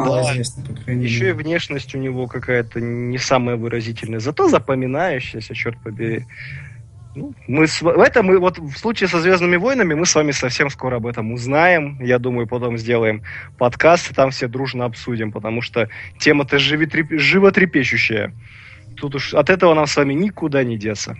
да. 0.86 0.92
Еще 0.92 1.30
и 1.30 1.32
внешность 1.32 1.94
у 1.94 1.98
него 1.98 2.26
какая-то 2.26 2.80
не 2.80 3.18
самая 3.18 3.56
выразительная, 3.56 4.20
зато 4.20 4.48
запоминающаяся, 4.48 5.54
черт 5.54 5.76
побери. 5.82 6.24
Ну, 7.16 7.32
мы 7.46 7.68
с... 7.68 7.80
Это 7.80 8.24
мы 8.24 8.38
вот 8.40 8.58
в 8.58 8.76
случае 8.76 9.08
со 9.08 9.20
Звездными 9.20 9.56
войнами 9.56 9.94
мы 9.94 10.04
с 10.04 10.14
вами 10.16 10.32
совсем 10.32 10.68
скоро 10.68 10.96
об 10.96 11.06
этом 11.06 11.32
узнаем. 11.32 11.96
Я 12.02 12.18
думаю, 12.18 12.48
потом 12.48 12.76
сделаем 12.76 13.22
подкаст, 13.56 14.10
и 14.10 14.14
там 14.14 14.30
все 14.32 14.48
дружно 14.48 14.84
обсудим, 14.84 15.30
потому 15.30 15.62
что 15.62 15.88
тема-то 16.18 16.56
животреп- 16.56 17.16
животрепещущая. 17.16 18.32
Тут 18.96 19.14
уж 19.14 19.32
от 19.34 19.48
этого 19.48 19.74
нам 19.74 19.86
с 19.86 19.96
вами 19.96 20.12
никуда 20.12 20.64
не 20.64 20.76
деться. 20.76 21.16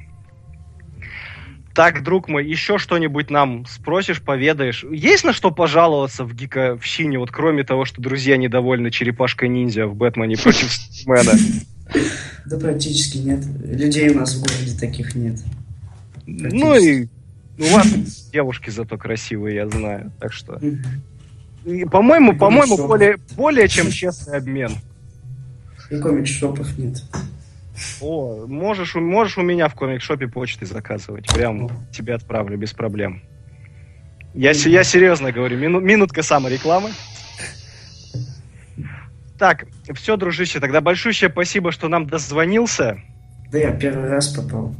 Так, 1.74 2.04
друг 2.04 2.28
мой, 2.28 2.46
еще 2.46 2.78
что-нибудь 2.78 3.30
нам 3.30 3.66
спросишь, 3.66 4.22
поведаешь? 4.22 4.84
Есть 4.84 5.24
на 5.24 5.32
что 5.32 5.50
пожаловаться 5.50 6.24
в 6.24 6.32
гиковщине, 6.32 7.18
вот 7.18 7.32
кроме 7.32 7.64
того, 7.64 7.84
что 7.84 8.00
друзья 8.00 8.36
недовольны 8.36 8.92
черепашкой-ниндзя 8.92 9.86
в 9.86 9.96
Бэтмене 9.96 10.36
против 10.36 10.72
Супермена? 10.72 11.32
Да 12.46 12.58
практически 12.58 13.18
нет. 13.18 13.40
Людей 13.64 14.10
у 14.10 14.16
нас 14.16 14.34
в 14.34 14.42
городе 14.42 14.78
таких 14.78 15.14
нет. 15.14 15.38
Ну 16.26 16.74
и 16.76 17.08
у 17.58 17.64
вас 17.72 17.86
девушки 18.30 18.68
зато 18.68 18.98
красивые, 18.98 19.56
я 19.56 19.68
знаю. 19.68 20.12
Так 20.20 20.32
что, 20.32 20.60
по-моему, 21.90 22.36
по-моему, 22.36 22.76
более, 22.86 23.16
более 23.36 23.68
чем 23.68 23.90
честный 23.90 24.36
обмен. 24.36 24.72
И 25.90 25.98
комик-шопов 25.98 26.76
нет. 26.76 27.02
О, 28.00 28.46
можешь, 28.46 28.94
можешь 28.94 29.38
у 29.38 29.42
меня 29.42 29.68
в 29.68 29.74
комик-шопе 29.74 30.28
почты 30.28 30.66
заказывать. 30.66 31.26
Прям 31.32 31.68
тебе 31.92 32.14
отправлю 32.14 32.56
без 32.56 32.72
проблем. 32.72 33.22
Я, 34.34 34.50
я 34.50 34.84
серьезно 34.84 35.32
говорю, 35.32 35.58
мину- 35.58 35.80
минутка 35.80 36.22
саморекламы. 36.22 36.90
Так, 39.38 39.66
все, 39.94 40.16
дружище, 40.16 40.60
тогда 40.60 40.80
большущее 40.80 41.30
спасибо, 41.30 41.72
что 41.72 41.88
нам 41.88 42.06
дозвонился. 42.06 43.00
Да 43.50 43.58
я 43.58 43.72
первый 43.72 44.08
раз 44.08 44.28
попал. 44.28 44.74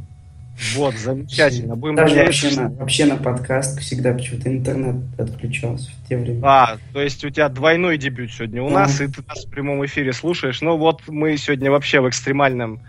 Вот, 0.75 0.95
замечательно. 0.95 1.75
Будем 1.75 1.95
Даже 1.95 2.15
вообще 2.15 2.55
на, 2.55 2.69
вообще 2.69 3.05
на 3.05 3.17
подкаст 3.17 3.79
всегда 3.81 4.13
почему-то 4.13 4.49
интернет 4.49 4.95
отключался 5.17 5.91
в 5.91 6.07
те 6.07 6.17
времена. 6.17 6.47
А, 6.47 6.77
то 6.93 7.01
есть 7.01 7.23
у 7.25 7.29
тебя 7.29 7.49
двойной 7.49 7.97
дебют 7.97 8.31
сегодня 8.31 8.63
у 8.63 8.69
нас, 8.69 9.01
и 9.01 9.07
ты 9.07 9.21
нас 9.27 9.45
в 9.45 9.49
прямом 9.49 9.85
эфире 9.85 10.13
слушаешь. 10.13 10.61
Ну 10.61 10.77
вот 10.77 11.01
мы 11.07 11.35
сегодня 11.37 11.71
вообще 11.71 11.99
в 11.99 12.07
экстремальном 12.07 12.79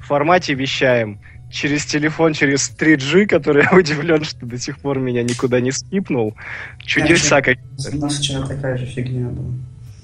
формате 0.00 0.54
вещаем. 0.54 1.18
Через 1.50 1.86
телефон, 1.86 2.34
через 2.34 2.70
3G, 2.76 3.26
который 3.26 3.62
я 3.62 3.76
удивлен, 3.78 4.24
что 4.24 4.44
до 4.44 4.58
сих 4.58 4.78
пор 4.78 4.98
меня 4.98 5.22
никуда 5.22 5.60
не 5.60 5.70
скипнул. 5.70 6.34
Чудеса 6.80 7.40
как... 7.40 7.56
У 7.92 7.96
нас 7.96 8.18
вчера 8.18 8.46
такая 8.46 8.76
же 8.76 8.84
фигня 8.84 9.28
была. 9.28 9.54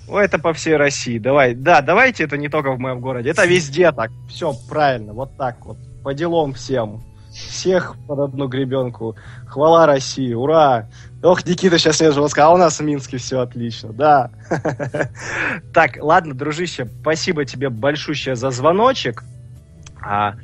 О, 0.09 0.19
это 0.19 0.39
по 0.39 0.53
всей 0.53 0.77
России. 0.77 1.19
Давай, 1.19 1.55
да, 1.55 1.83
давайте 1.83 2.25
это 2.25 2.37
не 2.37 2.49
только 2.49 2.73
в 2.73 2.79
моем 2.79 3.01
городе, 3.01 3.31
это 3.31 3.45
везде 3.45 3.93
так. 3.93 4.11
Все 4.29 4.55
правильно, 4.69 5.13
вот 5.13 5.37
так 5.37 5.65
вот. 5.67 5.77
По 6.03 6.15
делам 6.15 6.55
всем. 6.55 7.03
Всех 7.33 7.97
под 8.07 8.19
одну 8.19 8.47
гребенку. 8.47 9.17
Хвала 9.47 9.87
России, 9.87 10.35
ура! 10.35 10.89
Ох, 11.23 11.47
Никита 11.47 11.79
сейчас 11.79 12.01
мне 12.01 12.11
же 12.11 12.29
сказал, 12.29 12.53
а 12.53 12.55
у 12.55 12.59
нас 12.59 12.79
в 12.79 12.83
Минске 12.83 13.17
все 13.17 13.41
отлично, 13.41 13.93
да. 13.93 14.31
Так, 15.73 15.97
ладно, 16.01 16.35
дружище, 16.35 16.87
спасибо 17.01 17.45
тебе 17.45 17.71
большущее 17.71 18.37
за 18.37 18.51
звоночек. 18.51 19.25
А, 20.05 20.35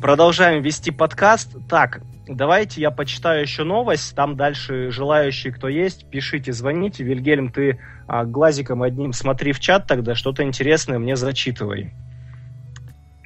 Продолжаем 0.00 0.62
вести 0.62 0.90
подкаст. 0.90 1.56
Так, 1.68 2.00
давайте 2.26 2.80
я 2.80 2.90
почитаю 2.90 3.42
еще 3.42 3.64
новость. 3.64 4.14
Там 4.14 4.36
дальше 4.36 4.90
желающие, 4.90 5.52
кто 5.52 5.68
есть, 5.68 6.08
пишите, 6.08 6.52
звоните. 6.52 7.04
Вильгельм, 7.04 7.50
ты 7.50 7.78
а, 8.06 8.24
глазиком 8.24 8.82
одним 8.82 9.12
смотри 9.12 9.52
в 9.52 9.60
чат 9.60 9.86
тогда, 9.86 10.14
что-то 10.14 10.42
интересное 10.42 10.98
мне 10.98 11.16
зачитывай. 11.16 11.92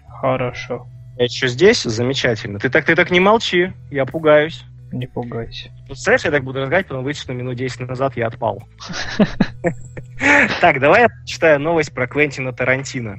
Хорошо, 0.08 0.86
Я 1.16 1.24
еще 1.24 1.48
здесь? 1.48 1.82
Замечательно. 1.82 2.58
Ты 2.58 2.70
так, 2.70 2.84
ты 2.84 2.96
так 2.96 3.10
не 3.10 3.20
молчи, 3.20 3.72
я 3.90 4.04
пугаюсь. 4.04 4.64
не 4.92 5.06
пугайся. 5.06 5.70
Представляешь, 5.86 6.24
я 6.24 6.30
так 6.30 6.44
буду 6.44 6.60
разговаривать, 6.60 6.88
потом 6.88 7.04
выйти, 7.04 7.20
что 7.20 7.32
минут 7.32 7.56
10 7.56 7.80
назад 7.80 8.16
я 8.16 8.26
отпал. 8.26 8.62
Так, 10.60 10.80
давай 10.80 11.02
я 11.02 11.08
читаю 11.26 11.60
новость 11.60 11.92
про 11.92 12.06
Квентина 12.06 12.52
Тарантино. 12.52 13.18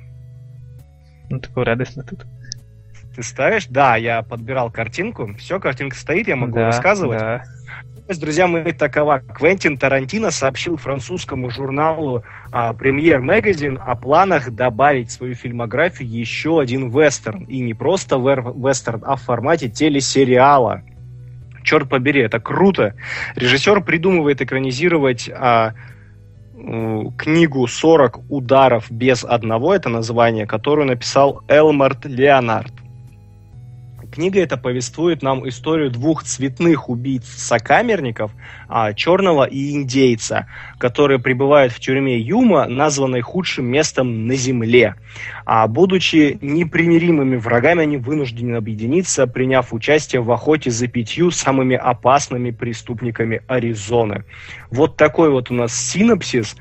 Ну, 1.29 1.39
такой 1.39 1.65
радостный 1.65 2.05
тут. 2.05 2.25
Ты 3.15 3.23
ставишь? 3.23 3.67
Да, 3.67 3.95
я 3.97 4.21
подбирал 4.23 4.71
картинку. 4.71 5.33
Все, 5.37 5.59
картинка 5.59 5.95
стоит, 5.95 6.27
я 6.27 6.35
могу 6.35 6.57
рассказывать. 6.57 7.21
Новость, 8.07 8.21
друзья 8.21 8.45
мои, 8.45 8.71
такова. 8.71 9.17
Квентин 9.17 9.79
Тарантино 9.79 10.29
сообщил 10.29 10.77
французскому 10.77 11.49
журналу 11.49 12.23
а, 12.51 12.71
Премьер 12.73 13.19
Magazine 13.19 13.79
о 13.83 13.95
планах 13.95 14.51
добавить 14.51 15.09
в 15.09 15.13
свою 15.13 15.33
фильмографию 15.33 16.07
еще 16.07 16.59
один 16.59 16.91
вестерн. 16.91 17.45
И 17.45 17.61
не 17.61 17.73
просто 17.73 18.17
вестерн, 18.17 19.01
а 19.03 19.15
в 19.15 19.23
формате 19.23 19.69
телесериала. 19.69 20.83
Черт 21.63 21.89
побери, 21.89 22.21
это 22.21 22.39
круто. 22.39 22.93
Режиссер 23.35 23.81
придумывает 23.81 24.39
экранизировать 24.39 25.27
а, 25.27 25.73
книгу 26.53 27.65
«40 27.65 28.25
ударов 28.29 28.91
без 28.91 29.23
одного», 29.23 29.73
это 29.73 29.89
название, 29.89 30.45
которую 30.45 30.85
написал 30.85 31.41
Элмарт 31.47 32.05
Леонард. 32.05 32.84
Книга 34.15 34.39
эта 34.39 34.55
повествует 34.55 35.21
нам 35.21 35.45
историю 35.49 35.91
двух 35.91 36.23
цветных 36.23 36.87
убийц-сокамерников, 36.87 38.31
а, 38.67 38.93
черного 38.93 39.45
и 39.45 39.71
индейца, 39.71 40.47
которые 40.77 41.19
пребывают 41.19 41.73
в 41.73 41.79
тюрьме 41.79 42.17
Юма, 42.17 42.65
названной 42.67 43.21
худшим 43.21 43.65
местом 43.65 44.27
на 44.27 44.35
Земле. 44.35 44.95
А, 45.45 45.67
будучи 45.67 46.37
непримиримыми 46.41 47.37
врагами, 47.37 47.83
они 47.83 47.97
вынуждены 47.97 48.55
объединиться, 48.55 49.27
приняв 49.27 49.73
участие 49.73 50.21
в 50.21 50.31
охоте 50.31 50.71
за 50.71 50.87
пятью 50.87 51.31
самыми 51.31 51.75
опасными 51.75 52.51
преступниками 52.51 53.41
Аризоны. 53.47 54.23
Вот 54.71 54.97
такой 54.97 55.29
вот 55.29 55.51
у 55.51 55.53
нас 55.53 55.73
синопсис. 55.73 56.55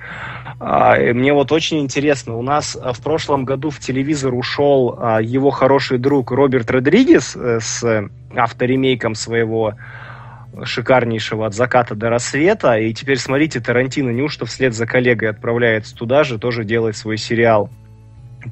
А, 0.60 0.96
Мне 0.96 1.32
вот 1.32 1.52
очень 1.52 1.80
интересно, 1.80 2.36
у 2.36 2.42
нас 2.42 2.76
а, 2.80 2.92
в 2.92 3.00
прошлом 3.00 3.44
году 3.44 3.70
в 3.70 3.78
телевизор 3.80 4.34
ушел 4.34 4.96
а, 4.98 5.20
его 5.20 5.50
хороший 5.50 5.98
друг 5.98 6.30
Роберт 6.30 6.70
Родригес 6.70 7.36
э, 7.36 7.58
с 7.60 7.82
э, 7.82 8.08
авторемейком 8.36 9.14
своего 9.14 9.74
шикарнейшего 10.64 11.46
от 11.46 11.54
заката 11.54 11.94
до 11.94 12.10
рассвета. 12.10 12.76
И 12.76 12.92
теперь 12.92 13.18
смотрите, 13.18 13.60
Тарантино 13.60 14.10
неужто 14.10 14.46
вслед 14.46 14.74
за 14.74 14.86
коллегой 14.86 15.30
отправляется 15.30 15.94
туда 15.96 16.24
же, 16.24 16.38
тоже 16.38 16.64
делает 16.64 16.96
свой 16.96 17.16
сериал. 17.16 17.70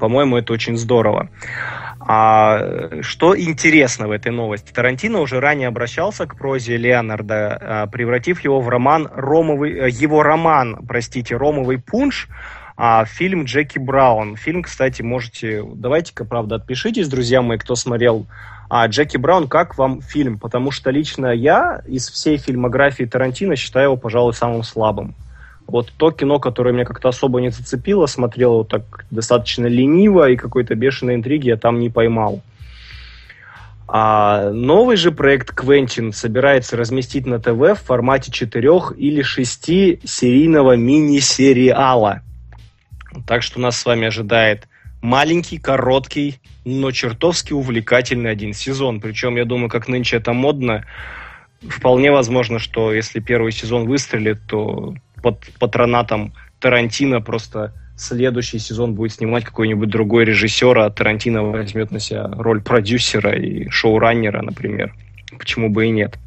По-моему, 0.01 0.39
это 0.39 0.53
очень 0.53 0.77
здорово. 0.77 1.29
А 2.01 2.59
э, 2.61 3.03
что 3.03 3.39
интересно 3.39 4.09
в 4.09 4.11
этой 4.11 4.33
новости? 4.33 4.73
Тарантино 4.73 5.21
уже 5.21 5.39
ранее 5.39 5.69
обращался 5.69 6.27
к 6.27 6.37
прозе 6.37 6.77
Леонарда, 6.77 7.89
превратив 7.93 8.41
его 8.41 8.61
в 8.61 8.69
роман 8.69 9.09
Ромовый, 9.15 9.73
э, 9.73 9.89
его 9.91 10.23
роман, 10.23 10.85
простите, 10.87 11.37
Ромовый 11.37 11.79
пунш, 11.79 12.29
а, 12.77 13.05
фильм 13.05 13.45
Джеки 13.45 13.79
Браун. 13.79 14.37
Фильм, 14.37 14.63
кстати, 14.63 15.03
можете, 15.03 15.63
давайте-ка, 15.75 16.25
правда, 16.25 16.57
отпишитесь, 16.57 17.09
друзья 17.09 17.43
мои, 17.43 17.59
кто 17.59 17.75
смотрел 17.75 18.27
а, 18.75 18.87
Джеки 18.87 19.19
Браун, 19.19 19.49
как 19.49 19.77
вам 19.77 20.01
фильм? 20.01 20.39
Потому 20.39 20.71
что 20.71 20.89
лично 20.89 21.27
я 21.27 21.83
из 21.87 22.09
всей 22.09 22.39
фильмографии 22.39 23.05
Тарантино 23.05 23.55
считаю 23.55 23.89
его, 23.89 23.97
пожалуй, 23.99 24.33
самым 24.33 24.63
слабым. 24.63 25.15
Вот 25.67 25.93
то 25.95 26.11
кино, 26.11 26.39
которое 26.39 26.73
меня 26.73 26.87
как-то 26.87 27.11
особо 27.11 27.43
не 27.43 27.51
зацепило, 27.51 28.07
смотрел 28.07 28.53
его 28.55 28.65
так 28.65 29.05
достаточно 29.11 29.67
лениво, 29.67 30.31
и 30.31 30.37
какой-то 30.37 30.75
бешеной 30.75 31.17
интриги 31.17 31.49
я 31.49 31.59
там 31.59 31.81
не 31.81 31.91
поймал. 31.91 32.41
А 33.89 34.49
новый 34.53 34.97
же 34.97 35.13
проект 35.13 35.51
Квентин 35.51 36.15
собирается 36.15 36.75
разместить 36.75 37.27
на 37.27 37.39
ТВ 37.39 37.79
в 37.79 37.85
формате 37.85 38.33
четырех 38.33 38.95
или 38.97 39.21
шести 39.21 40.01
серийного 40.03 40.77
мини-сериала. 40.77 42.23
Так 43.27 43.43
что 43.43 43.61
нас 43.61 43.77
с 43.77 43.85
вами 43.85 44.07
ожидает 44.07 44.67
маленький, 45.03 45.59
короткий, 45.59 46.41
но 46.65 46.91
чертовски 46.91 47.53
увлекательный 47.53 48.31
один 48.31 48.53
сезон. 48.53 49.01
Причем, 49.01 49.37
я 49.37 49.45
думаю, 49.45 49.69
как 49.69 49.89
нынче 49.89 50.17
это 50.17 50.33
модно, 50.33 50.85
вполне 51.69 52.11
возможно, 52.11 52.59
что 52.59 52.93
если 52.93 53.21
первый 53.21 53.53
сезон 53.53 53.87
выстрелит, 53.87 54.41
то 54.47 54.95
под 55.23 55.45
патронатом 55.59 56.35
Тарантино 56.61 57.21
просто 57.21 57.73
следующий 57.97 58.59
сезон 58.59 58.95
будет 58.95 59.13
снимать 59.13 59.45
какой-нибудь 59.45 59.89
другой 59.89 60.25
режиссер, 60.25 60.79
а 60.79 60.91
Тарантино 60.91 61.45
возьмет 61.45 61.91
на 61.91 62.01
себя 62.01 62.29
роль 62.29 62.63
продюсера 62.63 63.37
и 63.37 63.69
шоураннера, 63.69 64.43
например. 64.43 64.95
Почему 65.39 65.71
бы 65.71 65.87
и 65.87 65.91
нет? 65.91 66.19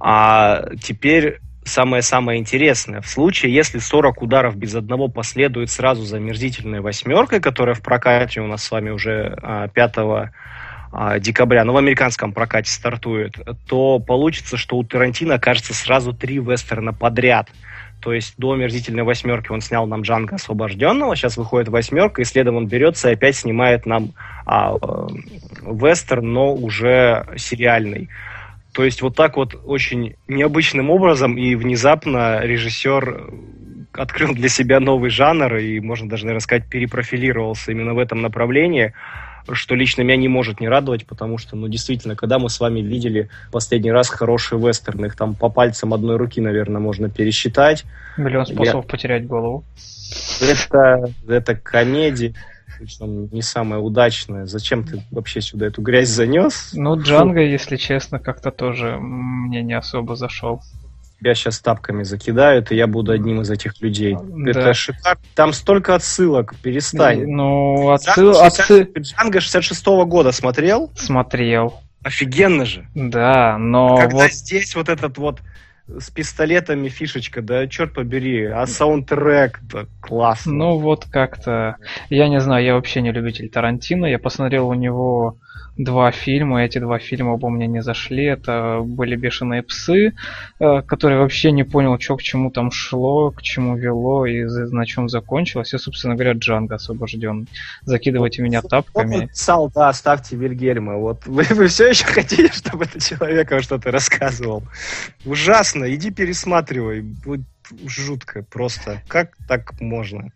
А 0.00 0.68
теперь 0.82 1.40
самое-самое 1.64 2.40
интересное. 2.40 3.00
В 3.00 3.08
случае, 3.08 3.54
если 3.54 3.78
40 3.78 4.22
ударов 4.22 4.56
без 4.56 4.74
одного 4.74 5.08
последует 5.08 5.70
сразу 5.70 6.02
за 6.02 6.18
мерзительной 6.18 6.80
восьмеркой, 6.80 7.40
которая 7.40 7.74
в 7.74 7.82
прокате 7.82 8.40
у 8.40 8.46
нас 8.46 8.64
с 8.64 8.70
вами 8.70 8.90
уже 8.90 9.36
а, 9.42 9.68
5 9.68 9.94
а, 10.94 11.18
декабря, 11.18 11.64
ну, 11.64 11.72
в 11.72 11.76
американском 11.76 12.32
прокате 12.32 12.70
стартует, 12.70 13.36
то 13.66 13.98
получится, 13.98 14.56
что 14.56 14.76
у 14.76 14.84
Тарантино 14.84 15.34
окажется 15.34 15.74
сразу 15.74 16.12
три 16.12 16.38
вестерна 16.38 16.92
подряд. 16.92 17.48
То 18.02 18.12
есть 18.12 18.34
до 18.36 18.52
«Омерзительной 18.52 19.04
восьмерки» 19.04 19.52
он 19.52 19.60
снял 19.60 19.86
нам 19.86 20.02
Джанго 20.02 20.34
Освобожденного, 20.34 21.14
сейчас 21.14 21.36
выходит 21.36 21.68
«Восьмерка», 21.68 22.20
и 22.20 22.24
следом 22.24 22.56
он 22.56 22.66
берется 22.66 23.08
и 23.08 23.12
опять 23.12 23.36
снимает 23.36 23.86
нам 23.86 24.12
а, 24.44 24.74
э, 24.74 25.06
вестерн, 25.62 26.32
но 26.32 26.52
уже 26.52 27.26
сериальный. 27.36 28.08
То 28.72 28.84
есть 28.84 29.02
вот 29.02 29.14
так 29.14 29.36
вот 29.36 29.54
очень 29.64 30.14
необычным 30.28 30.90
образом 30.90 31.36
и 31.36 31.54
внезапно 31.54 32.40
режиссер 32.40 33.30
открыл 33.92 34.32
для 34.34 34.48
себя 34.48 34.80
новый 34.80 35.10
жанр 35.10 35.56
и, 35.56 35.80
можно 35.80 36.08
даже, 36.08 36.24
наверное, 36.24 36.42
сказать, 36.42 36.68
перепрофилировался 36.68 37.72
именно 37.72 37.92
в 37.92 37.98
этом 37.98 38.22
направлении 38.22 38.94
что 39.52 39.74
лично 39.74 40.02
меня 40.02 40.16
не 40.16 40.28
может 40.28 40.60
не 40.60 40.68
радовать, 40.68 41.06
потому 41.06 41.38
что, 41.38 41.56
ну, 41.56 41.68
действительно, 41.68 42.16
когда 42.16 42.38
мы 42.38 42.48
с 42.48 42.60
вами 42.60 42.80
видели 42.80 43.28
последний 43.50 43.90
раз 43.90 44.08
хорошие 44.08 44.60
вестерны, 44.60 45.06
их 45.06 45.16
там 45.16 45.34
по 45.34 45.48
пальцам 45.48 45.92
одной 45.94 46.16
руки, 46.16 46.40
наверное, 46.40 46.80
можно 46.80 47.08
пересчитать. 47.08 47.84
Миллион 48.16 48.46
способов 48.46 48.84
Я... 48.84 48.90
потерять 48.90 49.26
голову. 49.26 49.64
Это, 50.40 51.10
это 51.26 51.54
комедия, 51.56 52.34
причем 52.82 53.28
не 53.30 53.42
самая 53.42 53.78
удачная. 53.78 54.46
Зачем 54.46 54.82
ты 54.82 55.04
вообще 55.12 55.40
сюда 55.40 55.66
эту 55.66 55.82
грязь 55.82 56.08
занес? 56.08 56.70
Ну, 56.72 57.00
Джанго, 57.00 57.40
если 57.40 57.76
честно, 57.76 58.18
как-то 58.18 58.50
тоже 58.50 58.98
мне 58.98 59.62
не 59.62 59.74
особо 59.74 60.16
зашел 60.16 60.60
тебя 61.20 61.36
сейчас 61.36 61.60
тапками 61.60 62.02
закидают, 62.02 62.72
и 62.72 62.74
я 62.74 62.88
буду 62.88 63.12
одним 63.12 63.42
из 63.42 63.50
этих 63.50 63.80
людей. 63.80 64.16
Да. 64.20 64.50
Это 64.50 64.74
шикарно. 64.74 65.22
Там 65.36 65.52
столько 65.52 65.94
отсылок, 65.94 66.56
перестань. 66.60 67.28
Ну, 67.28 67.92
отсыл... 67.92 68.32
отсыл... 68.40 68.88
Джанго 68.98 69.38
66-го 69.38 70.04
года 70.04 70.32
смотрел? 70.32 70.90
Смотрел. 70.96 71.80
Офигенно 72.02 72.64
же. 72.64 72.88
Да, 72.96 73.56
но... 73.56 73.98
Когда 73.98 74.24
вот... 74.24 74.32
здесь 74.32 74.74
вот 74.74 74.88
этот 74.88 75.16
вот 75.16 75.38
с 75.88 76.10
пистолетами 76.10 76.88
фишечка, 76.88 77.42
да, 77.42 77.66
черт 77.66 77.94
побери, 77.94 78.44
а 78.46 78.66
саундтрек, 78.66 79.60
да, 79.62 79.86
классно. 80.00 80.52
Ну 80.52 80.78
вот 80.78 81.06
как-то, 81.06 81.76
я 82.08 82.28
не 82.28 82.40
знаю, 82.40 82.64
я 82.64 82.74
вообще 82.74 83.02
не 83.02 83.12
любитель 83.12 83.50
Тарантино, 83.50 84.06
я 84.06 84.18
посмотрел 84.18 84.68
у 84.68 84.74
него 84.74 85.38
два 85.76 86.10
фильма. 86.10 86.64
Эти 86.64 86.78
два 86.78 86.98
фильма 86.98 87.30
оба 87.30 87.48
мне 87.48 87.66
не 87.66 87.82
зашли. 87.82 88.24
Это 88.24 88.80
были 88.84 89.16
«Бешеные 89.16 89.62
псы», 89.62 90.12
э, 90.60 90.82
которые 90.82 91.20
вообще 91.20 91.52
не 91.52 91.64
понял, 91.64 91.98
что 91.98 92.16
к 92.16 92.22
чему 92.22 92.50
там 92.50 92.70
шло, 92.70 93.30
к 93.30 93.42
чему 93.42 93.76
вело 93.76 94.26
и 94.26 94.44
на 94.44 94.86
чем 94.86 95.08
закончилось. 95.08 95.74
И, 95.74 95.78
собственно 95.78 96.14
говоря, 96.14 96.32
Джанго 96.32 96.74
освобожден. 96.74 97.48
Закидывайте 97.82 98.42
меня 98.42 98.62
тапками. 98.62 99.26
Писал, 99.26 99.70
да, 99.74 99.88
оставьте 99.88 100.36
Вильгельма. 100.36 100.96
Вот 100.96 101.26
вы, 101.26 101.44
вы 101.50 101.68
все 101.68 101.88
еще 101.88 102.04
хотите, 102.04 102.52
чтобы 102.52 102.84
этот 102.84 103.02
человек 103.02 103.50
вам 103.50 103.62
что-то 103.62 103.90
рассказывал? 103.90 104.62
Ужасно. 105.24 105.92
Иди 105.94 106.10
пересматривай. 106.10 107.00
Будет 107.00 107.46
жутко 107.86 108.44
просто. 108.50 109.02
Как 109.08 109.30
так 109.48 109.80
можно? 109.80 110.32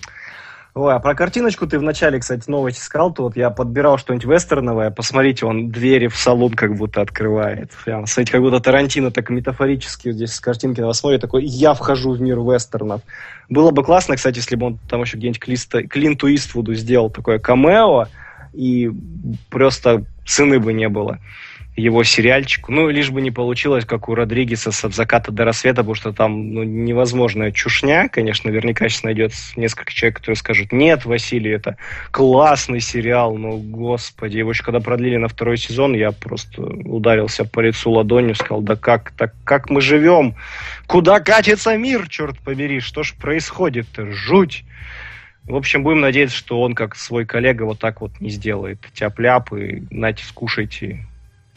Ой, 0.76 0.94
а 0.94 0.98
про 0.98 1.14
картиночку 1.14 1.66
ты 1.66 1.78
вначале, 1.78 2.20
кстати, 2.20 2.50
новости 2.50 2.80
сказал, 2.80 3.10
то 3.10 3.22
вот 3.22 3.34
я 3.34 3.48
подбирал 3.48 3.96
что-нибудь 3.96 4.26
вестерновое, 4.26 4.90
посмотрите, 4.90 5.46
он 5.46 5.70
двери 5.70 6.08
в 6.08 6.16
салон 6.16 6.52
как 6.52 6.76
будто 6.76 7.00
открывает. 7.00 7.70
Прям, 7.86 8.04
кстати, 8.04 8.30
как 8.30 8.42
будто 8.42 8.60
Тарантино 8.60 9.10
так 9.10 9.30
метафорически 9.30 10.12
здесь 10.12 10.34
с 10.34 10.40
картинки 10.40 10.82
на 10.82 10.90
основе 10.90 11.16
такой, 11.16 11.46
я 11.46 11.72
вхожу 11.72 12.12
в 12.12 12.20
мир 12.20 12.40
вестернов. 12.40 13.00
Было 13.48 13.70
бы 13.70 13.84
классно, 13.84 14.16
кстати, 14.16 14.36
если 14.36 14.54
бы 14.54 14.66
он 14.66 14.78
там 14.86 15.00
еще 15.00 15.16
где-нибудь 15.16 15.40
Клиста, 15.40 15.82
Клинту 15.82 16.26
Иствуду 16.34 16.74
сделал 16.74 17.08
такое 17.08 17.38
камео, 17.38 18.08
и 18.52 18.92
просто 19.48 20.04
цены 20.26 20.60
бы 20.60 20.74
не 20.74 20.90
было 20.90 21.20
его 21.76 22.02
сериальчику. 22.04 22.72
Ну, 22.72 22.88
лишь 22.88 23.10
бы 23.10 23.20
не 23.20 23.30
получилось, 23.30 23.84
как 23.84 24.08
у 24.08 24.14
Родригеса 24.14 24.72
с 24.72 24.84
«От 24.84 24.94
заката 24.94 25.30
до 25.30 25.44
рассвета», 25.44 25.82
потому 25.82 25.94
что 25.94 26.12
там 26.12 26.54
ну, 26.54 26.62
невозможная 26.62 27.52
чушня. 27.52 28.08
Конечно, 28.08 28.50
наверняка 28.50 28.88
сейчас 28.88 29.02
найдется 29.02 29.60
несколько 29.60 29.92
человек, 29.92 30.16
которые 30.16 30.36
скажут, 30.36 30.72
нет, 30.72 31.04
Василий, 31.04 31.50
это 31.50 31.76
классный 32.10 32.80
сериал, 32.80 33.36
ну, 33.36 33.58
господи. 33.58 34.38
Его 34.38 34.50
еще 34.50 34.62
когда 34.62 34.80
продлили 34.80 35.18
на 35.18 35.28
второй 35.28 35.58
сезон, 35.58 35.94
я 35.94 36.12
просто 36.12 36.62
ударился 36.62 37.44
по 37.44 37.60
лицу 37.60 37.90
ладонью, 37.90 38.34
сказал, 38.34 38.62
да 38.62 38.76
как, 38.76 39.10
так 39.10 39.34
как 39.44 39.68
мы 39.68 39.82
живем? 39.82 40.34
Куда 40.86 41.20
катится 41.20 41.76
мир, 41.76 42.08
черт 42.08 42.38
побери? 42.38 42.80
Что 42.80 43.02
ж 43.02 43.12
происходит-то? 43.14 44.10
Жуть! 44.12 44.64
В 45.44 45.54
общем, 45.54 45.82
будем 45.84 46.00
надеяться, 46.00 46.36
что 46.36 46.60
он, 46.60 46.74
как 46.74 46.96
свой 46.96 47.24
коллега, 47.24 47.64
вот 47.64 47.78
так 47.78 48.00
вот 48.00 48.20
не 48.20 48.30
сделает. 48.30 48.80
Тяп-ляп 48.94 49.52
и 49.52 49.84
нате, 49.90 50.24
скушайте 50.24 51.06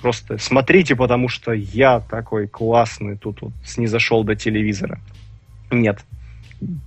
Просто 0.01 0.37
смотрите, 0.37 0.95
потому 0.95 1.27
что 1.27 1.51
я 1.51 1.99
такой 1.99 2.47
классный 2.47 3.17
тут 3.17 3.41
вот 3.41 3.51
снизошел 3.65 4.23
до 4.23 4.35
телевизора. 4.35 4.99
Нет. 5.71 5.99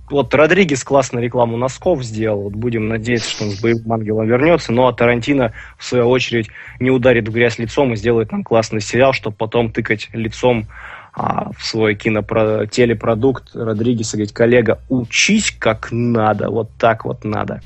Вот 0.09 0.33
Родригес 0.33 0.83
классную 0.83 1.23
рекламу 1.23 1.57
носков 1.57 2.03
сделал. 2.03 2.43
Вот 2.43 2.53
будем 2.53 2.87
надеяться, 2.87 3.29
что 3.29 3.45
он 3.45 3.51
с 3.51 3.61
боевым 3.61 3.91
ангелом 3.91 4.27
вернется. 4.27 4.71
Ну 4.71 4.87
а 4.87 4.93
Тарантино, 4.93 5.53
в 5.77 5.83
свою 5.83 6.09
очередь, 6.09 6.49
не 6.79 6.91
ударит 6.91 7.27
в 7.27 7.31
грязь 7.31 7.57
лицом 7.57 7.93
и 7.93 7.95
сделает 7.95 8.31
нам 8.31 8.43
классный 8.43 8.81
сериал, 8.81 9.13
чтобы 9.13 9.35
потом 9.35 9.71
тыкать 9.71 10.09
лицом 10.13 10.67
а, 11.13 11.51
в 11.57 11.63
свой 11.63 11.95
кинопро... 11.95 12.67
телепродукт 12.67 13.55
Родригеса, 13.55 14.17
говорить, 14.17 14.33
коллега, 14.33 14.79
учись 14.89 15.51
как 15.51 15.89
надо, 15.91 16.49
вот 16.49 16.69
так 16.77 17.05
вот 17.05 17.23
надо. 17.23 17.61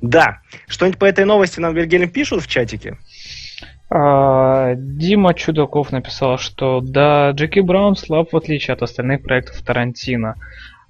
Да, 0.00 0.40
что-нибудь 0.66 0.98
по 0.98 1.04
этой 1.04 1.24
новости 1.24 1.60
нам 1.60 1.74
Вильгельм 1.74 2.08
пишут 2.08 2.42
в 2.42 2.46
чатике? 2.46 2.96
А, 3.92 4.74
Дима 4.76 5.34
Чудаков 5.34 5.90
написал, 5.90 6.38
что 6.38 6.80
да, 6.80 7.32
Джеки 7.32 7.58
Браун 7.58 7.96
слаб 7.96 8.32
в 8.32 8.36
отличие 8.36 8.74
от 8.74 8.82
остальных 8.82 9.22
проектов 9.22 9.60
Тарантино. 9.62 10.36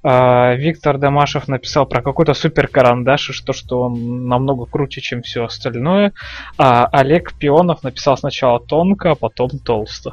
А, 0.02 0.55
Виктор 0.55 0.98
Домашев 0.98 1.48
написал 1.48 1.86
про 1.86 2.02
какой-то 2.02 2.35
супер 2.35 2.68
карандаш, 2.68 3.31
и 3.31 3.32
что, 3.32 3.55
что 3.55 3.82
он 3.82 4.27
намного 4.28 4.66
круче, 4.66 5.01
чем 5.01 5.22
все 5.22 5.44
остальное. 5.44 6.12
А 6.59 6.86
Олег 6.86 7.35
Пионов 7.35 7.82
написал 7.82 8.18
сначала 8.18 8.60
тонко, 8.60 9.12
а 9.12 9.14
потом 9.14 9.51
толсто. 9.59 10.12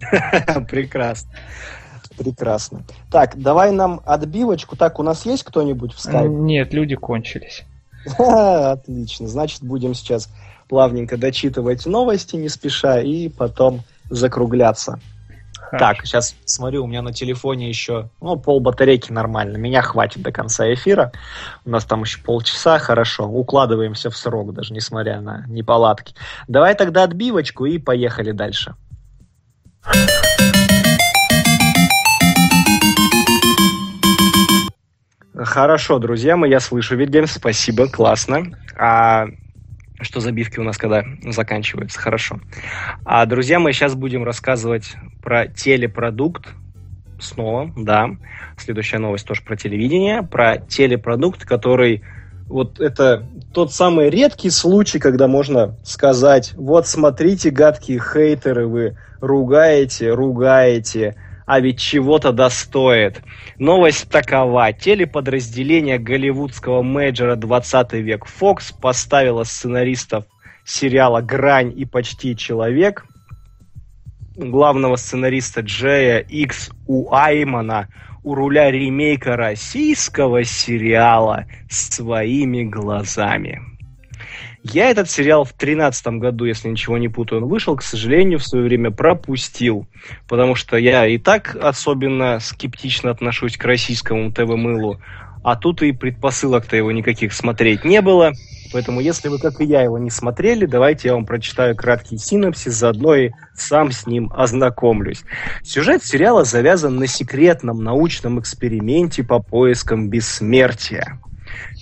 Прекрасно. 0.70 1.30
Прекрасно. 2.16 2.84
Так, 3.10 3.36
давай 3.36 3.72
нам 3.72 4.00
отбивочку. 4.04 4.76
Так, 4.76 5.00
у 5.00 5.02
нас 5.02 5.26
есть 5.26 5.42
кто-нибудь 5.42 5.92
в 5.94 5.98
скайпе? 5.98 6.28
Нет, 6.28 6.72
люди 6.72 6.94
кончились. 6.94 7.64
Отлично. 8.18 9.26
Значит, 9.26 9.62
будем 9.62 9.94
сейчас 9.94 10.28
плавненько 10.74 11.16
дочитывать 11.16 11.86
новости 11.86 12.34
не 12.34 12.48
спеша 12.48 12.98
и 13.00 13.28
потом 13.28 13.84
закругляться. 14.10 14.98
Хорошо. 15.54 15.78
Так, 15.78 16.04
сейчас 16.04 16.34
смотрю, 16.46 16.82
у 16.82 16.88
меня 16.88 17.00
на 17.00 17.12
телефоне 17.12 17.68
еще, 17.68 18.08
ну, 18.20 18.34
пол 18.34 18.58
батарейки 18.58 19.12
нормально. 19.12 19.56
Меня 19.56 19.82
хватит 19.82 20.22
до 20.22 20.32
конца 20.32 20.74
эфира. 20.74 21.12
У 21.64 21.70
нас 21.70 21.84
там 21.84 22.02
еще 22.02 22.20
полчаса, 22.20 22.80
хорошо. 22.80 23.28
Укладываемся 23.28 24.10
в 24.10 24.16
срок, 24.16 24.52
даже 24.52 24.74
несмотря 24.74 25.20
на 25.20 25.44
неполадки. 25.46 26.16
Давай 26.48 26.74
тогда 26.74 27.04
отбивочку 27.04 27.66
и 27.66 27.78
поехали 27.78 28.32
дальше. 28.32 28.74
Хорошо, 35.36 36.00
друзья 36.00 36.36
мои, 36.36 36.50
я 36.50 36.58
слышу, 36.58 36.96
Вильгельм, 36.96 37.28
спасибо, 37.28 37.86
классно. 37.86 38.46
А 38.76 39.26
что 40.00 40.20
забивки 40.20 40.58
у 40.58 40.64
нас 40.64 40.76
когда 40.76 41.04
заканчиваются. 41.22 41.98
Хорошо. 41.98 42.40
А, 43.04 43.26
друзья, 43.26 43.58
мы 43.58 43.72
сейчас 43.72 43.94
будем 43.94 44.24
рассказывать 44.24 44.94
про 45.22 45.46
телепродукт. 45.46 46.48
Снова, 47.20 47.72
да. 47.76 48.10
Следующая 48.58 48.98
новость 48.98 49.26
тоже 49.26 49.42
про 49.42 49.56
телевидение. 49.56 50.22
Про 50.22 50.58
телепродукт, 50.58 51.44
который... 51.44 52.02
Вот 52.46 52.78
это 52.78 53.26
тот 53.54 53.72
самый 53.72 54.10
редкий 54.10 54.50
случай, 54.50 54.98
когда 54.98 55.28
можно 55.28 55.78
сказать, 55.82 56.52
вот 56.56 56.86
смотрите, 56.86 57.48
гадкие 57.48 57.98
хейтеры, 57.98 58.66
вы 58.66 58.98
ругаете, 59.22 60.12
ругаете, 60.12 61.16
а 61.46 61.60
ведь 61.60 61.78
чего-то 61.80 62.32
достоит. 62.32 63.22
Новость 63.58 64.08
такова. 64.08 64.72
Телеподразделение 64.72 65.98
голливудского 65.98 66.82
менеджера 66.82 67.36
20 67.36 67.92
век 67.94 68.26
Fox 68.26 68.72
поставило 68.80 69.44
сценаристов 69.44 70.24
сериала 70.64 71.20
«Грань» 71.20 71.72
и 71.76 71.84
«Почти 71.84 72.36
человек» 72.36 73.04
главного 74.36 74.96
сценариста 74.96 75.60
Джея 75.60 76.18
Икс 76.18 76.70
Уаймана 76.86 77.88
у 78.22 78.34
руля 78.34 78.70
ремейка 78.70 79.36
российского 79.36 80.44
сериала 80.44 81.46
«Своими 81.68 82.64
глазами». 82.64 83.73
Я 84.66 84.88
этот 84.88 85.10
сериал 85.10 85.44
в 85.44 85.52
тринадцатом 85.52 86.18
году, 86.18 86.46
если 86.46 86.70
ничего 86.70 86.96
не 86.96 87.08
путаю, 87.08 87.42
он 87.42 87.48
вышел, 87.48 87.76
к 87.76 87.82
сожалению, 87.82 88.38
в 88.38 88.46
свое 88.46 88.64
время 88.64 88.90
пропустил, 88.90 89.86
потому 90.26 90.54
что 90.54 90.78
я 90.78 91.06
и 91.06 91.18
так 91.18 91.54
особенно 91.54 92.40
скептично 92.40 93.10
отношусь 93.10 93.58
к 93.58 93.64
российскому 93.66 94.32
ТВ-мылу, 94.32 95.02
а 95.42 95.56
тут 95.56 95.82
и 95.82 95.92
предпосылок-то 95.92 96.76
его 96.76 96.90
никаких 96.92 97.34
смотреть 97.34 97.84
не 97.84 98.00
было. 98.00 98.32
Поэтому, 98.72 99.00
если 99.00 99.28
вы, 99.28 99.38
как 99.38 99.60
и 99.60 99.64
я, 99.66 99.82
его 99.82 99.98
не 99.98 100.10
смотрели, 100.10 100.64
давайте 100.64 101.08
я 101.08 101.14
вам 101.14 101.26
прочитаю 101.26 101.76
краткий 101.76 102.16
синопсис, 102.16 102.72
заодно 102.72 103.14
и 103.14 103.32
сам 103.54 103.92
с 103.92 104.06
ним 104.06 104.32
ознакомлюсь. 104.34 105.24
Сюжет 105.62 106.02
сериала 106.02 106.44
завязан 106.44 106.96
на 106.96 107.06
секретном 107.06 107.84
научном 107.84 108.40
эксперименте 108.40 109.22
по 109.24 109.40
поискам 109.40 110.08
бессмертия. 110.08 111.20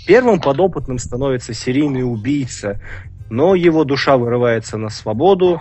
Первым 0.07 0.41
подопытным 0.41 0.99
становится 0.99 1.55
серийный 1.55 2.03
убийца, 2.03 2.81
но 3.31 3.55
его 3.55 3.85
душа 3.85 4.17
вырывается 4.17 4.77
на 4.77 4.89
свободу, 4.89 5.61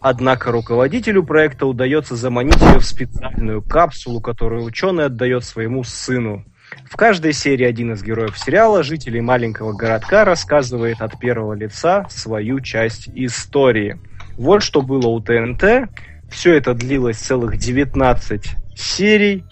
Однако 0.00 0.50
руководителю 0.50 1.22
проекта 1.22 1.66
удается 1.66 2.16
заманить 2.16 2.60
ее 2.60 2.78
в 2.78 2.86
специальную 2.86 3.60
капсулу, 3.62 4.20
которую 4.20 4.64
ученый 4.64 5.04
отдает 5.04 5.44
своему 5.44 5.84
сыну. 5.84 6.44
В 6.88 6.96
каждой 6.96 7.34
серии 7.34 7.66
один 7.66 7.92
из 7.92 8.02
героев 8.02 8.38
сериала, 8.38 8.82
жителей 8.82 9.20
маленького 9.20 9.74
городка, 9.74 10.24
рассказывает 10.24 11.02
от 11.02 11.18
первого 11.18 11.52
лица 11.52 12.06
свою 12.08 12.60
часть 12.60 13.10
истории. 13.14 14.00
Вот 14.38 14.62
что 14.62 14.80
было 14.80 15.08
у 15.08 15.20
ТНТ. 15.20 15.90
Все 16.30 16.54
это 16.54 16.72
длилось 16.72 17.18
целых 17.18 17.58
19 17.58 18.56
серий. 18.76 19.44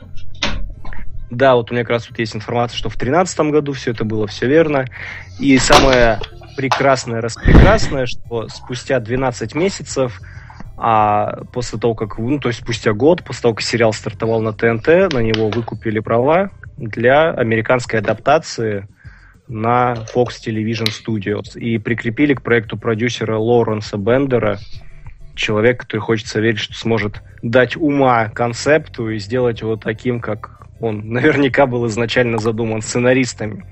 Да, 1.31 1.57
вот 1.57 1.71
у 1.71 1.75
меня 1.75 1.85
как 1.85 1.91
раз 1.91 2.05
тут 2.05 2.19
есть 2.19 2.35
информация, 2.35 2.77
что 2.77 2.89
в 2.89 2.97
2013 2.97 3.41
году 3.53 3.73
все 3.73 3.91
это 3.91 4.05
было 4.05 4.27
все 4.27 4.47
верно. 4.47 4.87
И 5.39 5.59
самое 5.59 6.19
прекрасное, 6.57 7.21
распрекрасное, 7.21 8.07
что 8.07 8.49
спустя 8.49 8.99
12 9.01 9.55
месяцев 9.55 10.21
а 10.81 11.43
после 11.53 11.79
того, 11.79 11.95
как, 11.95 12.19
ну, 12.19 12.39
то 12.39 12.49
есть 12.49 12.61
спустя 12.61 12.93
год, 12.93 13.25
после 13.25 13.43
того, 13.43 13.55
как 13.55 13.65
сериал 13.65 13.93
стартовал 13.93 14.41
на 14.41 14.53
ТНТ, 14.53 15.13
на 15.13 15.19
него 15.19 15.49
выкупили 15.49 15.99
права 15.99 16.51
для 16.77 17.31
американской 17.33 17.99
адаптации 17.99 18.87
на 19.49 19.95
Fox 20.15 20.35
Television 20.47 20.87
Studios 20.87 21.59
и 21.59 21.79
прикрепили 21.79 22.35
к 22.35 22.43
проекту 22.43 22.77
продюсера 22.77 23.37
Лоуренса 23.39 23.97
Бендера, 23.97 24.59
человек, 25.35 25.81
который 25.81 26.01
хочется 26.01 26.41
верить, 26.41 26.61
что 26.61 26.75
сможет 26.75 27.23
дать 27.43 27.77
ума 27.77 28.29
концепту 28.29 29.11
и 29.11 29.19
сделать 29.19 29.63
его 29.63 29.77
таким, 29.77 30.21
как 30.21 30.58
он 30.81 31.09
наверняка 31.11 31.67
был 31.67 31.87
изначально 31.89 32.39
задуман 32.39 32.83
сценаристами. 32.83 33.65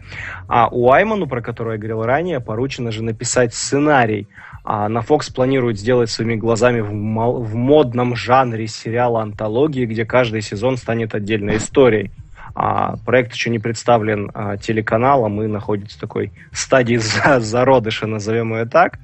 А 0.49 0.69
у 0.69 0.91
Айману, 0.91 1.27
про 1.27 1.41
которого 1.41 1.73
я 1.73 1.78
говорил 1.78 2.03
ранее, 2.03 2.41
поручено 2.41 2.93
же 2.93 3.03
написать 3.03 3.55
сценарий. 3.55 4.28
А 4.65 4.89
на 4.89 4.99
Fox 4.99 5.33
планирует 5.33 5.78
сделать 5.78 6.11
своими 6.11 6.35
глазами 6.35 6.81
в, 6.81 6.93
мол- 6.93 7.41
в 7.41 7.55
модном 7.55 8.16
жанре 8.16 8.66
сериала 8.66 9.23
антологии, 9.23 9.87
где 9.87 10.05
каждый 10.05 10.43
сезон 10.43 10.77
станет 10.77 11.15
отдельной 11.15 11.59
историей. 11.59 12.11
А 12.55 12.97
проект 13.05 13.35
еще 13.35 13.51
не 13.51 13.59
представлен 13.59 14.31
а, 14.35 14.57
телеканалом 14.57 15.43
и 15.43 15.47
находится 15.47 15.99
в 15.99 16.01
такой 16.01 16.33
стадии 16.53 16.97
за- 17.24 17.39
зародыша, 17.39 18.07
назовем 18.07 18.55
ее 18.55 18.65
так. 18.65 18.99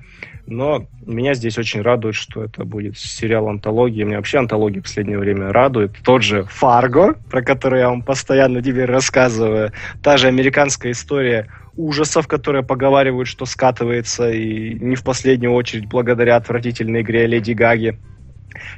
Но 0.47 0.87
меня 1.07 1.35
здесь 1.35 1.57
очень 1.57 1.83
радует, 1.83 2.15
что 2.15 2.43
это 2.45 2.65
будет 2.65 2.99
сериал 2.99 3.49
антологии. 3.49 4.03
Меня 4.03 4.17
вообще 4.17 4.39
антология 4.39 4.81
в 4.81 4.85
последнее 4.85 5.19
время 5.19 5.53
радует. 5.53 5.93
Тот 6.03 6.23
же 6.23 6.45
Фарго, 6.45 7.15
про 7.31 7.43
который 7.43 7.81
я 7.81 7.91
вам 7.91 8.03
постоянно 8.03 8.61
теперь 8.61 8.87
рассказываю. 8.87 9.73
Та 10.03 10.17
же 10.17 10.27
американская 10.27 10.93
история 10.93 11.49
ужасов, 11.77 12.27
которая 12.27 12.63
поговаривают, 12.63 13.29
что 13.29 13.47
скатывается, 13.47 14.31
и 14.31 14.75
не 14.75 14.97
в 14.97 15.05
последнюю 15.05 15.53
очередь 15.53 15.89
благодаря 15.89 16.37
отвратительной 16.37 17.03
игре 17.03 17.27
Леди 17.27 17.53
Гаги. 17.53 17.99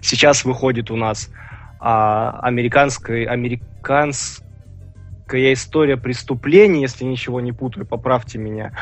Сейчас 0.01 0.45
выходит 0.45 0.91
у 0.91 0.97
нас 0.97 1.31
а, 1.81 2.39
американская, 2.43 3.27
американская 3.27 4.45
история 5.53 5.97
преступлений, 5.97 6.83
если 6.83 7.05
ничего 7.05 7.41
не 7.41 7.53
путаю, 7.53 7.87
поправьте 7.87 8.39
меня, 8.39 8.73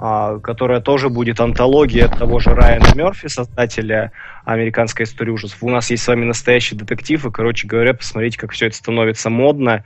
которая 0.00 0.80
тоже 0.80 1.10
будет 1.10 1.40
антология 1.40 2.08
того 2.08 2.38
же 2.38 2.54
Райана 2.54 2.86
Мерфи, 2.94 3.28
создателя 3.28 4.12
американской 4.46 5.04
истории 5.04 5.30
ужасов. 5.30 5.62
У 5.62 5.68
нас 5.68 5.90
есть 5.90 6.04
с 6.04 6.08
вами 6.08 6.24
настоящий 6.24 6.74
детектив, 6.74 7.26
и, 7.26 7.30
короче 7.30 7.66
говоря, 7.66 7.92
посмотрите, 7.92 8.38
как 8.38 8.52
все 8.52 8.68
это 8.68 8.76
становится 8.76 9.28
модно. 9.28 9.84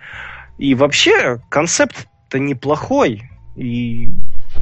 И 0.56 0.76
вообще, 0.76 1.40
концепт-то 1.48 2.38
неплохой. 2.38 3.22
И 3.56 4.08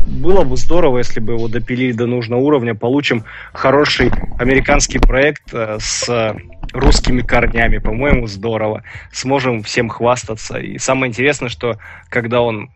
было 0.07 0.45
бы 0.45 0.57
здорово, 0.57 0.99
если 0.99 1.21
бы 1.21 1.35
его 1.35 1.49
допилили 1.49 1.93
до 1.93 2.07
нужного 2.07 2.41
уровня, 2.41 2.75
получим 2.75 3.25
хороший 3.53 4.11
американский 4.39 5.01
проект 5.01 5.53
э, 5.53 5.77
с 5.79 6.35
русскими 6.73 7.21
корнями, 7.21 7.77
по-моему, 7.77 8.27
здорово. 8.27 8.85
Сможем 9.13 9.63
всем 9.63 9.91
хвастаться. 9.91 10.59
И 10.59 10.79
самое 10.79 11.11
интересное, 11.11 11.51
что 11.51 11.77
когда 12.09 12.41
он 12.41 12.71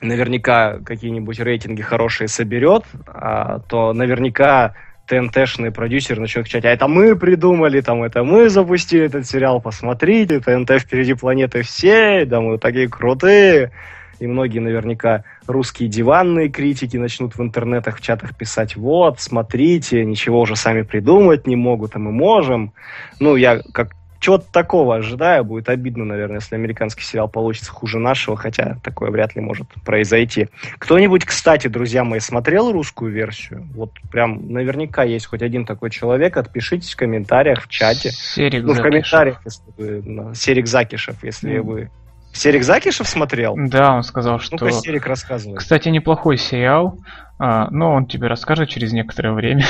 наверняка 0.00 0.78
какие-нибудь 0.78 1.40
рейтинги 1.40 1.82
хорошие 1.82 2.28
соберет, 2.28 2.84
а, 3.06 3.60
то 3.60 3.92
наверняка 3.92 4.74
ТНТшный 5.06 5.72
продюсер 5.72 6.20
начнет 6.20 6.44
кричать, 6.44 6.64
а 6.66 6.70
это 6.70 6.86
мы 6.86 7.16
придумали, 7.16 7.80
там, 7.80 8.02
это 8.02 8.22
мы 8.22 8.48
запустили 8.50 9.06
этот 9.06 9.26
сериал, 9.26 9.60
посмотрите, 9.60 10.40
ТНТ 10.40 10.80
впереди 10.80 11.14
планеты 11.14 11.62
всей, 11.62 12.26
да 12.26 12.40
мы 12.40 12.58
такие 12.58 12.88
крутые. 12.88 13.72
И 14.20 14.26
многие 14.26 14.58
наверняка 14.58 15.22
русские 15.46 15.88
диванные 15.88 16.48
критики 16.48 16.96
начнут 16.96 17.36
в 17.36 17.40
интернетах, 17.40 17.98
в 17.98 18.00
чатах 18.00 18.36
писать, 18.36 18.74
вот, 18.76 19.20
смотрите, 19.20 20.04
ничего 20.04 20.40
уже 20.40 20.56
сами 20.56 20.82
придумать 20.82 21.46
не 21.46 21.54
могут, 21.54 21.94
а 21.94 22.00
мы 22.00 22.10
можем. 22.10 22.72
Ну, 23.20 23.36
я 23.36 23.60
как 23.72 23.92
чего-то 24.20 24.46
такого 24.50 24.96
ожидаю. 24.96 25.44
Будет 25.44 25.68
обидно, 25.68 26.04
наверное, 26.04 26.38
если 26.40 26.54
американский 26.54 27.02
сериал 27.02 27.28
получится 27.28 27.70
хуже 27.70 27.98
нашего, 27.98 28.36
хотя 28.36 28.78
такое 28.82 29.10
вряд 29.10 29.34
ли 29.36 29.40
может 29.40 29.66
произойти. 29.84 30.48
Кто-нибудь, 30.78 31.24
кстати, 31.24 31.68
друзья 31.68 32.04
мои, 32.04 32.20
смотрел 32.20 32.72
русскую 32.72 33.12
версию? 33.12 33.66
Вот 33.74 33.92
прям 34.10 34.52
наверняка 34.52 35.04
есть 35.04 35.26
хоть 35.26 35.42
один 35.42 35.64
такой 35.64 35.90
человек. 35.90 36.36
Отпишитесь 36.36 36.92
в 36.92 36.96
комментариях, 36.96 37.64
в 37.64 37.68
чате. 37.68 38.10
Серик 38.10 38.64
ну, 38.64 38.72
в 38.72 38.76
Закишев. 38.76 38.82
комментариях, 38.84 39.40
если 39.44 39.62
вы... 39.76 40.34
Серик 40.34 40.66
Закишев, 40.66 41.22
если 41.22 41.58
Мгм. 41.58 41.66
вы... 41.66 41.90
Серик 42.38 42.62
Закишев 42.62 43.08
смотрел? 43.08 43.54
Да, 43.56 43.94
он 43.94 44.02
сказал, 44.02 44.38
что... 44.38 44.56
Ну-ка, 44.58 44.70
Серик, 44.72 45.06
рассказывай. 45.06 45.56
Кстати, 45.56 45.88
неплохой 45.88 46.38
сериал, 46.38 46.98
а, 47.38 47.68
но 47.70 47.92
он 47.92 48.06
тебе 48.06 48.28
расскажет 48.28 48.68
через 48.68 48.92
некоторое 48.92 49.32
время. 49.32 49.64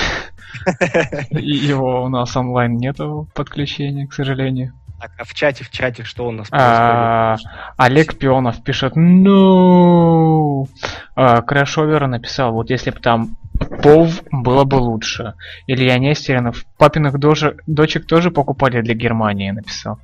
Его 1.31 2.05
у 2.05 2.09
нас 2.09 2.37
онлайн 2.37 2.77
нету 2.77 3.27
подключения, 3.35 4.07
к 4.07 4.13
сожалению. 4.13 4.75
Так, 5.01 5.13
а 5.17 5.25
в 5.25 5.33
чате, 5.33 5.65
в 5.65 5.71
чате, 5.71 6.03
что 6.03 6.27
у 6.27 6.31
нас 6.31 6.49
А, 6.51 7.37
происходит? 7.37 7.75
Олег 7.77 8.19
Пионов 8.19 8.63
пишет 8.65 8.97
«Ну!» 8.97 10.69
а, 11.15 11.41
Крэшовер 11.41 12.07
написал, 12.07 12.53
вот 12.53 12.69
если 12.71 12.91
бы 12.91 12.99
там 13.01 13.37
Пов 13.83 14.23
было 14.31 14.65
бы 14.65 14.77
лучше. 14.77 15.35
Илья 15.67 15.99
Нестеринов, 15.99 16.65
папиных 16.79 17.19
дочек 17.19 18.07
тоже 18.07 18.31
покупали 18.31 18.81
для 18.83 18.95
Германии, 18.95 19.51
написал. 19.51 19.99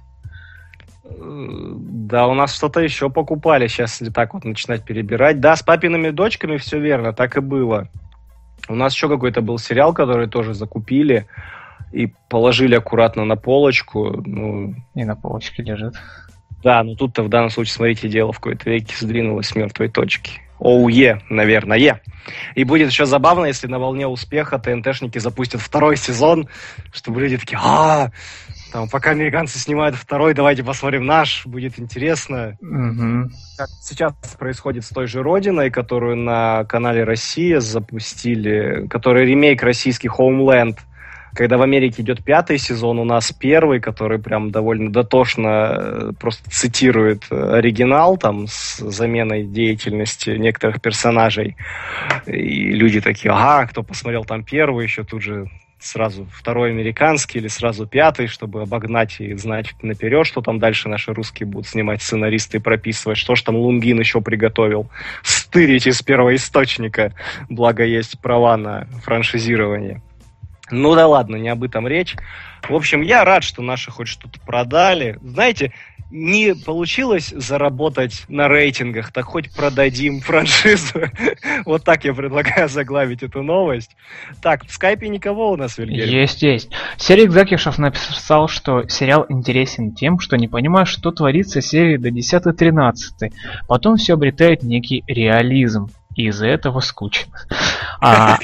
Да, 2.07 2.27
у 2.27 2.35
нас 2.35 2.55
что-то 2.55 2.81
еще 2.81 3.09
покупали, 3.09 3.67
сейчас 3.67 4.01
если 4.01 4.13
так 4.13 4.35
вот 4.35 4.45
начинать 4.45 4.85
перебирать. 4.85 5.41
Да, 5.41 5.57
с 5.57 5.63
папиными 5.63 6.11
дочками 6.11 6.59
все 6.59 6.79
верно, 6.79 7.13
так 7.15 7.37
и 7.37 7.41
было. 7.41 7.89
У 8.69 8.75
нас 8.75 8.95
еще 8.95 9.09
какой-то 9.09 9.41
был 9.41 9.59
сериал, 9.59 9.95
который 9.95 10.29
тоже 10.29 10.53
закупили 10.53 11.27
и 11.93 12.13
положили 12.29 12.75
аккуратно 12.75 13.25
на 13.25 13.37
полочку. 13.37 14.23
Ну, 14.27 14.75
И 14.95 15.05
на 15.05 15.17
полочке 15.17 15.63
лежит. 15.63 15.95
да, 16.63 16.83
но 16.83 16.95
тут-то 16.95 17.23
в 17.23 17.29
данном 17.31 17.49
случае, 17.51 17.73
смотрите, 17.75 18.09
дело 18.09 18.33
в 18.33 18.37
какой-то 18.41 18.69
веке 18.69 18.95
сдвинулось 18.99 19.47
с 19.49 19.55
мертвой 19.55 19.89
точки. 19.89 20.43
Оуе, 20.65 21.21
наверное. 21.29 22.01
И 22.55 22.65
будет 22.65 22.89
еще 22.89 23.05
забавно, 23.05 23.45
если 23.45 23.67
на 23.67 23.79
волне 23.79 24.07
успеха 24.07 24.59
ТНТшники 24.59 25.19
запустят 25.19 25.61
второй 25.61 25.97
сезон, 25.97 26.49
чтобы 26.91 27.21
люди 27.21 27.37
такие, 27.37 27.61
а, 27.63 28.11
там, 28.73 28.89
пока 28.89 29.11
американцы 29.11 29.59
снимают 29.59 29.95
второй, 29.95 30.33
давайте 30.33 30.65
посмотрим 30.65 31.05
наш, 31.05 31.47
будет 31.47 31.79
интересно. 31.79 32.57
Как 33.59 33.69
сейчас 33.83 34.15
происходит 34.39 34.85
с 34.85 34.89
той 34.89 35.07
же 35.07 35.23
Родиной, 35.23 35.71
которую 35.71 36.17
на 36.17 36.65
канале 36.65 37.05
Россия 37.05 37.61
запустили, 37.61 38.87
который 38.89 39.27
ремейк 39.27 39.63
российский 39.63 40.09
Homeland. 40.09 40.79
Когда 41.35 41.57
в 41.59 41.63
Америке 41.63 42.03
идет 42.03 42.23
пятый 42.23 42.59
сезон, 42.59 42.99
у 42.99 43.05
нас 43.05 43.33
первый, 43.33 43.81
который 43.81 44.19
прям 44.19 44.51
довольно 44.51 44.93
дотошно 44.93 45.75
э, 45.77 46.13
просто 46.19 46.49
цитирует 46.51 47.25
э, 47.31 47.57
оригинал 47.57 48.17
там 48.17 48.47
с 48.47 48.79
заменой 48.79 49.45
деятельности 49.45 50.31
некоторых 50.31 50.81
персонажей. 50.81 51.57
И 52.27 52.71
люди 52.71 53.01
такие, 53.01 53.33
ага, 53.33 53.67
кто 53.67 53.83
посмотрел 53.83 54.25
там 54.25 54.45
первый, 54.45 54.85
еще 54.85 55.03
тут 55.03 55.23
же 55.23 55.49
сразу 55.85 56.27
второй 56.33 56.71
американский 56.71 57.39
или 57.39 57.49
сразу 57.49 57.87
пятый, 57.87 58.27
чтобы 58.27 58.63
обогнать 58.63 59.21
и 59.21 59.35
знать 59.35 59.75
наперед, 59.83 60.27
что 60.27 60.41
там 60.41 60.59
дальше 60.59 60.89
наши 60.89 61.13
русские 61.13 61.47
будут 61.47 61.67
снимать 61.67 62.01
сценаристы 62.03 62.57
и 62.57 62.61
прописывать, 62.61 63.19
что 63.19 63.35
ж 63.35 63.43
там 63.43 63.57
Лунгин 63.57 63.99
еще 63.99 64.21
приготовил. 64.21 64.89
Стырить 65.23 65.87
из 65.87 66.01
первого 66.03 66.35
источника, 66.35 67.13
благо 67.49 67.85
есть 67.85 68.19
права 68.21 68.57
на 68.57 68.87
франшизирование. 69.03 70.01
Ну 70.71 70.95
да 70.95 71.07
ладно, 71.07 71.37
не 71.37 71.49
об 71.49 71.63
этом 71.63 71.87
речь. 71.87 72.17
В 72.69 72.75
общем, 72.75 73.03
я 73.03 73.25
рад, 73.25 73.45
что 73.45 73.63
наши 73.63 73.91
хоть 73.91 74.09
что-то 74.09 74.41
продали. 74.41 75.19
Знаете, 75.23 75.73
не 76.11 76.55
получилось 76.55 77.33
заработать 77.37 78.25
на 78.29 78.47
рейтингах, 78.49 79.13
так 79.13 79.25
хоть 79.25 79.53
продадим 79.53 80.21
франшизу. 80.21 81.03
Вот 81.65 81.85
так 81.85 82.05
я 82.05 82.15
предлагаю 82.15 82.69
заглавить 82.69 83.23
эту 83.23 83.43
новость. 83.43 83.97
Так, 84.43 84.65
в 84.65 84.73
скайпе 84.73 85.09
никого 85.09 85.51
у 85.51 85.57
нас, 85.57 85.79
Вильгельм? 85.79 86.09
Есть, 86.09 86.43
есть. 86.43 86.71
Серик 86.99 87.31
Закишев 87.31 87.79
написал, 87.79 88.49
что 88.49 88.87
сериал 88.89 89.27
интересен 89.29 89.95
тем, 89.95 90.21
что 90.21 90.37
не 90.37 90.47
понимаешь, 90.47 90.89
что 90.89 91.11
творится 91.11 91.61
с 91.61 91.67
серии 91.67 91.97
до 91.97 92.11
10-13. 92.11 93.33
Потом 93.67 93.97
все 93.97 94.15
обретает 94.15 94.63
некий 94.63 95.03
реализм. 95.07 95.89
И 96.15 96.29
из-за 96.29 96.47
этого 96.47 96.81
скучно. 96.81 97.33
А, 98.01 98.39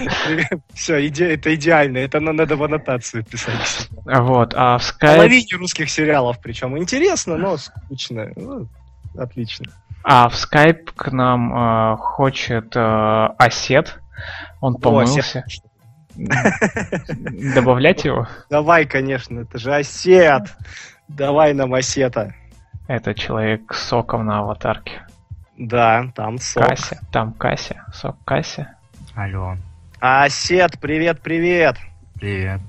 Все, 0.74 1.06
иде- 1.06 1.34
это 1.34 1.54
идеально. 1.54 1.98
Это 1.98 2.20
на- 2.20 2.32
надо 2.32 2.56
в 2.56 2.62
аннотацию 2.62 3.24
писать. 3.24 3.88
вот, 4.04 4.54
а 4.56 4.78
в 4.78 4.82
Skype... 4.82 5.16
Половине 5.16 5.56
русских 5.56 5.90
сериалов, 5.90 6.38
причем 6.40 6.78
интересно, 6.78 7.36
но 7.36 7.56
скучно. 7.56 8.30
Ну, 8.36 8.68
отлично. 9.18 9.66
А 10.04 10.28
в 10.28 10.34
Skype 10.34 10.90
к 10.96 11.10
нам 11.12 11.92
э, 11.92 11.96
хочет 11.96 12.74
э, 12.74 13.28
Осет. 13.38 13.98
Он 14.60 14.76
помылся. 14.76 15.44
Добавлять 17.54 18.04
его? 18.04 18.28
Давай, 18.48 18.86
конечно, 18.86 19.40
это 19.40 19.58
же 19.58 19.74
осет. 19.74 20.54
Давай 21.08 21.54
нам 21.54 21.74
осета. 21.74 22.34
Это 22.88 23.14
человек 23.14 23.72
с 23.72 23.82
соком 23.88 24.26
на 24.26 24.40
аватарке. 24.40 25.06
Да, 25.64 26.10
там 26.14 26.38
сок. 26.38 26.66
Кася. 26.68 27.00
Там 27.12 27.34
Кася. 27.34 27.84
Сок 27.92 28.16
Кася. 28.24 28.76
Алло, 29.14 29.56
Осет, 30.00 30.78
привет, 30.80 31.20
привет. 31.20 31.76
привет. 32.14 32.60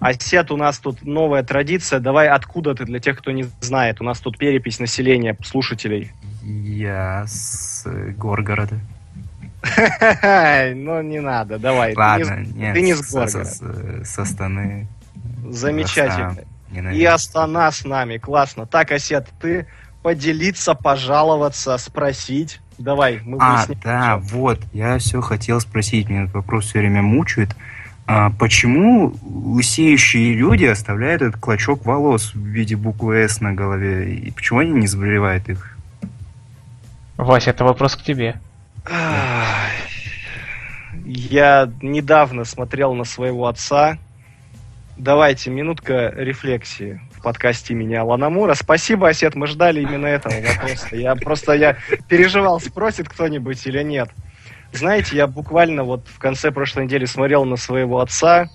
Осет, 0.00 0.50
у 0.50 0.56
нас 0.56 0.78
тут 0.78 1.02
новая 1.02 1.44
традиция. 1.44 2.00
Давай, 2.00 2.28
откуда 2.28 2.74
ты, 2.74 2.84
для 2.84 2.98
тех, 2.98 3.16
кто 3.18 3.30
не 3.30 3.44
знает. 3.60 4.00
У 4.00 4.04
нас 4.04 4.18
тут 4.18 4.36
перепись 4.38 4.80
населения, 4.80 5.36
слушателей. 5.44 6.10
Я 6.42 7.24
с 7.28 7.86
Горгорода. 8.16 8.80
Ну, 10.74 11.00
не 11.02 11.20
надо, 11.20 11.60
давай. 11.60 11.94
Ладно, 11.94 12.44
с- 12.44 12.48
нет, 12.56 12.74
Ты 12.74 12.82
не 12.82 12.94
с 12.94 13.12
Горгорода. 13.12 13.44
со- 13.44 14.04
со 14.04 14.22
Астаны. 14.22 14.88
Замечательно. 15.48 16.34
И. 16.92 17.04
Астана 17.04 17.70
с 17.70 17.84
нами, 17.84 18.18
классно. 18.18 18.66
Так, 18.66 18.90
Осет, 18.90 19.28
ты 19.40 19.68
поделиться, 20.02 20.74
пожаловаться, 20.74 21.76
спросить. 21.78 22.60
Давай, 22.78 23.20
мы 23.24 23.38
А, 23.40 23.66
да, 23.82 24.18
вот, 24.18 24.58
я 24.72 24.98
все 24.98 25.20
хотел 25.20 25.60
спросить, 25.60 26.08
меня 26.08 26.22
этот 26.22 26.34
вопрос 26.34 26.66
все 26.66 26.80
время 26.80 27.02
мучает. 27.02 27.54
А 28.06 28.30
почему 28.30 29.14
лысеющие 29.22 30.34
люди 30.34 30.64
оставляют 30.64 31.22
этот 31.22 31.40
клочок 31.40 31.84
волос 31.86 32.34
в 32.34 32.44
виде 32.44 32.74
буквы 32.74 33.22
«С» 33.22 33.40
на 33.40 33.52
голове? 33.52 34.14
И 34.14 34.30
почему 34.32 34.58
они 34.58 34.72
не 34.72 34.86
заболевают 34.88 35.48
их? 35.48 35.76
Вася, 37.16 37.50
это 37.50 37.64
вопрос 37.64 37.94
к 37.94 38.02
тебе. 38.02 38.40
Я 41.04 41.70
недавно 41.80 42.44
смотрел 42.44 42.94
на 42.94 43.04
своего 43.04 43.46
отца. 43.46 43.98
Давайте, 45.02 45.50
минутка 45.50 46.14
рефлексии 46.14 47.00
в 47.10 47.22
подкасте 47.22 47.72
имени 47.72 47.94
Алана 47.94 48.30
Мура. 48.30 48.54
Спасибо, 48.54 49.08
Осет, 49.08 49.34
мы 49.34 49.48
ждали 49.48 49.80
именно 49.80 50.06
этого 50.06 50.32
вопроса. 50.32 50.94
Я 50.94 51.16
просто 51.16 51.54
я 51.54 51.76
переживал, 52.08 52.60
спросит 52.60 53.08
кто-нибудь 53.08 53.66
или 53.66 53.82
нет. 53.82 54.10
Знаете, 54.70 55.16
я 55.16 55.26
буквально 55.26 55.82
вот 55.82 56.06
в 56.06 56.20
конце 56.20 56.52
прошлой 56.52 56.84
недели 56.84 57.04
смотрел 57.04 57.44
на 57.44 57.56
своего 57.56 57.98
отца 57.98 58.48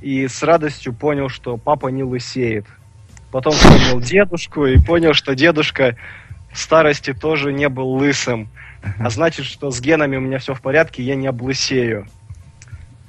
и 0.00 0.28
с 0.28 0.42
радостью 0.42 0.94
понял, 0.94 1.28
что 1.28 1.58
папа 1.58 1.88
не 1.88 2.04
лысеет. 2.04 2.64
Потом 3.30 3.52
вспомнил 3.52 4.00
дедушку 4.00 4.64
и 4.64 4.82
понял, 4.82 5.12
что 5.12 5.34
дедушка 5.34 5.94
в 6.50 6.58
старости 6.58 7.12
тоже 7.12 7.52
не 7.52 7.68
был 7.68 7.90
лысым. 7.90 8.48
А 8.98 9.10
значит, 9.10 9.44
что 9.44 9.70
с 9.70 9.78
генами 9.82 10.16
у 10.16 10.20
меня 10.20 10.38
все 10.38 10.54
в 10.54 10.62
порядке, 10.62 11.02
я 11.02 11.16
не 11.16 11.26
облысею. 11.26 12.06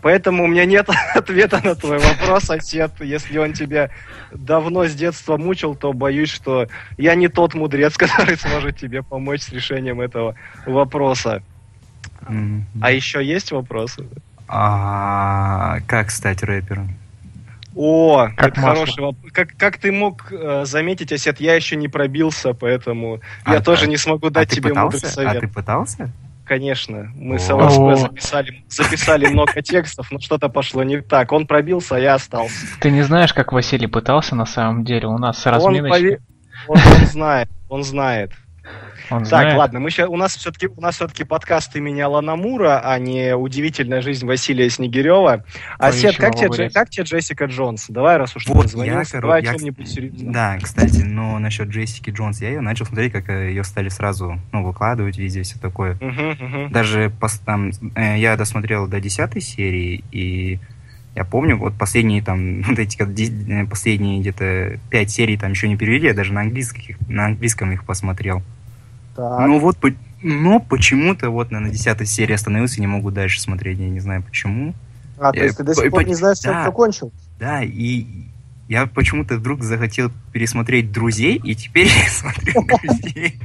Поэтому 0.02 0.44
у 0.44 0.48
меня 0.48 0.66
нет 0.66 0.88
ответа 1.16 1.62
на 1.64 1.76
твой 1.76 2.00
вопрос, 2.00 2.50
Осет. 2.50 2.92
Если 3.02 3.38
он 3.38 3.54
тебя 3.54 3.90
давно 4.32 4.86
с 4.88 4.94
детства 4.96 5.38
мучил, 5.38 5.76
то 5.76 5.94
боюсь, 5.94 6.30
что 6.32 6.68
я 6.98 7.16
не 7.16 7.28
тот 7.28 7.54
мудрец, 7.54 7.98
который 7.98 8.38
сможет 8.38 8.78
тебе 8.78 9.04
помочь 9.04 9.42
с 9.42 9.50
решением 9.50 10.02
этого 10.02 10.36
вопроса. 10.66 11.44
М. 12.28 12.66
А 12.82 12.92
еще 12.92 13.24
есть 13.24 13.52
вопросы? 13.52 14.06
А 14.48 15.78
как 15.88 16.12
стать 16.12 16.44
рэпером? 16.44 16.96
О, 17.74 18.28
Как 18.36 18.50
это 18.50 18.60
масло. 18.60 18.76
хороший 18.76 19.02
вопрос. 19.02 19.32
Как, 19.32 19.50
как 19.58 19.78
ты 19.78 19.94
мог 19.94 20.28
э, 20.30 20.66
заметить, 20.66 21.14
Осет, 21.14 21.40
я 21.40 21.56
еще 21.56 21.78
не 21.78 21.88
пробился, 21.88 22.54
поэтому 22.54 23.22
А, 23.46 23.54
я 23.54 23.62
тоже 23.62 23.86
а- 23.86 23.88
не 23.88 23.96
смогу 23.96 24.28
А 24.28 24.30
дать 24.30 24.50
ты 24.50 24.58
тебе 24.58 24.74
мудрый 24.74 25.00
пытался? 25.00 25.08
совет. 25.16 25.38
А 25.38 25.40
ты 25.40 25.48
пытался? 25.48 26.10
Конечно, 26.52 27.10
мы 27.16 27.40
с. 27.40 27.50
ЛСП 27.50 27.98
записали, 27.98 28.66
записали 28.68 29.26
много 29.28 29.62
текстов, 29.62 30.12
но 30.12 30.20
что-то 30.20 30.50
пошло 30.50 30.84
не 30.84 31.00
так. 31.00 31.32
Он 31.32 31.48
пробился, 31.48 31.96
а 31.96 32.00
я 32.00 32.16
остался. 32.16 32.54
Ты 32.82 32.92
не 32.92 33.04
знаешь, 33.04 33.34
как 33.34 33.54
Василий 33.54 33.88
пытался 33.88 34.36
на 34.36 34.46
самом 34.46 34.84
деле. 34.84 35.08
У 35.08 35.18
нас 35.18 35.48
Он, 35.48 35.54
разминочка. 35.54 35.98
пове- 35.98 36.20
он, 36.68 36.78
он 36.78 37.06
знает, 37.06 37.50
он 37.70 37.84
знает. 37.86 38.34
Он 39.10 39.20
Так, 39.20 39.28
знает. 39.28 39.58
ладно, 39.58 39.80
мы 39.80 39.90
ща- 39.90 40.08
у 40.08 40.16
нас 40.16 40.36
все-таки 40.36 40.68
у 40.68 40.80
нас 40.80 40.96
все-таки 40.96 41.24
подкаст 41.24 41.76
имени 41.76 42.00
Алана 42.02 42.36
Мура, 42.36 42.80
а 42.84 42.98
не 43.00 43.36
удивительная 43.36 44.02
жизнь 44.02 44.26
Василия 44.26 44.70
Снегирева. 44.70 45.44
А 45.80 45.92
Сет, 45.92 46.16
как 46.18 46.36
тебе, 46.36 46.70
как 46.70 46.90
тебе 46.90 47.04
Джессика 47.04 47.46
Джонс? 47.46 47.88
Давай, 47.90 48.18
раз 48.18 48.36
уж 48.36 48.46
ты 48.46 48.54
Вот, 48.54 48.64
дозвонился, 48.68 49.18
я, 49.18 49.22
давай 49.22 49.42
коро- 49.42 49.44
о 49.44 49.52
я, 49.52 49.58
чем-нибудь 49.58 49.88
серьезном. 49.90 50.32
Да, 50.32 50.58
кстати, 50.62 51.02
но 51.02 51.40
насчет 51.40 51.68
Джессики 51.70 52.12
Джонс, 52.12 52.42
я 52.42 52.50
ее 52.50 52.62
начал 52.62 52.86
смотреть, 52.86 53.12
как 53.12 53.30
э, 53.30 53.50
ее 53.50 53.64
стали 53.64 53.90
сразу, 53.90 54.40
ну, 54.52 54.64
выкладывать 54.64 55.18
везде, 55.18 55.42
все 55.44 55.60
такое. 55.60 55.98
Мгм, 56.00 56.30
мгм. 56.40 56.72
Даже 56.72 57.12
пос- 57.20 57.42
там, 57.46 57.72
э, 57.96 58.18
я 58.20 58.38
досмотрел 58.38 58.88
до 58.88 59.02
десятой 59.02 59.42
серии, 59.42 60.04
и 60.12 60.60
я 61.16 61.26
помню, 61.26 61.58
вот 61.58 61.74
последние 61.78 62.22
там, 62.22 62.62
вот 62.68 62.80
эти 62.80 62.98
э, 63.02 63.66
последние 63.68 64.22
где-то 64.22 64.80
пять 64.90 65.12
серий 65.12 65.38
там 65.38 65.52
еще 65.52 65.68
не 65.68 65.78
перевели, 65.78 66.08
я 66.08 66.14
даже 66.14 66.34
на, 66.34 66.42
английских, 66.42 66.98
на 67.08 67.26
английском 67.26 67.72
их 67.72 67.84
посмотрел. 67.84 68.42
Так. 69.16 69.48
Ну 69.48 69.60
вот, 69.60 69.78
но 70.22 70.60
почему-то 70.60 71.30
вот 71.30 71.52
на, 71.52 71.70
десятой 71.70 72.06
серии 72.08 72.34
остановился 72.34 72.78
и 72.78 72.82
не 72.82 72.88
могу 72.88 73.12
дальше 73.12 73.42
смотреть, 73.42 73.80
я 73.80 73.90
не 73.90 74.00
знаю 74.00 74.24
почему. 74.24 74.74
а, 75.20 75.32
то 75.32 75.44
есть 75.44 75.58
ты 75.58 75.64
до 75.64 75.76
сих 75.76 75.86
по- 75.86 75.90
пор 75.92 76.04
по- 76.04 76.08
не 76.08 76.16
знаешь, 76.16 76.40
чем 76.40 76.54
да. 76.54 76.62
все 76.62 76.72
кончил? 76.72 77.12
Да, 77.40 77.62
и 77.62 78.06
я 78.70 78.86
почему-то 78.86 79.36
вдруг 79.36 79.64
захотел 79.64 80.12
пересмотреть 80.32 80.92
«Друзей», 80.94 81.42
и 81.44 81.56
теперь 81.56 81.88
я 82.04 82.10
смотрю 82.10 82.66
«Друзей». 82.66 83.38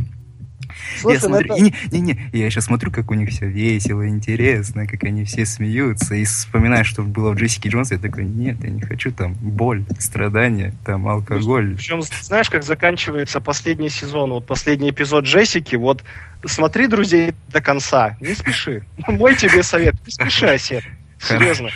Я 0.97 1.01
Слушай, 1.01 1.15
ну 1.23 1.29
смотрю, 1.29 1.55
это- 1.55 1.63
не, 1.63 1.75
не, 1.93 2.01
не, 2.01 2.31
я 2.33 2.51
сейчас 2.51 2.65
смотрю, 2.65 2.91
как 2.91 3.11
у 3.11 3.15
них 3.15 3.31
все 3.31 3.47
весело, 3.47 4.09
интересно, 4.09 4.87
как 4.87 5.05
они 5.05 5.25
все 5.25 5.47
смеются, 5.47 6.15
и 6.15 6.25
вспоминаю, 6.25 6.85
что 6.85 7.03
было 7.03 7.33
в 7.33 7.37
Джессике 7.37 7.69
Джонс, 7.69 7.91
я 7.93 7.99
такой, 7.99 8.25
нет, 8.25 8.57
я 8.63 8.71
не 8.71 8.81
хочу 8.81 9.13
там 9.13 9.35
боль, 9.35 9.85
страдания, 9.99 10.73
там 10.85 11.07
алкоголь. 11.09 11.75
Причем, 11.77 12.03
знаешь, 12.03 12.51
как 12.51 12.63
заканчивается 12.63 13.41
последний 13.41 13.89
сезон, 13.91 14.31
вот 14.31 14.47
последний 14.47 14.91
эпизод 14.91 15.25
Джессики, 15.25 15.77
вот 15.77 16.03
смотри, 16.45 16.87
друзей, 16.87 17.35
до 17.49 17.61
конца, 17.61 18.17
не 18.21 18.35
спеши. 18.35 18.85
Мой 19.09 19.35
тебе 19.37 19.63
совет, 19.63 19.95
не 20.07 20.13
спеши, 20.13 20.47
Осет. 20.47 20.85
Серьезно. 21.21 21.71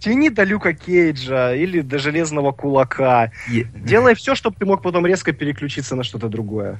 Тяни 0.00 0.28
до 0.28 0.44
Люка 0.44 0.74
Кейджа 0.74 1.54
или 1.54 1.80
до 1.80 1.98
Железного 1.98 2.52
Кулака. 2.52 3.30
Е- 3.48 3.66
Делай 3.74 4.14
все, 4.16 4.34
чтобы 4.34 4.56
ты 4.58 4.66
мог 4.66 4.82
потом 4.82 5.06
резко 5.06 5.32
переключиться 5.32 5.96
на 5.96 6.04
что-то 6.04 6.28
другое. 6.28 6.78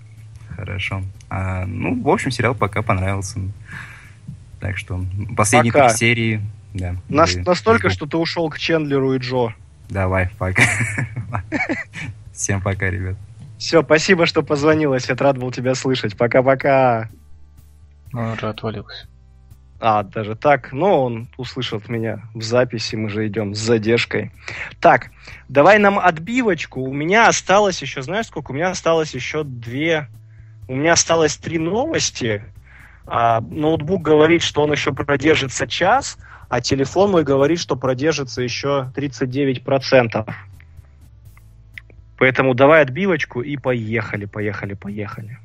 Хорошо. 0.56 1.02
А, 1.28 1.64
ну, 1.66 2.00
в 2.00 2.08
общем, 2.08 2.30
сериал 2.30 2.54
пока 2.54 2.82
понравился. 2.82 3.40
Так 4.60 4.78
что 4.78 5.04
последние 5.36 5.72
Пока. 5.72 5.88
три 5.88 5.96
серии, 5.98 6.40
да. 6.72 6.96
Нас- 7.08 7.34
вы- 7.34 7.42
настолько, 7.42 7.88
жду. 7.88 7.96
что 7.96 8.06
ты 8.06 8.16
ушел 8.16 8.48
к 8.48 8.58
Чендлеру 8.58 9.14
и 9.14 9.18
Джо. 9.18 9.52
Давай, 9.90 10.30
пока. 10.38 10.62
Всем 12.32 12.60
пока, 12.60 12.88
ребят. 12.88 13.16
Все, 13.58 13.82
спасибо, 13.82 14.26
что 14.26 14.42
позвонил, 14.42 14.92
Осет, 14.92 15.20
рад 15.20 15.38
был 15.38 15.50
тебя 15.52 15.74
слышать. 15.74 16.16
Пока-пока. 16.16 17.08
Ну, 18.12 18.20
Он 18.20 18.32
уже 18.32 18.48
отвалился. 18.48 19.06
А, 19.80 20.02
даже 20.02 20.34
так. 20.34 20.72
Но 20.72 21.04
он 21.04 21.28
услышал 21.36 21.82
меня 21.88 22.22
в 22.32 22.42
записи, 22.42 22.96
мы 22.96 23.10
же 23.10 23.26
идем 23.26 23.54
с 23.54 23.58
задержкой. 23.58 24.30
Так, 24.80 25.10
давай 25.48 25.78
нам 25.78 25.98
отбивочку. 25.98 26.80
У 26.80 26.92
меня 26.92 27.28
осталось 27.28 27.82
еще, 27.82 28.00
знаешь 28.02 28.26
сколько? 28.26 28.52
У 28.52 28.54
меня 28.54 28.70
осталось 28.70 29.14
еще 29.14 29.44
две... 29.44 30.08
У 30.66 30.74
меня 30.74 30.94
осталось 30.94 31.36
три 31.36 31.58
новости. 31.58 32.42
А, 33.06 33.40
ноутбук 33.40 34.02
говорит, 34.02 34.42
что 34.42 34.62
он 34.62 34.72
еще 34.72 34.92
продержится 34.92 35.66
час, 35.66 36.16
а 36.48 36.60
телефон 36.60 37.10
мой 37.10 37.22
говорит, 37.22 37.58
что 37.58 37.76
продержится 37.76 38.40
еще 38.40 38.90
39%. 38.96 40.34
Поэтому 42.16 42.54
давай 42.54 42.82
отбивочку 42.82 43.42
и 43.42 43.56
поехали, 43.56 44.24
поехали, 44.24 44.74
поехали. 44.74 45.38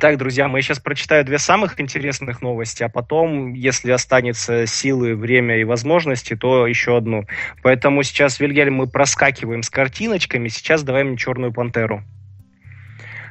Так, 0.00 0.16
друзья, 0.16 0.48
мы 0.48 0.62
сейчас 0.62 0.78
прочитаю 0.78 1.26
две 1.26 1.38
самых 1.38 1.78
интересных 1.78 2.40
новости, 2.40 2.82
а 2.82 2.88
потом, 2.88 3.52
если 3.52 3.90
останется 3.90 4.64
силы, 4.64 5.14
время 5.14 5.60
и 5.60 5.64
возможности, 5.64 6.34
то 6.34 6.66
еще 6.66 6.96
одну. 6.96 7.26
Поэтому 7.62 8.02
сейчас, 8.02 8.40
Вильгельм, 8.40 8.76
мы 8.76 8.86
проскакиваем 8.86 9.62
с 9.62 9.68
картиночками. 9.68 10.48
Сейчас 10.48 10.84
давай 10.84 11.04
мне 11.04 11.18
черную 11.18 11.52
пантеру. 11.52 12.02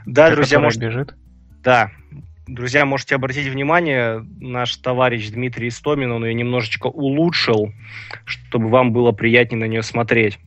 Да, 0.06 0.30
Та, 0.30 0.36
друзья, 0.36 0.60
может... 0.60 0.80
бежит. 0.80 1.16
Да. 1.64 1.90
Друзья, 2.46 2.86
можете 2.86 3.16
обратить 3.16 3.48
внимание, 3.48 4.24
наш 4.40 4.76
товарищ 4.76 5.28
Дмитрий 5.30 5.70
Истомин, 5.70 6.12
он 6.12 6.24
ее 6.24 6.36
немножечко 6.36 6.86
улучшил, 6.86 7.74
чтобы 8.26 8.70
вам 8.70 8.94
было 8.94 9.12
приятнее 9.12 9.60
на 9.60 9.66
нее 9.66 9.82
смотреть. 9.82 10.38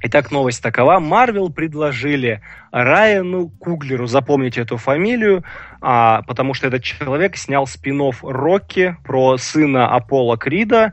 Итак, 0.00 0.30
новость 0.30 0.62
такова. 0.62 1.00
Марвел 1.00 1.50
предложили 1.50 2.40
Райану 2.70 3.48
Куглеру, 3.48 4.06
запомните 4.06 4.60
эту 4.60 4.76
фамилию, 4.76 5.42
а, 5.80 6.22
потому 6.22 6.54
что 6.54 6.68
этот 6.68 6.84
человек 6.84 7.36
снял 7.36 7.66
спин 7.66 8.00
Рокки 8.22 8.96
про 9.04 9.36
сына 9.38 9.92
Аполло 9.92 10.36
Крида, 10.36 10.92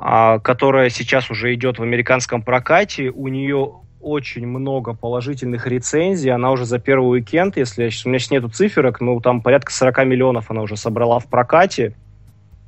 а, 0.00 0.40
которая 0.40 0.90
сейчас 0.90 1.30
уже 1.30 1.54
идет 1.54 1.78
в 1.78 1.84
американском 1.84 2.42
прокате. 2.42 3.10
У 3.10 3.28
нее 3.28 3.74
очень 4.00 4.48
много 4.48 4.92
положительных 4.92 5.68
рецензий. 5.68 6.32
Она 6.32 6.50
уже 6.50 6.64
за 6.64 6.80
первый 6.80 7.20
уикенд, 7.20 7.56
если 7.56 7.90
у 8.04 8.08
меня 8.08 8.18
сейчас 8.18 8.30
нету 8.32 8.48
циферок, 8.48 9.00
ну 9.00 9.20
там 9.20 9.40
порядка 9.40 9.72
40 9.72 10.04
миллионов 10.04 10.50
она 10.50 10.62
уже 10.62 10.76
собрала 10.76 11.20
в 11.20 11.28
прокате 11.28 11.94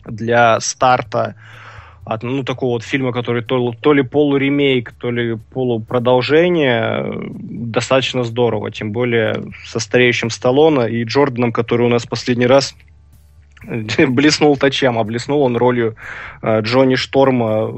для 0.06 0.60
старта 0.60 1.34
от 2.04 2.22
ну, 2.22 2.44
такого 2.44 2.72
вот 2.72 2.84
фильма, 2.84 3.12
который 3.12 3.42
то, 3.42 3.72
то 3.80 3.92
ли 3.92 4.02
полуремейк, 4.02 4.92
то 4.92 5.10
ли 5.10 5.36
полупродолжение, 5.52 7.12
достаточно 7.34 8.24
здорово. 8.24 8.70
Тем 8.70 8.92
более 8.92 9.52
со 9.64 9.80
стареющим 9.80 10.30
Сталлоне 10.30 10.90
и 10.90 11.04
Джорданом, 11.04 11.52
который 11.52 11.86
у 11.86 11.90
нас 11.90 12.06
последний 12.06 12.46
раз 12.46 12.74
э, 13.66 14.06
блеснул 14.06 14.56
тачем, 14.56 14.98
а 14.98 15.04
блеснул 15.04 15.42
он 15.42 15.56
ролью 15.56 15.96
э, 16.42 16.60
Джонни 16.60 16.96
Шторма 16.96 17.68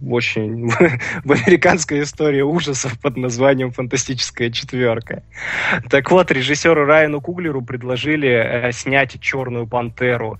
в 0.00 0.12
очень 0.12 0.68
в 1.24 1.32
американской 1.32 2.02
истории 2.02 2.42
ужасов 2.42 2.98
под 3.00 3.16
названием 3.16 3.70
«Фантастическая 3.70 4.50
четверка». 4.50 5.22
Так 5.88 6.10
вот, 6.10 6.30
режиссеру 6.30 6.84
Райану 6.84 7.20
Куглеру 7.20 7.62
предложили 7.62 8.28
э, 8.28 8.72
снять 8.72 9.20
«Черную 9.20 9.66
пантеру», 9.66 10.38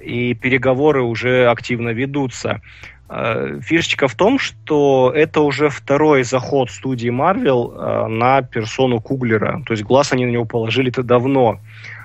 и 0.00 0.34
переговоры 0.34 1.02
уже 1.02 1.46
активно 1.46 1.90
ведутся. 1.90 2.60
Э, 3.08 3.58
Фишечка 3.62 4.08
в 4.08 4.14
том, 4.14 4.38
что 4.38 5.12
это 5.14 5.40
уже 5.40 5.70
второй 5.70 6.24
заход 6.24 6.70
студии 6.70 7.10
Marvel 7.10 7.74
э, 7.74 8.06
на 8.08 8.42
персону 8.42 9.00
Куглера. 9.00 9.62
То 9.66 9.72
есть 9.72 9.84
глаз 9.84 10.12
они 10.12 10.26
на 10.26 10.30
него 10.30 10.44
положили-то 10.44 11.02
давно. 11.02 11.60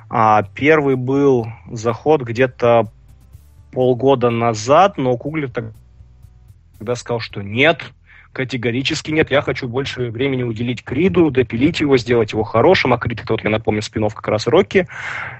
А 0.10 0.44
первый 0.56 0.96
был 0.96 1.48
заход 1.72 2.22
где-то 2.22 2.88
полгода 3.72 4.30
назад, 4.30 4.98
но 4.98 5.18
Куглер 5.18 5.50
тогда 5.50 6.96
сказал, 6.96 7.20
что 7.20 7.42
нет, 7.42 7.82
категорически 8.34 9.12
нет, 9.12 9.32
я 9.32 9.42
хочу 9.42 9.68
больше 9.68 10.10
времени 10.10 10.44
уделить 10.44 10.84
Криду, 10.84 11.30
допилить 11.30 11.80
его, 11.80 11.98
сделать 11.98 12.34
его 12.34 12.44
хорошим, 12.44 12.92
а 12.94 12.98
Крид 12.98 13.22
это 13.22 13.34
вот, 13.34 13.44
я 13.44 13.50
напомню, 13.50 13.82
спинов 13.82 14.16
как 14.16 14.28
раз 14.28 14.48
Рокки. 14.48 14.88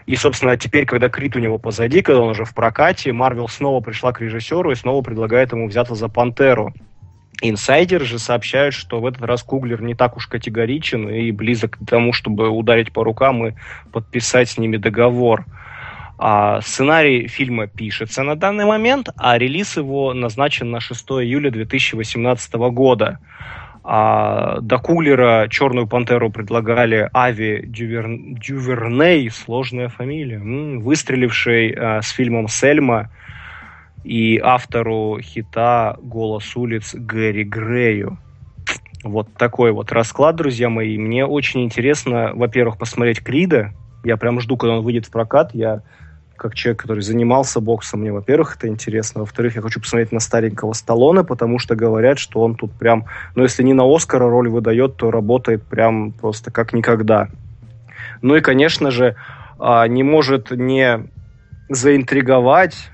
И, 0.06 0.16
собственно, 0.16 0.56
теперь, 0.56 0.86
когда 0.86 1.10
Крид 1.10 1.36
у 1.36 1.40
него 1.40 1.58
позади, 1.58 2.02
когда 2.02 2.22
он 2.22 2.30
уже 2.30 2.46
в 2.46 2.54
прокате, 2.54 3.12
Марвел 3.12 3.50
снова 3.50 3.82
пришла 3.82 4.14
к 4.14 4.22
режиссеру 4.22 4.72
и 4.72 4.76
снова 4.76 5.02
предлагает 5.02 5.52
ему 5.52 5.68
взяться 5.68 5.96
за 5.96 6.08
Пантеру. 6.08 6.74
Инсайдеры 7.42 8.06
же 8.06 8.20
сообщают, 8.20 8.74
что 8.74 9.02
в 9.02 9.06
этот 9.06 9.24
раз 9.24 9.44
Куглер 9.44 9.82
не 9.82 9.96
так 9.96 10.16
уж 10.16 10.28
категоричен 10.28 11.10
и 11.10 11.32
близок 11.32 11.78
к 11.78 11.86
тому, 11.86 12.14
чтобы 12.14 12.50
ударить 12.50 12.94
по 12.94 13.04
рукам 13.04 13.48
и 13.48 13.54
подписать 13.92 14.50
с 14.50 14.58
ними 14.58 14.78
договор. 14.78 15.44
Сценарий 16.62 17.28
фильма 17.28 17.68
пишется 17.68 18.24
на 18.24 18.36
данный 18.36 18.66
момент, 18.66 19.10
а 19.18 19.38
релиз 19.38 19.78
его 19.78 20.14
назначен 20.14 20.72
на 20.72 20.80
6 20.80 21.04
июля 21.22 21.52
2018 21.52 22.54
года. 22.54 23.20
А 23.86 24.62
до 24.62 24.78
Куглера 24.78 25.48
«Черную 25.50 25.88
пантеру» 25.88 26.32
предлагали 26.32 27.10
Ави 27.14 27.64
Дювер... 27.66 28.08
Дюверней, 28.40 29.30
сложная 29.30 29.90
фамилия, 29.90 30.40
выстреливший 30.80 31.72
а, 31.72 32.02
с 32.02 32.10
фильмом 32.10 32.48
«Сельма», 32.48 33.10
и 34.04 34.38
автору 34.38 35.20
хита 35.22 35.98
«Голос 36.02 36.56
улиц» 36.56 36.94
Гэри 36.94 37.44
Грею. 37.44 38.18
Вот 39.04 39.34
такой 39.34 39.72
вот 39.72 39.92
расклад, 39.92 40.36
друзья 40.36 40.70
мои. 40.70 40.98
Мне 40.98 41.26
очень 41.26 41.64
интересно, 41.64 42.32
во-первых, 42.34 42.78
посмотреть 42.78 43.22
Крида. 43.22 43.74
Я 44.04 44.18
прям 44.18 44.40
жду, 44.40 44.58
когда 44.58 44.78
он 44.78 44.84
выйдет 44.84 45.06
в 45.06 45.12
прокат. 45.12 45.54
Я 45.54 45.82
как 46.44 46.56
человек, 46.56 46.82
который 46.82 47.02
занимался 47.02 47.62
боксом, 47.62 48.02
мне, 48.02 48.12
во-первых, 48.12 48.58
это 48.58 48.68
интересно. 48.68 49.22
Во-вторых, 49.22 49.56
я 49.56 49.62
хочу 49.62 49.80
посмотреть 49.80 50.12
на 50.12 50.20
старенького 50.20 50.74
Сталлоне, 50.74 51.24
потому 51.24 51.58
что 51.58 51.74
говорят, 51.74 52.20
что 52.20 52.42
он 52.42 52.56
тут 52.56 52.74
прям, 52.74 53.06
ну, 53.36 53.44
если 53.44 53.64
не 53.64 53.74
на 53.74 53.84
Оскара 53.86 54.30
роль 54.30 54.50
выдает, 54.50 54.98
то 54.98 55.10
работает 55.10 55.64
прям 55.64 56.12
просто 56.12 56.52
как 56.52 56.74
никогда. 56.74 57.30
Ну 58.22 58.36
и, 58.36 58.42
конечно 58.42 58.92
же, 58.92 59.16
а, 59.58 59.88
не 59.88 60.04
может 60.04 60.52
не 60.52 61.08
заинтриговать 61.70 62.92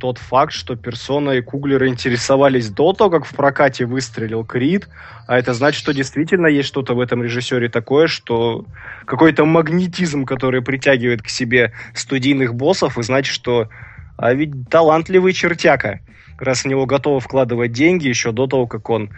тот 0.00 0.18
факт, 0.18 0.52
что 0.52 0.74
персона 0.76 1.32
и 1.32 1.42
Куглера 1.42 1.86
интересовались 1.86 2.70
до 2.70 2.92
того, 2.92 3.10
как 3.10 3.24
в 3.26 3.34
прокате 3.34 3.84
выстрелил 3.84 4.44
Крид, 4.44 4.88
а 5.28 5.38
это 5.38 5.54
значит, 5.54 5.78
что 5.78 5.92
действительно 5.92 6.46
есть 6.46 6.68
что-то 6.68 6.94
в 6.94 7.00
этом 7.00 7.22
режиссере 7.22 7.68
такое, 7.68 8.06
что 8.06 8.64
какой-то 9.04 9.44
магнетизм, 9.44 10.24
который 10.24 10.62
притягивает 10.62 11.22
к 11.22 11.28
себе 11.28 11.72
студийных 11.94 12.54
боссов, 12.54 12.98
и 12.98 13.02
значит, 13.02 13.32
что 13.32 13.68
а 14.16 14.34
ведь 14.34 14.68
талантливый 14.68 15.32
чертяка, 15.32 16.00
раз 16.38 16.62
в 16.62 16.66
него 16.66 16.86
готовы 16.86 17.20
вкладывать 17.20 17.72
деньги 17.72 18.08
еще 18.08 18.32
до 18.32 18.46
того, 18.46 18.66
как 18.66 18.90
он 18.90 19.10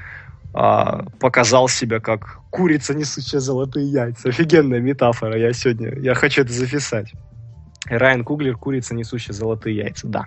а, 0.55 1.05
показал 1.19 1.69
себя 1.69 2.01
как 2.01 2.41
курица, 2.51 2.95
несущая 2.95 3.41
золотые 3.41 3.87
яйца. 3.91 4.29
Офигенная 4.29 4.81
метафора, 4.81 5.39
я 5.39 5.53
сегодня, 5.53 5.99
я 5.99 6.15
хочу 6.15 6.43
это 6.43 6.53
записать. 6.53 7.13
Райан 7.87 8.23
Куглер, 8.23 8.57
курица, 8.57 8.95
несущая 8.95 9.35
золотые 9.35 9.77
яйца, 9.77 10.07
да. 10.07 10.27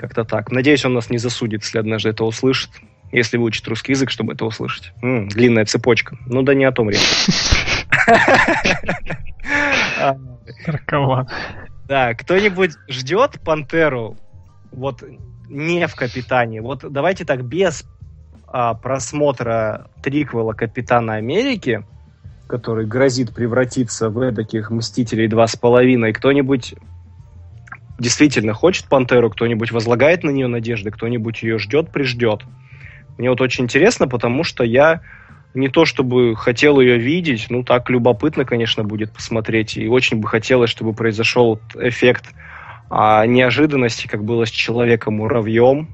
Как-то 0.00 0.24
так. 0.24 0.50
Надеюсь, 0.50 0.82
он 0.86 0.94
нас 0.94 1.10
не 1.10 1.18
засудит, 1.18 1.62
если 1.62 1.78
однажды 1.78 2.08
это 2.08 2.24
услышит. 2.24 2.70
Если 3.12 3.36
выучит 3.36 3.68
русский 3.68 3.92
язык, 3.92 4.10
чтобы 4.10 4.32
это 4.32 4.46
услышать. 4.46 4.94
М, 5.02 5.28
длинная 5.28 5.66
цепочка. 5.66 6.16
Ну 6.24 6.40
да 6.40 6.54
не 6.54 6.64
о 6.64 6.72
том 6.72 6.88
речь. 6.88 7.26
Наркоман. 10.66 11.28
Да, 11.86 12.14
кто-нибудь 12.14 12.70
ждет 12.88 13.40
Пантеру 13.44 14.16
вот 14.72 15.04
не 15.50 15.86
в 15.86 15.94
Капитане? 15.94 16.62
Вот 16.62 16.90
давайте 16.90 17.26
так, 17.26 17.44
без 17.44 17.84
а, 18.46 18.72
просмотра 18.72 19.90
триквела 20.02 20.54
Капитана 20.54 21.16
Америки, 21.16 21.84
который 22.46 22.86
грозит 22.86 23.34
превратиться 23.34 24.08
в 24.08 24.32
таких 24.32 24.70
Мстителей 24.70 25.28
два 25.28 25.46
с 25.46 25.56
половиной, 25.56 26.14
кто-нибудь 26.14 26.74
действительно 28.00 28.54
хочет 28.54 28.86
Пантеру, 28.88 29.30
кто-нибудь 29.30 29.70
возлагает 29.70 30.24
на 30.24 30.30
нее 30.30 30.46
надежды, 30.46 30.90
кто-нибудь 30.90 31.42
ее 31.42 31.58
ждет, 31.58 31.90
приждет. 31.90 32.42
Мне 33.18 33.30
вот 33.30 33.40
очень 33.40 33.64
интересно, 33.64 34.08
потому 34.08 34.44
что 34.44 34.64
я 34.64 35.02
не 35.54 35.68
то 35.68 35.84
чтобы 35.84 36.36
хотел 36.36 36.80
ее 36.80 36.98
видеть, 36.98 37.46
ну 37.50 37.62
так 37.64 37.90
любопытно, 37.90 38.44
конечно, 38.44 38.84
будет 38.84 39.12
посмотреть, 39.12 39.76
и 39.76 39.88
очень 39.88 40.18
бы 40.18 40.28
хотелось, 40.28 40.70
чтобы 40.70 40.92
произошел 40.92 41.60
эффект 41.76 42.30
а, 42.88 43.26
неожиданности, 43.26 44.06
как 44.06 44.24
было 44.24 44.44
с 44.44 44.50
Человеком-муравьем, 44.50 45.88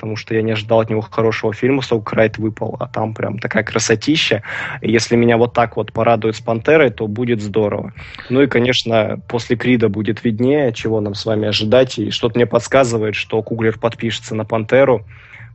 потому 0.00 0.16
что 0.16 0.34
я 0.34 0.40
не 0.40 0.52
ожидал 0.52 0.80
от 0.80 0.88
него 0.88 1.02
хорошего 1.02 1.52
фильма, 1.52 1.82
столько 1.82 2.12
Крайт 2.12 2.38
выпал, 2.38 2.74
а 2.80 2.86
там 2.86 3.12
прям 3.12 3.38
такая 3.38 3.62
красотища. 3.62 4.42
И 4.80 4.90
если 4.90 5.14
меня 5.14 5.36
вот 5.36 5.52
так 5.52 5.76
вот 5.76 5.92
порадует 5.92 6.36
с 6.36 6.40
Пантерой, 6.40 6.88
то 6.88 7.06
будет 7.06 7.42
здорово. 7.42 7.92
Ну 8.30 8.40
и, 8.40 8.46
конечно, 8.46 9.20
после 9.28 9.56
Крида 9.56 9.90
будет 9.90 10.24
виднее, 10.24 10.72
чего 10.72 11.02
нам 11.02 11.14
с 11.14 11.26
вами 11.26 11.48
ожидать, 11.48 11.98
и 11.98 12.10
что-то 12.10 12.38
мне 12.38 12.46
подсказывает, 12.46 13.14
что 13.14 13.42
Куглер 13.42 13.78
подпишется 13.78 14.34
на 14.34 14.46
Пантеру, 14.46 15.04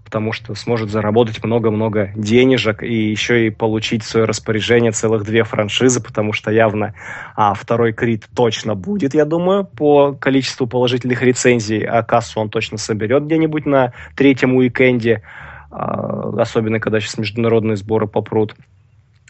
потому 0.05 0.31
что 0.31 0.53
сможет 0.53 0.91
заработать 0.91 1.43
много-много 1.43 2.11
денежек 2.15 2.83
и 2.83 3.09
еще 3.09 3.47
и 3.47 3.49
получить 3.49 4.03
в 4.03 4.07
свое 4.07 4.25
распоряжение 4.25 4.91
целых 4.91 5.25
две 5.25 5.43
франшизы, 5.43 5.99
потому 5.99 6.31
что 6.31 6.51
явно 6.51 6.93
а, 7.35 7.55
второй 7.55 7.91
Крид 7.91 8.27
точно 8.33 8.75
будет, 8.75 9.15
я 9.15 9.25
думаю, 9.25 9.65
по 9.65 10.13
количеству 10.13 10.67
положительных 10.67 11.23
рецензий, 11.23 11.83
а 11.83 12.03
кассу 12.03 12.39
он 12.39 12.49
точно 12.49 12.77
соберет 12.77 13.25
где-нибудь 13.25 13.65
на 13.65 13.93
третьем 14.15 14.55
уикенде, 14.55 15.23
а, 15.71 16.31
особенно 16.39 16.79
когда 16.79 16.99
сейчас 16.99 17.17
международные 17.17 17.75
сборы 17.75 18.07
попрут. 18.07 18.55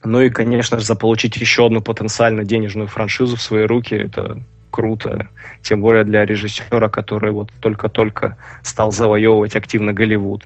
Ну 0.03 0.21
и, 0.21 0.29
конечно 0.29 0.77
же, 0.77 0.85
заполучить 0.85 1.37
еще 1.37 1.65
одну 1.65 1.81
потенциально 1.81 2.43
денежную 2.43 2.89
франшизу 2.89 3.37
в 3.37 3.41
свои 3.41 3.63
руки, 3.63 3.95
это 3.95 4.43
круто. 4.75 5.29
Тем 5.61 5.79
более 5.79 6.03
для 6.03 6.25
режиссера, 6.25 6.89
который 6.89 7.31
вот 7.31 7.49
только-только 7.61 8.37
стал 8.61 8.91
завоевывать 8.91 9.55
активно 9.55 9.93
Голливуд. 9.93 10.45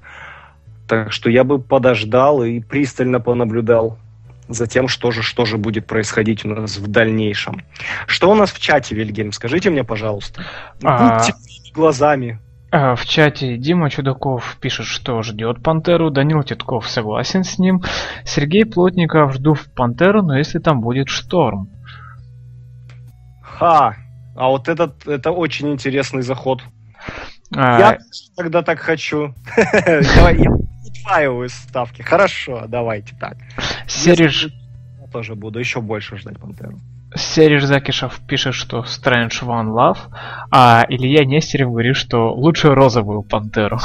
Так 0.88 1.12
что 1.12 1.32
я 1.32 1.44
бы 1.44 1.60
подождал 1.60 2.44
и 2.44 2.60
пристально 2.60 3.20
понаблюдал 3.20 3.98
за 4.48 4.68
тем, 4.68 4.88
что 4.88 5.10
же, 5.10 5.24
что 5.24 5.46
же 5.46 5.58
будет 5.58 5.88
происходить 5.88 6.46
у 6.46 6.50
нас 6.50 6.78
в 6.78 6.88
дальнейшем. 6.88 7.64
Что 8.06 8.30
у 8.30 8.36
нас 8.36 8.52
в 8.52 8.60
чате, 8.60 8.94
Вильгельм? 8.94 9.32
Скажите 9.32 9.72
мне, 9.72 9.84
пожалуйста. 9.84 10.44
А. 10.84 11.18
Будьте 11.18 11.34
глазами. 11.74 12.40
А, 12.72 12.96
В 12.96 13.06
чате 13.06 13.58
Дима 13.58 13.90
Чудаков 13.90 14.58
пишет, 14.62 14.86
что 14.86 15.24
ждет 15.24 15.64
Пантеру, 15.64 16.12
Данил 16.12 16.44
Титков 16.44 16.88
согласен 16.88 17.44
с 17.44 17.58
ним, 17.58 17.82
Сергей 18.26 18.64
Плотников 18.64 19.34
жду 19.34 19.56
в 19.56 19.66
Пантеру, 19.74 20.22
но 20.22 20.38
если 20.38 20.60
там 20.60 20.82
будет 20.82 21.10
шторм. 21.10 21.68
Ха! 23.42 23.96
А 24.40 24.48
вот 24.48 24.70
этот, 24.70 25.06
это 25.06 25.32
очень 25.32 25.70
интересный 25.70 26.22
заход. 26.22 26.64
А, 27.54 27.78
Я 27.78 27.98
тогда 28.38 28.62
так 28.62 28.80
хочу. 28.80 29.36
Давай, 30.16 30.38
я 30.38 30.50
удваиваю 30.50 31.50
ставки. 31.50 32.02
Хорошо, 32.02 32.64
давайте 32.68 33.18
так. 33.20 33.36
Сереж, 33.86 34.48
Я 35.02 35.08
тоже 35.12 35.36
буду 35.36 35.60
еще 35.60 35.82
больше 35.82 36.16
ждать 36.16 36.40
Пантеру. 36.40 36.80
Сереж 37.16 37.66
Закишев 37.66 38.22
пишет, 38.30 38.54
что 38.54 38.80
Strange 38.80 39.42
One 39.42 39.74
Love, 39.74 39.98
а 40.52 40.86
Илья 40.88 41.26
Нестерев 41.26 41.68
говорит, 41.68 41.98
что 41.98 42.34
лучше 42.34 42.74
розовую 42.74 43.24
Пантеру. 43.24 43.78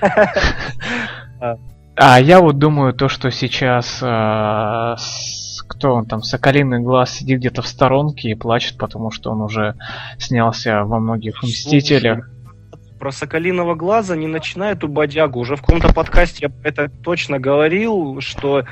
А 2.00 2.20
я 2.20 2.40
вот 2.40 2.58
думаю, 2.58 2.94
то, 2.94 3.08
что 3.08 3.32
сейчас 3.32 3.98
а, 4.02 4.94
кто 5.68 5.94
он 5.94 6.06
там, 6.06 6.22
Соколиный 6.22 6.80
глаз 6.80 7.18
сидит 7.18 7.38
где-то 7.38 7.62
в 7.62 7.68
сторонке 7.68 8.30
и 8.30 8.34
плачет, 8.34 8.78
потому 8.78 9.10
что 9.10 9.30
он 9.30 9.42
уже 9.42 9.74
снялся 10.18 10.84
во 10.84 10.98
многих 10.98 11.42
Мстителях. 11.42 12.28
Про 12.98 13.12
Соколиного 13.12 13.76
глаза 13.76 14.16
не 14.16 14.26
начинай 14.26 14.72
эту 14.72 14.88
бодягу. 14.88 15.38
Уже 15.38 15.54
в 15.54 15.60
каком-то 15.60 15.92
подкасте 15.92 16.46
я 16.46 16.68
это 16.68 16.88
точно 16.88 17.38
говорил, 17.38 18.20
что 18.20 18.60
э, 18.60 18.64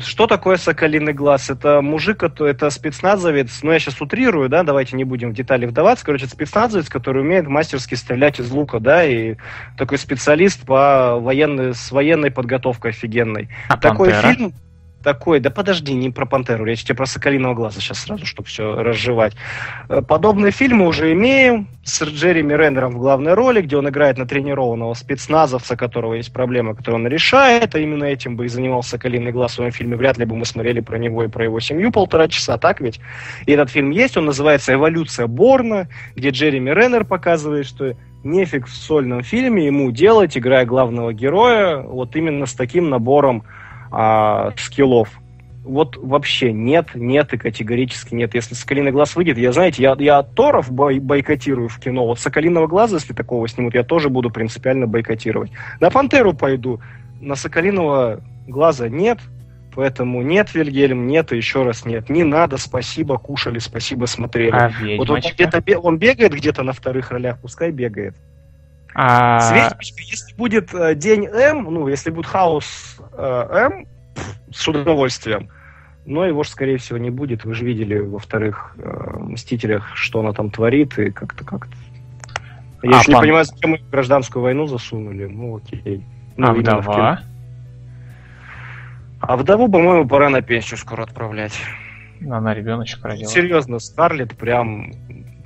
что 0.00 0.26
такое 0.26 0.58
Соколиный 0.58 1.14
глаз? 1.14 1.48
Это 1.48 1.80
мужик, 1.80 2.22
это, 2.22 2.68
спецназовец, 2.68 3.60
ну 3.62 3.72
я 3.72 3.78
сейчас 3.78 3.98
утрирую, 4.02 4.50
да, 4.50 4.62
давайте 4.62 4.94
не 4.96 5.04
будем 5.04 5.30
в 5.30 5.34
детали 5.34 5.64
вдаваться. 5.64 6.04
Короче, 6.04 6.26
спецназовец, 6.26 6.90
который 6.90 7.22
умеет 7.22 7.46
мастерски 7.46 7.94
стрелять 7.94 8.40
из 8.40 8.50
лука, 8.50 8.78
да, 8.78 9.04
и 9.04 9.36
такой 9.78 9.96
специалист 9.96 10.66
по 10.66 11.18
военной, 11.18 11.74
с 11.74 11.90
военной 11.90 12.30
подготовкой 12.30 12.90
офигенной. 12.90 13.48
А 13.70 13.78
такой 13.78 14.10
Пантера? 14.10 14.34
фильм, 14.34 14.52
такой, 15.06 15.38
да 15.38 15.50
подожди, 15.50 15.94
не 15.94 16.10
про 16.10 16.26
Пантеру, 16.26 16.64
речь 16.64 16.82
тебе 16.82 16.96
про 16.96 17.06
Соколиного 17.06 17.54
глаза 17.54 17.80
сейчас 17.80 18.00
сразу, 18.00 18.26
чтобы 18.26 18.48
все 18.48 18.74
разжевать. 18.74 19.34
Э, 19.88 20.02
Подобные 20.02 20.50
фильмы 20.50 20.84
уже 20.88 21.12
имеем 21.12 21.68
с 21.84 22.02
Джереми 22.02 22.54
Реннером 22.54 22.90
в 22.90 22.98
главной 22.98 23.34
роли, 23.34 23.60
где 23.60 23.76
он 23.76 23.88
играет 23.88 24.18
натренированного 24.18 24.94
спецназовца, 24.94 25.74
у 25.74 25.76
которого 25.76 26.14
есть 26.14 26.32
проблемы, 26.32 26.74
которые 26.74 27.02
он 27.02 27.06
решает, 27.06 27.76
а 27.76 27.78
именно 27.78 28.02
этим 28.02 28.34
бы 28.34 28.46
и 28.46 28.48
занимался 28.48 28.90
Соколиный 28.90 29.30
глаз 29.30 29.52
в 29.52 29.54
своем 29.54 29.70
фильме. 29.70 29.94
Вряд 29.94 30.18
ли 30.18 30.24
бы 30.24 30.34
мы 30.34 30.44
смотрели 30.44 30.80
про 30.80 30.98
него 30.98 31.22
и 31.22 31.28
про 31.28 31.44
его 31.44 31.60
семью 31.60 31.92
полтора 31.92 32.26
часа, 32.26 32.58
так 32.58 32.80
ведь? 32.80 32.98
И 33.46 33.52
этот 33.52 33.70
фильм 33.70 33.90
есть, 33.90 34.16
он 34.16 34.24
называется 34.24 34.72
«Эволюция 34.74 35.28
Борна», 35.28 35.86
где 36.16 36.30
Джереми 36.30 36.70
Реннер 36.70 37.04
показывает, 37.04 37.66
что 37.66 37.94
нефиг 38.24 38.66
в 38.66 38.74
сольном 38.74 39.22
фильме 39.22 39.66
ему 39.66 39.92
делать, 39.92 40.36
играя 40.36 40.66
главного 40.66 41.12
героя, 41.12 41.78
вот 41.78 42.16
именно 42.16 42.46
с 42.46 42.54
таким 42.54 42.90
набором 42.90 43.44
а, 43.90 44.52
скиллов. 44.56 45.10
Вот 45.62 45.96
вообще 45.96 46.52
нет, 46.52 46.94
нет 46.94 47.32
и 47.32 47.36
категорически 47.36 48.14
нет. 48.14 48.34
Если 48.34 48.54
Соколиный 48.54 48.92
глаз 48.92 49.16
выйдет, 49.16 49.36
я, 49.36 49.50
знаете, 49.50 49.82
я, 49.82 49.96
я 49.98 50.22
Торов 50.22 50.70
бой- 50.70 51.00
бойкотирую 51.00 51.68
в 51.68 51.80
кино. 51.80 52.06
Вот 52.06 52.20
Соколиного 52.20 52.68
глаза, 52.68 52.96
если 52.96 53.12
такого 53.12 53.48
снимут, 53.48 53.74
я 53.74 53.82
тоже 53.82 54.08
буду 54.08 54.30
принципиально 54.30 54.86
бойкотировать. 54.86 55.50
На 55.80 55.90
Пантеру 55.90 56.34
пойду, 56.34 56.80
на 57.20 57.34
Соколиного 57.34 58.22
глаза 58.46 58.88
нет, 58.88 59.18
поэтому 59.74 60.22
нет, 60.22 60.54
Вильгельм, 60.54 61.08
нет 61.08 61.32
и 61.32 61.36
еще 61.36 61.64
раз 61.64 61.84
нет. 61.84 62.08
Не 62.08 62.22
надо, 62.22 62.58
спасибо, 62.58 63.18
кушали, 63.18 63.58
спасибо, 63.58 64.06
смотрели. 64.06 64.50
А 64.50 64.70
вот 64.98 65.10
он 65.10 65.20
где-то 65.20 65.62
он 65.80 65.98
бегает 65.98 66.32
где-то 66.32 66.62
на 66.62 66.72
вторых 66.72 67.10
ролях, 67.10 67.40
пускай 67.40 67.72
бегает. 67.72 68.14
А, 68.98 69.40
С 69.40 69.52
ведьмочкой, 69.52 70.06
если 70.06 70.34
будет 70.36 70.72
э, 70.72 70.94
день 70.94 71.26
М, 71.26 71.64
ну, 71.64 71.86
если 71.86 72.08
будет 72.08 72.24
хаос 72.26 72.98
э, 73.12 73.46
М, 73.50 73.86
с 74.50 74.66
удовольствием. 74.66 75.50
Но 76.06 76.24
его 76.24 76.44
же, 76.44 76.48
скорее 76.50 76.78
всего, 76.78 76.96
не 76.98 77.10
будет. 77.10 77.44
Вы 77.44 77.52
же 77.52 77.64
видели 77.66 77.98
во 77.98 78.18
вторых 78.18 78.74
э, 78.78 79.16
Мстителях, 79.18 79.94
что 79.96 80.20
она 80.20 80.32
там 80.32 80.50
творит, 80.50 80.98
и 80.98 81.10
как-то 81.10 81.44
как-то. 81.44 81.72
Я 82.82 82.96
А, 82.96 83.00
еще 83.00 83.10
не 83.10 83.14
пан- 83.16 83.20
понимаю, 83.20 83.44
зачем 83.44 83.70
мы 83.72 83.80
гражданскую 83.90 84.42
войну 84.42 84.66
засунули. 84.66 85.26
Ну, 85.26 85.56
окей. 85.56 86.02
Ну, 86.38 86.46
а 86.48 86.52
вдова? 86.54 87.20
А 89.20 89.36
вдову, 89.36 89.68
по-моему, 89.70 90.08
пора 90.08 90.30
на 90.30 90.40
пенсию 90.40 90.78
скоро 90.78 91.02
отправлять. 91.02 91.58
Она 92.30 92.54
ребеночка 92.54 93.08
родила. 93.08 93.28
Серьезно, 93.30 93.78
Скарлетт 93.78 94.36
прям, 94.36 94.92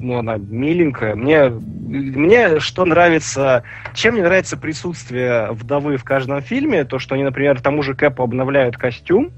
ну, 0.01 0.19
она 0.19 0.37
миленькая. 0.37 1.15
Мне, 1.15 1.49
мне 1.49 2.61
что 2.61 2.85
нравится, 2.85 3.63
чем 3.95 4.15
мне 4.15 4.23
нравится 4.23 4.57
присутствие 4.57 5.51
вдовы 5.53 5.97
в 5.97 6.05
каждом 6.05 6.41
фильме, 6.43 6.85
то, 6.85 6.99
что 6.99 7.15
они, 7.15 7.25
например, 7.25 7.61
тому 7.61 7.83
же 7.83 7.95
Кэпу 7.95 8.23
обновляют 8.23 8.77
костюм, 8.77 9.31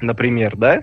например, 0.00 0.56
да, 0.56 0.82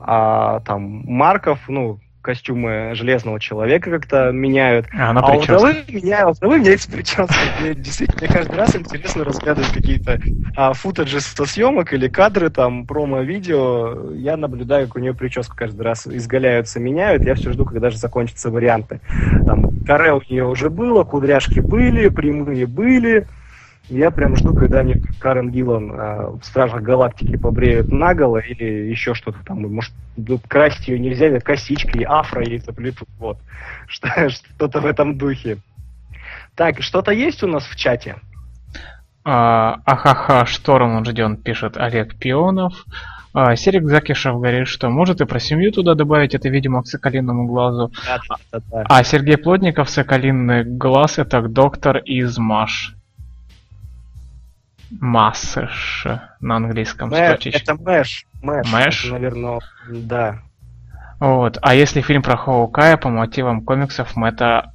а 0.00 0.60
там 0.60 1.02
Марков, 1.04 1.60
ну, 1.68 2.00
костюмы 2.26 2.90
Железного 2.94 3.38
Человека 3.38 3.88
как-то 3.88 4.32
меняют. 4.32 4.86
А 4.92 5.10
она 5.10 5.20
А 5.20 5.36
у 5.36 5.40
вдовы 5.40 5.84
меня, 5.88 6.28
у 6.28 6.32
вдовы 6.32 6.58
меняется 6.58 6.90
прическа. 6.90 7.32
Мне 7.60 7.74
действительно 7.74 8.26
каждый 8.26 8.56
раз 8.56 8.74
интересно 8.74 9.24
разглядывать 9.24 9.70
какие-то 9.70 10.20
а, 10.56 10.72
футажи 10.72 11.20
со 11.20 11.46
съемок 11.46 11.92
или 11.92 12.08
кадры, 12.08 12.50
там, 12.50 12.84
промо-видео. 12.84 14.12
Я 14.14 14.36
наблюдаю, 14.36 14.88
как 14.88 14.96
у 14.96 14.98
нее 14.98 15.14
прическу 15.14 15.54
каждый 15.56 15.82
раз 15.82 16.08
изгаляются, 16.08 16.80
меняют. 16.80 17.24
Я 17.24 17.36
все 17.36 17.52
жду, 17.52 17.64
когда 17.64 17.90
же 17.90 17.96
закончатся 17.96 18.50
варианты. 18.50 19.00
Там, 19.46 19.70
каре 19.86 20.12
у 20.12 20.22
нее 20.28 20.46
уже 20.46 20.68
было, 20.68 21.04
кудряшки 21.04 21.60
были, 21.60 22.08
прямые 22.08 22.66
были. 22.66 23.26
Я 23.88 24.10
прям 24.10 24.34
жду, 24.36 24.52
когда 24.52 24.82
мне 24.82 25.00
Карен 25.20 25.50
Гиллан 25.50 25.92
а, 25.94 26.30
в 26.30 26.44
Стражах 26.44 26.82
Галактики 26.82 27.36
побреют 27.36 27.92
наголо 27.92 28.38
или 28.38 28.64
еще 28.90 29.14
что-то 29.14 29.38
там. 29.44 29.62
Может, 29.62 29.92
красить 30.48 30.88
ее 30.88 30.98
нельзя, 30.98 31.28
нет, 31.28 31.44
косичкой, 31.44 32.04
афро 32.04 32.42
ей 32.44 32.58
заплетут. 32.58 33.08
Вот. 33.18 33.38
Что- 33.86 34.28
Что-то 34.28 34.80
в 34.80 34.86
этом 34.86 35.16
духе. 35.16 35.58
Так, 36.56 36.82
что-то 36.82 37.12
есть 37.12 37.42
у 37.44 37.46
нас 37.46 37.64
в 37.64 37.76
чате? 37.76 38.16
А, 39.24 39.80
Ахаха, 39.84 40.46
шторм 40.46 40.96
он 40.96 41.04
ждет, 41.04 41.42
пишет 41.44 41.76
Олег 41.76 42.16
Пионов. 42.16 42.84
А, 43.34 43.54
Серик 43.54 43.84
Закишев 43.86 44.34
говорит, 44.36 44.66
что 44.66 44.88
может 44.88 45.20
и 45.20 45.26
про 45.26 45.38
семью 45.38 45.70
туда 45.70 45.94
добавить, 45.94 46.34
это, 46.34 46.48
видимо, 46.48 46.82
к 46.82 46.86
Соколиному 46.86 47.46
глазу. 47.46 47.92
Да-да-да. 48.06 48.84
А 48.88 49.04
Сергей 49.04 49.36
Плотников, 49.36 49.90
Соколиный 49.90 50.64
глаз, 50.64 51.18
это 51.18 51.42
доктор 51.42 51.98
из 51.98 52.38
Маш. 52.38 52.95
Массэш 54.90 56.06
на 56.40 56.56
английском 56.56 57.10
Мэ-. 57.10 57.38
Это 57.52 57.74
Мэш. 57.74 58.26
Мэш. 58.42 58.72
Мэш? 58.72 59.04
Это, 59.04 59.12
наверное, 59.12 59.60
да. 59.88 60.38
Вот. 61.18 61.58
А 61.62 61.74
если 61.74 62.02
фильм 62.02 62.22
про 62.22 62.36
Хоукая 62.36 62.96
по 62.96 63.08
мотивам 63.08 63.62
комиксов 63.64 64.16
Мэтта 64.16 64.72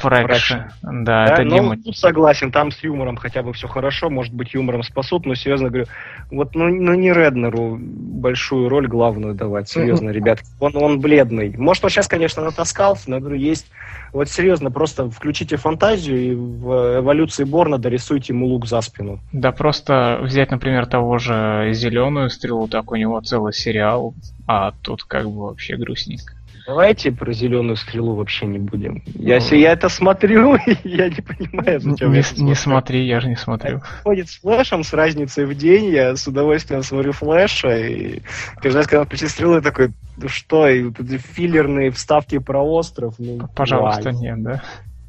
Фрэкша? 0.00 0.70
Да, 0.82 1.26
Да, 1.26 1.34
это 1.34 1.42
ну, 1.42 1.56
Дима. 1.56 1.76
тут 1.76 1.96
согласен, 1.96 2.52
там 2.52 2.70
с 2.70 2.82
юмором 2.82 3.16
хотя 3.16 3.42
бы 3.42 3.52
все 3.52 3.68
хорошо, 3.68 4.10
может 4.10 4.32
быть, 4.34 4.54
юмором 4.54 4.82
спасут, 4.82 5.26
но 5.26 5.34
серьезно 5.34 5.68
говорю, 5.68 5.86
вот 6.30 6.54
ну, 6.54 6.68
ну 6.68 6.94
не 6.94 7.12
Реднеру 7.12 7.78
большую 7.80 8.68
роль 8.68 8.86
главную 8.86 9.34
давать, 9.34 9.68
серьезно, 9.68 10.10
ребят. 10.10 10.40
Он, 10.60 10.76
он 10.76 11.00
бледный. 11.00 11.56
Может, 11.56 11.84
он 11.84 11.90
сейчас, 11.90 12.08
конечно, 12.08 12.42
натаскался, 12.42 13.10
но 13.10 13.20
говорю, 13.20 13.36
есть. 13.36 13.66
Вот 14.12 14.28
серьезно, 14.28 14.70
просто 14.70 15.10
включите 15.10 15.56
фантазию 15.56 16.18
и 16.18 16.34
в 16.34 17.00
эволюции 17.00 17.44
Борна 17.44 17.78
дорисуйте 17.78 18.32
ему 18.32 18.46
лук 18.46 18.66
за 18.66 18.80
спину. 18.80 19.20
Да 19.32 19.52
просто 19.52 20.20
взять, 20.22 20.50
например, 20.50 20.86
того 20.86 21.18
же 21.18 21.70
Зеленую 21.72 22.30
стрелу, 22.30 22.68
так 22.68 22.90
у 22.92 22.96
него 22.96 23.20
целый 23.20 23.52
сериал, 23.52 24.14
а 24.46 24.72
тут 24.82 25.04
как 25.04 25.24
бы 25.24 25.46
вообще 25.46 25.76
грустненько. 25.76 26.35
Давайте 26.66 27.12
про 27.12 27.32
зеленую 27.32 27.76
стрелу 27.76 28.14
вообще 28.16 28.46
не 28.46 28.58
будем. 28.58 29.02
Я, 29.14 29.38
Ну. 29.38 29.56
я 29.56 29.72
это 29.72 29.88
смотрю, 29.88 30.56
я 30.84 31.08
не 31.08 31.20
понимаю, 31.22 31.80
зачем 31.80 32.10
Не, 32.10 32.16
я 32.16 32.20
это 32.22 32.42
не 32.42 32.54
смотри, 32.54 33.06
я 33.06 33.20
же 33.20 33.28
не 33.28 33.36
смотрю. 33.36 33.82
ходит 34.02 34.28
с 34.28 34.38
флешем, 34.40 34.82
с 34.82 34.92
разницей 34.92 35.44
в 35.44 35.54
день, 35.54 35.86
я 35.92 36.16
с 36.16 36.26
удовольствием 36.26 36.82
смотрю 36.82 37.12
флеша, 37.12 37.76
и 37.86 38.20
каждый 38.56 38.78
раз, 38.78 38.86
когда 38.88 39.28
стрелу, 39.28 39.54
я 39.54 39.60
такой, 39.60 39.92
ну 40.16 40.28
что, 40.28 40.68
и 40.68 40.90
филлерные 41.34 41.90
вставки 41.92 42.38
про 42.38 42.60
остров, 42.60 43.14
ну, 43.18 43.48
Пожалуйста, 43.54 44.04
давай. 44.10 44.20
нет, 44.20 44.42
да? 44.42 44.62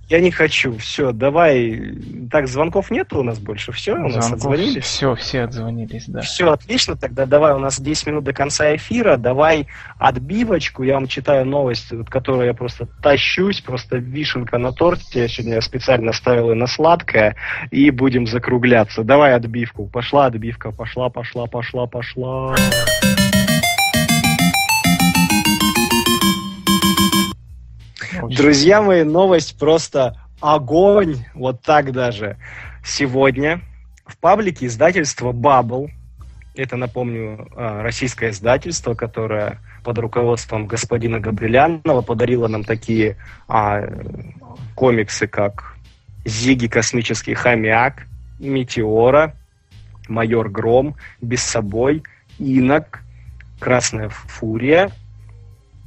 Я 0.10 0.22
не 0.22 0.32
хочу. 0.32 0.78
Все, 0.78 1.12
давай. 1.12 1.96
Так, 2.32 2.48
звонков 2.48 2.92
нету 2.92 3.20
у 3.20 3.24
нас 3.24 3.40
больше. 3.40 3.74
Все, 3.74 3.94
у 3.94 4.08
нас 4.08 4.32
отзвонились. 4.32 4.86
Все, 4.86 5.16
все 5.16 5.42
отзвонились, 5.44 6.06
да. 6.08 6.22
Все, 6.22 6.50
отлично. 6.50 6.96
Тогда 6.96 7.26
давай, 7.26 7.54
у 7.54 7.60
нас 7.60 7.80
10 7.80 8.08
минут 8.08 8.24
до 8.24 8.32
конца 8.32 8.74
эфира. 8.74 9.18
Давай 9.18 9.68
отбивочку. 9.98 10.84
Я 10.84 10.94
вам 10.94 11.08
читаю 11.08 11.46
новость, 11.46 11.92
вот, 11.92 12.10
которую 12.10 12.46
я 12.46 12.54
просто 12.54 12.88
тащусь. 13.02 13.60
Просто 13.60 13.98
вишенка 13.98 14.58
на 14.58 14.72
торте. 14.72 15.22
Я 15.22 15.28
сегодня 15.28 15.60
специально 15.60 16.14
ставил 16.14 16.52
ее 16.52 16.56
на 16.56 16.68
сладкое. 16.68 17.36
И 17.72 17.92
будем 17.92 18.28
закругляться. 18.28 19.04
Давай 19.04 19.34
отбивку. 19.34 19.88
Пошла 19.88 20.28
отбивка. 20.28 20.72
Пошла, 20.72 21.10
пошла, 21.10 21.48
пошла, 21.48 21.86
пошла. 21.86 22.56
Друзья 28.30 28.82
мои, 28.82 29.04
новость 29.04 29.58
просто 29.58 30.20
огонь, 30.42 31.26
вот 31.34 31.62
так 31.62 31.92
даже. 31.92 32.38
Сегодня 32.84 33.62
в 34.06 34.18
паблике 34.18 34.66
издательства 34.66 35.32
Bubble, 35.32 35.90
это, 36.56 36.76
напомню, 36.76 37.48
а, 37.56 37.84
российское 37.84 38.32
издательство, 38.32 38.96
которое 38.96 39.60
под 39.84 40.00
руководством 40.00 40.68
господина 40.68 41.20
Габрилянова 41.20 42.02
подарило 42.02 42.48
нам 42.48 42.64
такие 42.64 43.16
а, 43.48 43.82
комиксы, 44.76 45.28
как 45.28 45.76
Зиги 46.26 46.68
Космический 46.68 47.34
Хомяк, 47.34 48.08
Метеора, 48.40 49.36
Майор 50.10 50.50
Гром, 50.50 50.96
Без 51.22 51.44
собой, 51.44 52.04
Инок, 52.40 53.04
Красная 53.60 54.10
Фурия, 54.10 54.92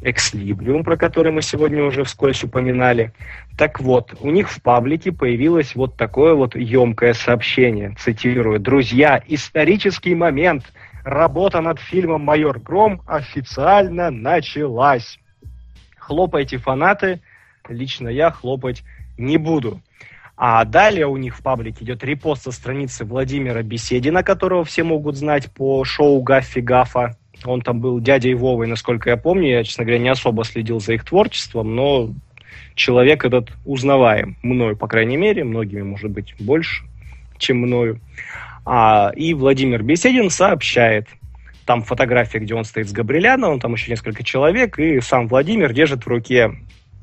Экслибриум, 0.02 0.82
про 0.82 0.96
который 0.96 1.30
мы 1.30 1.42
сегодня 1.42 1.84
уже 1.84 2.04
вскользь 2.04 2.42
упоминали. 2.42 3.12
Так 3.58 3.80
вот, 3.80 4.14
у 4.20 4.30
них 4.30 4.50
в 4.50 4.62
паблике 4.62 5.12
появилось 5.12 5.74
вот 5.74 5.96
такое 5.96 6.34
вот 6.34 6.56
емкое 6.56 7.12
сообщение, 7.12 7.94
цитирую. 7.98 8.60
«Друзья, 8.60 9.22
исторический 9.26 10.14
момент. 10.14 10.72
Работа 11.04 11.60
над 11.60 11.80
фильмом 11.80 12.22
«Майор 12.22 12.58
Гром» 12.60 13.02
официально 13.06 14.10
началась». 14.10 15.18
Хлопайте, 15.98 16.56
фанаты. 16.58 17.20
Лично 17.68 18.08
я 18.08 18.30
хлопать 18.30 18.82
не 19.16 19.36
буду. 19.36 19.80
А 20.42 20.64
далее 20.64 21.06
у 21.06 21.18
них 21.18 21.36
в 21.36 21.42
паблике 21.42 21.84
идет 21.84 22.02
репост 22.02 22.44
со 22.44 22.50
страницы 22.50 23.04
Владимира 23.04 23.62
Беседина, 23.62 24.22
которого 24.22 24.64
все 24.64 24.82
могут 24.82 25.16
знать 25.16 25.52
по 25.52 25.84
шоу 25.84 26.22
Гаффи 26.22 26.60
Гафа. 26.60 27.16
Он 27.44 27.62
там 27.62 27.80
был 27.80 28.00
дядей 28.00 28.34
Вовой, 28.34 28.66
насколько 28.66 29.10
я 29.10 29.16
помню. 29.16 29.48
Я, 29.48 29.64
честно 29.64 29.84
говоря, 29.84 30.00
не 30.00 30.08
особо 30.08 30.44
следил 30.44 30.80
за 30.80 30.94
их 30.94 31.04
творчеством, 31.04 31.74
но 31.74 32.10
человек 32.74 33.24
этот 33.24 33.50
узнаваем. 33.64 34.36
Мною, 34.42 34.76
по 34.76 34.86
крайней 34.86 35.16
мере, 35.16 35.44
многими, 35.44 35.82
может 35.82 36.10
быть, 36.10 36.34
больше, 36.38 36.84
чем 37.38 37.58
мною. 37.58 38.00
А, 38.64 39.12
и 39.16 39.34
Владимир 39.34 39.82
Беседин 39.82 40.30
сообщает, 40.30 41.08
там 41.64 41.82
фотография, 41.82 42.40
где 42.40 42.54
он 42.54 42.64
стоит 42.64 42.88
с 42.88 42.92
Габриляном, 42.92 43.60
там 43.60 43.74
еще 43.74 43.90
несколько 43.90 44.22
человек, 44.24 44.78
и 44.78 45.00
сам 45.00 45.28
Владимир 45.28 45.72
держит 45.72 46.04
в 46.04 46.08
руке 46.08 46.52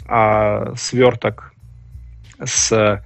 а, 0.07 0.73
сверток 0.75 1.53
с 2.43 3.01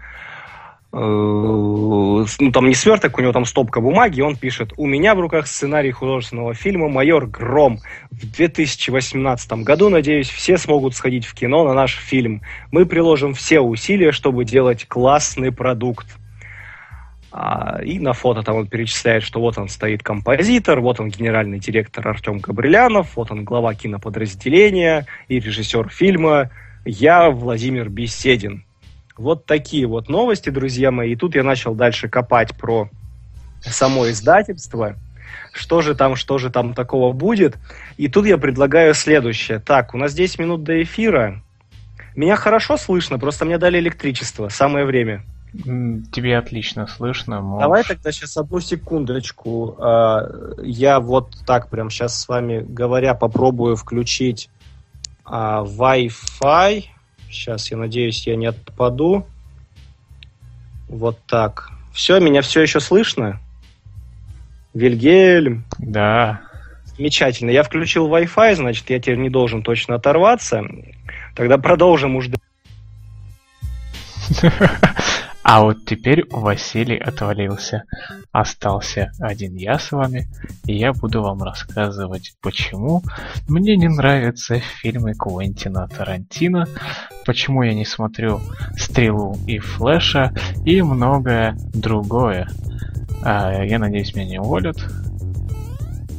ну, 0.94 2.52
там 2.54 2.68
не 2.68 2.76
сверток, 2.76 3.18
у 3.18 3.22
него 3.22 3.32
там 3.32 3.46
стопка 3.46 3.80
бумаги, 3.80 4.20
и 4.20 4.24
он 4.24 4.36
пишет, 4.36 4.74
у 4.76 4.86
меня 4.86 5.16
в 5.16 5.22
руках 5.22 5.48
сценарий 5.48 5.92
художественного 5.92 6.54
фильма 6.54 6.90
«Майор 6.90 7.28
Гром». 7.28 7.80
В 8.10 8.30
2018 8.30 9.52
году, 9.64 9.90
надеюсь, 9.90 10.30
все 10.30 10.58
смогут 10.58 10.96
сходить 10.96 11.26
в 11.26 11.34
кино 11.34 11.64
на 11.64 11.74
наш 11.74 11.96
фильм. 11.96 12.42
Мы 12.72 12.86
приложим 12.86 13.34
все 13.34 13.62
усилия, 13.62 14.12
чтобы 14.12 14.44
делать 14.44 14.86
классный 14.86 15.54
продукт. 15.54 16.08
А, 17.32 17.80
и 17.82 17.98
на 17.98 18.12
фото 18.12 18.44
там 18.44 18.58
он 18.58 18.68
перечисляет, 18.68 19.24
что 19.24 19.40
вот 19.40 19.58
он 19.58 19.70
стоит 19.70 20.04
композитор, 20.04 20.82
вот 20.82 21.00
он 21.00 21.10
генеральный 21.10 21.60
директор 21.60 22.06
Артем 22.06 22.40
Габрилянов, 22.40 23.16
вот 23.16 23.32
он 23.32 23.46
глава 23.46 23.74
киноподразделения 23.74 25.08
и 25.30 25.40
режиссер 25.40 25.88
фильма. 25.88 26.50
Я 26.84 27.30
Владимир 27.30 27.88
Беседин. 27.88 28.66
Вот 29.18 29.46
такие 29.46 29.88
вот 29.88 30.10
новости, 30.10 30.50
друзья 30.50 30.92
мои. 30.92 31.14
И 31.14 31.16
тут 31.16 31.36
я 31.36 31.44
начал 31.44 31.76
дальше 31.76 32.10
копать 32.10 32.56
про 32.58 32.90
само 33.62 34.10
издательство. 34.10 34.96
Что 35.54 35.82
же 35.82 35.96
там, 35.96 36.16
что 36.16 36.38
же 36.38 36.50
там 36.50 36.74
такого 36.74 37.14
будет. 37.14 37.58
И 37.98 38.08
тут 38.08 38.26
я 38.26 38.38
предлагаю 38.38 38.94
следующее. 38.94 39.60
Так, 39.60 39.94
у 39.94 39.98
нас 39.98 40.14
10 40.14 40.40
минут 40.40 40.64
до 40.64 40.82
эфира. 40.82 41.42
Меня 42.16 42.36
хорошо 42.36 42.78
слышно, 42.78 43.20
просто 43.20 43.46
мне 43.46 43.58
дали 43.58 43.80
электричество. 43.80 44.50
Самое 44.50 44.86
время. 44.86 45.24
Тебе 45.54 46.38
отлично 46.38 46.88
слышно. 46.88 47.42
Можешь... 47.42 47.62
Давай 47.62 47.84
тогда 47.84 48.12
сейчас 48.12 48.38
одну 48.38 48.62
секундочку. 48.62 49.76
А, 49.80 50.56
я 50.62 51.02
вот 51.02 51.36
так 51.46 51.70
прям 51.70 51.90
сейчас 51.90 52.22
с 52.22 52.28
вами 52.30 52.66
говоря 52.68 53.14
попробую 53.14 53.76
включить 53.76 54.50
а, 55.26 55.64
Wi-Fi. 55.66 56.86
Сейчас, 57.32 57.72
я 57.72 57.78
надеюсь, 57.78 58.28
я 58.28 58.36
не 58.36 58.48
отпаду. 58.48 59.26
Вот 60.90 61.18
так. 61.26 61.72
Все, 61.94 62.20
меня 62.20 62.42
все 62.42 62.62
еще 62.62 62.82
слышно? 62.82 63.40
Вильгельм? 64.74 65.64
Да. 65.80 66.42
Замечательно. 66.84 67.50
Я 67.50 67.64
включил 67.64 68.10
Wi-Fi, 68.10 68.56
значит, 68.56 68.90
я 68.90 69.00
теперь 69.00 69.18
не 69.18 69.30
должен 69.30 69.64
точно 69.64 69.96
оторваться. 69.96 70.64
Тогда 71.34 71.58
продолжим 71.58 72.18
уж. 72.18 72.28
А 75.44 75.62
вот 75.62 75.86
теперь 75.86 76.26
Василий 76.30 76.98
отвалился. 76.98 77.84
Остался 78.32 79.12
один 79.20 79.56
я 79.56 79.80
с 79.80 79.92
вами, 79.92 80.28
и 80.66 80.78
я 80.78 80.94
буду 80.94 81.22
вам 81.22 81.42
рассказывать, 81.42 82.36
почему 82.42 83.04
мне 83.50 83.76
не 83.76 83.88
нравятся 83.88 84.60
фильмы 84.60 85.14
Квентина 85.14 85.88
Тарантино, 85.88 86.68
почему 87.26 87.64
я 87.64 87.74
не 87.74 87.86
смотрю 87.86 88.40
Стрелу 88.78 89.36
и 89.48 89.60
Флэша 89.60 90.34
и 90.64 90.82
многое 90.82 91.58
другое. 91.74 92.48
А, 93.24 93.64
я 93.64 93.80
надеюсь, 93.80 94.16
меня 94.16 94.26
не 94.26 94.40
уволят. 94.40 94.78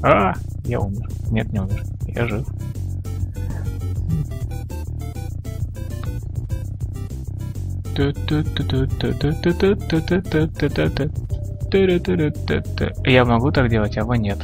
А, 0.02 0.34
я 0.64 0.80
умер. 0.80 1.08
Нет, 1.30 1.52
не 1.52 1.60
умер. 1.60 1.82
Я 2.06 2.26
жив. 2.26 2.46
Я 13.04 13.24
могу 13.24 13.50
так 13.50 13.68
делать, 13.68 13.96
а 13.96 14.04
вы 14.04 14.18
нет. 14.18 14.38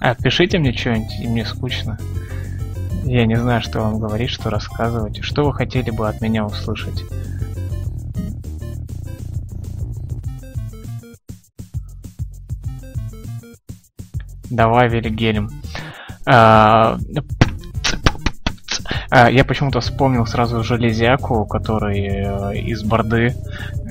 А, 0.00 0.14
пишите 0.14 0.58
мне 0.58 0.72
что-нибудь, 0.72 1.14
и 1.20 1.28
мне 1.28 1.44
скучно. 1.44 1.98
Я 3.04 3.26
не 3.26 3.36
знаю, 3.36 3.60
что 3.60 3.80
вам 3.80 3.98
говорить, 3.98 4.30
что 4.30 4.50
рассказывать. 4.50 5.22
Что 5.22 5.44
вы 5.44 5.52
хотели 5.52 5.90
бы 5.90 6.08
от 6.08 6.20
меня 6.20 6.44
услышать? 6.44 7.04
Давай, 14.56 14.88
Вильгельм. 14.88 15.50
А, 16.24 16.96
а, 19.10 19.30
я 19.30 19.44
почему-то 19.44 19.80
вспомнил 19.80 20.24
сразу 20.24 20.64
Железяку, 20.64 21.44
который 21.44 22.06
э, 22.06 22.58
из 22.60 22.82
Борды, 22.82 23.34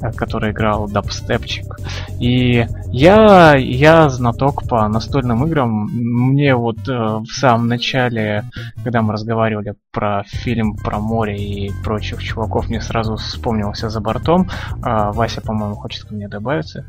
э, 0.02 0.12
который 0.14 0.52
играл 0.52 0.88
дабстепчик. 0.90 1.78
И 2.20 2.66
я, 2.88 3.56
я 3.56 4.10
знаток 4.10 4.68
по 4.68 4.88
настольным 4.88 5.46
играм. 5.46 5.70
Мне 5.70 6.56
вот 6.56 6.90
э, 6.90 6.92
в 6.92 7.28
самом 7.28 7.68
начале, 7.68 8.46
когда 8.84 9.04
мы 9.04 9.14
разговаривали 9.14 9.76
про 9.92 10.24
фильм 10.26 10.76
про 10.78 10.98
море 10.98 11.38
и 11.38 11.72
прочих 11.84 12.24
чуваков, 12.24 12.70
мне 12.70 12.82
сразу 12.82 13.18
вспомнился 13.18 13.90
за 13.90 14.02
бортом. 14.02 14.50
А, 14.82 15.12
Вася, 15.12 15.42
по-моему, 15.42 15.76
хочет 15.76 16.06
ко 16.06 16.16
мне 16.16 16.28
добавиться. 16.28 16.88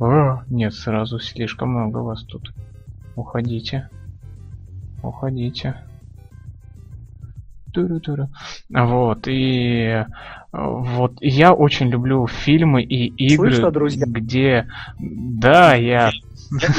О, 0.00 0.40
нет, 0.48 0.72
сразу 0.72 1.18
слишком 1.18 1.70
много 1.70 1.98
вас 1.98 2.22
тут. 2.22 2.54
Уходите. 3.18 3.88
Уходите. 5.02 5.74
Туру-туру. 7.72 8.28
Вот, 8.70 9.26
и 9.26 10.04
вот 10.52 11.12
я 11.20 11.52
очень 11.52 11.88
люблю 11.88 12.26
фильмы 12.26 12.82
и 12.82 13.06
игры, 13.06 13.50
Слышно, 13.50 13.70
друзья? 13.70 14.06
где... 14.06 14.68
Да, 14.98 15.74
я... 15.74 16.10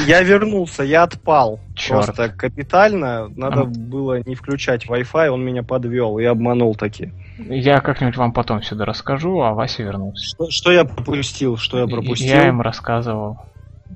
Я, 0.06 0.22
вернулся, 0.22 0.82
я 0.82 1.04
отпал. 1.04 1.60
Черт. 1.76 2.06
Просто 2.06 2.28
капитально. 2.30 3.28
Надо 3.28 3.60
А. 3.60 3.64
было 3.66 4.20
не 4.26 4.34
включать 4.34 4.86
Wi-Fi, 4.86 5.28
он 5.28 5.44
меня 5.44 5.62
подвел 5.62 6.18
и 6.18 6.24
обманул 6.24 6.74
таки. 6.74 7.12
Я 7.38 7.80
как-нибудь 7.80 8.16
вам 8.16 8.32
потом 8.32 8.62
сюда 8.62 8.84
расскажу, 8.84 9.40
а 9.42 9.52
Вася 9.52 9.82
вернулся. 9.84 10.24
Что, 10.24 10.50
что 10.50 10.72
я 10.72 10.84
пропустил? 10.84 11.56
Что 11.56 11.78
я 11.78 11.86
пропустил? 11.86 12.26
Я 12.26 12.48
им 12.48 12.60
рассказывал 12.60 13.38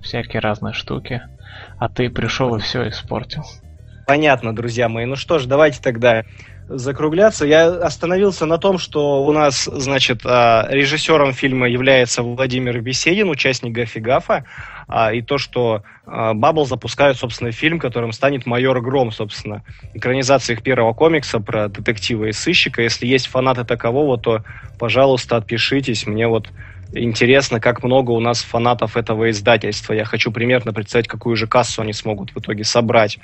всякие 0.05 0.41
разные 0.41 0.75
штуки, 0.75 1.23
а 1.79 1.89
ты 1.89 2.11
пришел 2.11 2.55
и 2.55 2.61
все 2.61 2.89
испортил. 2.89 3.43
Понятно, 4.07 4.55
друзья 4.55 4.89
мои. 4.89 5.07
Ну 5.07 5.17
что 5.17 5.39
ж, 5.39 5.47
давайте 5.47 5.81
тогда 5.81 6.25
закругляться. 6.69 7.47
Я 7.47 7.69
остановился 7.69 8.47
на 8.47 8.59
том, 8.59 8.79
что 8.79 9.25
у 9.25 9.33
нас, 9.33 9.65
значит, 9.65 10.21
а, 10.25 10.67
режиссером 10.71 11.33
фильма 11.33 11.69
является 11.69 12.23
Владимир 12.23 12.81
Беседин, 12.81 13.29
участник 13.29 13.73
Гафи 13.73 13.99
Гафа, 13.99 14.45
а, 14.89 15.13
и 15.13 15.23
то, 15.23 15.39
что 15.39 15.83
Бабл 16.07 16.67
запускает, 16.67 17.17
собственно, 17.17 17.51
фильм, 17.51 17.79
которым 17.79 18.13
станет 18.13 18.45
«Майор 18.45 18.81
Гром», 18.83 19.11
собственно, 19.11 19.63
экранизация 19.95 20.55
их 20.55 20.63
первого 20.63 20.93
комикса 20.93 21.41
про 21.41 21.69
детектива 21.69 22.27
и 22.27 22.33
сыщика. 22.33 22.83
Если 22.83 23.07
есть 23.07 23.27
фанаты 23.29 23.65
такового, 23.65 24.19
то, 24.19 24.45
пожалуйста, 24.79 25.37
отпишитесь. 25.37 26.07
Мне 26.07 26.29
вот 26.29 26.49
интересно, 26.93 27.61
как 27.61 27.83
много 27.83 28.11
у 28.11 28.21
нас 28.21 28.43
фанатов 28.43 28.97
этого 28.97 29.31
издательства. 29.31 29.93
Я 29.93 30.05
хочу 30.05 30.31
примерно 30.31 30.73
представить, 30.73 31.09
какую 31.09 31.37
же 31.37 31.47
кассу 31.47 31.83
они 31.83 31.93
смогут 31.93 32.31
в 32.35 32.39
итоге 32.39 32.65
собрать. 32.65 33.19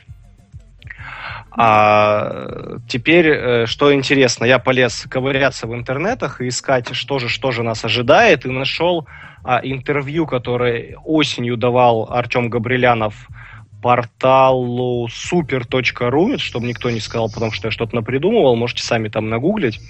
А 1.52 2.78
теперь, 2.88 3.26
э, 3.26 3.66
что 3.66 3.92
интересно, 3.92 4.44
я 4.44 4.58
полез 4.58 5.04
ковыряться 5.10 5.66
в 5.66 5.74
интернетах 5.74 6.40
и 6.40 6.48
искать, 6.48 6.94
что 6.94 7.18
же, 7.18 7.28
что 7.28 7.50
же 7.50 7.62
нас 7.62 7.84
ожидает, 7.84 8.46
и 8.46 8.50
нашел 8.50 9.06
а, 9.42 9.60
интервью, 9.62 10.26
которое 10.26 10.96
осенью 11.04 11.56
давал 11.56 12.08
Артем 12.10 12.50
Габрилянов 12.50 13.26
порталу 13.82 15.08
super.ru, 15.08 16.38
чтобы 16.38 16.66
никто 16.66 16.90
не 16.90 17.00
сказал, 17.00 17.30
потому 17.30 17.50
что 17.50 17.68
я 17.68 17.72
что-то 17.72 17.96
напридумывал, 17.96 18.54
можете 18.54 18.82
сами 18.82 19.08
там 19.08 19.28
нагуглить. 19.28 19.80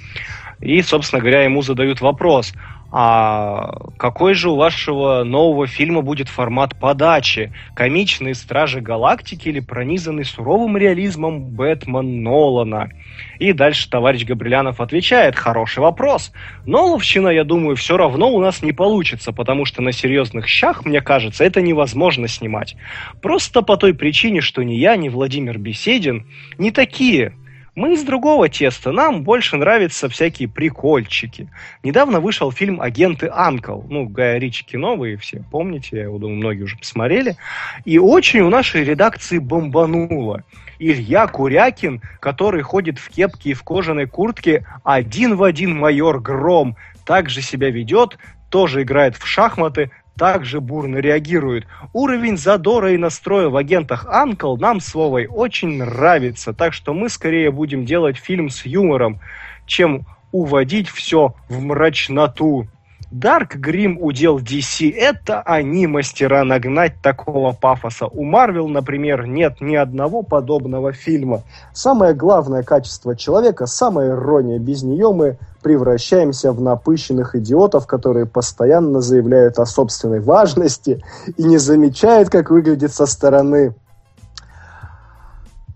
И, 0.60 0.80
собственно 0.82 1.20
говоря, 1.20 1.42
ему 1.42 1.62
задают 1.62 2.00
вопрос, 2.00 2.52
а 2.92 3.70
какой 3.98 4.34
же 4.34 4.50
у 4.50 4.56
вашего 4.56 5.22
нового 5.22 5.66
фильма 5.68 6.02
будет 6.02 6.28
формат 6.28 6.78
подачи? 6.78 7.52
Комичные 7.74 8.34
Стражи 8.34 8.80
Галактики 8.80 9.48
или 9.48 9.60
пронизанный 9.60 10.24
суровым 10.24 10.76
реализмом 10.76 11.40
Бэтмен 11.40 12.22
Нолана? 12.22 12.90
И 13.38 13.52
дальше 13.52 13.88
товарищ 13.88 14.24
Габрилянов 14.24 14.80
отвечает, 14.80 15.36
хороший 15.36 15.78
вопрос. 15.78 16.32
Ноловщина, 16.66 17.28
я 17.28 17.44
думаю, 17.44 17.76
все 17.76 17.96
равно 17.96 18.30
у 18.30 18.40
нас 18.40 18.60
не 18.60 18.72
получится, 18.72 19.32
потому 19.32 19.64
что 19.64 19.82
на 19.82 19.92
серьезных 19.92 20.48
щах, 20.48 20.84
мне 20.84 21.00
кажется, 21.00 21.44
это 21.44 21.62
невозможно 21.62 22.26
снимать. 22.26 22.76
Просто 23.22 23.62
по 23.62 23.76
той 23.76 23.94
причине, 23.94 24.40
что 24.40 24.62
ни 24.62 24.74
я, 24.74 24.96
ни 24.96 25.08
Владимир 25.08 25.58
Беседин 25.58 26.26
не 26.58 26.70
такие 26.72 27.34
мы 27.74 27.94
из 27.94 28.02
другого 28.02 28.48
теста, 28.48 28.92
нам 28.92 29.22
больше 29.22 29.56
нравятся 29.56 30.08
всякие 30.08 30.48
прикольчики. 30.48 31.48
Недавно 31.82 32.20
вышел 32.20 32.50
фильм 32.50 32.80
«Агенты 32.80 33.30
Анкл». 33.32 33.82
Ну, 33.88 34.06
Гая 34.08 34.38
Ричи 34.38 34.64
кино, 34.64 34.96
вы 34.96 35.16
все 35.16 35.44
помните, 35.50 35.98
я 35.98 36.06
думаю, 36.06 36.36
многие 36.36 36.64
уже 36.64 36.76
посмотрели. 36.76 37.36
И 37.84 37.98
очень 37.98 38.40
у 38.40 38.50
нашей 38.50 38.84
редакции 38.84 39.38
бомбануло. 39.38 40.42
Илья 40.78 41.26
Курякин, 41.26 42.00
который 42.20 42.62
ходит 42.62 42.98
в 42.98 43.08
кепке 43.10 43.50
и 43.50 43.54
в 43.54 43.62
кожаной 43.62 44.06
куртке, 44.06 44.66
один 44.82 45.36
в 45.36 45.42
один 45.42 45.76
майор 45.76 46.20
Гром, 46.20 46.76
также 47.04 47.42
себя 47.42 47.70
ведет, 47.70 48.18
тоже 48.48 48.82
играет 48.82 49.16
в 49.16 49.26
шахматы, 49.26 49.90
также 50.20 50.60
бурно 50.60 50.98
реагирует. 50.98 51.66
Уровень 51.94 52.36
задора 52.36 52.92
и 52.92 52.98
настроя 52.98 53.48
в 53.48 53.56
агентах 53.56 54.04
Анкл 54.06 54.54
нам 54.58 54.78
с 54.78 54.94
Вовой 54.94 55.26
очень 55.26 55.78
нравится, 55.78 56.52
так 56.52 56.74
что 56.74 56.92
мы 56.92 57.08
скорее 57.08 57.50
будем 57.50 57.86
делать 57.86 58.18
фильм 58.18 58.50
с 58.50 58.66
юмором, 58.66 59.18
чем 59.64 60.02
уводить 60.30 60.90
все 60.90 61.34
в 61.48 61.62
мрачноту. 61.62 62.66
Dark 63.10 63.56
Grim 63.56 63.98
удел 63.98 64.38
DC. 64.38 64.92
Это 64.94 65.42
они 65.42 65.88
мастера 65.88 66.44
нагнать 66.44 66.94
такого 67.02 67.52
пафоса. 67.52 68.06
У 68.06 68.24
Marvel, 68.24 68.68
например, 68.68 69.26
нет 69.26 69.60
ни 69.60 69.74
одного 69.74 70.22
подобного 70.22 70.92
фильма. 70.92 71.42
Самое 71.72 72.14
главное 72.14 72.62
качество 72.62 73.16
человека– 73.16 73.66
самая 73.66 74.10
ирония. 74.10 74.60
Без 74.60 74.84
нее 74.84 75.12
мы 75.12 75.38
превращаемся 75.60 76.52
в 76.52 76.60
напыщенных 76.60 77.34
идиотов, 77.34 77.88
которые 77.88 78.26
постоянно 78.26 79.00
заявляют 79.00 79.58
о 79.58 79.66
собственной 79.66 80.20
важности 80.20 81.02
и 81.36 81.42
не 81.42 81.58
замечают, 81.58 82.30
как 82.30 82.50
выглядит 82.50 82.94
со 82.94 83.06
стороны. 83.06 83.74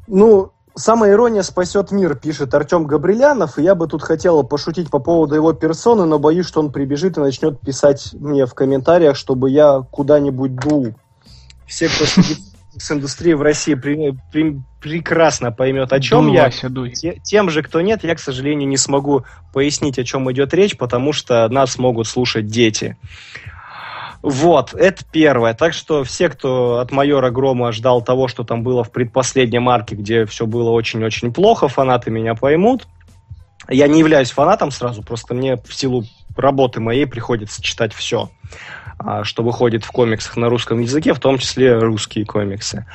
Ну, 0.07 0.53
Самая 0.77 1.13
ирония 1.13 1.43
спасет 1.43 1.93
мир, 1.93 2.17
пишет 2.17 2.53
Артем 2.53 2.85
Габрилянов, 2.85 3.59
и 3.59 3.63
я 3.63 3.77
бы 3.77 3.87
тут 3.87 4.03
хотела 4.03 4.43
пошутить 4.43 4.91
по 4.91 4.99
поводу 4.99 5.37
его 5.37 5.53
персоны, 5.53 6.05
но 6.05 6.19
боюсь, 6.19 6.47
что 6.47 6.59
он 6.59 6.73
прибежит 6.73 7.17
и 7.17 7.21
начнет 7.21 7.61
писать 7.61 8.11
мне 8.15 8.45
в 8.45 8.55
комментариях, 8.55 9.17
чтобы 9.17 9.51
я 9.51 9.83
куда-нибудь 9.89 10.57
дул. 10.57 10.95
Все, 11.67 11.89
кто 11.89 12.05
следит 12.07 12.39
с 12.77 12.91
индустрией 12.91 13.35
в 13.35 13.43
России, 13.43 13.75
при, 13.75 14.19
при, 14.33 14.61
прекрасно 14.81 15.53
поймет, 15.53 15.93
о 15.93 16.01
чем 16.01 16.27
дуй, 16.27 16.35
я. 16.35 16.45
Вася, 16.45 16.69
дуй. 16.69 16.91
Те, 16.91 17.21
тем 17.23 17.51
же, 17.51 17.63
кто 17.63 17.81
нет, 17.81 18.03
я, 18.03 18.17
к 18.17 18.19
сожалению, 18.19 18.69
не 18.69 18.77
смогу 18.77 19.25
пояснить, 19.53 20.01
о 20.01 20.05
чем 20.05 20.31
идет 20.33 20.53
речь, 20.55 20.77
потому 20.77 21.13
что 21.13 21.49
нас 21.49 21.79
могут 21.79 22.09
слушать 22.09 22.49
дети. 22.49 22.97
Вот, 24.25 24.73
это 24.73 25.05
первое. 25.13 25.53
Так 25.53 25.75
что 25.75 26.03
все, 26.03 26.31
кто 26.31 26.79
от 26.79 26.91
майора 26.93 27.31
Грома 27.31 27.73
ждал 27.73 28.01
того, 28.01 28.27
что 28.27 28.43
там 28.43 28.63
было 28.63 28.83
в 28.83 28.91
предпоследнем 28.91 29.69
арке, 29.69 29.97
где 29.97 30.25
все 30.25 30.47
было 30.47 30.71
очень-очень 30.71 31.31
плохо, 31.31 31.69
фанаты 31.69 32.11
меня 32.11 32.35
поймут. 32.35 32.87
Я 33.69 33.87
не 33.87 33.99
являюсь 33.99 34.31
фанатом 34.31 34.71
сразу, 34.71 35.03
просто 35.03 35.35
мне 35.35 35.57
в 35.57 35.75
силу 35.75 36.05
работы 36.37 36.81
моей 36.81 37.07
приходится 37.07 37.61
читать 37.63 37.93
все. 37.93 38.31
А, 39.07 39.23
что 39.23 39.43
выходит 39.43 39.85
в 39.85 39.91
комиксах 39.91 40.37
на 40.37 40.49
русском 40.49 40.81
языке, 40.81 41.13
в 41.13 41.19
том 41.19 41.37
числе 41.37 41.75
русские 41.75 42.25
комиксы. 42.25 42.87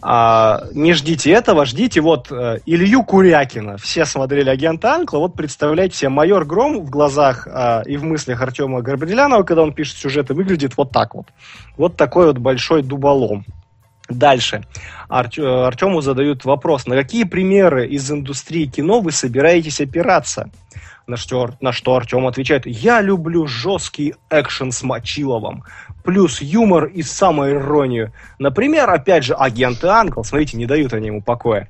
А, 0.00 0.64
не 0.72 0.94
ждите 0.94 1.30
этого, 1.30 1.66
ждите 1.66 2.00
вот 2.00 2.32
э, 2.32 2.60
Илью 2.64 3.02
Курякина. 3.04 3.76
Все 3.76 4.06
смотрели 4.06 4.48
«Агента 4.48 4.94
Анкла», 4.94 5.18
вот 5.18 5.34
представляете 5.34 5.96
себе, 5.96 6.08
майор 6.08 6.46
Гром 6.46 6.80
в 6.80 6.88
глазах 6.88 7.46
а, 7.50 7.82
и 7.84 7.98
в 7.98 8.04
мыслях 8.04 8.40
Артема 8.40 8.80
Горбрелянова, 8.80 9.42
когда 9.42 9.62
он 9.62 9.74
пишет 9.74 9.98
сюжеты, 9.98 10.32
выглядит 10.32 10.74
вот 10.78 10.90
так 10.90 11.14
вот. 11.14 11.26
Вот 11.76 11.96
такой 11.96 12.28
вот 12.28 12.38
большой 12.38 12.82
дуболом. 12.82 13.44
Дальше. 14.08 14.64
Артему 15.08 16.00
задают 16.00 16.44
вопрос, 16.44 16.86
на 16.86 16.96
какие 16.96 17.24
примеры 17.24 17.86
из 17.86 18.10
индустрии 18.10 18.64
кино 18.64 19.00
вы 19.00 19.12
собираетесь 19.12 19.80
опираться? 19.80 20.50
На 21.06 21.16
что, 21.16 21.50
на 21.60 21.72
что 21.72 21.94
Артем 21.96 22.26
отвечает, 22.26 22.66
я 22.66 23.00
люблю 23.00 23.46
жесткий 23.46 24.14
экшен 24.28 24.72
с 24.72 24.82
Мочиловым, 24.82 25.64
плюс 26.04 26.42
юмор 26.42 26.84
и 26.84 27.02
самоиронию. 27.02 28.12
Например, 28.38 28.90
опять 28.90 29.24
же, 29.24 29.34
агенты 29.34 29.86
Анкл, 29.86 30.22
смотрите, 30.22 30.58
не 30.58 30.66
дают 30.66 30.92
они 30.92 31.06
ему 31.06 31.22
покоя. 31.22 31.68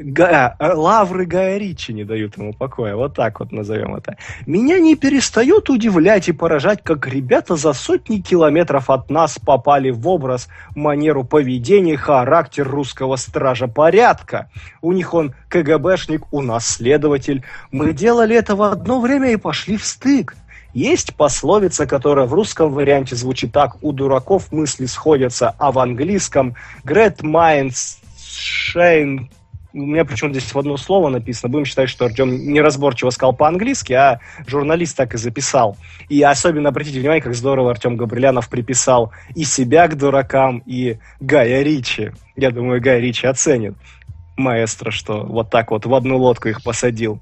Га, 0.00 0.54
э, 0.58 0.72
лавры 0.74 1.26
Гая 1.26 1.58
Ричи 1.58 1.92
не 1.92 2.04
дают 2.04 2.38
ему 2.38 2.52
покоя, 2.52 2.94
вот 2.94 3.14
так 3.14 3.40
вот 3.40 3.50
назовем 3.50 3.96
это. 3.96 4.16
Меня 4.46 4.78
не 4.78 4.94
перестает 4.94 5.68
удивлять 5.70 6.28
и 6.28 6.32
поражать, 6.32 6.84
как 6.84 7.08
ребята 7.08 7.56
за 7.56 7.72
сотни 7.72 8.18
километров 8.18 8.90
от 8.90 9.10
нас 9.10 9.40
попали 9.40 9.90
в 9.90 10.06
образ, 10.06 10.48
манеру 10.76 11.24
поведения, 11.24 11.96
характер 11.96 12.68
русского 12.68 13.16
стража 13.16 13.66
порядка. 13.66 14.50
У 14.82 14.92
них 14.92 15.14
он 15.14 15.34
КГБшник, 15.48 16.32
у 16.32 16.42
нас 16.42 16.66
следователь. 16.66 17.42
Мы 17.72 17.92
делали 17.92 18.36
это 18.36 18.54
в 18.54 18.62
одно 18.62 19.00
время 19.00 19.32
и 19.32 19.36
пошли 19.36 19.76
в 19.76 19.84
стык. 19.84 20.36
Есть 20.74 21.16
пословица, 21.16 21.86
которая 21.86 22.26
в 22.26 22.34
русском 22.34 22.72
варианте 22.72 23.16
звучит 23.16 23.52
так 23.52 23.82
«У 23.82 23.92
дураков 23.92 24.52
мысли 24.52 24.86
сходятся», 24.86 25.56
а 25.58 25.72
в 25.72 25.78
английском 25.80 26.54
«Great 26.84 27.22
minds 27.22 27.96
shine 28.16 29.28
у 29.78 29.86
меня 29.86 30.04
почему-то 30.04 30.38
здесь 30.38 30.52
в 30.52 30.58
одно 30.58 30.76
слово 30.76 31.08
написано. 31.08 31.50
Будем 31.50 31.64
считать, 31.64 31.88
что 31.88 32.04
Артем 32.04 32.52
неразборчиво 32.52 33.10
сказал 33.10 33.32
по-английски, 33.32 33.92
а 33.92 34.20
журналист 34.46 34.96
так 34.96 35.14
и 35.14 35.18
записал. 35.18 35.76
И 36.08 36.22
особенно 36.22 36.70
обратите 36.70 37.00
внимание, 37.00 37.22
как 37.22 37.34
здорово 37.34 37.70
Артем 37.70 37.96
Габрилянов 37.96 38.48
приписал 38.48 39.12
и 39.34 39.44
себя 39.44 39.86
к 39.88 39.96
дуракам, 39.96 40.62
и 40.66 40.98
Гая 41.20 41.62
Ричи. 41.62 42.12
Я 42.36 42.50
думаю, 42.50 42.80
Гай 42.80 43.00
Ричи 43.00 43.26
оценит 43.26 43.74
маэстро, 44.36 44.90
что 44.90 45.24
вот 45.24 45.50
так 45.50 45.70
вот 45.70 45.86
в 45.86 45.94
одну 45.94 46.18
лодку 46.18 46.48
их 46.48 46.62
посадил. 46.62 47.20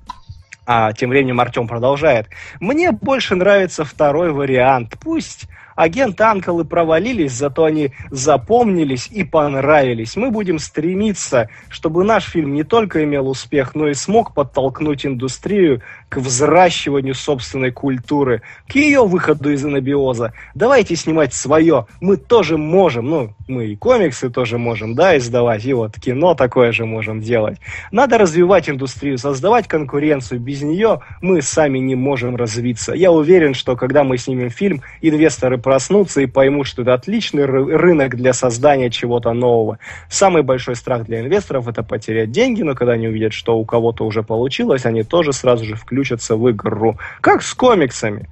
А 0.66 0.92
тем 0.92 1.10
временем 1.10 1.40
Артем 1.40 1.68
продолжает. 1.68 2.26
Мне 2.58 2.90
больше 2.90 3.36
нравится 3.36 3.84
второй 3.84 4.32
вариант. 4.32 4.96
Пусть 5.00 5.46
Агент 5.76 6.18
Анкл 6.22 6.64
провалились, 6.64 7.32
зато 7.32 7.64
они 7.64 7.92
запомнились 8.10 9.08
и 9.12 9.24
понравились. 9.24 10.16
Мы 10.16 10.30
будем 10.30 10.58
стремиться, 10.58 11.50
чтобы 11.68 12.02
наш 12.02 12.24
фильм 12.24 12.54
не 12.54 12.64
только 12.64 13.04
имел 13.04 13.28
успех, 13.28 13.74
но 13.74 13.88
и 13.88 13.94
смог 13.94 14.32
подтолкнуть 14.34 15.04
индустрию 15.04 15.82
к 16.08 16.16
взращиванию 16.16 17.14
собственной 17.14 17.72
культуры, 17.72 18.42
к 18.68 18.74
ее 18.74 19.06
выходу 19.06 19.50
из 19.50 19.64
анабиоза. 19.64 20.32
Давайте 20.54 20.96
снимать 20.96 21.34
свое. 21.34 21.86
Мы 22.00 22.16
тоже 22.16 22.56
можем, 22.56 23.10
ну, 23.10 23.34
мы 23.46 23.66
и 23.66 23.76
комиксы 23.76 24.30
тоже 24.30 24.56
можем, 24.56 24.94
да, 24.94 25.16
издавать, 25.18 25.66
и 25.66 25.74
вот 25.74 25.96
кино 26.00 26.34
такое 26.34 26.72
же 26.72 26.86
можем 26.86 27.20
делать. 27.20 27.58
Надо 27.92 28.16
развивать 28.16 28.70
индустрию, 28.70 29.18
создавать 29.18 29.68
конкуренцию. 29.68 30.40
Без 30.40 30.62
нее 30.62 31.00
мы 31.20 31.42
сами 31.42 31.78
не 31.78 31.96
можем 31.96 32.34
развиться. 32.34 32.94
Я 32.94 33.12
уверен, 33.12 33.52
что 33.52 33.76
когда 33.76 34.04
мы 34.04 34.16
снимем 34.16 34.48
фильм, 34.48 34.80
инвесторы 35.02 35.58
проснутся 35.66 36.20
и 36.20 36.26
поймут, 36.26 36.68
что 36.68 36.82
это 36.82 36.94
отличный 36.94 37.42
ры- 37.42 37.76
рынок 37.76 38.14
для 38.14 38.32
создания 38.32 38.88
чего-то 38.88 39.32
нового. 39.32 39.80
Самый 40.08 40.44
большой 40.44 40.76
страх 40.76 41.06
для 41.06 41.22
инвесторов– 41.22 41.66
это 41.68 41.82
потерять 41.82 42.30
деньги, 42.30 42.62
но 42.62 42.76
когда 42.76 42.92
они 42.92 43.08
увидят, 43.08 43.32
что 43.32 43.58
у 43.58 43.64
кого-то 43.64 44.06
уже 44.06 44.22
получилось, 44.22 44.86
они 44.86 45.02
тоже 45.02 45.32
сразу 45.32 45.64
же 45.64 45.74
включатся 45.74 46.36
в 46.36 46.48
игру. 46.52 46.98
Как 47.20 47.42
с 47.42 47.52
комиксами. 47.52 48.28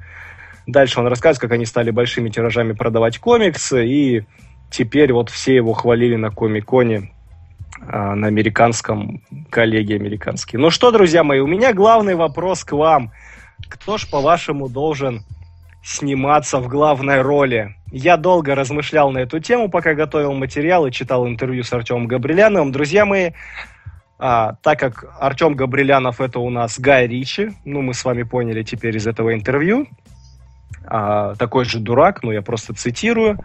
Дальше 0.68 1.00
он 1.00 1.08
рассказывает, 1.08 1.40
как 1.40 1.50
они 1.50 1.66
стали 1.66 1.90
большими 1.90 2.28
тиражами 2.28 2.72
продавать 2.72 3.18
комиксы, 3.18 3.84
и 3.84 4.22
теперь 4.70 5.12
вот 5.12 5.28
все 5.28 5.56
его 5.56 5.72
хвалили 5.72 6.14
на 6.14 6.30
Комиконе 6.30 7.10
а, 7.80 8.14
на 8.14 8.28
американском, 8.28 9.22
коллеги 9.50 9.94
американские. 9.94 10.60
Ну 10.60 10.70
что, 10.70 10.92
друзья 10.92 11.24
мои, 11.24 11.40
у 11.40 11.48
меня 11.48 11.72
главный 11.72 12.14
вопрос 12.14 12.62
к 12.62 12.74
вам. 12.74 13.10
Кто 13.68 13.98
ж, 13.98 14.08
по-вашему, 14.08 14.68
должен 14.68 15.24
сниматься 15.84 16.58
в 16.60 16.68
главной 16.68 17.20
роли? 17.20 17.76
Я 17.92 18.16
долго 18.16 18.54
размышлял 18.54 19.10
на 19.10 19.18
эту 19.18 19.38
тему, 19.38 19.68
пока 19.68 19.94
готовил 19.94 20.32
материал 20.32 20.86
и 20.86 20.92
читал 20.92 21.28
интервью 21.28 21.62
с 21.62 21.72
Артемом 21.72 22.06
Габриляновым. 22.06 22.72
Друзья 22.72 23.04
мои, 23.04 23.32
а, 24.18 24.54
так 24.62 24.80
как 24.80 25.04
Артем 25.20 25.54
Габрилянов 25.54 26.20
это 26.20 26.40
у 26.40 26.48
нас 26.48 26.80
Гай 26.80 27.06
Ричи, 27.06 27.52
ну 27.64 27.82
мы 27.82 27.94
с 27.94 28.04
вами 28.04 28.22
поняли 28.22 28.62
теперь 28.62 28.96
из 28.96 29.06
этого 29.06 29.34
интервью, 29.34 29.86
а, 30.86 31.34
такой 31.34 31.66
же 31.66 31.78
дурак, 31.78 32.22
ну 32.22 32.32
я 32.32 32.40
просто 32.40 32.74
цитирую, 32.74 33.38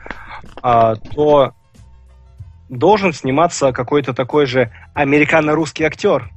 а, 0.61 0.95
то 0.95 1.53
должен 2.69 3.13
сниматься 3.13 3.73
какой-то 3.73 4.13
такой 4.13 4.45
же 4.45 4.71
американо-русский 4.93 5.83
актер. 5.83 6.29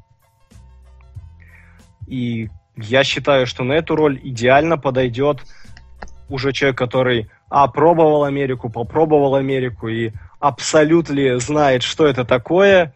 И 2.08 2.48
я 2.76 3.04
считаю, 3.04 3.46
что 3.46 3.64
на 3.64 3.74
эту 3.74 3.94
роль 3.94 4.18
идеально 4.22 4.78
подойдет 4.78 5.44
уже 6.32 6.52
человек, 6.52 6.78
который 6.78 7.28
опробовал 7.48 8.24
Америку, 8.24 8.70
попробовал 8.70 9.34
Америку 9.34 9.88
и 9.88 10.12
абсолютно 10.40 11.38
знает, 11.38 11.82
что 11.82 12.06
это 12.06 12.24
такое. 12.24 12.94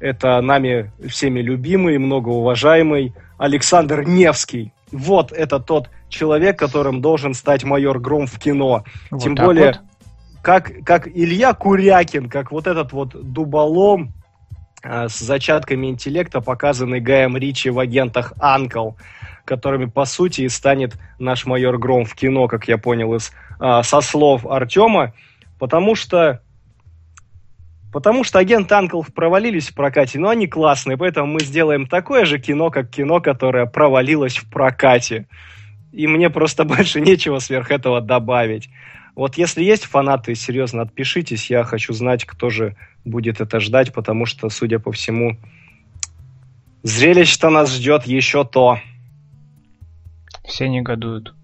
Это 0.00 0.40
нами 0.40 0.90
всеми 1.06 1.40
любимый, 1.40 1.98
многоуважаемый 1.98 3.14
Александр 3.38 4.02
Невский. 4.02 4.72
Вот 4.90 5.30
это 5.30 5.60
тот 5.60 5.90
человек, 6.08 6.58
которым 6.58 7.00
должен 7.00 7.34
стать 7.34 7.64
майор 7.64 8.00
Гром 8.00 8.26
в 8.26 8.38
кино. 8.38 8.84
Вот 9.10 9.22
Тем 9.22 9.34
более, 9.34 9.66
вот. 9.66 9.80
как, 10.42 10.72
как 10.84 11.06
Илья 11.06 11.54
Курякин, 11.54 12.28
как 12.28 12.50
вот 12.50 12.66
этот 12.66 12.92
вот 12.92 13.32
дуболом 13.32 14.12
э, 14.82 15.08
с 15.08 15.18
зачатками 15.18 15.86
интеллекта, 15.86 16.40
показанный 16.40 17.00
Гаем 17.00 17.36
Ричи 17.36 17.70
в 17.70 17.78
агентах 17.78 18.32
Анкл, 18.40 18.90
которыми, 19.44 19.86
по 19.86 20.04
сути, 20.04 20.42
и 20.42 20.48
станет 20.48 20.94
наш 21.18 21.46
майор 21.46 21.78
Гром 21.78 22.04
в 22.04 22.14
кино, 22.14 22.48
как 22.48 22.68
я 22.68 22.78
понял 22.78 23.14
из, 23.14 23.32
э, 23.60 23.82
со 23.82 24.00
слов 24.00 24.46
Артема, 24.46 25.12
потому 25.58 25.94
что 25.94 26.40
Потому 27.92 28.24
что 28.24 28.38
агент 28.38 28.72
Анклов 28.72 29.12
провалились 29.12 29.68
в 29.68 29.74
прокате, 29.74 30.18
но 30.18 30.30
они 30.30 30.46
классные, 30.46 30.96
поэтому 30.96 31.26
мы 31.26 31.40
сделаем 31.40 31.86
такое 31.86 32.24
же 32.24 32.38
кино, 32.38 32.70
как 32.70 32.88
кино, 32.88 33.20
которое 33.20 33.66
провалилось 33.66 34.38
в 34.38 34.48
прокате. 34.48 35.28
И 35.92 36.06
мне 36.06 36.30
просто 36.30 36.64
больше 36.64 37.02
нечего 37.02 37.38
сверх 37.38 37.70
этого 37.70 38.00
добавить. 38.00 38.70
Вот 39.14 39.36
если 39.36 39.62
есть 39.62 39.84
фанаты, 39.84 40.34
серьезно, 40.34 40.82
отпишитесь. 40.82 41.50
Я 41.50 41.64
хочу 41.64 41.92
знать, 41.92 42.24
кто 42.24 42.48
же 42.48 42.76
будет 43.04 43.42
это 43.42 43.60
ждать, 43.60 43.92
потому 43.92 44.24
что, 44.24 44.48
судя 44.48 44.78
по 44.78 44.90
всему, 44.90 45.36
зрелище-то 46.82 47.50
нас 47.50 47.70
ждет 47.74 48.06
еще 48.06 48.44
то. 48.44 48.80
Все 50.52 50.68
негодуют. 50.68 51.34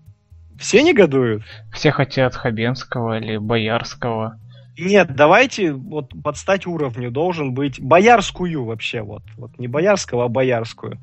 Все 0.59 0.83
негодуют? 0.83 1.43
Все 1.73 1.91
хотят 1.93 2.35
Хабенского 2.35 3.19
или 3.19 3.39
Боярского. 3.39 4.39
Нет, 4.77 5.17
давайте 5.17 5.73
вот 5.73 6.13
подстать 6.23 6.67
уровню 6.67 7.11
должен 7.11 7.55
быть 7.55 7.81
боярскую 7.81 8.67
вообще, 8.67 9.01
вот, 9.01 9.23
вот 9.39 9.59
не 9.59 9.67
боярского, 9.67 10.27
а 10.27 10.29
боярскую. 10.29 10.99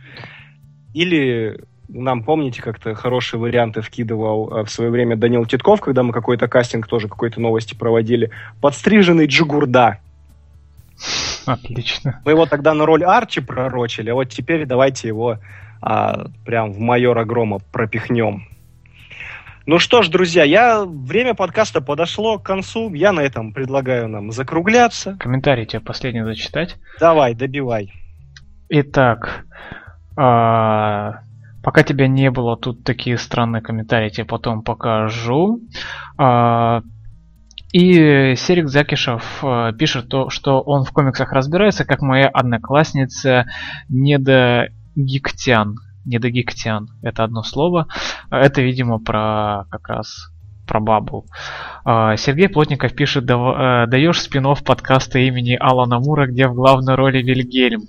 Или 0.93 1.59
нам, 1.89 2.23
помните, 2.23 2.61
как-то 2.61 2.93
хорошие 2.93 3.39
варианты 3.39 3.81
вкидывал 3.81 4.55
э, 4.55 4.63
в 4.65 4.69
свое 4.69 4.91
время 4.91 5.15
Данил 5.15 5.47
Титков, 5.47 5.81
когда 5.81 6.03
мы 6.03 6.13
какой-то 6.13 6.47
кастинг 6.47 6.85
тоже 6.85 7.07
какой-то 7.07 7.41
новости 7.41 7.73
проводили. 7.73 8.29
Подстриженный 8.61 9.25
Джигурда. 9.25 9.97
Отлично. 11.47 12.21
Мы 12.23 12.33
его 12.33 12.45
тогда 12.45 12.75
на 12.75 12.85
роль 12.85 13.03
Арчи 13.03 13.41
пророчили, 13.41 14.11
а 14.11 14.13
вот 14.13 14.25
теперь 14.25 14.67
давайте 14.67 15.07
его 15.07 15.39
а, 15.85 16.29
прям 16.43 16.71
в 16.71 16.79
майора 16.79 17.25
Грома 17.25 17.59
пропихнем. 17.71 18.47
Ну 19.67 19.77
что 19.77 20.01
ж, 20.01 20.09
друзья, 20.09 20.43
я 20.43 20.83
время 20.83 21.35
подкаста 21.35 21.79
подошло 21.79 22.39
к 22.39 22.43
концу. 22.43 22.91
Я 22.93 23.11
на 23.11 23.21
этом 23.21 23.53
предлагаю 23.53 24.07
нам 24.07 24.31
закругляться. 24.31 25.15
Комментарий 25.19 25.65
тебе 25.65 25.81
последний 25.81 26.23
зачитать. 26.23 26.77
Давай, 26.99 27.35
добивай. 27.35 27.91
Итак, 28.69 29.45
а, 30.17 31.19
пока 31.63 31.83
тебя 31.83 32.07
не 32.07 32.31
было, 32.31 32.57
тут 32.57 32.83
такие 32.83 33.19
странные 33.19 33.61
комментарии, 33.61 34.09
тебе 34.09 34.25
потом 34.25 34.63
покажу. 34.63 35.61
А, 36.17 36.81
и 37.71 38.33
Серик 38.35 38.69
Закишев 38.69 39.43
а, 39.43 39.71
пишет, 39.71 40.09
то, 40.09 40.29
что 40.31 40.61
он 40.61 40.83
в 40.83 40.91
комиксах 40.91 41.31
разбирается, 41.31 41.85
как 41.85 42.01
моя 42.01 42.27
одноклассница 42.27 43.45
Недогиктян. 44.95 45.77
Недогиктян. 46.05 46.89
Это 47.01 47.23
одно 47.23 47.43
слово. 47.43 47.87
А 48.29 48.39
Это, 48.39 48.61
видимо, 48.61 48.99
про 48.99 49.65
как 49.69 49.87
раз 49.87 50.31
про 50.67 50.79
бабу. 50.79 51.25
А, 51.83 52.17
Сергей 52.17 52.49
Плотников 52.49 52.95
пишет, 52.95 53.25
«Дава- 53.25 53.83
э, 53.83 53.87
даешь 53.87 54.19
спин 54.19 54.47
подкаста 54.65 55.19
имени 55.19 55.55
Алана 55.59 55.99
Мура, 55.99 56.25
где 56.25 56.47
в 56.47 56.55
главной 56.55 56.95
роли 56.95 57.21
Вильгельм. 57.21 57.83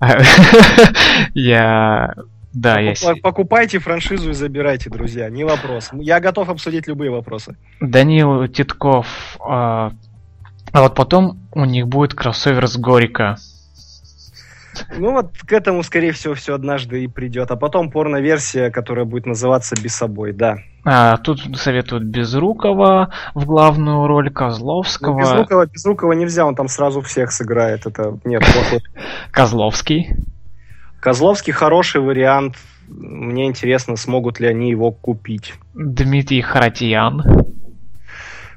Я... 1.34 2.14
Да, 2.52 2.80
я... 2.80 2.94
Покупайте 3.22 3.78
франшизу 3.78 4.30
и 4.30 4.32
забирайте, 4.32 4.90
друзья, 4.90 5.28
не 5.28 5.44
вопрос. 5.44 5.90
Я 5.92 6.18
готов 6.18 6.48
обсудить 6.48 6.88
любые 6.88 7.10
вопросы. 7.10 7.56
Данил 7.80 8.48
Титков. 8.48 9.06
А 9.38 9.92
а 10.72 10.82
вот 10.82 10.94
потом 10.94 11.38
у 11.52 11.64
них 11.64 11.88
будет 11.88 12.14
кроссовер 12.14 12.66
с 12.66 12.76
Горика. 12.76 13.36
Ну 14.96 15.12
вот 15.12 15.32
к 15.38 15.52
этому, 15.52 15.82
скорее 15.82 16.12
всего, 16.12 16.34
все 16.34 16.54
однажды 16.54 17.04
и 17.04 17.08
придет. 17.08 17.50
А 17.50 17.56
потом 17.56 17.90
порно-версия, 17.90 18.70
которая 18.70 19.04
будет 19.04 19.26
называться 19.26 19.74
«Без 19.80 19.94
собой», 19.94 20.32
да. 20.32 20.58
А, 20.84 21.16
тут 21.18 21.40
советуют 21.56 22.04
Безрукова 22.04 23.12
в 23.34 23.44
главную 23.44 24.06
роль 24.06 24.26
Ну, 24.26 24.32
Козловского. 24.32 25.20
Безрукова, 25.20 25.66
Безрукова 25.66 26.12
нельзя, 26.12 26.46
он 26.46 26.54
там 26.54 26.68
сразу 26.68 27.00
всех 27.02 27.32
сыграет. 27.32 27.86
Это 27.86 28.18
нет, 28.24 28.42
плохой. 28.42 28.82
Козловский. 29.30 30.08
Козловский 31.00 31.52
хороший 31.52 32.00
вариант. 32.00 32.56
Мне 32.88 33.46
интересно, 33.46 33.96
смогут 33.96 34.40
ли 34.40 34.48
они 34.48 34.70
его 34.70 34.90
купить. 34.90 35.54
Дмитрий 35.74 36.40
Харатьян. 36.40 37.22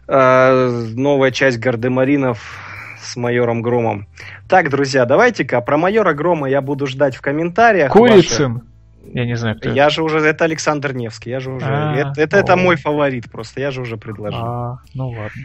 Э, 0.08 0.70
новая 0.96 1.32
часть 1.32 1.60
Гардемаринов 1.60 2.71
с 3.12 3.16
майором 3.18 3.62
Громом. 3.62 4.08
Так, 4.48 4.70
друзья, 4.70 5.06
давайте-ка 5.06 5.60
про 5.62 5.78
майора 5.78 6.14
Грома 6.14 6.50
я 6.50 6.62
буду 6.62 6.88
ждать 6.88 7.16
в 7.16 7.22
комментариях. 7.22 7.92
Курицын. 7.92 8.62
Я 9.14 9.26
не 9.26 9.36
знаю, 9.36 9.58
кто. 9.58 9.70
Я 9.70 9.90
же 9.90 10.04
уже, 10.04 10.20
это 10.20 10.46
Александр 10.46 10.94
Невский, 10.94 11.32
я 11.32 11.40
же 11.40 11.52
уже, 11.52 11.66
А, 11.66 12.14
это, 12.16 12.38
это, 12.38 12.56
мой 12.56 12.78
фаворит 12.78 13.30
просто, 13.30 13.60
я 13.60 13.72
же 13.72 13.82
уже 13.82 13.98
предложил. 13.98 14.42
А, 14.42 14.80
ну 14.94 15.10
ладно. 15.10 15.42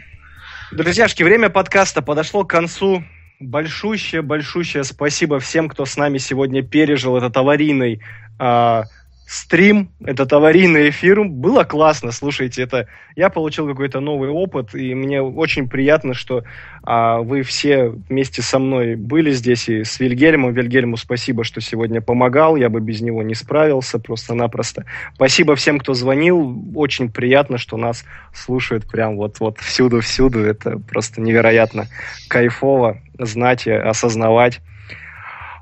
Друзьяшки, 0.71 1.23
время 1.23 1.49
подкаста 1.49 2.01
подошло 2.01 2.45
к 2.45 2.49
концу. 2.49 3.03
Большущее, 3.39 4.21
большущее 4.21 4.83
спасибо 4.83 5.39
всем, 5.39 5.69
кто 5.69 5.85
с 5.85 5.97
нами 5.97 6.17
сегодня 6.17 6.63
пережил 6.63 7.17
этот 7.17 7.35
аварийный 7.35 8.01
а, 8.39 8.83
стрим, 9.27 9.89
этот 10.03 10.31
аварийный 10.31 10.89
эфир. 10.89 11.25
Было 11.25 11.65
классно, 11.65 12.13
слушайте, 12.13 12.63
это 12.63 12.87
я 13.17 13.29
получил 13.29 13.67
какой-то 13.67 13.99
новый 13.99 14.29
опыт, 14.29 14.73
и 14.73 14.95
мне 14.95 15.21
очень 15.21 15.67
приятно, 15.67 16.13
что 16.13 16.45
а, 16.83 17.19
вы 17.19 17.41
все 17.41 17.89
вместе 17.89 18.41
со 18.41 18.57
мной 18.57 18.95
были 18.95 19.31
здесь 19.31 19.67
и 19.67 19.83
с 19.83 19.99
Вильгельмом. 19.99 20.53
Вильгельму 20.53 20.95
спасибо, 20.95 21.43
что 21.43 21.59
сегодня 21.59 21.99
помогал, 21.99 22.55
я 22.55 22.69
бы 22.69 22.79
без 22.79 23.01
него 23.01 23.21
не 23.21 23.35
справился 23.35 23.99
просто-напросто. 23.99 24.85
Спасибо 25.15 25.55
всем, 25.55 25.79
кто 25.79 25.93
звонил, 25.93 26.63
очень 26.73 27.11
приятно, 27.11 27.57
что 27.57 27.75
нас 27.75 28.05
слушают 28.33 28.89
прям 28.89 29.17
вот-вот 29.17 29.57
всюду-всюду, 29.59 30.39
это 30.39 30.79
просто 30.79 31.19
невероятно 31.19 31.87
кайфово 32.29 33.01
знать 33.19 33.67
и 33.67 33.71
осознавать. 33.71 34.61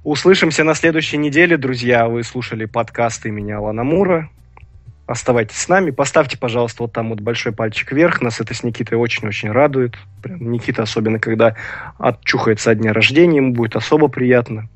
Услышимся 0.06 0.64
на 0.64 0.76
следующей 0.76 1.18
неделе, 1.18 1.58
друзья. 1.58 2.08
Вы 2.08 2.22
слушали 2.22 2.66
подкаст 2.66 3.26
имени 3.26 3.54
Алана 3.54 3.84
Мура. 3.84 4.30
Оставайтесь 5.08 5.58
с 5.58 5.68
нами. 5.68 5.90
Поставьте, 5.90 6.38
пожалуйста, 6.38 6.84
вот 6.84 6.94
там 6.94 7.10
вот 7.10 7.22
большой 7.22 7.54
пальчик 7.54 7.92
вверх. 7.92 8.22
Нас 8.22 8.40
это 8.40 8.54
с 8.54 8.62
Никитой 8.62 9.00
очень-очень 9.00 9.50
радует. 9.50 9.96
Прям 10.22 10.52
Никита, 10.52 10.84
особенно 10.84 11.18
когда 11.18 11.56
отчухается 11.98 12.70
от 12.70 12.78
дня 12.78 12.94
рождения, 12.94 13.38
ему 13.38 13.54
будет 13.54 13.76
особо 13.76 14.08
приятно. 14.08 14.70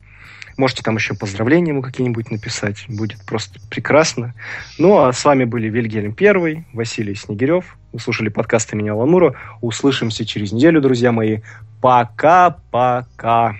Можете 0.57 0.81
там 0.81 0.95
еще 0.95 1.13
поздравления 1.13 1.73
ему 1.73 1.83
какие-нибудь 1.83 2.31
написать. 2.31 2.85
Будет 2.87 3.23
просто 3.27 3.59
прекрасно. 3.69 4.33
Ну, 4.79 4.97
а 4.97 5.13
с 5.13 5.23
вами 5.23 5.43
были 5.43 5.69
Вильгельм 5.69 6.15
Первый, 6.15 6.65
Василий 6.73 7.13
Снегирев. 7.13 7.77
Вы 7.93 7.99
слушали 7.99 8.29
подкасты 8.29 8.75
меня 8.75 8.95
Ламура. 8.95 9.35
Услышимся 9.61 10.25
через 10.25 10.51
неделю, 10.51 10.81
друзья 10.81 11.11
мои. 11.11 11.41
Пока-пока. 11.81 13.57